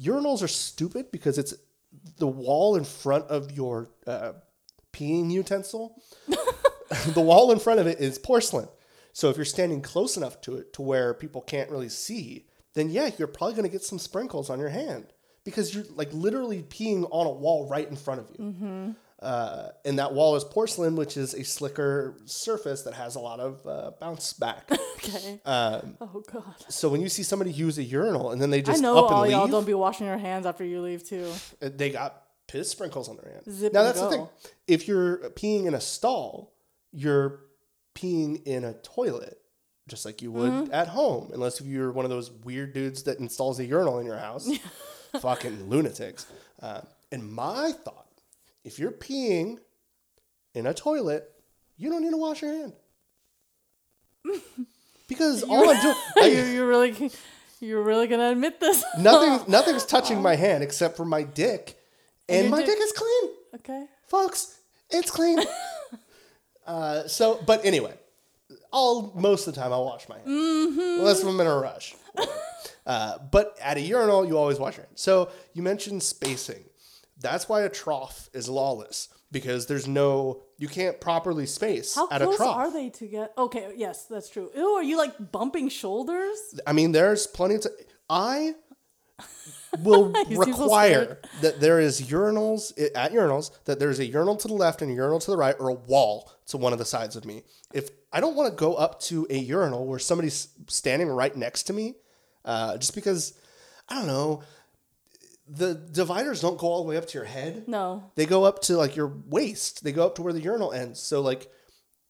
urinals 0.00 0.42
are 0.42 0.48
stupid 0.48 1.10
because 1.10 1.38
it's 1.38 1.54
the 2.18 2.26
wall 2.26 2.76
in 2.76 2.84
front 2.84 3.24
of 3.26 3.52
your 3.52 3.88
uh, 4.06 4.32
peeing 4.92 5.30
utensil 5.30 6.00
the 7.14 7.20
wall 7.20 7.52
in 7.52 7.58
front 7.58 7.80
of 7.80 7.86
it 7.86 8.00
is 8.00 8.18
porcelain 8.18 8.68
so 9.12 9.28
if 9.28 9.36
you're 9.36 9.44
standing 9.44 9.80
close 9.80 10.16
enough 10.16 10.40
to 10.40 10.56
it 10.56 10.72
to 10.72 10.82
where 10.82 11.14
people 11.14 11.40
can't 11.40 11.70
really 11.70 11.88
see 11.88 12.46
then 12.74 12.90
yeah 12.90 13.10
you're 13.18 13.28
probably 13.28 13.54
going 13.54 13.64
to 13.64 13.72
get 13.72 13.82
some 13.82 13.98
sprinkles 13.98 14.50
on 14.50 14.58
your 14.58 14.68
hand 14.68 15.12
because 15.44 15.74
you're 15.74 15.84
like 15.94 16.12
literally 16.12 16.62
peeing 16.62 17.08
on 17.10 17.26
a 17.26 17.30
wall 17.30 17.68
right 17.68 17.88
in 17.88 17.96
front 17.96 18.20
of 18.20 18.28
you. 18.30 18.44
Mm-hmm. 18.44 18.90
Uh, 19.20 19.68
and 19.84 19.98
that 19.98 20.14
wall 20.14 20.34
is 20.36 20.44
porcelain, 20.44 20.96
which 20.96 21.16
is 21.18 21.34
a 21.34 21.44
slicker 21.44 22.16
surface 22.24 22.82
that 22.84 22.94
has 22.94 23.16
a 23.16 23.20
lot 23.20 23.38
of 23.38 23.66
uh, 23.66 23.90
bounce 24.00 24.32
back. 24.32 24.68
Okay. 25.02 25.40
um, 25.46 25.96
Oh 26.02 26.22
god. 26.30 26.42
so 26.68 26.90
when 26.90 27.00
you 27.00 27.08
see 27.08 27.22
somebody 27.22 27.50
use 27.50 27.78
a 27.78 27.82
urinal 27.82 28.32
and 28.32 28.40
then 28.42 28.50
they 28.50 28.58
I 28.58 28.60
just 28.60 28.82
know 28.82 28.98
up 28.98 29.06
and 29.06 29.14
all 29.14 29.22
leave, 29.22 29.30
y'all 29.32 29.48
don't 29.48 29.64
be 29.66 29.72
washing 29.72 30.06
your 30.06 30.18
hands 30.18 30.44
after 30.44 30.62
you 30.62 30.82
leave 30.82 31.08
too. 31.08 31.26
uh, 31.62 31.70
they 31.74 31.88
got 31.88 32.22
piss 32.46 32.70
sprinkles 32.70 33.08
on 33.08 33.16
their 33.16 33.32
hands. 33.32 33.50
Zip 33.50 33.72
now 33.72 33.82
that's 33.82 33.98
the 33.98 34.10
thing. 34.10 34.28
If 34.68 34.86
you're 34.86 35.30
peeing 35.30 35.64
in 35.64 35.72
a 35.72 35.80
stall, 35.80 36.52
you're 36.92 37.40
peeing 37.94 38.42
in 38.46 38.62
a 38.64 38.74
toilet, 38.74 39.38
just 39.88 40.04
like 40.04 40.20
you 40.20 40.30
would 40.32 40.52
Mm-hmm. 40.52 40.74
at 40.74 40.88
home, 40.88 41.30
unless 41.32 41.60
if 41.62 41.66
you're 41.66 41.92
one 41.92 42.04
of 42.04 42.10
those 42.10 42.30
weird 42.30 42.74
dudes 42.74 43.04
that 43.04 43.20
installs 43.20 43.58
a 43.58 43.64
urinal 43.64 44.00
in 44.00 44.06
your 44.06 44.18
house. 44.18 44.50
Fucking 45.20 45.70
lunatics. 45.70 46.26
Uh, 46.60 46.82
and 47.10 47.26
my 47.32 47.72
thought, 47.72 47.99
if 48.64 48.78
you're 48.78 48.92
peeing 48.92 49.58
in 50.54 50.66
a 50.66 50.74
toilet, 50.74 51.30
you 51.76 51.90
don't 51.90 52.02
need 52.02 52.10
to 52.10 52.16
wash 52.16 52.42
your 52.42 52.52
hand. 52.52 52.72
Because 55.08 55.42
all 55.42 55.68
I'm 55.68 55.82
doing, 55.82 55.94
like, 56.16 56.32
you 56.32 56.44
you're 56.44 56.68
really 56.68 57.10
you're 57.58 57.82
really 57.82 58.06
gonna 58.06 58.30
admit 58.30 58.60
this? 58.60 58.84
nothing, 58.98 59.50
nothing's 59.50 59.84
touching 59.84 60.22
my 60.22 60.36
hand 60.36 60.62
except 60.62 60.96
for 60.96 61.04
my 61.04 61.24
dick, 61.24 61.76
and 62.28 62.42
your 62.42 62.50
my 62.52 62.58
dick- 62.58 62.66
dick 62.66 62.78
is 62.80 62.92
clean. 62.92 63.30
okay. 63.56 63.86
folks, 64.06 64.56
it's 64.88 65.10
clean. 65.10 65.40
uh, 66.64 67.08
so, 67.08 67.42
but 67.44 67.64
anyway, 67.64 67.92
I'll 68.72 69.12
most 69.16 69.48
of 69.48 69.54
the 69.54 69.60
time 69.60 69.72
I'll 69.72 69.84
wash 69.84 70.08
my 70.08 70.18
hands 70.18 70.28
unless 70.28 71.24
I'm 71.24 71.40
in 71.40 71.46
a 71.48 71.56
rush. 71.58 71.96
Uh, 72.86 73.18
but 73.32 73.58
at 73.60 73.76
a 73.76 73.80
urinal, 73.80 74.24
you 74.24 74.38
always 74.38 74.60
wash 74.60 74.76
your 74.76 74.86
hands. 74.86 75.00
So 75.00 75.30
you 75.54 75.62
mentioned 75.62 76.04
spacing. 76.04 76.64
That's 77.20 77.48
why 77.48 77.62
a 77.62 77.68
trough 77.68 78.28
is 78.32 78.48
lawless 78.48 79.08
because 79.32 79.66
there's 79.66 79.86
no 79.86 80.42
you 80.58 80.68
can't 80.68 81.00
properly 81.00 81.46
space 81.46 81.94
How 81.94 82.08
at 82.10 82.22
a 82.22 82.26
close 82.26 82.36
trough. 82.36 82.56
are 82.56 82.72
they 82.72 82.90
to 82.90 83.06
get? 83.06 83.32
Okay, 83.36 83.72
yes, 83.76 84.04
that's 84.04 84.28
true. 84.28 84.50
Ew, 84.54 84.66
are 84.66 84.82
you 84.82 84.98
like 84.98 85.32
bumping 85.32 85.68
shoulders? 85.68 86.38
I 86.66 86.72
mean, 86.72 86.92
there's 86.92 87.26
plenty 87.26 87.56
of. 87.56 87.62
T- 87.62 87.68
I 88.08 88.54
will 89.80 90.12
require 90.30 91.20
that 91.42 91.60
there 91.60 91.78
is 91.78 92.00
urinals 92.02 92.72
at 92.94 93.12
urinals 93.12 93.50
that 93.64 93.78
there's 93.78 93.98
a 93.98 94.06
urinal 94.06 94.36
to 94.36 94.48
the 94.48 94.54
left 94.54 94.82
and 94.82 94.90
a 94.90 94.94
urinal 94.94 95.20
to 95.20 95.30
the 95.30 95.36
right, 95.36 95.54
or 95.58 95.68
a 95.68 95.74
wall 95.74 96.30
to 96.46 96.56
one 96.56 96.72
of 96.72 96.78
the 96.78 96.84
sides 96.84 97.16
of 97.16 97.24
me. 97.24 97.42
If 97.72 97.90
I 98.12 98.20
don't 98.20 98.34
want 98.34 98.50
to 98.50 98.56
go 98.56 98.74
up 98.74 99.00
to 99.02 99.26
a 99.30 99.36
urinal 99.36 99.86
where 99.86 99.98
somebody's 99.98 100.48
standing 100.66 101.08
right 101.08 101.34
next 101.36 101.64
to 101.64 101.72
me, 101.72 101.94
uh, 102.44 102.76
just 102.78 102.94
because 102.94 103.34
I 103.88 103.94
don't 103.94 104.06
know, 104.06 104.42
the 105.52 105.74
dividers 105.74 106.40
don't 106.40 106.58
go 106.58 106.68
all 106.68 106.82
the 106.84 106.88
way 106.88 106.96
up 106.96 107.06
to 107.06 107.18
your 107.18 107.24
head. 107.26 107.64
No. 107.66 108.10
They 108.14 108.24
go 108.26 108.44
up 108.44 108.62
to 108.62 108.76
like 108.76 108.94
your 108.94 109.12
waist. 109.26 109.82
They 109.82 109.92
go 109.92 110.06
up 110.06 110.14
to 110.16 110.22
where 110.22 110.32
the 110.32 110.40
urinal 110.40 110.72
ends. 110.72 111.00
So 111.00 111.20
like 111.20 111.50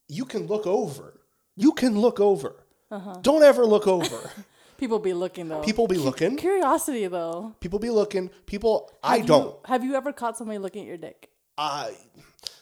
you 0.07 0.25
can 0.25 0.45
look 0.47 0.67
over. 0.67 1.19
You 1.55 1.71
can 1.71 1.99
look 1.99 2.19
over. 2.19 2.63
Uh-huh. 2.91 3.17
Don't 3.21 3.43
ever 3.43 3.65
look 3.65 3.87
over. 3.87 4.29
People 4.77 4.99
be 4.99 5.13
looking 5.13 5.47
though. 5.47 5.61
People 5.61 5.87
be 5.87 5.97
looking. 5.97 6.37
Curiosity 6.37 7.07
though. 7.07 7.55
People 7.59 7.79
be 7.79 7.89
looking. 7.89 8.29
People, 8.45 8.91
I 9.03 9.17
you- 9.17 9.25
don't. 9.25 9.65
have 9.65 9.83
you 9.83 9.95
ever 9.95 10.11
caught 10.11 10.37
somebody 10.37 10.57
looking 10.59 10.81
at 10.83 10.87
your 10.87 10.97
dick? 10.97 11.29
I 11.57 11.95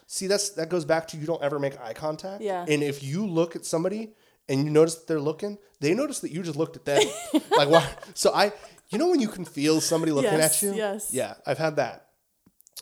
see. 0.08 0.28
That's 0.28 0.50
that 0.52 0.70
goes 0.70 0.84
back 0.86 1.08
to 1.10 1.18
you 1.18 1.26
don't 1.26 1.42
ever 1.42 1.60
make 1.60 1.80
eye 1.80 1.94
contact. 1.94 2.42
Yeah. 2.42 2.66
And 2.68 2.84
if 2.84 3.04
you 3.04 3.26
look 3.26 3.56
at 3.56 3.66
somebody 3.66 4.14
and 4.50 4.64
you 4.66 4.70
notice 4.70 4.96
that 4.96 5.08
they're 5.08 5.22
looking, 5.22 5.58
they 5.80 5.94
notice 5.94 6.20
that 6.20 6.32
you 6.32 6.44
just 6.44 6.58
looked 6.58 6.76
at 6.76 6.86
them. 6.86 7.02
like 7.58 7.70
why? 7.70 7.88
So 8.14 8.34
I, 8.34 8.52
you 8.90 8.98
know, 8.98 9.10
when 9.10 9.20
you 9.20 9.28
can 9.28 9.46
feel 9.46 9.82
somebody 9.82 10.12
looking 10.12 10.32
Yes, 10.34 10.58
at 10.58 10.68
you. 10.68 10.74
yes. 10.76 11.10
Yeah, 11.14 11.34
I've 11.46 11.58
had 11.60 11.76
that. 11.78 12.08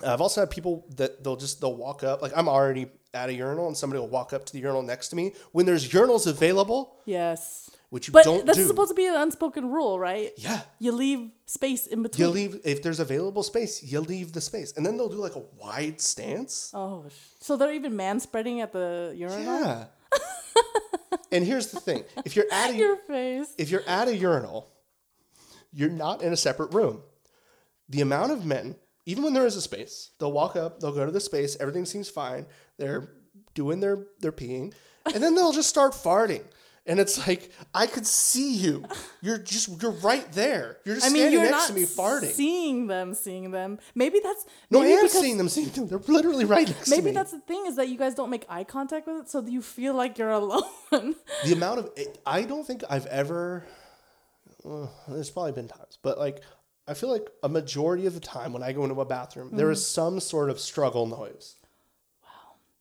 I've 0.05 0.22
also 0.22 0.41
had 0.41 0.51
people 0.51 0.86
that 0.97 1.24
they'll 1.24 1.36
just 1.38 1.60
they'll 1.60 1.76
walk 1.76 2.03
up. 2.03 2.22
Like 2.22 2.32
I'm 2.36 2.47
already 2.47 2.88
at 3.14 3.30
a 3.30 3.34
urinal 3.34 3.68
and 3.68 3.76
somebody 3.76 3.99
will 3.99 4.10
walk 4.10 4.32
up 4.32 4.45
to 4.45 4.53
the 4.53 4.60
urinal 4.60 4.84
next 4.84 5.10
to 5.10 5.16
me 5.16 5.34
when 5.53 5.66
there's 5.66 5.89
urinals 5.89 6.28
available, 6.28 6.97
Yes. 7.05 7.72
which 7.89 8.08
you 8.08 8.12
But 8.14 8.26
don't 8.26 8.45
that's 8.45 8.60
do. 8.60 8.68
supposed 8.68 8.89
to 8.89 8.95
be 8.95 9.08
an 9.08 9.16
unspoken 9.16 9.72
rule, 9.72 9.97
right? 9.99 10.34
yeah. 10.38 10.62
You 10.78 10.91
leave 10.91 11.32
space 11.47 11.88
in 11.88 12.03
between. 12.03 12.28
You 12.28 12.32
leave 12.32 12.60
if 12.64 12.84
there's 12.84 12.99
available 12.99 13.41
space. 13.41 13.82
You 13.82 14.01
leave 14.01 14.34
the 14.34 14.41
space, 14.41 14.72
and 14.78 14.86
then 14.86 14.97
they'll 14.97 15.10
do 15.10 15.16
like 15.18 15.36
a 15.36 15.43
wide 15.60 15.99
stance. 15.99 16.70
Oh, 16.76 17.05
sh- 17.10 17.14
so 17.39 17.58
they're 17.58 17.74
even 17.74 17.95
man 17.95 18.20
spreading 18.20 18.62
at 18.62 18.72
the 18.74 19.14
urinal. 19.18 19.41
Yeah. 19.41 19.86
and 21.32 21.43
here's 21.43 21.68
the 21.72 21.80
thing: 21.80 22.03
if 22.26 22.36
you're 22.36 22.45
at 22.51 22.70
a 22.72 22.76
Your 22.86 22.97
face. 22.97 23.53
if 23.58 23.70
you're 23.72 23.88
at 23.88 24.08
a 24.08 24.16
urinal, 24.16 24.70
you're 25.74 25.89
not 25.89 26.22
in 26.22 26.34
a 26.34 26.38
separate 26.38 26.74
room. 26.74 27.01
The 27.89 28.01
amount 28.01 28.32
of 28.32 28.45
men, 28.45 28.76
even 29.05 29.24
when 29.24 29.34
there 29.34 29.45
is 29.45 29.55
a 29.55 29.61
space, 29.61 30.11
they'll 30.20 30.32
walk 30.32 30.55
up, 30.55 30.80
they'll 30.80 30.91
go 30.91 31.05
to 31.05 31.11
the 31.11 31.20
space, 31.20 31.55
everything 31.59 31.86
seems 31.86 32.09
fine, 32.09 32.45
they're 32.78 33.09
doing 33.53 33.80
their 33.80 34.07
their 34.20 34.32
peeing, 34.32 34.74
and 35.05 35.24
then 35.24 35.36
they'll 35.36 35.53
just 35.53 35.70
start 35.70 35.93
farting. 35.93 36.43
And 36.89 37.01
it's 37.01 37.28
like 37.28 37.51
I 37.74 37.86
could 37.86 38.07
see 38.07 38.53
you. 38.53 38.86
You're 39.22 39.38
just 39.39 39.82
you're 39.82 39.91
right 39.91 40.30
there. 40.32 40.78
You're 40.86 40.95
just 40.95 41.07
I 41.07 41.09
mean, 41.09 41.24
standing 41.24 41.39
you're 41.41 41.51
next 41.51 41.63
not 41.63 41.68
to 41.68 41.74
me 41.74 41.84
farting. 41.86 42.32
seeing 42.32 42.88
them, 42.88 43.13
seeing 43.13 43.51
them. 43.51 43.80
Maybe 43.93 44.22
that's 44.24 44.45
no, 44.72 44.80
I 44.80 44.84
maybe 44.84 44.93
am 45.01 45.07
seeing 45.09 45.38
them, 45.38 45.49
seeing 45.49 45.68
them. 45.68 45.88
They're 45.89 45.99
literally 46.07 46.45
right 46.45 46.65
next 46.65 46.86
to 46.86 46.91
me. 46.91 46.97
Maybe 46.97 47.11
that's 47.13 47.32
the 47.32 47.41
thing 47.41 47.65
is 47.68 47.76
that 47.76 47.89
you 47.89 47.97
guys 47.97 48.15
don't 48.15 48.30
make 48.30 48.45
eye 48.47 48.63
contact 48.63 49.05
with 49.05 49.18
it, 49.18 49.30
so 49.30 49.45
you 49.45 49.61
feel 49.61 49.95
like 49.95 50.18
you're 50.18 50.30
alone. 50.43 51.15
the 51.43 51.51
amount 51.51 51.80
of 51.80 51.91
I 52.26 52.43
don't 52.43 52.65
think 52.65 52.84
I've 52.89 53.05
ever. 53.07 53.65
Uh, 54.68 54.88
there's 55.07 55.30
probably 55.30 55.51
been 55.53 55.68
times, 55.68 55.97
but 56.01 56.18
like 56.18 56.41
I 56.88 56.93
feel 56.93 57.09
like 57.11 57.28
a 57.43 57.49
majority 57.49 58.05
of 58.05 58.13
the 58.13 58.20
time 58.20 58.53
when 58.53 58.63
I 58.63 58.72
go 58.74 58.84
into 58.84 58.99
a 59.01 59.05
bathroom, 59.05 59.49
there 59.53 59.65
Mm-hmm. 59.68 59.74
is 59.74 59.86
some 59.88 60.20
sort 60.20 60.49
of 60.49 60.59
struggle 60.59 61.05
noise 61.05 61.55
Wow, 62.24 62.30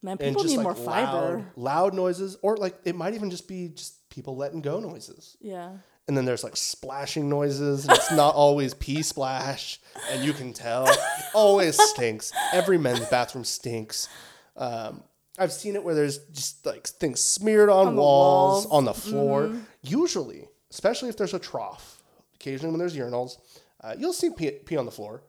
Man, 0.03 0.19
people 0.19 0.43
just 0.43 0.57
need 0.57 0.63
like 0.65 0.77
more 0.77 0.87
loud, 0.87 1.07
fiber. 1.13 1.45
loud 1.57 1.95
noises, 1.95 2.37
or 2.43 2.57
like 2.57 2.77
it 2.85 2.95
might 2.97 3.15
even 3.15 3.31
just 3.31 3.49
be 3.49 3.69
just 3.69 4.09
people 4.11 4.37
letting 4.37 4.61
go 4.61 4.81
noises. 4.81 5.37
Yeah. 5.41 5.71
And 6.09 6.17
then 6.17 6.25
there's 6.25 6.45
like 6.45 6.57
splashing 6.57 7.29
noises, 7.29 7.85
and 7.85 7.97
it's 7.97 8.13
not 8.13 8.35
always 8.37 8.75
pee 8.75 9.03
splash, 9.03 9.81
and 10.13 10.25
you 10.25 10.33
can 10.33 10.53
tell. 10.53 10.87
It 10.87 10.99
always 11.35 11.77
stinks. 11.91 12.33
Every 12.53 12.79
men's 12.79 13.05
bathroom 13.07 13.43
stinks. 13.45 14.09
Um, 14.57 15.03
I've 15.37 15.53
seen 15.53 15.75
it 15.75 15.83
where 15.83 15.97
there's 15.97 16.19
just 16.29 16.65
like 16.65 16.87
things 16.87 17.19
smeared 17.19 17.69
on, 17.69 17.89
On 17.89 17.97
walls, 17.97 18.67
walls. 18.67 18.73
on 18.73 18.85
the 18.85 18.95
floor. 18.95 19.53
Usually, 19.83 20.46
especially 20.71 21.09
if 21.09 21.17
there's 21.17 21.35
a 21.35 21.39
trough, 21.39 22.03
occasionally 22.35 22.71
when 22.73 22.79
there's 22.79 22.97
urinals, 22.97 23.39
uh, 23.83 23.95
you'll 23.99 24.13
see 24.13 24.31
pee, 24.31 24.51
pee 24.51 24.77
on 24.77 24.85
the 24.87 24.91
floor. 24.93 25.23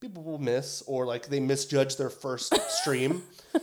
People 0.00 0.22
will 0.24 0.38
miss, 0.38 0.82
or 0.86 1.06
like 1.06 1.28
they 1.28 1.38
misjudge 1.40 1.96
their 1.96 2.10
first 2.10 2.54
stream. 2.80 3.22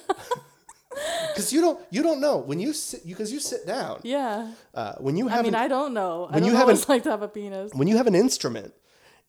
Because 1.29 1.53
you 1.53 1.61
don't, 1.61 1.79
you 1.91 2.03
don't 2.03 2.19
know 2.19 2.37
when 2.37 2.59
you 2.59 2.73
sit, 2.73 3.05
because 3.07 3.31
you 3.31 3.39
sit 3.39 3.65
down. 3.65 4.01
Yeah. 4.03 4.51
Uh, 4.73 4.95
when 4.99 5.15
you 5.15 5.27
have 5.29 5.39
I 5.39 5.43
mean, 5.43 5.53
an- 5.55 5.61
I 5.61 5.67
don't 5.69 5.93
know. 5.93 6.25
I 6.25 6.31
when 6.33 6.41
don't 6.41 6.47
you 6.47 6.51
know 6.51 6.57
have 6.57 6.67
what 6.67 6.71
an- 6.71 6.77
it's 6.79 6.89
like 6.89 7.03
to 7.03 7.11
have 7.11 7.21
a 7.21 7.27
penis. 7.29 7.71
when 7.73 7.87
you 7.87 7.95
have 7.95 8.07
an 8.07 8.15
instrument, 8.15 8.73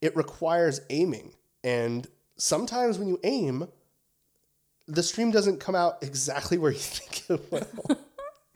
it 0.01 0.17
requires 0.17 0.81
aiming. 0.91 1.33
And 1.63 2.07
sometimes 2.37 2.99
when 2.99 3.07
you 3.07 3.21
aim, 3.23 3.69
the 4.89 5.03
stream 5.03 5.31
doesn't 5.31 5.61
come 5.61 5.77
out 5.77 6.03
exactly 6.03 6.59
where 6.59 6.73
you 6.73 6.79
think 6.81 7.31
it 7.31 7.53
will. 7.53 7.97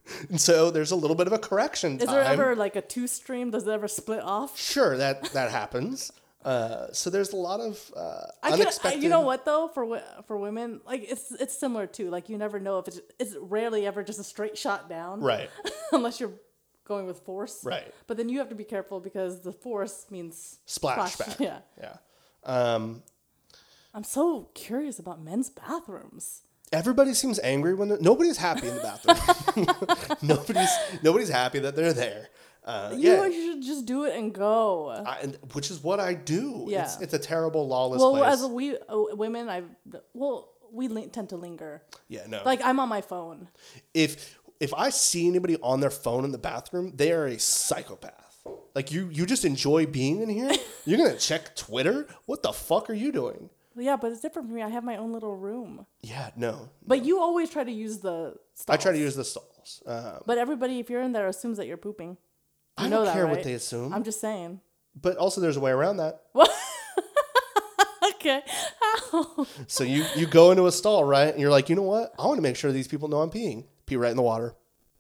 and 0.29 0.41
so 0.41 0.71
there's 0.71 0.91
a 0.91 0.97
little 0.97 1.17
bit 1.17 1.27
of 1.27 1.33
a 1.33 1.39
correction 1.39 1.99
Is 1.99 2.05
time. 2.07 2.15
there 2.15 2.25
ever 2.25 2.57
like 2.57 2.77
a 2.77 2.83
two 2.83 3.07
stream? 3.07 3.51
Does 3.51 3.67
it 3.67 3.71
ever 3.71 3.89
split 3.89 4.21
off? 4.21 4.59
Sure, 4.59 4.97
that 4.97 5.25
that 5.33 5.51
happens. 5.51 6.13
Uh, 6.45 6.93
so 6.93 7.09
there's 7.09 7.33
a 7.33 7.37
lot 7.37 7.59
of 7.61 7.91
uh, 7.97 8.27
I 8.43 8.51
can, 8.51 8.59
I, 8.59 8.63
unexpected. 8.63 9.03
you 9.03 9.09
know 9.09 9.23
what 9.23 9.47
though 9.47 9.69
for 9.73 10.03
for 10.27 10.37
women 10.37 10.83
like 10.85 11.11
it's 11.11 11.33
it's 11.33 11.59
similar 11.59 11.87
too 11.87 12.11
like 12.11 12.29
you 12.29 12.37
never 12.37 12.61
know 12.61 12.79
if 12.81 12.87
it's 12.89 13.01
it's 13.19 13.35
rarely 13.41 13.87
ever 13.87 14.03
just 14.03 14.19
a 14.21 14.25
straight 14.25 14.59
shot 14.59 14.87
down 14.91 15.23
Right, 15.23 15.49
unless 15.93 16.21
you're 16.21 16.35
going 16.85 17.07
with 17.07 17.21
force 17.21 17.65
right. 17.65 17.91
but 18.07 18.19
then 18.19 18.29
you 18.29 18.41
have 18.41 18.51
to 18.51 18.55
be 18.55 18.65
careful 18.65 19.01
because 19.01 19.41
the 19.41 19.53
force 19.55 20.05
means 20.11 20.59
Splash, 20.67 21.17
back. 21.17 21.37
yeah 21.41 21.61
Yeah. 21.81 21.97
Um, 22.45 23.03
I'm 23.95 24.05
so 24.05 24.51
curious 24.55 24.99
about 24.99 25.23
men's 25.23 25.49
bathrooms 25.49 26.43
everybody 26.73 27.15
seems 27.15 27.39
angry 27.41 27.75
when 27.75 27.97
nobody's 28.01 28.37
happy 28.37 28.69
in 28.69 28.75
the 28.75 28.81
bathroom. 28.81 30.19
nobody's 30.23 30.71
nobody's 31.03 31.29
happy 31.29 31.59
that 31.61 31.77
they're 31.77 31.93
there. 31.93 32.29
Uh, 32.65 32.95
you 32.97 33.11
yeah. 33.11 33.29
should 33.29 33.63
just 33.63 33.85
do 33.85 34.05
it 34.05 34.17
and 34.17 34.33
go 34.33 34.89
I, 34.89 35.19
and, 35.23 35.39
which 35.53 35.71
is 35.71 35.83
what 35.83 36.01
I 36.01 36.15
do. 36.15 36.63
It's, 36.63 36.71
Yeah. 36.73 36.97
it's 37.03 37.13
a 37.13 37.19
terrible, 37.19 37.69
lawless 37.69 38.01
well 38.01 38.17
place. 38.17 38.33
as 38.33 38.47
we 38.47 38.77
uh, 38.77 38.79
women 39.13 39.49
I 39.51 39.65
well 40.15 40.51
we 40.73 40.89
tend 41.09 41.29
to 41.29 41.37
linger 41.37 41.83
yeah, 42.09 42.27
no. 42.27 42.43
like 42.45 42.61
I'm 42.65 42.81
on 42.81 42.89
my 42.89 43.01
phone 43.01 43.49
if 43.93 44.39
if 44.61 44.73
I 44.75 44.91
see 44.91 45.29
anybody 45.29 45.57
on 45.63 45.81
their 45.81 45.91
phone 45.91 46.25
in 46.25 46.33
the 46.33 46.39
bathroom, 46.39 46.93
they 46.95 47.13
are 47.13 47.27
a 47.27 47.39
psychopath. 47.39 48.39
Like 48.75 48.91
you, 48.93 49.09
you 49.11 49.27
just 49.27 49.45
enjoy 49.45 49.87
being 49.87 50.23
in 50.23 50.29
here. 50.29 50.53
You're 50.85 50.99
gonna 50.99 51.19
check 51.19 51.55
Twitter. 51.57 52.07
What 52.27 52.43
the 52.43 52.53
fuck 52.53 52.91
are 52.91 52.95
you 52.95 53.13
doing? 53.13 53.51
Yeah 53.77 53.97
but 53.97 54.13
it's 54.13 54.21
different 54.21 54.49
for 54.49 54.55
me 54.55 54.63
I 54.63 54.69
have 54.69 54.85
my 54.85 54.97
own 54.97 55.13
little 55.13 55.37
room 55.37 55.87
Yeah, 56.03 56.31
no. 56.37 56.69
but 56.87 57.05
you 57.05 57.21
always 57.21 57.51
try 57.51 57.65
to 57.65 57.73
use 57.73 57.99
the 57.99 58.35
stalls. 58.55 58.79
I 58.79 58.81
try 58.83 58.93
to 58.93 58.99
use 58.99 59.15
the 59.17 59.25
stalls. 59.25 59.83
Um, 59.87 60.23
But 60.27 60.39
everybody, 60.39 60.79
if 60.79 60.91
you're 60.91 61.03
in 61.03 61.13
there, 61.13 61.27
assumes 61.29 61.57
that 61.59 61.67
you're 61.67 61.77
pooping. 61.79 62.11
You 62.11 62.17
I 62.77 62.89
know 62.89 62.97
don't 62.99 63.05
that, 63.07 63.15
care 63.15 63.27
what 63.27 63.43
they 63.43 63.55
assume. 63.55 63.93
I'm 63.95 64.05
just 64.05 64.21
saying. 64.21 64.61
but 65.01 65.17
also, 65.17 65.41
there's 65.41 65.57
a 65.57 65.61
way 65.61 65.71
around 65.71 65.97
that. 65.99 66.23
What? 66.33 66.51
okay. 68.17 68.43
How? 69.11 69.47
So 69.67 69.85
you 69.85 70.05
you 70.17 70.27
go 70.27 70.51
into 70.51 70.67
a 70.67 70.73
stall, 70.73 71.05
right? 71.05 71.29
And 71.33 71.41
you're 71.41 71.51
like, 71.51 71.69
you 71.69 71.77
know 71.77 71.83
what? 71.83 72.13
I 72.19 72.27
want 72.27 72.39
to 72.39 72.43
make 72.43 72.57
sure 72.57 72.73
these 72.73 72.89
people 72.89 73.09
know 73.09 73.21
I'm 73.23 73.31
peeing. 73.31 73.65
Pee 73.87 73.97
right 73.97 74.11
in 74.11 74.17
the 74.17 74.23
water. 74.23 74.55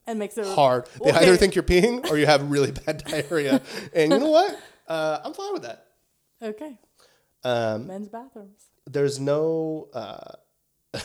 And 0.07 0.19
makes 0.19 0.37
it 0.37 0.47
Hard. 0.47 0.87
They 1.03 1.11
Okay. 1.11 1.23
either 1.23 1.37
think 1.37 1.55
you're 1.55 1.65
peeing 1.65 2.09
or 2.11 2.19
you 2.19 2.27
have 2.27 2.51
really 2.51 2.73
bad 2.73 3.03
diarrhea. 3.07 3.61
And 3.95 4.13
you 4.13 4.19
know 4.19 4.31
what? 4.31 4.59
Uh, 4.87 5.19
I'm 5.25 5.33
fine 5.33 5.53
with 5.55 5.63
that. 5.63 5.87
Okay. 6.43 6.79
Um, 7.45 7.87
Men's 7.87 8.09
bathrooms. 8.09 8.67
there's 8.87 9.19
no 9.21 9.89
uh, 9.93 10.33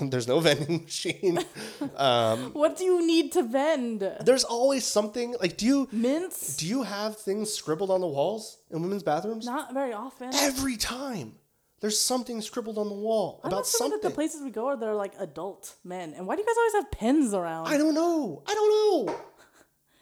there's 0.00 0.28
no 0.28 0.40
vending 0.40 0.82
machine. 0.84 1.38
Um, 1.96 2.52
What 2.52 2.76
do 2.78 2.84
you 2.84 3.04
need 3.04 3.32
to 3.32 3.42
vend? 3.42 4.00
there's 4.24 4.44
always 4.44 4.84
something 4.86 5.34
like 5.40 5.56
do 5.56 5.66
you 5.66 5.88
Mints? 5.90 6.56
do 6.56 6.66
you 6.66 6.82
have 6.84 7.16
things 7.16 7.52
scribbled 7.52 7.90
on 7.90 8.00
the 8.00 8.06
walls 8.06 8.58
in 8.70 8.82
women's 8.82 9.02
bathrooms? 9.02 9.44
Not 9.46 9.74
very 9.74 9.92
often. 9.92 10.30
Every 10.34 10.76
time 10.76 11.34
there's 11.80 11.98
something 11.98 12.40
scribbled 12.40 12.78
on 12.78 12.88
the 12.88 12.94
wall 12.94 13.40
I'm 13.42 13.48
about 13.52 13.66
something. 13.66 13.98
that 14.00 14.08
the 14.08 14.14
places 14.14 14.42
we 14.42 14.50
go 14.50 14.66
are 14.68 14.76
they're 14.76 14.94
like 14.94 15.14
adult 15.18 15.74
men. 15.82 16.14
And 16.16 16.26
why 16.28 16.36
do 16.36 16.42
you 16.42 16.46
guys 16.46 16.56
always 16.56 16.74
have 16.84 16.90
pens 16.92 17.34
around? 17.34 17.66
I 17.66 17.76
don't 17.76 17.94
know. 17.94 18.42
I 18.46 18.54
don't 18.54 18.70
know. 19.08 19.20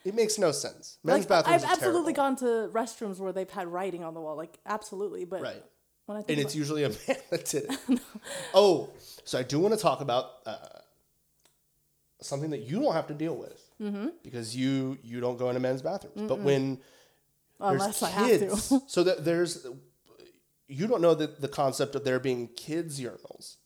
It 0.03 0.15
makes 0.15 0.37
no 0.39 0.51
sense. 0.51 0.97
Men's 1.03 1.19
like, 1.21 1.27
bathrooms 1.29 1.63
I've 1.63 1.71
absolutely 1.71 2.13
terrible. 2.13 2.35
gone 2.35 2.69
to 2.69 2.73
restrooms 2.73 3.17
where 3.19 3.31
they've 3.33 3.49
had 3.49 3.67
writing 3.67 4.03
on 4.03 4.13
the 4.13 4.21
wall, 4.21 4.35
like 4.35 4.57
absolutely. 4.65 5.25
But 5.25 5.41
Right. 5.41 5.63
when 6.07 6.17
I 6.17 6.21
think 6.21 6.37
and 6.37 6.45
it's 6.45 6.55
usually 6.55 6.83
a 6.83 6.89
man 7.07 7.17
that 7.29 7.45
did 7.45 7.65
it. 7.69 7.99
Oh, 8.53 8.89
so 9.23 9.37
I 9.37 9.43
do 9.43 9.59
want 9.59 9.73
to 9.75 9.79
talk 9.79 10.01
about 10.01 10.25
uh, 10.45 10.55
something 12.21 12.49
that 12.51 12.61
you 12.61 12.79
don't 12.81 12.93
have 12.93 13.07
to 13.07 13.13
deal 13.13 13.35
with 13.35 13.61
Mm-hmm. 13.81 14.09
because 14.23 14.55
you 14.55 14.99
you 15.03 15.19
don't 15.21 15.37
go 15.39 15.49
into 15.49 15.59
men's 15.59 15.81
bathrooms. 15.81 16.27
But 16.29 16.39
when 16.41 16.77
there's 17.59 17.81
unless 17.81 18.03
I 18.03 18.09
have 18.11 18.27
kids, 18.27 18.69
to. 18.69 18.81
so 18.87 19.01
that 19.03 19.25
there's 19.25 19.65
you 20.67 20.85
don't 20.87 21.01
know 21.01 21.15
that 21.15 21.41
the 21.41 21.47
concept 21.47 21.95
of 21.95 22.03
there 22.03 22.19
being 22.19 22.47
kids 22.49 23.01
urinals, 23.01 23.57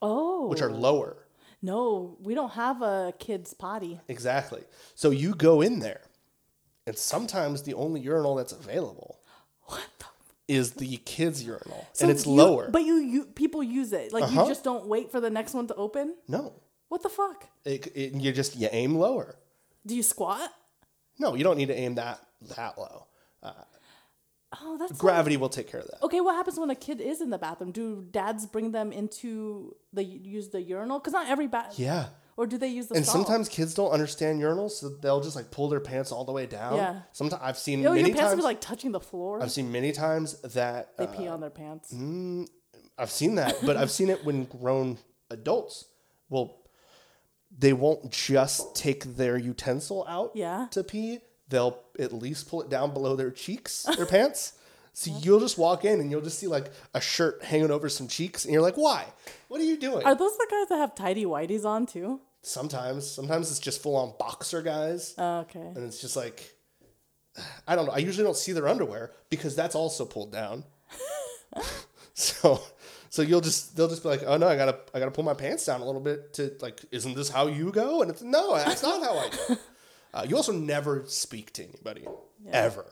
oh, 0.00 0.46
which 0.46 0.62
are 0.62 0.70
lower. 0.70 1.25
No, 1.62 2.16
we 2.20 2.34
don't 2.34 2.52
have 2.52 2.82
a 2.82 3.12
kid's 3.18 3.54
potty. 3.54 4.00
Exactly. 4.08 4.62
So 4.94 5.10
you 5.10 5.34
go 5.34 5.60
in 5.60 5.80
there, 5.80 6.02
and 6.86 6.96
sometimes 6.96 7.62
the 7.62 7.74
only 7.74 8.00
urinal 8.00 8.34
that's 8.36 8.52
available 8.52 9.18
What 9.64 9.82
the? 9.98 10.06
is 10.48 10.72
the 10.72 10.98
kids 10.98 11.42
urinal, 11.42 11.86
So 11.92 12.04
and 12.04 12.10
it's 12.12 12.24
you- 12.26 12.32
lower. 12.32 12.70
But 12.70 12.82
you, 12.84 12.96
you 12.96 13.24
people 13.26 13.62
use 13.62 13.92
it. 13.92 14.12
Like 14.12 14.24
Uh-huh. 14.24 14.42
you 14.42 14.48
just 14.48 14.62
don't 14.64 14.86
wait 14.86 15.10
for 15.10 15.20
the 15.20 15.30
next 15.30 15.54
one 15.54 15.66
to 15.68 15.74
open. 15.74 16.14
no, 16.28 16.52
What 16.88 17.02
the 17.02 17.08
fuck? 17.08 17.48
it, 17.64 17.86
it, 17.96 18.14
you 18.14 18.32
just 18.32 18.54
you 18.56 18.68
aim 18.70 18.94
lower. 18.96 19.36
Do 19.84 19.94
you 19.96 20.02
squat? 20.04 20.50
No, 21.18 21.34
you 21.34 21.42
don't 21.44 21.56
need 21.56 21.68
to 21.68 21.74
aim 21.76 21.94
that 21.96 22.20
that 22.56 22.76
low. 22.78 23.06
Oh, 24.62 24.76
that's 24.78 24.92
so- 24.92 24.98
Gravity 24.98 25.36
will 25.36 25.48
take 25.48 25.70
care 25.70 25.80
of 25.80 25.86
that. 25.88 26.02
Okay, 26.02 26.20
what 26.20 26.34
happens 26.34 26.58
when 26.58 26.70
a 26.70 26.74
kid 26.74 27.00
is 27.00 27.20
in 27.20 27.30
the 27.30 27.38
bathroom? 27.38 27.72
Do 27.72 28.04
dads 28.10 28.46
bring 28.46 28.72
them 28.72 28.92
into 28.92 29.74
the 29.92 30.02
use 30.04 30.48
the 30.50 30.60
urinal? 30.62 30.98
Because 30.98 31.12
not 31.12 31.28
every 31.28 31.46
bath. 31.46 31.78
Yeah. 31.78 32.06
Or 32.38 32.46
do 32.46 32.58
they 32.58 32.68
use 32.68 32.88
the 32.88 32.96
And 32.96 33.04
stall? 33.06 33.24
sometimes 33.24 33.48
kids 33.48 33.72
don't 33.72 33.90
understand 33.92 34.42
urinals, 34.42 34.72
so 34.72 34.90
they'll 34.90 35.22
just 35.22 35.36
like 35.36 35.50
pull 35.50 35.70
their 35.70 35.80
pants 35.80 36.12
all 36.12 36.24
the 36.26 36.32
way 36.32 36.44
down. 36.44 36.76
Yeah. 36.76 37.00
Sometimes 37.12 37.40
I've 37.42 37.56
seen 37.56 37.80
Yo, 37.80 37.94
your 37.94 38.02
many 38.02 38.12
pants 38.12 38.30
times. 38.32 38.36
be 38.40 38.42
like 38.44 38.60
touching 38.60 38.92
the 38.92 39.00
floor. 39.00 39.42
I've 39.42 39.50
seen 39.50 39.72
many 39.72 39.92
times 39.92 40.38
that 40.42 40.96
they 40.98 41.04
uh, 41.04 41.16
pee 41.16 41.28
on 41.28 41.40
their 41.40 41.48
pants. 41.50 41.94
I've 42.98 43.10
seen 43.10 43.36
that, 43.36 43.56
but 43.64 43.76
I've 43.78 43.90
seen 43.90 44.10
it 44.10 44.22
when 44.24 44.44
grown 44.44 44.98
adults 45.30 45.86
will 46.28 46.58
they 47.58 47.72
won't 47.72 48.10
just 48.12 48.74
take 48.76 49.04
their 49.16 49.38
utensil 49.38 50.04
out 50.06 50.32
Yeah. 50.34 50.66
to 50.72 50.84
pee. 50.84 51.20
They'll 51.48 51.78
at 51.98 52.12
least 52.12 52.48
pull 52.48 52.62
it 52.62 52.68
down 52.68 52.92
below 52.92 53.16
their 53.16 53.30
cheeks, 53.30 53.84
their 53.96 54.06
pants. 54.16 54.52
So 54.92 55.10
you'll 55.20 55.40
just 55.40 55.58
walk 55.58 55.84
in 55.84 56.00
and 56.00 56.10
you'll 56.10 56.22
just 56.22 56.38
see 56.38 56.46
like 56.46 56.70
a 56.94 57.00
shirt 57.00 57.42
hanging 57.44 57.70
over 57.70 57.88
some 57.88 58.08
cheeks, 58.08 58.44
and 58.44 58.52
you're 58.54 58.62
like, 58.62 58.76
"Why? 58.76 59.04
What 59.48 59.60
are 59.60 59.64
you 59.64 59.76
doing?" 59.78 60.04
Are 60.06 60.14
those 60.14 60.36
the 60.38 60.46
guys 60.50 60.68
that 60.70 60.78
have 60.78 60.94
tidy 60.94 61.24
whities 61.24 61.64
on 61.64 61.86
too? 61.86 62.20
sometimes, 62.42 63.04
sometimes 63.10 63.50
it's 63.50 63.58
just 63.58 63.82
full 63.82 63.96
on 63.96 64.14
boxer 64.20 64.62
guys, 64.62 65.14
Oh, 65.18 65.38
okay. 65.40 65.58
and 65.58 65.78
it's 65.78 66.00
just 66.00 66.14
like, 66.16 66.54
I 67.66 67.74
don't 67.74 67.86
know. 67.86 67.92
I 67.92 67.98
usually 67.98 68.22
don't 68.24 68.36
see 68.36 68.52
their 68.52 68.68
underwear 68.68 69.10
because 69.30 69.56
that's 69.56 69.74
also 69.74 70.04
pulled 70.04 70.30
down. 70.32 70.62
so, 72.14 72.60
so 73.10 73.22
you'll 73.22 73.40
just 73.40 73.76
they'll 73.76 73.88
just 73.88 74.02
be 74.02 74.08
like, 74.08 74.22
"Oh 74.26 74.36
no, 74.36 74.48
I 74.48 74.56
gotta 74.56 74.78
I 74.94 74.98
gotta 74.98 75.10
pull 75.10 75.24
my 75.24 75.34
pants 75.34 75.64
down 75.66 75.80
a 75.80 75.84
little 75.84 76.00
bit 76.00 76.32
to 76.34 76.52
like, 76.60 76.80
isn't 76.90 77.14
this 77.14 77.28
how 77.28 77.48
you 77.48 77.70
go?" 77.72 78.00
And 78.02 78.10
it's 78.10 78.22
no, 78.22 78.54
that's 78.56 78.82
not 78.82 79.02
how 79.02 79.18
I 79.18 79.28
go. 79.48 79.56
Uh, 80.16 80.24
you 80.26 80.34
also 80.34 80.52
never 80.52 81.04
speak 81.06 81.52
to 81.52 81.62
anybody 81.62 82.06
ever, 82.50 82.86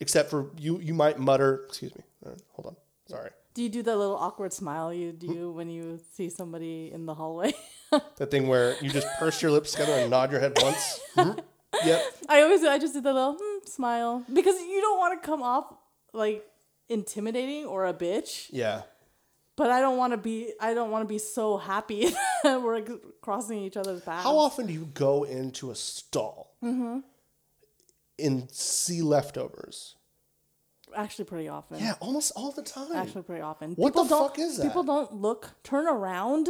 except 0.00 0.30
for 0.30 0.50
you. 0.58 0.80
You 0.80 0.92
might 0.92 1.16
mutter. 1.18 1.64
Excuse 1.68 1.94
me. 1.94 2.02
Uh, 2.26 2.30
hold 2.54 2.66
on. 2.66 2.76
Sorry. 3.06 3.30
Do 3.54 3.62
you 3.62 3.68
do 3.68 3.82
that 3.84 3.96
little 3.96 4.16
awkward 4.16 4.52
smile 4.52 4.92
you 4.92 5.12
do 5.12 5.52
when 5.52 5.70
you 5.70 6.00
see 6.14 6.28
somebody 6.28 6.90
in 6.92 7.06
the 7.06 7.14
hallway? 7.14 7.52
That 8.16 8.30
thing 8.30 8.48
where 8.48 8.76
you 8.82 8.90
just 8.90 9.06
purse 9.18 9.40
your 9.40 9.50
lips 9.50 9.72
together 9.72 9.92
and 9.92 10.10
nod 10.10 10.30
your 10.30 10.40
head 10.40 10.52
once. 10.60 11.00
Mhm. 11.16 11.38
Yep. 11.84 12.02
I 12.28 12.42
always 12.42 12.62
I 12.64 12.78
just 12.78 12.92
do 12.94 13.00
the 13.00 13.12
little 13.14 13.36
hmm, 13.40 13.64
smile 13.66 14.24
because 14.32 14.56
you 14.60 14.80
don't 14.80 14.98
want 14.98 15.22
to 15.22 15.26
come 15.26 15.42
off 15.42 15.72
like 16.12 16.44
intimidating 16.88 17.64
or 17.66 17.86
a 17.86 17.94
bitch, 17.94 18.48
Yeah. 18.50 18.82
but 19.56 19.70
I 19.70 19.80
don't 19.80 19.96
want 19.96 20.12
to 20.12 20.16
be 20.18 20.52
I 20.60 20.74
don't 20.74 20.90
want 20.90 21.04
to 21.04 21.08
be 21.08 21.18
so 21.18 21.56
happy 21.56 22.12
that 22.42 22.60
we're 22.60 22.82
crossing 23.28 23.58
each 23.58 23.76
other's 23.76 24.00
paths. 24.00 24.24
How 24.24 24.38
often 24.38 24.66
do 24.66 24.72
you 24.72 24.86
go 24.94 25.24
into 25.24 25.70
a 25.70 25.74
stall 25.74 26.54
Mm-hmm. 26.64 27.00
and 28.18 28.50
see 28.50 29.02
leftovers? 29.02 29.94
Actually, 30.96 31.26
pretty 31.26 31.48
often. 31.48 31.78
Yeah, 31.78 31.94
almost 32.00 32.32
all 32.34 32.52
the 32.52 32.62
time. 32.62 32.88
Actually, 32.94 33.22
pretty 33.24 33.42
often. 33.42 33.72
What 33.74 33.92
the 33.92 34.04
don't- 34.04 34.28
fuck 34.30 34.38
is 34.38 34.56
that? 34.56 34.62
People 34.66 34.82
don't 34.82 35.12
look, 35.12 35.50
turn 35.62 35.86
around. 35.86 36.48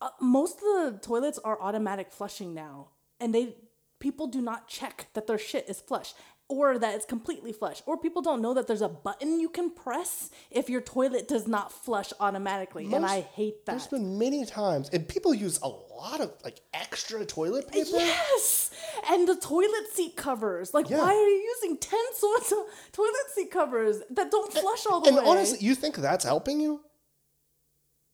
Uh, 0.00 0.08
most 0.20 0.54
of 0.56 0.62
the 0.94 0.98
toilets 1.02 1.38
are 1.44 1.60
automatic 1.60 2.10
flushing 2.10 2.54
now, 2.54 2.88
and 3.20 3.34
they 3.34 3.56
people 3.98 4.26
do 4.28 4.40
not 4.40 4.66
check 4.68 5.08
that 5.12 5.26
their 5.26 5.36
shit 5.38 5.68
is 5.68 5.78
flush 5.80 6.14
or 6.48 6.78
that 6.78 6.94
it's 6.94 7.04
completely 7.04 7.52
flush, 7.52 7.82
or 7.84 7.98
people 7.98 8.22
don't 8.22 8.40
know 8.40 8.54
that 8.54 8.66
there's 8.66 8.80
a 8.82 8.88
button 8.88 9.38
you 9.38 9.48
can 9.50 9.70
press 9.70 10.30
if 10.50 10.70
your 10.70 10.80
toilet 10.80 11.28
does 11.28 11.46
not 11.46 11.70
flush 11.70 12.12
automatically, 12.20 12.90
and 12.92 13.04
I 13.04 13.20
hate 13.20 13.66
that. 13.66 13.72
There's 13.72 13.86
been 13.86 14.18
many 14.18 14.46
times, 14.46 14.88
and 14.90 15.06
people 15.06 15.34
use 15.34 15.58
a 15.62 15.68
lot 15.68 16.20
of 16.20 16.32
like 16.44 16.60
extra 16.72 17.24
toilet 17.26 17.68
paper. 17.68 17.88
Yes, 17.92 18.70
and 19.10 19.28
the 19.28 19.36
toilet 19.36 19.88
seat 19.92 20.16
covers. 20.16 20.72
Like, 20.72 20.88
Yeah. 20.88 20.98
why 20.98 21.12
are 21.14 21.28
you 21.28 21.54
using 21.56 21.76
ten 21.76 22.00
sorts 22.14 22.50
of 22.52 22.58
toilet 22.92 23.28
seat 23.34 23.50
covers 23.50 24.00
that 24.10 24.30
don't 24.30 24.52
flush 24.52 24.86
all 24.86 25.00
the 25.00 25.08
And 25.08 25.16
way? 25.16 25.22
And 25.22 25.30
honestly, 25.30 25.58
you 25.60 25.74
think 25.74 25.96
that's 25.96 26.24
helping 26.24 26.60
you? 26.60 26.80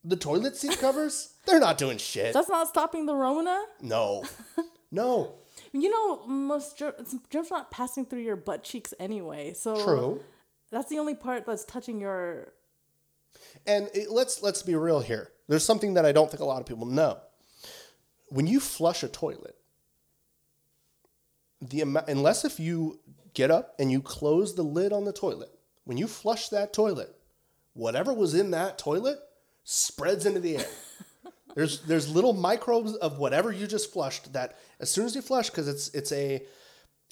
The 0.03 0.17
toilet 0.17 0.55
seat 0.57 0.77
covers? 0.79 1.33
They're 1.47 1.59
not 1.59 1.77
doing 1.77 1.97
shit. 1.97 2.33
that's 2.33 2.49
not 2.49 2.67
stopping 2.67 3.05
the 3.05 3.15
Rona. 3.15 3.63
no. 3.81 4.23
No. 4.91 5.33
You 5.75 5.89
know, 5.89 6.25
most 6.25 6.77
ger- 6.77 6.95
germs 7.29 7.51
not 7.51 7.69
passing 7.69 8.05
through 8.05 8.21
your 8.21 8.37
butt 8.37 8.63
cheeks 8.63 8.93
anyway. 8.97 9.53
So 9.53 9.83
True. 9.83 10.21
That's 10.71 10.89
the 10.89 10.99
only 10.99 11.15
part 11.15 11.45
that's 11.45 11.65
touching 11.65 11.99
your. 11.99 12.53
And 13.67 13.89
it, 13.93 14.09
let's 14.09 14.41
let's 14.41 14.63
be 14.63 14.75
real 14.75 15.01
here. 15.01 15.31
There's 15.47 15.65
something 15.65 15.95
that 15.95 16.05
I 16.05 16.13
don't 16.13 16.31
think 16.31 16.41
a 16.41 16.45
lot 16.45 16.61
of 16.61 16.65
people 16.65 16.85
know. 16.85 17.17
When 18.29 18.47
you 18.47 18.59
flush 18.59 19.03
a 19.03 19.07
toilet, 19.09 19.55
the 21.61 21.81
amount, 21.81 22.07
unless 22.07 22.45
if 22.45 22.59
you 22.59 22.99
get 23.33 23.51
up 23.51 23.75
and 23.77 23.91
you 23.91 24.01
close 24.01 24.55
the 24.55 24.63
lid 24.63 24.93
on 24.93 25.03
the 25.03 25.13
toilet, 25.13 25.51
when 25.83 25.97
you 25.97 26.07
flush 26.07 26.49
that 26.49 26.73
toilet, 26.73 27.15
whatever 27.73 28.13
was 28.13 28.33
in 28.33 28.51
that 28.51 28.77
toilet 28.77 29.19
spreads 29.63 30.25
into 30.25 30.39
the 30.39 30.57
air. 30.57 30.65
there's 31.55 31.81
there's 31.81 32.09
little 32.13 32.33
microbes 32.33 32.93
of 32.95 33.17
whatever 33.17 33.51
you 33.51 33.65
just 33.67 33.91
flushed 33.91 34.33
that 34.33 34.57
as 34.79 34.89
soon 34.89 35.05
as 35.05 35.15
you 35.15 35.21
flush, 35.21 35.49
because 35.49 35.67
it's 35.67 35.87
it's 35.89 36.11
a 36.11 36.43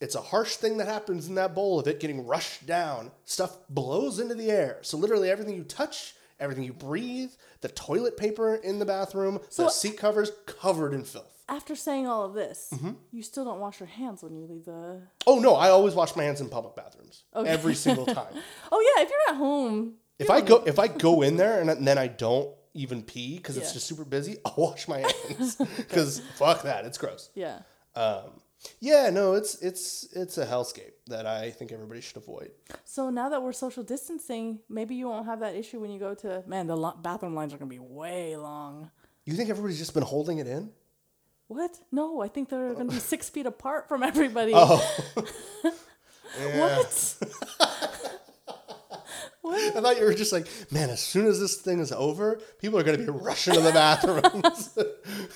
it's 0.02 0.16
a 0.16 0.22
harsh 0.22 0.56
thing 0.58 0.78
that 0.78 0.88
happens 0.88 1.28
in 1.28 1.36
that 1.36 1.56
bowl 1.56 1.80
of 1.80 1.88
it 1.88 2.00
getting 2.00 2.26
rushed 2.28 2.66
down. 2.66 3.12
Stuff 3.26 3.58
blows 3.70 4.20
into 4.20 4.36
the 4.36 4.52
air. 4.52 4.80
So 4.82 4.98
literally 4.98 5.30
everything 5.30 5.56
you 5.56 5.64
touch, 5.64 6.14
everything 6.40 6.64
you 6.66 6.74
breathe, 6.74 7.32
the 7.62 7.70
toilet 7.70 8.18
paper 8.18 8.56
in 8.56 8.80
the 8.80 8.86
bathroom, 8.86 9.40
the 9.56 9.70
seat 9.70 9.98
covers 9.98 10.32
covered 10.46 10.94
in 10.94 11.04
filth. 11.04 11.30
After 11.48 11.76
saying 11.76 12.08
all 12.08 12.24
of 12.26 12.34
this, 12.34 12.70
Mm-hmm. 12.74 12.92
you 13.12 13.22
still 13.22 13.44
don't 13.46 13.60
wash 13.60 13.80
your 13.80 13.88
hands 13.88 14.24
when 14.24 14.34
you 14.36 14.46
leave 14.46 14.66
the. 14.66 15.02
Oh 15.28 15.40
no, 15.40 15.56
I 15.56 15.70
always 15.70 15.94
wash 15.94 16.16
my 16.16 16.24
hands 16.24 16.42
in 16.42 16.50
public 16.50 16.76
bathrooms 16.76 17.24
every 17.36 17.76
single 17.76 18.06
time. 18.22 18.34
Oh 18.72 18.94
yeah, 18.98 19.04
if 19.04 19.10
you're 19.10 19.36
at 19.36 19.38
home. 19.38 19.94
if 20.20 20.30
I 20.30 20.42
go 20.42 20.64
if 20.66 20.80
I 20.80 20.88
go 20.88 21.22
in 21.22 21.38
there 21.38 21.62
and 21.62 21.86
then 21.88 21.98
I 21.98 22.08
don't 22.08 22.50
even 22.74 23.04
pee 23.04 23.38
because 23.38 23.58
it's 23.58 23.74
just 23.74 23.88
super 23.88 24.04
busy, 24.06 24.38
I'll 24.46 24.54
wash 24.58 24.88
my 24.88 25.00
hands 25.00 25.56
because 25.78 26.20
fuck 26.36 26.64
that, 26.64 26.86
it's 26.86 26.98
gross. 26.98 27.30
Yeah. 27.36 27.60
Um, 27.96 28.42
yeah, 28.80 29.10
no, 29.10 29.34
it's 29.34 29.56
it's 29.62 30.08
it's 30.14 30.38
a 30.38 30.46
hellscape 30.46 30.94
that 31.08 31.26
I 31.26 31.52
think 31.52 31.72
everybody 31.72 32.02
should 32.02 32.18
avoid. 32.18 32.52
So 32.86 33.10
now 33.10 33.30
that 33.30 33.44
we're 33.44 33.52
social 33.52 33.84
distancing, 33.84 34.60
maybe 34.70 34.96
you 34.96 35.08
won't 35.10 35.26
have 35.26 35.42
that 35.42 35.56
issue 35.56 35.80
when 35.82 35.92
you 35.92 36.00
go 36.00 36.14
to. 36.16 36.44
Man, 36.48 36.68
the 36.68 36.78
lo- 36.78 36.98
bathroom 37.02 37.36
lines 37.36 37.54
are 37.54 37.58
gonna 37.58 37.70
be 37.70 37.80
way 37.80 38.38
long. 38.38 38.90
You 39.26 39.34
think 39.36 39.50
everybody's 39.50 39.80
just 39.80 39.94
been 39.94 40.04
holding 40.04 40.38
it 40.40 40.48
in? 40.48 40.72
What? 41.48 41.78
No, 41.92 42.22
I 42.22 42.30
think 42.30 42.50
they're 42.50 42.74
gonna 42.74 42.92
be 42.92 43.00
six 43.14 43.30
feet 43.30 43.46
apart 43.46 43.88
from 43.90 44.02
everybody. 44.02 44.54
Oh, 44.56 44.80
What? 46.56 47.18
I 49.54 49.82
thought 49.82 49.98
you 49.98 50.06
were 50.06 50.14
just 50.14 50.32
like, 50.32 50.48
man, 50.72 50.90
as 50.90 51.00
soon 51.02 51.26
as 51.28 51.40
this 51.40 51.56
thing 51.58 51.80
is 51.80 51.92
over, 51.92 52.40
people 52.60 52.80
are 52.80 52.84
going 52.84 52.98
to 52.98 53.12
be 53.12 53.18
rushing 53.18 53.54
to 53.54 53.62
the 53.62 53.72
bathrooms. 53.72 54.78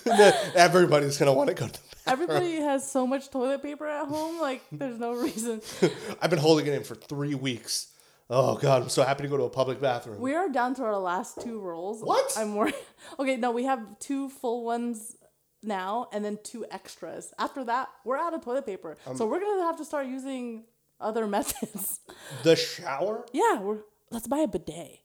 Everybody's 0.56 1.18
going 1.18 1.28
to 1.32 1.34
want 1.34 1.50
to 1.50 1.54
go 1.56 1.68
to 1.68 1.74
the 1.74 1.80
bathroom. 1.80 2.22
Everybody 2.30 2.56
has 2.62 2.90
so 2.90 3.06
much 3.06 3.30
toilet 3.30 3.62
paper 3.62 3.88
at 3.88 4.08
home. 4.08 4.40
Like, 4.40 4.62
there's 4.72 5.00
no 5.00 5.14
reason. 5.14 5.62
I've 6.22 6.30
been 6.30 6.40
holding 6.40 6.68
it 6.68 6.74
in 6.74 6.84
for 6.84 6.96
three 6.96 7.36
weeks. 7.36 7.94
Oh, 8.30 8.56
God, 8.58 8.84
I'm 8.84 8.90
so 8.90 9.04
happy 9.04 9.24
to 9.24 9.30
go 9.30 9.38
to 9.38 9.44
a 9.44 9.50
public 9.50 9.80
bathroom. 9.82 10.20
We 10.20 10.36
are 10.36 10.50
down 10.50 10.76
to 10.76 10.84
our 10.84 10.98
last 10.98 11.42
two 11.42 11.60
rolls. 11.62 12.02
What? 12.02 12.34
I'm 12.38 12.56
worried. 12.56 12.76
Okay, 13.20 13.38
no, 13.38 13.52
we 13.52 13.64
have 13.64 14.00
two 14.00 14.28
full 14.28 14.66
ones 14.66 15.16
now 15.64 16.08
and 16.12 16.26
then 16.26 16.38
two 16.44 16.66
extras. 16.70 17.34
After 17.40 17.64
that, 17.66 17.88
we're 18.04 18.18
out 18.18 18.34
of 18.34 18.44
toilet 18.44 18.66
paper. 18.66 18.98
Um, 19.06 19.16
so 19.16 19.26
we're 19.26 19.40
going 19.40 19.60
to 19.60 19.64
have 19.64 19.78
to 19.78 19.86
start 19.86 20.08
using 20.08 20.66
other 21.00 21.26
methods. 21.28 22.00
the 22.44 22.56
shower? 22.56 23.26
yeah, 23.34 23.62
we're 23.62 23.78
let's 24.12 24.28
buy 24.28 24.40
a 24.40 24.48
bidet. 24.48 25.00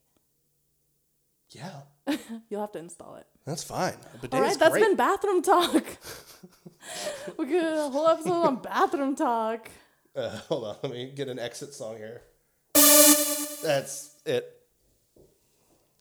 Yeah, 1.51 1.83
You'll 2.49 2.63
have 2.63 2.73
to 2.73 2.79
install 2.79 3.17
it. 3.17 3.27
that's 3.45 3.63
fine. 3.63 3.95
A 4.15 4.19
bidet 4.19 4.35
All 4.35 4.41
right, 4.41 4.51
is 4.53 4.57
that's 4.57 4.71
great. 4.73 4.83
been 4.85 4.97
bathroom 4.97 5.43
talk. 5.43 5.85
we 7.37 7.47
could 7.47 7.63
a 7.63 7.91
whole 7.91 8.09
episode 8.09 8.43
on 8.43 8.57
bathroom 8.63 9.15
talk. 9.15 9.71
Uh, 10.17 10.31
hold 10.49 10.65
on, 10.65 10.77
let 10.83 10.93
me 10.93 11.13
get 11.15 11.29
an 11.29 11.39
exit 11.39 11.75
song 11.75 11.97
here. 11.97 12.23
That's 13.63 14.17
it. 14.27 14.47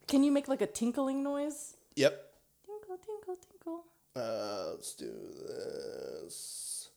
Can 0.08 0.24
you 0.24 0.32
make 0.32 0.48
like 0.48 0.60
a 0.62 0.66
tinkling 0.66 1.22
noise? 1.22 1.76
Yep. 1.96 2.18
Tinkle, 2.66 2.96
tinkle, 3.06 3.36
tinkle. 3.50 3.84
Uh, 4.16 4.70
let's 4.72 4.94
do 4.94 5.10
this. 5.48 6.88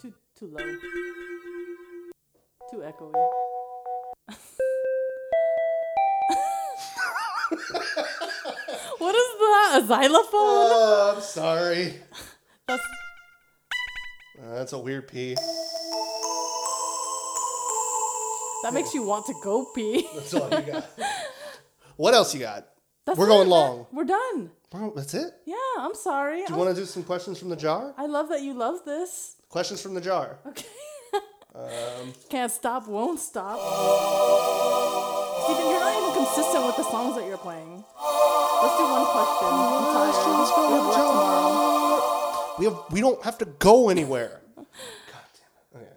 Too 0.00 0.12
too 0.38 0.46
low. 0.46 0.76
Too 2.70 2.78
echoey. 2.78 3.12
What 8.98 9.14
is 9.14 9.28
that? 9.38 9.80
A 9.82 9.86
xylophone? 9.86 10.30
Oh, 10.34 11.12
I'm 11.16 11.22
sorry. 11.22 11.94
That's 12.66 12.82
Uh, 14.42 14.54
that's 14.54 14.72
a 14.72 14.78
weird 14.78 15.08
pee. 15.08 15.34
that 18.62 18.72
makes 18.72 18.94
you 18.94 19.02
want 19.02 19.26
to 19.26 19.34
go 19.42 19.66
pee. 19.74 20.06
That's 20.14 20.34
all 20.34 20.48
you 20.50 20.60
got. 20.72 20.86
what 21.96 22.14
else 22.14 22.34
you 22.34 22.40
got? 22.40 22.66
That's 23.06 23.18
We're 23.18 23.26
it. 23.26 23.28
going 23.28 23.48
long. 23.48 23.86
We're 23.92 24.04
done. 24.04 24.50
Bro, 24.70 24.94
that's 24.96 25.14
it? 25.14 25.30
Yeah, 25.46 25.54
I'm 25.78 25.94
sorry. 25.94 26.44
Do 26.46 26.52
you 26.54 26.58
want 26.58 26.74
to 26.74 26.80
do 26.80 26.86
some 26.86 27.04
questions 27.04 27.38
from 27.38 27.48
the 27.50 27.56
jar? 27.56 27.94
I 27.96 28.06
love 28.06 28.28
that 28.30 28.42
you 28.42 28.54
love 28.54 28.84
this. 28.84 29.36
Questions 29.48 29.80
from 29.82 29.94
the 29.94 30.00
jar. 30.00 30.38
Okay. 30.46 30.66
Um, 31.54 32.12
Can't 32.28 32.50
stop, 32.50 32.88
won't 32.88 33.20
stop. 33.20 33.58
Stephen, 35.44 35.70
you're 35.70 35.80
not 35.80 36.02
even 36.02 36.24
consistent 36.24 36.66
with 36.66 36.76
the 36.76 36.82
songs 36.82 37.14
that 37.16 37.26
you're 37.26 37.38
playing. 37.38 37.84
Let's 38.62 38.76
do 38.78 38.84
one 38.84 39.06
question. 39.06 39.48
I'm 39.52 39.84
tired. 39.94 40.16
We 40.66 40.74
have 40.74 40.86
work 40.86 40.94
tomorrow. 40.94 42.54
We 42.58 42.64
have. 42.64 42.78
We 42.90 43.00
don't 43.00 43.22
have 43.22 43.38
to 43.38 43.44
go 43.44 43.88
anywhere. 43.88 44.40
God 44.56 44.66
damn 45.72 45.82
it. 45.82 45.84
Okay. 45.84 45.94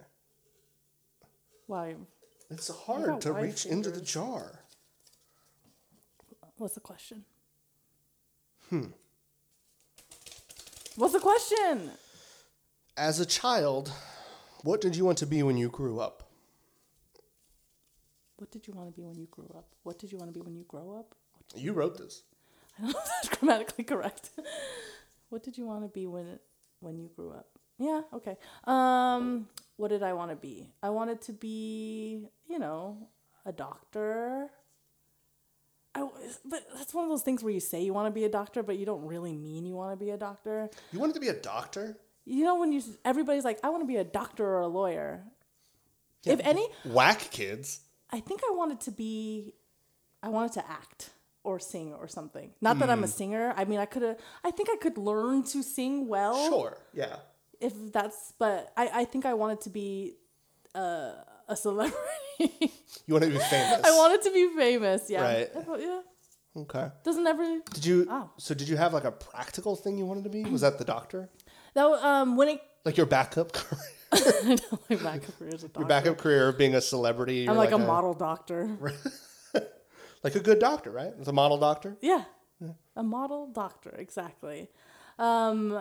Why? 1.66 1.96
It's 2.52 2.70
hard 2.70 3.22
to 3.22 3.34
wide 3.34 3.44
reach 3.44 3.66
into 3.66 3.90
the 3.90 4.02
jar. 4.02 4.60
What's 6.58 6.76
the 6.76 6.82
question? 6.82 7.24
Hmm. 8.70 8.88
What's 10.96 11.14
the 11.14 11.20
question? 11.20 11.92
As 12.96 13.20
a 13.20 13.26
child, 13.26 13.92
what 14.68 14.82
did 14.82 14.98
you 14.98 15.06
want 15.06 15.18
to 15.20 15.26
be 15.26 15.42
when 15.44 15.56
you 15.56 15.70
grew 15.70 16.02
up? 16.02 16.24
What 18.36 18.52
did 18.52 18.68
you 18.68 18.74
want 18.74 18.90
to 18.90 18.94
be 19.00 19.08
when 19.08 19.18
you 19.18 19.28
grew 19.32 19.50
up? 19.58 19.70
What 19.84 19.98
did 19.98 20.12
you 20.12 20.18
want 20.18 20.34
to 20.34 20.38
be 20.38 20.44
when 20.44 20.58
you 20.58 20.66
grow 20.68 20.98
up? 21.00 21.16
You 21.56 21.72
wrote 21.72 21.98
this. 21.98 22.24
I 22.78 22.82
don't 22.82 22.92
know 22.94 23.00
if 23.00 23.06
that's 23.06 23.38
grammatically 23.38 23.86
correct. 23.86 24.32
what 25.30 25.42
did 25.42 25.58
you 25.58 25.66
want 25.66 25.84
to 25.84 25.88
be 25.88 26.06
when 26.06 26.40
when 26.82 26.98
you 26.98 27.10
grew 27.16 27.32
up? 27.32 27.48
Yeah, 27.80 28.02
okay. 28.14 28.36
Um, 28.66 29.48
what 29.78 29.88
did 29.88 30.04
I 30.04 30.12
want 30.12 30.32
to 30.32 30.36
be? 30.36 30.70
I 30.84 30.90
wanted 30.90 31.22
to 31.22 31.32
be, 31.32 32.28
you 32.50 32.60
know, 32.60 33.08
a 33.46 33.54
doctor. 33.54 34.50
I, 35.96 36.10
but 36.44 36.68
that's 36.76 36.94
one 36.94 37.06
of 37.06 37.10
those 37.10 37.24
things 37.24 37.42
where 37.42 37.54
you 37.54 37.62
say 37.62 37.82
you 37.84 37.94
want 37.94 38.08
to 38.08 38.12
be 38.20 38.26
a 38.26 38.30
doctor, 38.30 38.64
but 38.64 38.78
you 38.78 38.86
don't 38.86 39.06
really 39.06 39.32
mean 39.32 39.66
you 39.66 39.76
want 39.76 39.98
to 39.98 40.06
be 40.06 40.12
a 40.12 40.18
doctor. 40.18 40.70
You 40.92 41.00
wanted 41.00 41.14
to 41.14 41.22
be 41.22 41.30
a 41.30 41.40
doctor? 41.40 41.98
You 42.30 42.44
know, 42.44 42.56
when 42.60 42.72
you 42.74 42.82
everybody's 43.06 43.46
like, 43.46 43.60
I 43.64 43.70
want 43.70 43.84
to 43.84 43.88
be 43.88 43.96
a 43.96 44.04
doctor 44.04 44.46
or 44.46 44.60
a 44.62 44.68
lawyer. 44.68 45.24
If 46.26 46.40
any, 46.44 46.68
Whack 46.84 47.20
kids. 47.32 47.80
I 48.12 48.20
think 48.20 48.42
I 48.50 48.52
wanted 48.54 48.82
to 48.82 48.92
be, 48.92 49.54
I 50.22 50.28
wanted 50.30 50.52
to 50.60 50.70
act 50.70 51.12
or 51.44 51.58
sing 51.60 51.94
or 51.94 52.08
something. 52.10 52.52
Not 52.60 52.80
that 52.80 52.90
I'm 52.90 52.98
Hmm. 53.00 53.06
a 53.06 53.08
singer. 53.08 53.54
I 53.56 53.64
mean, 53.64 53.80
I 53.80 53.86
could 53.86 54.02
have, 54.02 54.18
I 54.44 54.52
think 54.52 54.68
I 54.70 54.76
could 54.76 54.98
learn 54.98 55.44
to 55.54 55.64
sing 55.64 56.08
well. 56.10 56.36
Sure. 56.50 56.78
Yeah. 56.94 57.16
If 57.62 57.74
that's, 57.94 58.34
but 58.38 58.74
I, 58.76 58.90
I 59.02 59.06
think 59.06 59.26
I 59.26 59.34
wanted 59.34 59.62
to 59.62 59.70
be 59.70 60.16
uh, 60.76 61.14
a 61.48 61.56
celebrity. 61.56 62.74
You 63.08 63.14
wanted 63.14 63.28
to 63.28 63.40
be 63.40 63.46
famous. 63.46 63.82
I 63.90 63.92
wanted 64.02 64.22
to 64.24 64.32
be 64.34 64.50
famous. 64.58 65.10
Yeah. 65.10 65.22
Right. 65.22 65.50
Thought, 65.66 65.80
yeah. 65.82 66.02
Okay. 66.64 66.88
Doesn't 67.04 67.26
ever, 67.26 67.60
Did 67.74 67.86
you? 67.86 68.08
Oh. 68.10 68.30
So 68.38 68.54
did 68.54 68.68
you 68.68 68.76
have 68.78 68.94
like 68.94 69.06
a 69.06 69.12
practical 69.12 69.76
thing 69.78 69.98
you 69.98 70.06
wanted 70.06 70.24
to 70.26 70.30
be? 70.30 70.44
Was 70.44 70.62
that 70.62 70.78
the 70.78 70.86
doctor? 70.86 71.30
That, 71.78 72.06
um, 72.06 72.36
when 72.36 72.50
it, 72.50 72.62
Like 72.84 72.98
your 72.98 73.06
backup 73.06 73.52
career? 73.54 73.82
My 74.90 74.96
backup 74.96 75.38
career 75.38 75.56
is 75.56 75.64
a 75.64 75.68
doctor. 75.68 75.80
Your 75.80 75.88
backup 75.88 76.18
career 76.18 76.50
of 76.50 76.58
being 76.58 76.76
a 76.76 76.82
celebrity. 76.82 77.42
I'm 77.48 77.56
you're 77.56 77.64
like, 77.64 77.72
a, 77.72 77.78
model 77.78 78.14
doctor. 78.14 78.78
Like 80.24 80.36
a 80.36 80.40
good 80.40 80.60
doctor, 80.60 80.92
right? 80.92 81.14
It's 81.20 81.28
a 81.28 81.32
model 81.32 81.58
doctor. 81.58 81.96
Yeah. 82.02 82.24
A 82.96 83.04
model 83.04 83.48
doctor, 83.48 83.94
exactly. 83.98 84.68
Um, 85.20 85.80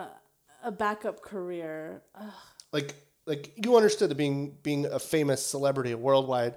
a 0.63 0.71
backup 0.71 1.21
career. 1.21 2.03
Uh, 2.15 2.29
Like 2.71 2.95
like 3.25 3.51
you 3.57 3.75
understood 3.75 4.09
that 4.09 4.15
being 4.15 4.55
being 4.63 4.85
a 4.85 4.99
famous 4.99 5.45
celebrity, 5.45 5.91
a 5.91 5.97
worldwide 5.97 6.55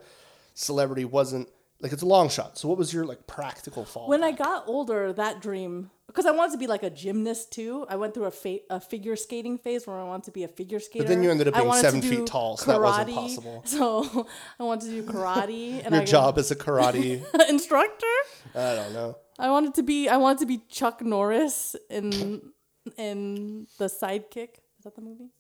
celebrity, 0.55 1.05
wasn't 1.05 1.49
like 1.81 1.93
it's 1.93 2.03
a 2.03 2.07
long 2.07 2.29
shot. 2.29 2.59
So 2.59 2.69
what 2.69 2.79
was 2.79 2.93
your 2.93 3.05
like 3.05 3.27
practical 3.27 3.85
fall? 3.85 4.09
when 4.09 4.23
I 4.23 4.33
got 4.33 4.65
older, 4.67 5.13
that 5.15 5.41
dream, 5.41 5.91
because 6.07 6.27
I 6.27 6.31
wanted 6.33 6.53
to 6.53 6.59
be 6.59 6.67
like 6.67 6.83
a 6.83 6.91
gymnast 6.91 7.53
too. 7.53 7.87
I 7.89 7.97
went 7.97 8.15
through 8.15 8.25
a, 8.25 8.31
fa- 8.31 8.59
a 8.69 8.81
figure 8.81 9.17
skating 9.17 9.57
phase 9.59 9.87
where 9.87 9.99
I 9.99 10.05
wanted 10.05 10.25
to 10.25 10.31
be 10.33 10.45
a 10.45 10.49
figure 10.49 10.81
skater. 10.81 11.05
But 11.05 11.09
then 11.09 11.23
you 11.23 11.31
ended 11.31 11.49
up 11.49 11.55
being 11.55 11.73
seven 11.75 12.03
feet 12.03 12.27
tall, 12.27 12.57
so 12.57 12.71
that 12.73 12.81
wasn't 12.81 13.11
possible. 13.15 13.63
So 13.67 14.27
I 14.59 14.63
wanted 14.65 14.87
to 14.91 15.03
do 15.03 15.03
karate. 15.05 15.81
and 15.85 15.95
your 15.95 16.03
I 16.03 16.05
job 16.05 16.39
as 16.39 16.51
a 16.51 16.57
karate, 16.57 17.23
instructor. 17.49 18.07
I 18.55 18.75
don't 18.75 18.93
know. 18.93 19.17
I 19.39 19.51
wanted 19.51 19.75
to 19.75 19.83
be. 19.83 20.09
I 20.09 20.17
wanted 20.19 20.41
to 20.41 20.47
be 20.47 20.59
Chuck 20.69 21.01
Norris 21.03 21.77
in 21.89 22.53
in 22.99 23.67
the 23.79 23.87
Sidekick. 23.87 24.59
Is 24.79 24.85
that 24.85 24.95
the 24.95 25.03
movie? 25.03 25.31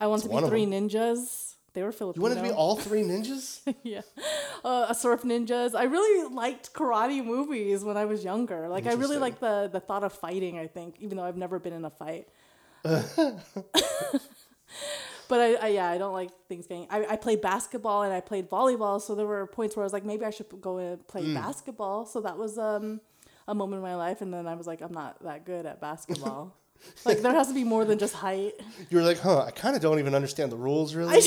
I 0.00 0.06
wanted 0.06 0.30
one 0.30 0.42
to 0.42 0.50
be 0.50 0.64
Three 0.64 0.66
Ninjas. 0.66 1.56
They 1.74 1.82
were 1.82 1.92
Filipino. 1.92 2.20
You 2.20 2.22
wanted 2.28 2.42
to 2.42 2.48
be 2.48 2.54
all 2.54 2.76
three 2.86 3.02
ninjas? 3.02 3.60
yeah, 3.82 4.02
uh, 4.64 4.86
a 4.88 4.94
surf 4.94 5.22
ninjas. 5.22 5.74
I 5.74 5.84
really 5.84 6.28
liked 6.34 6.72
karate 6.74 7.24
movies 7.24 7.82
when 7.84 7.96
I 7.96 8.04
was 8.04 8.22
younger. 8.24 8.68
Like 8.68 8.86
I 8.86 8.92
really 8.92 9.16
liked 9.18 9.40
the 9.40 9.68
the 9.72 9.80
thought 9.80 10.04
of 10.04 10.12
fighting. 10.12 10.58
I 10.58 10.66
think, 10.66 10.96
even 11.00 11.16
though 11.16 11.24
I've 11.24 11.36
never 11.38 11.58
been 11.58 11.72
in 11.72 11.84
a 11.84 11.90
fight. 11.90 12.28
but 15.28 15.40
I, 15.40 15.54
I 15.54 15.68
yeah, 15.68 15.88
I 15.88 15.98
don't 15.98 16.12
like 16.12 16.30
things 16.48 16.66
getting. 16.66 16.86
I, 16.90 17.06
I 17.10 17.16
played 17.16 17.40
basketball 17.40 18.02
and 18.02 18.12
I 18.12 18.20
played 18.20 18.50
volleyball, 18.50 19.00
so 19.00 19.14
there 19.14 19.26
were 19.26 19.46
points 19.46 19.76
where 19.76 19.82
I 19.82 19.86
was 19.86 19.92
like, 19.92 20.04
maybe 20.04 20.24
I 20.24 20.30
should 20.30 20.48
go 20.60 20.78
and 20.78 21.06
play 21.08 21.22
Hmm. 21.24 21.34
basketball. 21.34 22.06
So 22.06 22.20
that 22.20 22.36
was 22.36 22.58
um 22.58 23.00
a 23.48 23.54
moment 23.54 23.78
in 23.78 23.82
my 23.82 23.96
life, 23.96 24.20
and 24.20 24.32
then 24.32 24.46
I 24.46 24.54
was 24.54 24.66
like, 24.66 24.80
I'm 24.82 24.92
not 24.92 25.22
that 25.24 25.44
good 25.46 25.64
at 25.66 25.80
basketball. 25.80 26.54
like 27.04 27.20
there 27.20 27.32
has 27.32 27.48
to 27.48 27.54
be 27.54 27.64
more 27.64 27.84
than 27.84 27.98
just 27.98 28.14
height. 28.14 28.54
You 28.90 28.98
were 28.98 29.04
like, 29.04 29.18
huh? 29.18 29.44
I 29.44 29.50
kind 29.50 29.76
of 29.76 29.82
don't 29.82 29.98
even 29.98 30.14
understand 30.14 30.52
the 30.52 30.56
rules, 30.56 30.94
really. 30.96 31.14
I, 31.14 31.18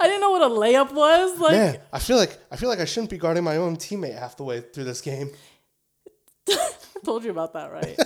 I 0.00 0.04
didn't 0.06 0.20
know 0.20 0.30
what 0.30 0.42
a 0.42 0.48
layup 0.48 0.92
was. 0.92 1.38
Like 1.38 1.52
Man, 1.52 1.78
I 1.92 1.98
feel 1.98 2.16
like 2.16 2.38
I 2.50 2.56
feel 2.56 2.68
like 2.68 2.80
I 2.80 2.84
shouldn't 2.84 3.10
be 3.10 3.18
guarding 3.18 3.44
my 3.44 3.56
own 3.56 3.76
teammate 3.76 4.18
half 4.18 4.36
the 4.36 4.44
way 4.44 4.60
through 4.60 4.84
this 4.84 5.00
game. 5.00 5.30
I 6.48 7.04
told 7.04 7.24
you 7.24 7.30
about 7.30 7.52
that, 7.54 7.72
right? 7.72 7.98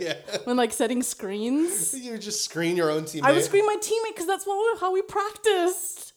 yeah, 0.00 0.14
when 0.44 0.56
like 0.56 0.72
setting 0.72 1.02
screens. 1.02 1.94
you 1.94 2.18
just 2.18 2.44
screen 2.44 2.76
your 2.76 2.90
own 2.90 3.04
teammate. 3.04 3.24
I 3.24 3.32
would 3.32 3.42
screen 3.44 3.66
my 3.66 3.76
teammate 3.76 4.14
because 4.14 4.26
that's 4.26 4.46
what 4.46 4.56
we, 4.56 4.80
how 4.80 4.92
we 4.92 5.02
practiced. 5.02 6.12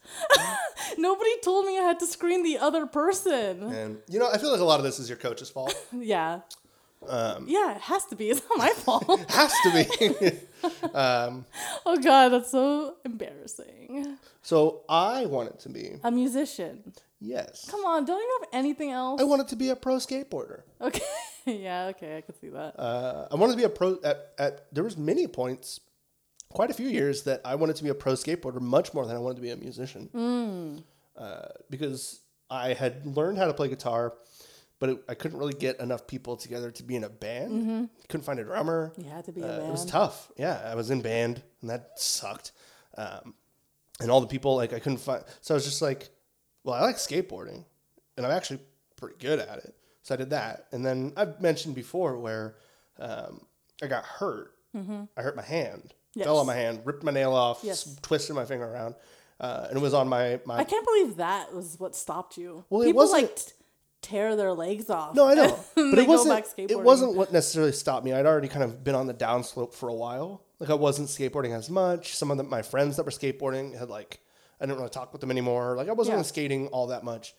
Nobody 0.97 1.29
told 1.43 1.65
me 1.65 1.77
I 1.77 1.83
had 1.83 1.99
to 1.99 2.07
screen 2.07 2.43
the 2.43 2.57
other 2.57 2.85
person. 2.85 3.63
And 3.63 3.97
you 4.09 4.19
know, 4.19 4.29
I 4.31 4.37
feel 4.37 4.51
like 4.51 4.61
a 4.61 4.65
lot 4.65 4.79
of 4.79 4.83
this 4.83 4.99
is 4.99 5.09
your 5.09 5.17
coach's 5.17 5.49
fault. 5.49 5.75
Yeah. 5.91 6.41
Um, 7.09 7.45
yeah, 7.47 7.75
it 7.75 7.81
has 7.81 8.05
to 8.07 8.15
be. 8.15 8.29
It's 8.31 8.41
not 8.49 8.57
my 8.57 8.69
fault. 8.85 9.05
Has 9.31 9.53
to 9.63 9.71
be. 9.73 10.39
um, 10.93 11.45
oh 11.85 11.97
god, 11.97 12.29
that's 12.29 12.51
so 12.51 12.95
embarrassing. 13.05 14.17
so 14.41 14.81
I 14.89 15.25
wanted 15.25 15.59
to 15.59 15.69
be 15.69 15.95
A 16.03 16.11
musician. 16.11 16.93
yes. 17.19 17.67
Come 17.69 17.85
on, 17.85 18.05
don't 18.05 18.19
you 18.19 18.37
have 18.41 18.49
anything 18.53 18.91
else? 18.91 19.21
I 19.21 19.23
wanted 19.25 19.47
to 19.49 19.55
be 19.55 19.69
a 19.69 19.75
pro 19.75 19.95
skateboarder. 19.95 20.61
okay. 20.81 21.01
yeah, 21.45 21.87
okay, 21.87 22.17
I 22.17 22.21
can 22.21 22.35
see 22.39 22.49
that. 22.49 22.79
Uh, 22.79 23.27
I 23.31 23.35
wanted 23.35 23.53
to 23.53 23.57
be 23.57 23.63
a 23.65 23.69
pro 23.69 23.97
at, 24.03 24.33
at 24.37 24.65
there 24.73 24.83
was 24.83 24.97
many 24.97 25.27
points, 25.27 25.79
quite 26.49 26.69
a 26.69 26.73
few 26.73 26.87
years 26.87 27.23
that 27.23 27.41
I 27.43 27.55
wanted 27.55 27.75
to 27.77 27.83
be 27.83 27.89
a 27.89 27.95
pro 27.95 28.13
skateboarder 28.13 28.61
much 28.61 28.93
more 28.93 29.05
than 29.05 29.15
I 29.15 29.19
wanted 29.19 29.35
to 29.35 29.41
be 29.41 29.49
a 29.51 29.57
musician. 29.57 30.83
Uh, 31.17 31.47
because 31.69 32.21
I 32.49 32.73
had 32.73 33.05
learned 33.05 33.37
how 33.37 33.45
to 33.47 33.53
play 33.53 33.67
guitar, 33.67 34.13
but 34.79 34.89
it, 34.89 35.03
I 35.07 35.13
couldn't 35.13 35.37
really 35.39 35.53
get 35.53 35.79
enough 35.79 36.07
people 36.07 36.35
together 36.35 36.71
to 36.71 36.83
be 36.83 36.95
in 36.95 37.03
a 37.03 37.09
band. 37.09 37.89
Couldn't 38.09 38.25
find 38.25 38.39
a 38.39 38.43
drummer. 38.43 38.91
You 38.97 39.05
had 39.09 39.25
to 39.25 39.31
be 39.31 39.41
a 39.41 39.45
Uh, 39.45 39.57
band. 39.59 39.69
it 39.69 39.71
was 39.71 39.85
tough. 39.85 40.31
Yeah, 40.37 40.61
I 40.65 40.75
was 40.75 40.89
in 40.91 41.01
band, 41.01 41.41
and 41.61 41.69
that 41.69 41.91
sucked. 41.97 42.51
Um, 42.97 43.33
and 43.99 44.09
all 44.11 44.21
the 44.21 44.27
people 44.27 44.55
like 44.55 44.73
I 44.73 44.79
couldn't 44.79 44.97
find. 44.99 45.23
So 45.41 45.53
I 45.53 45.55
was 45.55 45.65
just 45.65 45.81
like, 45.81 46.09
well, 46.63 46.75
I 46.75 46.81
like 46.81 46.97
skateboarding, 46.97 47.63
and 48.17 48.25
I'm 48.25 48.31
actually 48.31 48.59
pretty 48.97 49.15
good 49.19 49.39
at 49.39 49.59
it. 49.59 49.75
So 50.01 50.15
I 50.15 50.17
did 50.17 50.31
that, 50.31 50.67
and 50.71 50.85
then 50.85 51.13
I've 51.15 51.39
mentioned 51.41 51.75
before 51.75 52.17
where 52.19 52.55
um, 52.99 53.45
I 53.81 53.87
got 53.87 54.03
hurt. 54.05 54.51
I 54.75 55.21
hurt 55.21 55.35
my 55.35 55.43
hand, 55.43 55.93
Yes. 56.15 56.25
fell 56.25 56.39
on 56.39 56.47
my 56.47 56.55
hand, 56.55 56.81
ripped 56.83 57.03
my 57.03 57.11
nail 57.11 57.33
off, 57.33 57.59
Yes. 57.63 57.95
twisted 58.01 58.35
my 58.35 58.43
finger 58.45 58.65
around, 58.65 58.95
uh, 59.39 59.67
and 59.69 59.77
it 59.77 59.81
was 59.81 59.93
on 59.93 60.07
my 60.09 60.39
my. 60.45 60.57
I 60.57 60.63
can't 60.63 60.85
believe 60.85 61.17
that 61.17 61.53
was 61.53 61.79
what 61.79 61.95
stopped 61.95 62.37
you. 62.37 62.65
Well, 62.71 62.81
it 62.81 62.93
wasn't- 62.95 63.23
like 63.23 63.39
tear 64.03 64.35
their 64.35 64.53
legs 64.53 64.89
off. 64.89 65.15
No, 65.15 65.27
I 65.27 65.33
know, 65.33 65.59
but 65.75 65.97
it 65.97 66.07
wasn't. 66.07 66.45
It 66.57 66.79
wasn't 66.79 67.15
what 67.15 67.31
necessarily 67.33 67.71
stopped 67.71 68.05
me. 68.05 68.13
I'd 68.13 68.25
already 68.25 68.47
kind 68.47 68.63
of 68.63 68.83
been 68.83 68.95
on 68.95 69.07
the 69.07 69.13
downslope 69.13 69.73
for 69.73 69.89
a 69.89 69.93
while. 69.95 70.43
Like 70.59 70.69
I 70.69 70.75
wasn't 70.75 71.07
skateboarding 71.09 71.55
as 71.57 71.69
much. 71.69 72.15
Some 72.15 72.29
of 72.31 72.37
the, 72.37 72.43
my 72.43 72.61
friends 72.61 72.97
that 72.97 73.03
were 73.05 73.11
skateboarding 73.11 73.77
had 73.77 73.89
like 73.89 74.19
I 74.61 74.65
didn't 74.65 74.77
really 74.77 74.89
talk 74.91 75.11
with 75.11 75.21
them 75.21 75.31
anymore. 75.31 75.75
Like 75.75 75.89
I 75.89 75.93
wasn't 75.93 76.13
Yeah. 76.13 76.17
really 76.17 76.27
skating 76.27 76.67
all 76.67 76.87
that 76.87 77.03
much, 77.03 77.33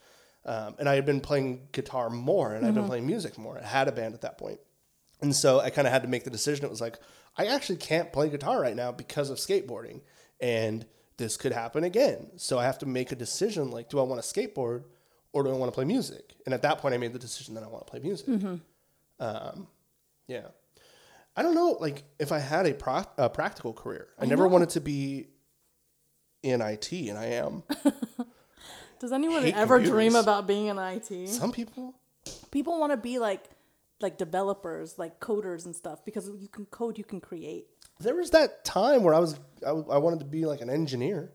um, 0.45 0.75
and 0.79 0.89
I 0.89 0.95
had 0.97 1.07
been 1.07 1.21
playing 1.21 1.69
guitar 1.73 2.11
more, 2.11 2.55
and 2.55 2.65
I'd 2.65 2.71
Mm-hmm. 2.71 2.81
been 2.81 2.89
playing 2.89 3.07
music 3.07 3.39
more. 3.39 3.59
I 3.59 3.67
had 3.67 3.87
a 3.89 3.93
band 3.93 4.15
at 4.15 4.23
that 4.23 4.37
point, 4.39 4.59
and 5.21 5.35
so 5.35 5.61
I 5.61 5.71
kind 5.71 5.87
of 5.87 5.93
had 5.93 6.03
to 6.03 6.09
make 6.09 6.25
the 6.25 6.31
decision. 6.31 6.65
It 6.65 6.71
was 6.71 6.81
like 6.81 6.99
I 7.37 7.47
actually 7.47 7.77
can't 7.77 8.13
play 8.13 8.29
guitar 8.29 8.61
right 8.61 8.77
now 8.77 8.93
because 8.93 9.31
of 9.31 9.39
skateboarding, 9.39 10.01
and 10.41 10.87
this 11.17 11.37
could 11.37 11.53
happen 11.53 11.85
again. 11.85 12.27
So 12.37 12.59
I 12.59 12.65
have 12.65 12.79
to 12.79 12.87
make 12.87 13.13
a 13.13 13.17
decision. 13.17 13.71
Like, 13.71 13.89
do 13.89 14.01
I 14.01 14.03
want 14.03 14.21
to 14.23 14.29
skateboard? 14.29 14.83
Or 15.35 15.43
do 15.43 15.51
I 15.51 15.53
want 15.53 15.71
to 15.71 15.75
play 15.75 15.85
music? 15.85 16.37
And 16.47 16.55
at 16.55 16.63
that 16.63 16.79
point, 16.79 16.95
I 16.95 16.99
made 16.99 17.13
the 17.13 17.19
decision 17.19 17.55
that 17.55 17.65
I 17.65 17.67
want 17.67 17.87
to 17.87 17.91
play 17.91 18.01
music. 18.01 18.29
Um, 19.21 19.67
yeah. 20.29 20.47
I 21.37 21.43
don't 21.43 21.55
know, 21.55 21.77
like 21.81 22.05
if 22.19 22.31
I 22.33 22.39
had 22.39 22.67
a, 22.67 22.75
pro- 22.75 23.05
a 23.19 23.29
practical 23.29 23.73
career, 23.73 24.09
I, 24.19 24.27
never 24.27 24.47
wanted 24.47 24.71
to 24.71 24.81
be 24.81 25.27
in 26.45 26.61
IT, 26.61 26.93
and 26.93 27.19
I 27.19 27.27
am. 27.27 27.65
Does 29.01 29.11
anyone 29.11 29.45
ever 29.47 29.81
dream 29.81 30.15
about 30.15 30.47
being 30.47 30.69
in 30.69 30.79
IT? 30.79 31.29
Some 31.29 31.51
people, 31.51 31.95
People 32.51 32.79
want 32.79 32.93
to 32.93 32.97
be 32.97 33.19
like 33.19 33.51
like 34.01 34.19
developers, 34.19 34.99
like 34.99 35.19
coders 35.21 35.65
and 35.65 35.75
stuff 35.75 36.05
because 36.05 36.31
you 36.39 36.49
can 36.49 36.67
code, 36.67 36.99
you 36.99 37.05
can 37.05 37.21
create. 37.21 37.67
there 38.01 38.15
was 38.15 38.31
that 38.31 38.65
time 38.65 39.03
where 39.03 39.15
I 39.15 39.19
was, 39.19 39.39
I 39.67 39.73
wanted 39.73 40.19
to 40.21 40.25
be 40.25 40.45
like 40.47 40.61
an 40.61 40.69
engineer, 40.69 41.33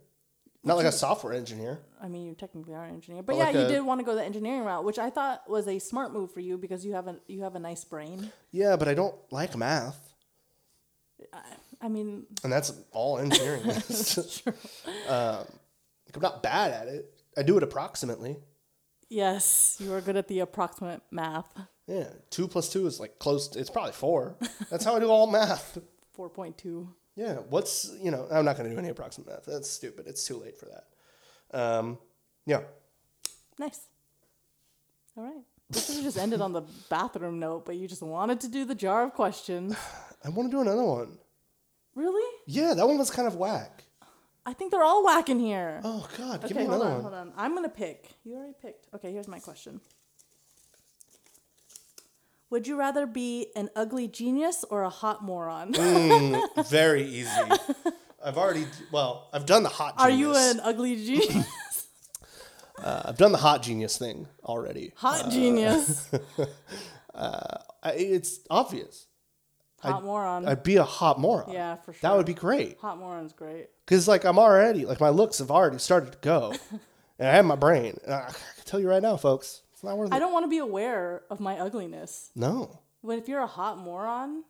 not 0.63 0.75
like 0.77 0.85
a 0.85 0.91
software 0.91 1.33
engineer. 1.33 1.79
I 2.01 2.07
mean, 2.09 2.25
you 2.25 2.33
technically 2.35 2.73
are 2.73 2.83
an 2.83 2.93
engineer, 2.93 3.23
but 3.23 3.35
Or 3.35 3.39
yeah, 3.39 3.45
like 3.45 3.55
you 3.55 3.61
a- 3.61 3.67
did 3.67 3.81
want 3.81 3.99
to 4.01 4.05
go 4.05 4.13
the 4.15 4.23
engineering 4.23 4.63
route, 4.63 4.83
which 4.83 4.99
I 4.99 5.09
thought 5.09 5.49
was 5.49 5.67
a 5.67 5.79
smart 5.79 6.11
move 6.13 6.33
for 6.33 6.39
you 6.41 6.57
because 6.57 6.85
you 6.85 6.93
have 6.93 7.07
a 7.07 7.15
you 7.27 7.43
have 7.43 7.55
a 7.55 7.59
nice 7.59 7.83
brain. 7.85 8.31
Yeah, 8.51 8.75
but 8.75 8.87
I 8.87 8.93
don't 8.93 9.15
like 9.31 9.55
math, 9.55 10.13
I 11.81 11.87
mean, 11.89 12.25
and 12.43 12.51
that's 12.51 12.73
all 12.91 13.19
engineering 13.19 13.61
is. 13.67 14.41
um, 15.07 15.45
like 16.05 16.15
I'm 16.15 16.21
not 16.21 16.41
bad 16.43 16.71
at 16.71 16.87
it. 16.87 17.13
I 17.37 17.43
do 17.43 17.55
it 17.57 17.63
approximately. 17.63 18.37
yes, 19.09 19.77
you 19.79 19.93
are 19.93 20.01
good 20.01 20.17
at 20.17 20.27
the 20.27 20.39
approximate 20.39 21.01
math. 21.11 21.47
Yeah, 21.87 22.09
two 22.29 22.47
plus 22.47 22.69
two 22.69 22.85
is 22.87 22.99
like 22.99 23.17
close. 23.19 23.47
To, 23.49 23.59
it's 23.59 23.69
probably 23.69 23.93
four. 23.93 24.35
That's 24.69 24.83
how 24.85 24.95
I 24.95 24.99
do 24.99 25.09
all 25.09 25.27
math. 25.27 25.77
Four 26.13 26.29
point 26.29 26.57
two. 26.57 26.89
Yeah, 27.19 27.33
what's 27.49 27.91
you 28.01 28.11
know? 28.11 28.25
I'm 28.31 28.45
not 28.45 28.55
going 28.55 28.69
to 28.69 28.73
do 28.73 28.79
any 28.79 28.87
approximate 28.87 29.27
math. 29.27 29.45
That's 29.45 29.69
stupid. 29.69 30.07
It's 30.07 30.25
too 30.25 30.37
late 30.37 30.57
for 30.57 30.67
that. 30.67 31.59
Um, 31.59 31.97
yeah, 32.45 32.61
Nice. 33.57 33.81
All 35.17 35.25
right. 35.25 35.43
This 35.69 35.85
should 35.85 35.95
have 35.95 36.05
just 36.05 36.17
ended 36.17 36.39
on 36.39 36.53
the 36.53 36.61
bathroom 36.89 37.37
note, 37.39 37.65
but 37.65 37.75
you 37.75 37.89
just 37.89 38.01
wanted 38.01 38.39
to 38.39 38.47
do 38.47 38.63
the 38.63 38.73
jar 38.73 39.03
of 39.03 39.13
questions. 39.13 39.75
I 40.23 40.29
want 40.29 40.49
to 40.49 40.55
do 40.55 40.61
another 40.61 40.83
one. 40.83 41.17
Really? 41.93 42.25
Yeah, 42.47 42.73
that 42.73 42.87
one 42.87 42.97
was 42.97 43.11
kind 43.11 43.27
of 43.27 43.35
whack. 43.35 43.83
I 44.45 44.53
think 44.53 44.71
they're 44.71 44.83
all 44.83 45.03
whack 45.03 45.27
in 45.27 45.39
here. 45.41 45.81
Oh 45.83 46.07
God, 46.17 46.41
give 46.41 46.51
okay, 46.51 46.61
me 46.61 46.65
hold 46.67 46.81
another 46.81 46.85
on, 46.85 47.03
one. 47.03 47.13
hold 47.13 47.13
on. 47.13 47.33
I'm 47.35 47.53
gonna 47.53 47.67
pick. 47.67 48.11
You 48.23 48.35
already 48.37 48.53
picked. 48.61 48.87
Okay, 48.95 49.11
here's 49.11 49.27
my 49.27 49.39
question. 49.39 49.81
Would 52.49 52.67
you 52.67 52.75
rather 52.77 53.05
be 53.05 53.47
an 53.55 53.69
ugly 53.75 54.07
genius 54.07 54.65
or 54.69 54.83
a 54.83 54.89
hot 54.89 55.23
moron? 55.23 55.73
Hmm, 55.75 56.35
very 56.69 57.03
easy. 57.03 57.29
I've 58.23 58.37
already 58.37 58.65
well, 58.91 59.29
I've 59.31 59.45
done 59.45 59.63
the 59.63 59.69
hot. 59.69 59.95
Are 59.97 60.09
you 60.09 60.35
an 60.35 60.59
ugly 60.61 60.95
genius? 60.95 61.45
Uh, 62.81 63.01
I've 63.03 63.17
done 63.17 63.33
the 63.33 63.37
hot 63.37 63.61
genius 63.61 63.97
thing 63.97 64.25
already. 64.45 64.93
hot 64.95 65.25
uh, 65.25 65.29
genius. 65.29 66.09
Uh, 67.13 67.57
I, 67.83 67.91
it's 67.93 68.39
obvious. 68.49 69.07
Hot 69.81 70.03
moron. 70.05 70.47
I'd 70.47 70.63
be 70.63 70.77
a 70.77 70.83
hot 70.85 71.19
moron. 71.19 71.51
yeah, 71.51 71.75
for 71.75 71.91
sure. 71.91 71.99
that 72.03 72.15
would 72.15 72.25
be 72.25 72.33
great. 72.33 72.77
hot 72.79 72.97
moron's 72.97 73.33
great. 73.33 73.67
Because 73.85 74.07
like 74.07 74.23
I'm 74.23 74.39
already 74.39 74.85
like 74.85 75.01
my 75.01 75.09
looks 75.09 75.39
have 75.39 75.51
already 75.51 75.79
started 75.79 76.13
to 76.13 76.17
go, 76.19 76.53
and 77.19 77.27
I 77.27 77.33
have 77.33 77.43
my 77.43 77.57
brain. 77.57 77.97
I 78.07 78.27
can 78.27 78.35
tell 78.63 78.79
you 78.79 78.87
right 78.87 79.01
now, 79.01 79.17
folks, 79.17 79.63
it's 79.79 79.83
not 79.85 79.97
worth 79.97 80.11
I 80.11 80.17
it. 80.17 80.19
don't 80.19 80.33
want 80.33 80.43
to 80.43 80.49
be 80.49 80.57
aware 80.57 81.21
of 81.29 81.39
my 81.39 81.57
ugliness. 81.57 82.31
No, 82.35 82.79
But 83.01 83.17
if 83.17 83.29
you're 83.29 83.39
a 83.39 83.47
hot 83.47 83.77
moron, 83.77 84.43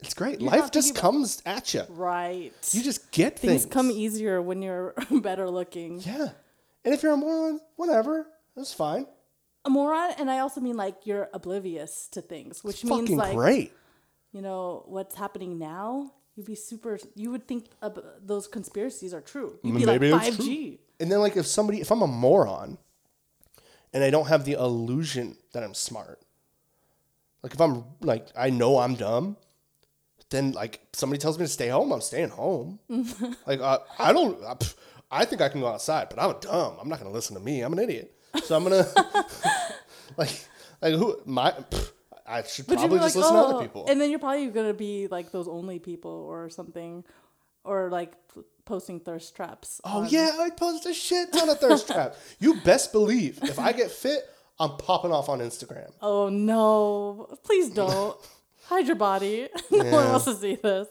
it's 0.00 0.14
great. 0.14 0.40
You're 0.40 0.50
Life 0.52 0.60
not 0.60 0.72
just 0.72 0.88
thinking 0.88 1.00
about- 1.00 1.10
comes 1.12 1.42
at 1.44 1.74
you. 1.74 1.82
right? 1.88 2.52
You 2.70 2.82
just 2.82 3.10
get 3.10 3.38
things 3.38 3.62
things. 3.62 3.72
come 3.72 3.90
easier 3.90 4.40
when 4.40 4.62
you're 4.62 4.94
better 5.10 5.50
looking. 5.50 6.00
Yeah, 6.00 6.28
and 6.84 6.94
if 6.94 7.02
you're 7.02 7.12
a 7.14 7.16
moron, 7.16 7.60
whatever, 7.74 8.26
that's 8.54 8.72
fine. 8.72 9.06
A 9.64 9.70
moron, 9.70 10.12
and 10.18 10.30
I 10.30 10.38
also 10.38 10.60
mean 10.60 10.76
like 10.76 11.04
you're 11.04 11.28
oblivious 11.32 12.06
to 12.12 12.20
things, 12.20 12.62
which 12.62 12.82
It's 12.82 12.84
means 12.84 13.00
fucking 13.08 13.16
like 13.16 13.34
great. 13.36 13.72
you 14.32 14.40
know 14.42 14.84
what's 14.86 15.16
happening 15.16 15.58
now. 15.58 16.12
You'd 16.36 16.46
be 16.46 16.54
super. 16.54 16.98
You 17.16 17.30
would 17.32 17.48
think 17.48 17.66
ab- 17.82 17.98
uh, 17.98 18.02
those 18.22 18.46
conspiracies 18.46 19.12
are 19.14 19.20
true. 19.20 19.58
You'd 19.64 19.76
be 19.78 19.84
Maybe 19.86 20.10
like 20.12 20.28
it's 20.28 20.36
five 20.36 20.44
G. 20.46 20.78
And 21.00 21.10
then 21.10 21.18
like 21.20 21.36
if 21.36 21.46
somebody, 21.46 21.80
if 21.80 21.90
I'm 21.90 22.02
a 22.02 22.06
moron, 22.06 22.78
and 23.94 24.04
I 24.04 24.10
don't 24.10 24.26
have 24.26 24.44
the 24.44 24.52
illusion 24.52 25.36
that 25.54 25.62
I'm 25.62 25.72
smart, 25.72 26.20
like 27.42 27.54
if 27.54 27.60
I'm 27.60 27.84
like 28.02 28.26
I 28.36 28.50
know 28.50 28.78
I'm 28.78 28.94
dumb, 28.96 29.36
then 30.30 30.52
like 30.52 30.80
somebody 30.92 31.18
tells 31.18 31.38
me 31.38 31.46
to 31.46 31.50
stay 31.50 31.68
home, 31.68 31.92
I'm 31.92 32.00
staying 32.02 32.28
home. 32.30 32.78
like 33.46 33.60
uh, 33.60 33.78
I 33.98 34.12
don't. 34.12 34.42
I, 34.44 34.56
I 35.10 35.24
think 35.24 35.40
I 35.40 35.48
can 35.48 35.60
go 35.60 35.68
outside, 35.68 36.08
but 36.10 36.18
I'm 36.18 36.34
dumb. 36.40 36.76
I'm 36.80 36.88
not 36.88 36.98
gonna 36.98 37.12
listen 37.12 37.36
to 37.36 37.42
me. 37.42 37.60
I'm 37.62 37.72
an 37.72 37.78
idiot. 37.78 38.12
So 38.42 38.56
I'm 38.56 38.64
gonna 38.64 38.84
like 40.18 40.44
like 40.82 40.94
who 40.94 41.20
my. 41.24 41.52
pff, 41.52 41.90
I 42.26 42.42
should 42.42 42.66
But 42.66 42.78
probably 42.78 42.98
just 43.00 43.16
like, 43.16 43.22
listen 43.22 43.36
oh, 43.36 43.42
to 43.50 43.56
other 43.56 43.66
people. 43.66 43.84
and 43.86 44.00
then 44.00 44.08
you're 44.08 44.18
probably 44.18 44.46
gonna 44.46 44.72
be 44.72 45.08
like 45.08 45.30
those 45.30 45.46
only 45.46 45.78
people 45.78 46.10
or 46.10 46.48
something, 46.48 47.04
or 47.64 47.88
like 47.90 48.12
posting 48.64 49.00
thirst 49.00 49.34
traps. 49.36 49.80
Oh 49.84 50.02
on- 50.02 50.08
yeah, 50.08 50.36
I 50.40 50.50
post 50.50 50.86
a 50.86 50.94
shit 50.94 51.32
ton 51.32 51.48
of 51.48 51.58
thirst 51.58 51.86
trap. 51.92 52.14
You 52.38 52.56
best 52.62 52.92
believe 52.92 53.38
if 53.42 53.58
I 53.58 53.72
get 53.72 53.90
fit, 53.90 54.22
I'm 54.58 54.76
popping 54.76 55.12
off 55.12 55.28
on 55.28 55.40
Instagram. 55.40 55.90
Oh 56.00 56.28
no! 56.28 57.28
Please 57.44 57.70
don't 57.74 58.16
hide 58.66 58.86
your 58.86 58.96
body. 58.96 59.48
no 59.70 59.78
one 59.78 59.86
Yeah. 59.86 60.10
wants 60.12 60.24
to 60.26 60.34
see 60.36 60.54
this. 60.56 60.88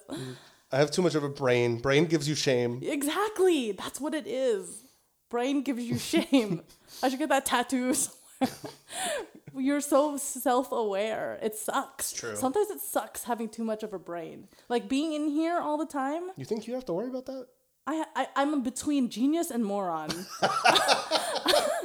I 0.72 0.78
have 0.78 0.92
too 0.92 1.02
much 1.04 1.16
of 1.16 1.24
a 1.24 1.30
brain. 1.30 1.78
Brain 1.78 2.06
gives 2.06 2.28
you 2.28 2.36
shame. 2.36 2.80
Exactly. 2.82 3.72
That's 3.74 4.02
what 4.02 4.14
it 4.16 4.26
is. 4.28 4.84
Brain 5.30 5.62
gives 5.62 5.84
you 5.84 5.98
shame. 5.98 6.62
I 7.02 7.10
should 7.10 7.20
get 7.20 7.30
that 7.30 7.46
tattoo 7.46 7.94
somewhere. 7.94 8.56
You're 9.56 9.82
so 9.82 10.18
self-aware. 10.18 11.40
It 11.42 11.56
sucks. 11.56 12.12
True. 12.12 12.36
Sometimes 12.36 12.70
it 12.70 12.80
sucks 12.82 13.24
having 13.26 13.50
too 13.50 13.64
much 13.64 13.84
of 13.84 13.94
a 13.94 14.00
brain. 14.00 14.48
Like 14.70 14.90
being 14.90 15.14
in 15.14 15.28
here 15.30 15.60
all 15.60 15.78
the 15.78 15.86
time. 15.86 16.24
You 16.38 16.46
think 16.46 16.68
you 16.68 16.74
have 16.74 16.86
to 16.86 16.94
worry 16.94 17.10
about 17.10 17.26
that? 17.28 17.48
I, 17.86 18.06
I 18.16 18.28
I'm 18.36 18.64
between 18.64 19.10
genius 19.10 19.52
and 19.52 19.64
moron. 19.66 20.10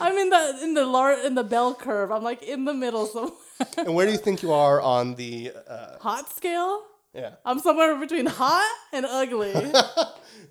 I'm 0.00 0.16
in 0.16 0.30
the 0.30 0.58
in 0.62 0.74
the 0.74 0.86
lar- 0.86 1.20
in 1.24 1.34
the 1.34 1.44
bell 1.44 1.74
curve. 1.74 2.10
I'm 2.10 2.22
like 2.22 2.42
in 2.42 2.64
the 2.64 2.74
middle 2.74 3.06
somewhere. 3.06 3.32
and 3.78 3.94
where 3.94 4.06
do 4.06 4.12
you 4.12 4.18
think 4.18 4.42
you 4.42 4.52
are 4.52 4.80
on 4.80 5.14
the? 5.14 5.52
Uh, 5.68 5.98
Hot 6.00 6.30
scale. 6.34 6.82
yeah, 7.14 7.34
I'm 7.44 7.58
somewhere 7.60 7.94
between 7.96 8.26
hot 8.26 8.70
and 8.92 9.06
ugly. 9.06 9.52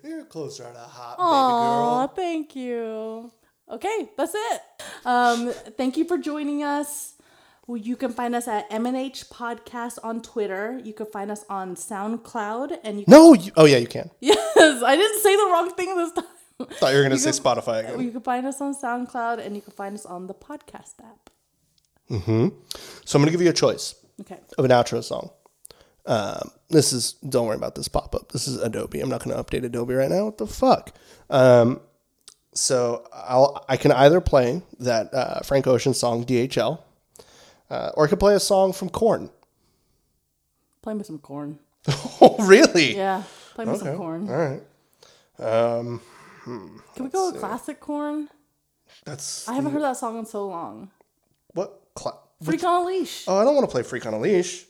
you're 0.04 0.24
closer 0.24 0.64
to 0.64 0.78
hot, 0.78 1.16
Aw, 1.18 1.26
baby 1.26 1.66
girl. 1.66 2.08
thank 2.16 2.56
you. 2.56 3.32
Okay, 3.70 4.10
that's 4.16 4.32
it. 4.34 4.60
Um, 5.04 5.50
thank 5.76 5.96
you 5.96 6.04
for 6.04 6.18
joining 6.18 6.62
us. 6.62 7.14
You 7.68 7.94
can 7.94 8.10
find 8.12 8.34
us 8.34 8.48
at 8.48 8.68
MNH 8.70 9.28
Podcast 9.28 9.98
on 10.02 10.22
Twitter. 10.22 10.80
You 10.82 10.92
can 10.92 11.06
find 11.06 11.30
us 11.30 11.44
on 11.48 11.76
SoundCloud, 11.76 12.78
and 12.82 12.98
you 12.98 13.04
can- 13.04 13.12
No, 13.12 13.32
you, 13.32 13.52
oh 13.56 13.64
yeah, 13.66 13.76
you 13.76 13.86
can. 13.86 14.10
yes, 14.20 14.82
I 14.82 14.96
didn't 14.96 15.20
say 15.20 15.36
the 15.36 15.44
wrong 15.52 15.70
thing 15.76 15.96
this 15.96 16.12
time. 16.12 16.24
Thought 16.72 16.90
you 16.92 16.96
were 16.98 17.02
gonna 17.04 17.16
say 17.16 17.30
can- 17.30 17.40
Spotify 17.44 17.80
again. 17.84 18.00
You 18.00 18.10
can 18.10 18.22
find 18.22 18.44
us 18.44 18.60
on 18.60 18.74
SoundCloud, 18.74 19.38
and 19.44 19.54
you 19.54 19.62
can 19.62 19.72
find 19.72 19.94
us 19.94 20.04
on 20.04 20.26
the 20.26 20.34
podcast 20.34 20.94
app. 21.00 21.30
Hmm. 22.08 22.48
So 23.04 23.16
I'm 23.16 23.22
gonna 23.22 23.30
give 23.30 23.40
you 23.40 23.50
a 23.50 23.52
choice 23.52 23.94
Okay. 24.22 24.38
of 24.58 24.64
an 24.64 24.72
outro 24.72 25.02
song. 25.04 25.30
Um, 26.06 26.50
this 26.70 26.92
is 26.92 27.12
don't 27.28 27.46
worry 27.46 27.56
about 27.56 27.76
this 27.76 27.86
pop 27.86 28.14
up. 28.16 28.32
This 28.32 28.48
is 28.48 28.60
Adobe. 28.60 29.00
I'm 29.00 29.08
not 29.08 29.22
gonna 29.22 29.42
update 29.42 29.64
Adobe 29.64 29.94
right 29.94 30.10
now. 30.10 30.24
What 30.24 30.38
the 30.38 30.46
fuck? 30.48 30.92
Um, 31.30 31.80
So 32.52 33.06
I'll 33.12 33.64
I 33.68 33.76
can 33.76 33.92
either 33.92 34.20
play 34.20 34.62
that 34.80 35.12
uh, 35.14 35.40
Frank 35.40 35.66
Ocean 35.66 35.94
song 35.94 36.24
DHL, 36.24 36.80
uh, 37.70 37.90
or 37.94 38.06
I 38.06 38.08
could 38.08 38.18
play 38.20 38.34
a 38.34 38.40
song 38.40 38.72
from 38.72 38.88
Korn. 38.90 39.30
Play 40.82 40.94
me 40.94 41.04
some 41.04 41.18
Korn. 41.18 41.58
oh, 42.20 42.36
really? 42.40 42.96
Yeah, 42.96 43.22
play 43.54 43.64
me 43.66 43.76
some 43.78 43.96
Korn. 43.96 44.28
All 44.28 44.36
right. 44.36 44.62
Um, 45.38 46.00
Can 46.44 47.04
we 47.04 47.08
go 47.08 47.30
with 47.30 47.40
classic 47.40 47.80
Korn? 47.80 48.28
that's 49.04 49.48
I 49.48 49.54
haven't 49.54 49.72
heard 49.72 49.82
that 49.82 49.96
song 49.96 50.18
in 50.18 50.26
so 50.26 50.46
long. 50.46 50.90
what. 51.54 51.76
Cl- 51.98 52.22
Freak 52.42 52.64
on 52.64 52.82
a 52.82 52.84
leash. 52.86 53.24
oh, 53.28 53.36
I 53.36 53.44
don't 53.44 53.54
want 53.54 53.68
to 53.68 53.70
play 53.72 53.82
Freak 53.82 54.06
on 54.06 54.14
a 54.14 54.18
Leash. 54.18 54.64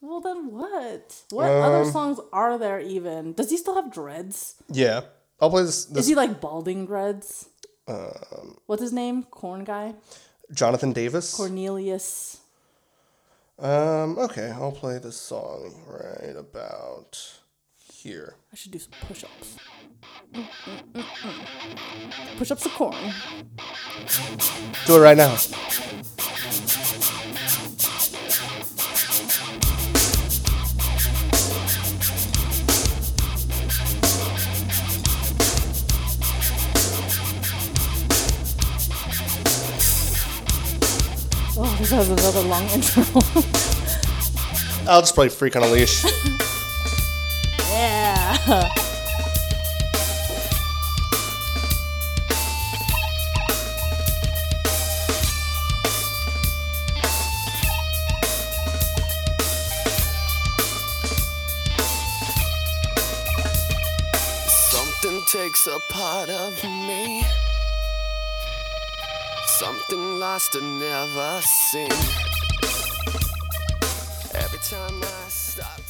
Well, 0.00 0.20
then 0.20 0.50
what? 0.50 1.22
What 1.30 1.48
Um, 1.48 1.62
other 1.62 1.90
songs 1.90 2.18
are 2.32 2.58
there 2.58 2.80
even? 2.80 3.34
Does 3.34 3.50
he 3.50 3.56
still 3.56 3.74
have 3.76 3.92
dreads? 3.92 4.56
Yeah, 4.68 5.02
I'll 5.44 5.50
play 5.50 5.62
this. 5.64 5.90
Is 5.90 6.06
he 6.06 6.14
like 6.14 6.40
balding 6.40 6.86
dreads? 6.86 7.50
um, 7.86 8.56
What's 8.64 8.80
his 8.80 8.94
name? 8.94 9.24
Korn 9.24 9.62
guy? 9.64 9.94
Jonathan 10.52 10.94
Davis. 10.94 11.34
Cornelius. 11.34 12.38
Um, 13.58 14.18
okay, 14.18 14.50
I'll 14.50 14.72
play 14.72 14.96
this 14.98 15.16
song 15.16 15.74
right 15.86 16.34
about 16.34 17.40
here. 17.76 18.36
I 18.52 18.56
should 18.56 18.72
do 18.72 18.78
some 18.78 18.92
push 19.02 19.22
ups. 19.22 19.56
Push 22.38 22.50
ups 22.50 22.64
of 22.64 22.72
corn. 22.72 22.96
Do 24.86 24.96
it 24.96 25.00
right 25.00 25.16
now. 25.16 25.36
Oh, 41.56 41.76
this 41.78 41.90
has 41.90 42.10
another 42.10 42.40
long 42.48 42.64
intro. 42.64 43.04
I'll 44.90 45.02
just 45.02 45.14
play 45.14 45.28
Freak 45.28 45.54
on 45.54 45.62
a 45.62 45.66
Leash. 45.68 46.02
yeah. 47.70 48.34
Something 64.48 65.22
takes 65.30 65.68
a 65.68 65.78
part 65.88 66.30
of 66.30 66.64
me. 66.64 67.22
Something 69.58 70.18
lost 70.18 70.56
and 70.56 70.80
never 70.80 71.40
seen. 71.42 71.92
Every 74.34 74.58
time 74.58 75.00
I 75.00 75.28
stop 75.28 75.80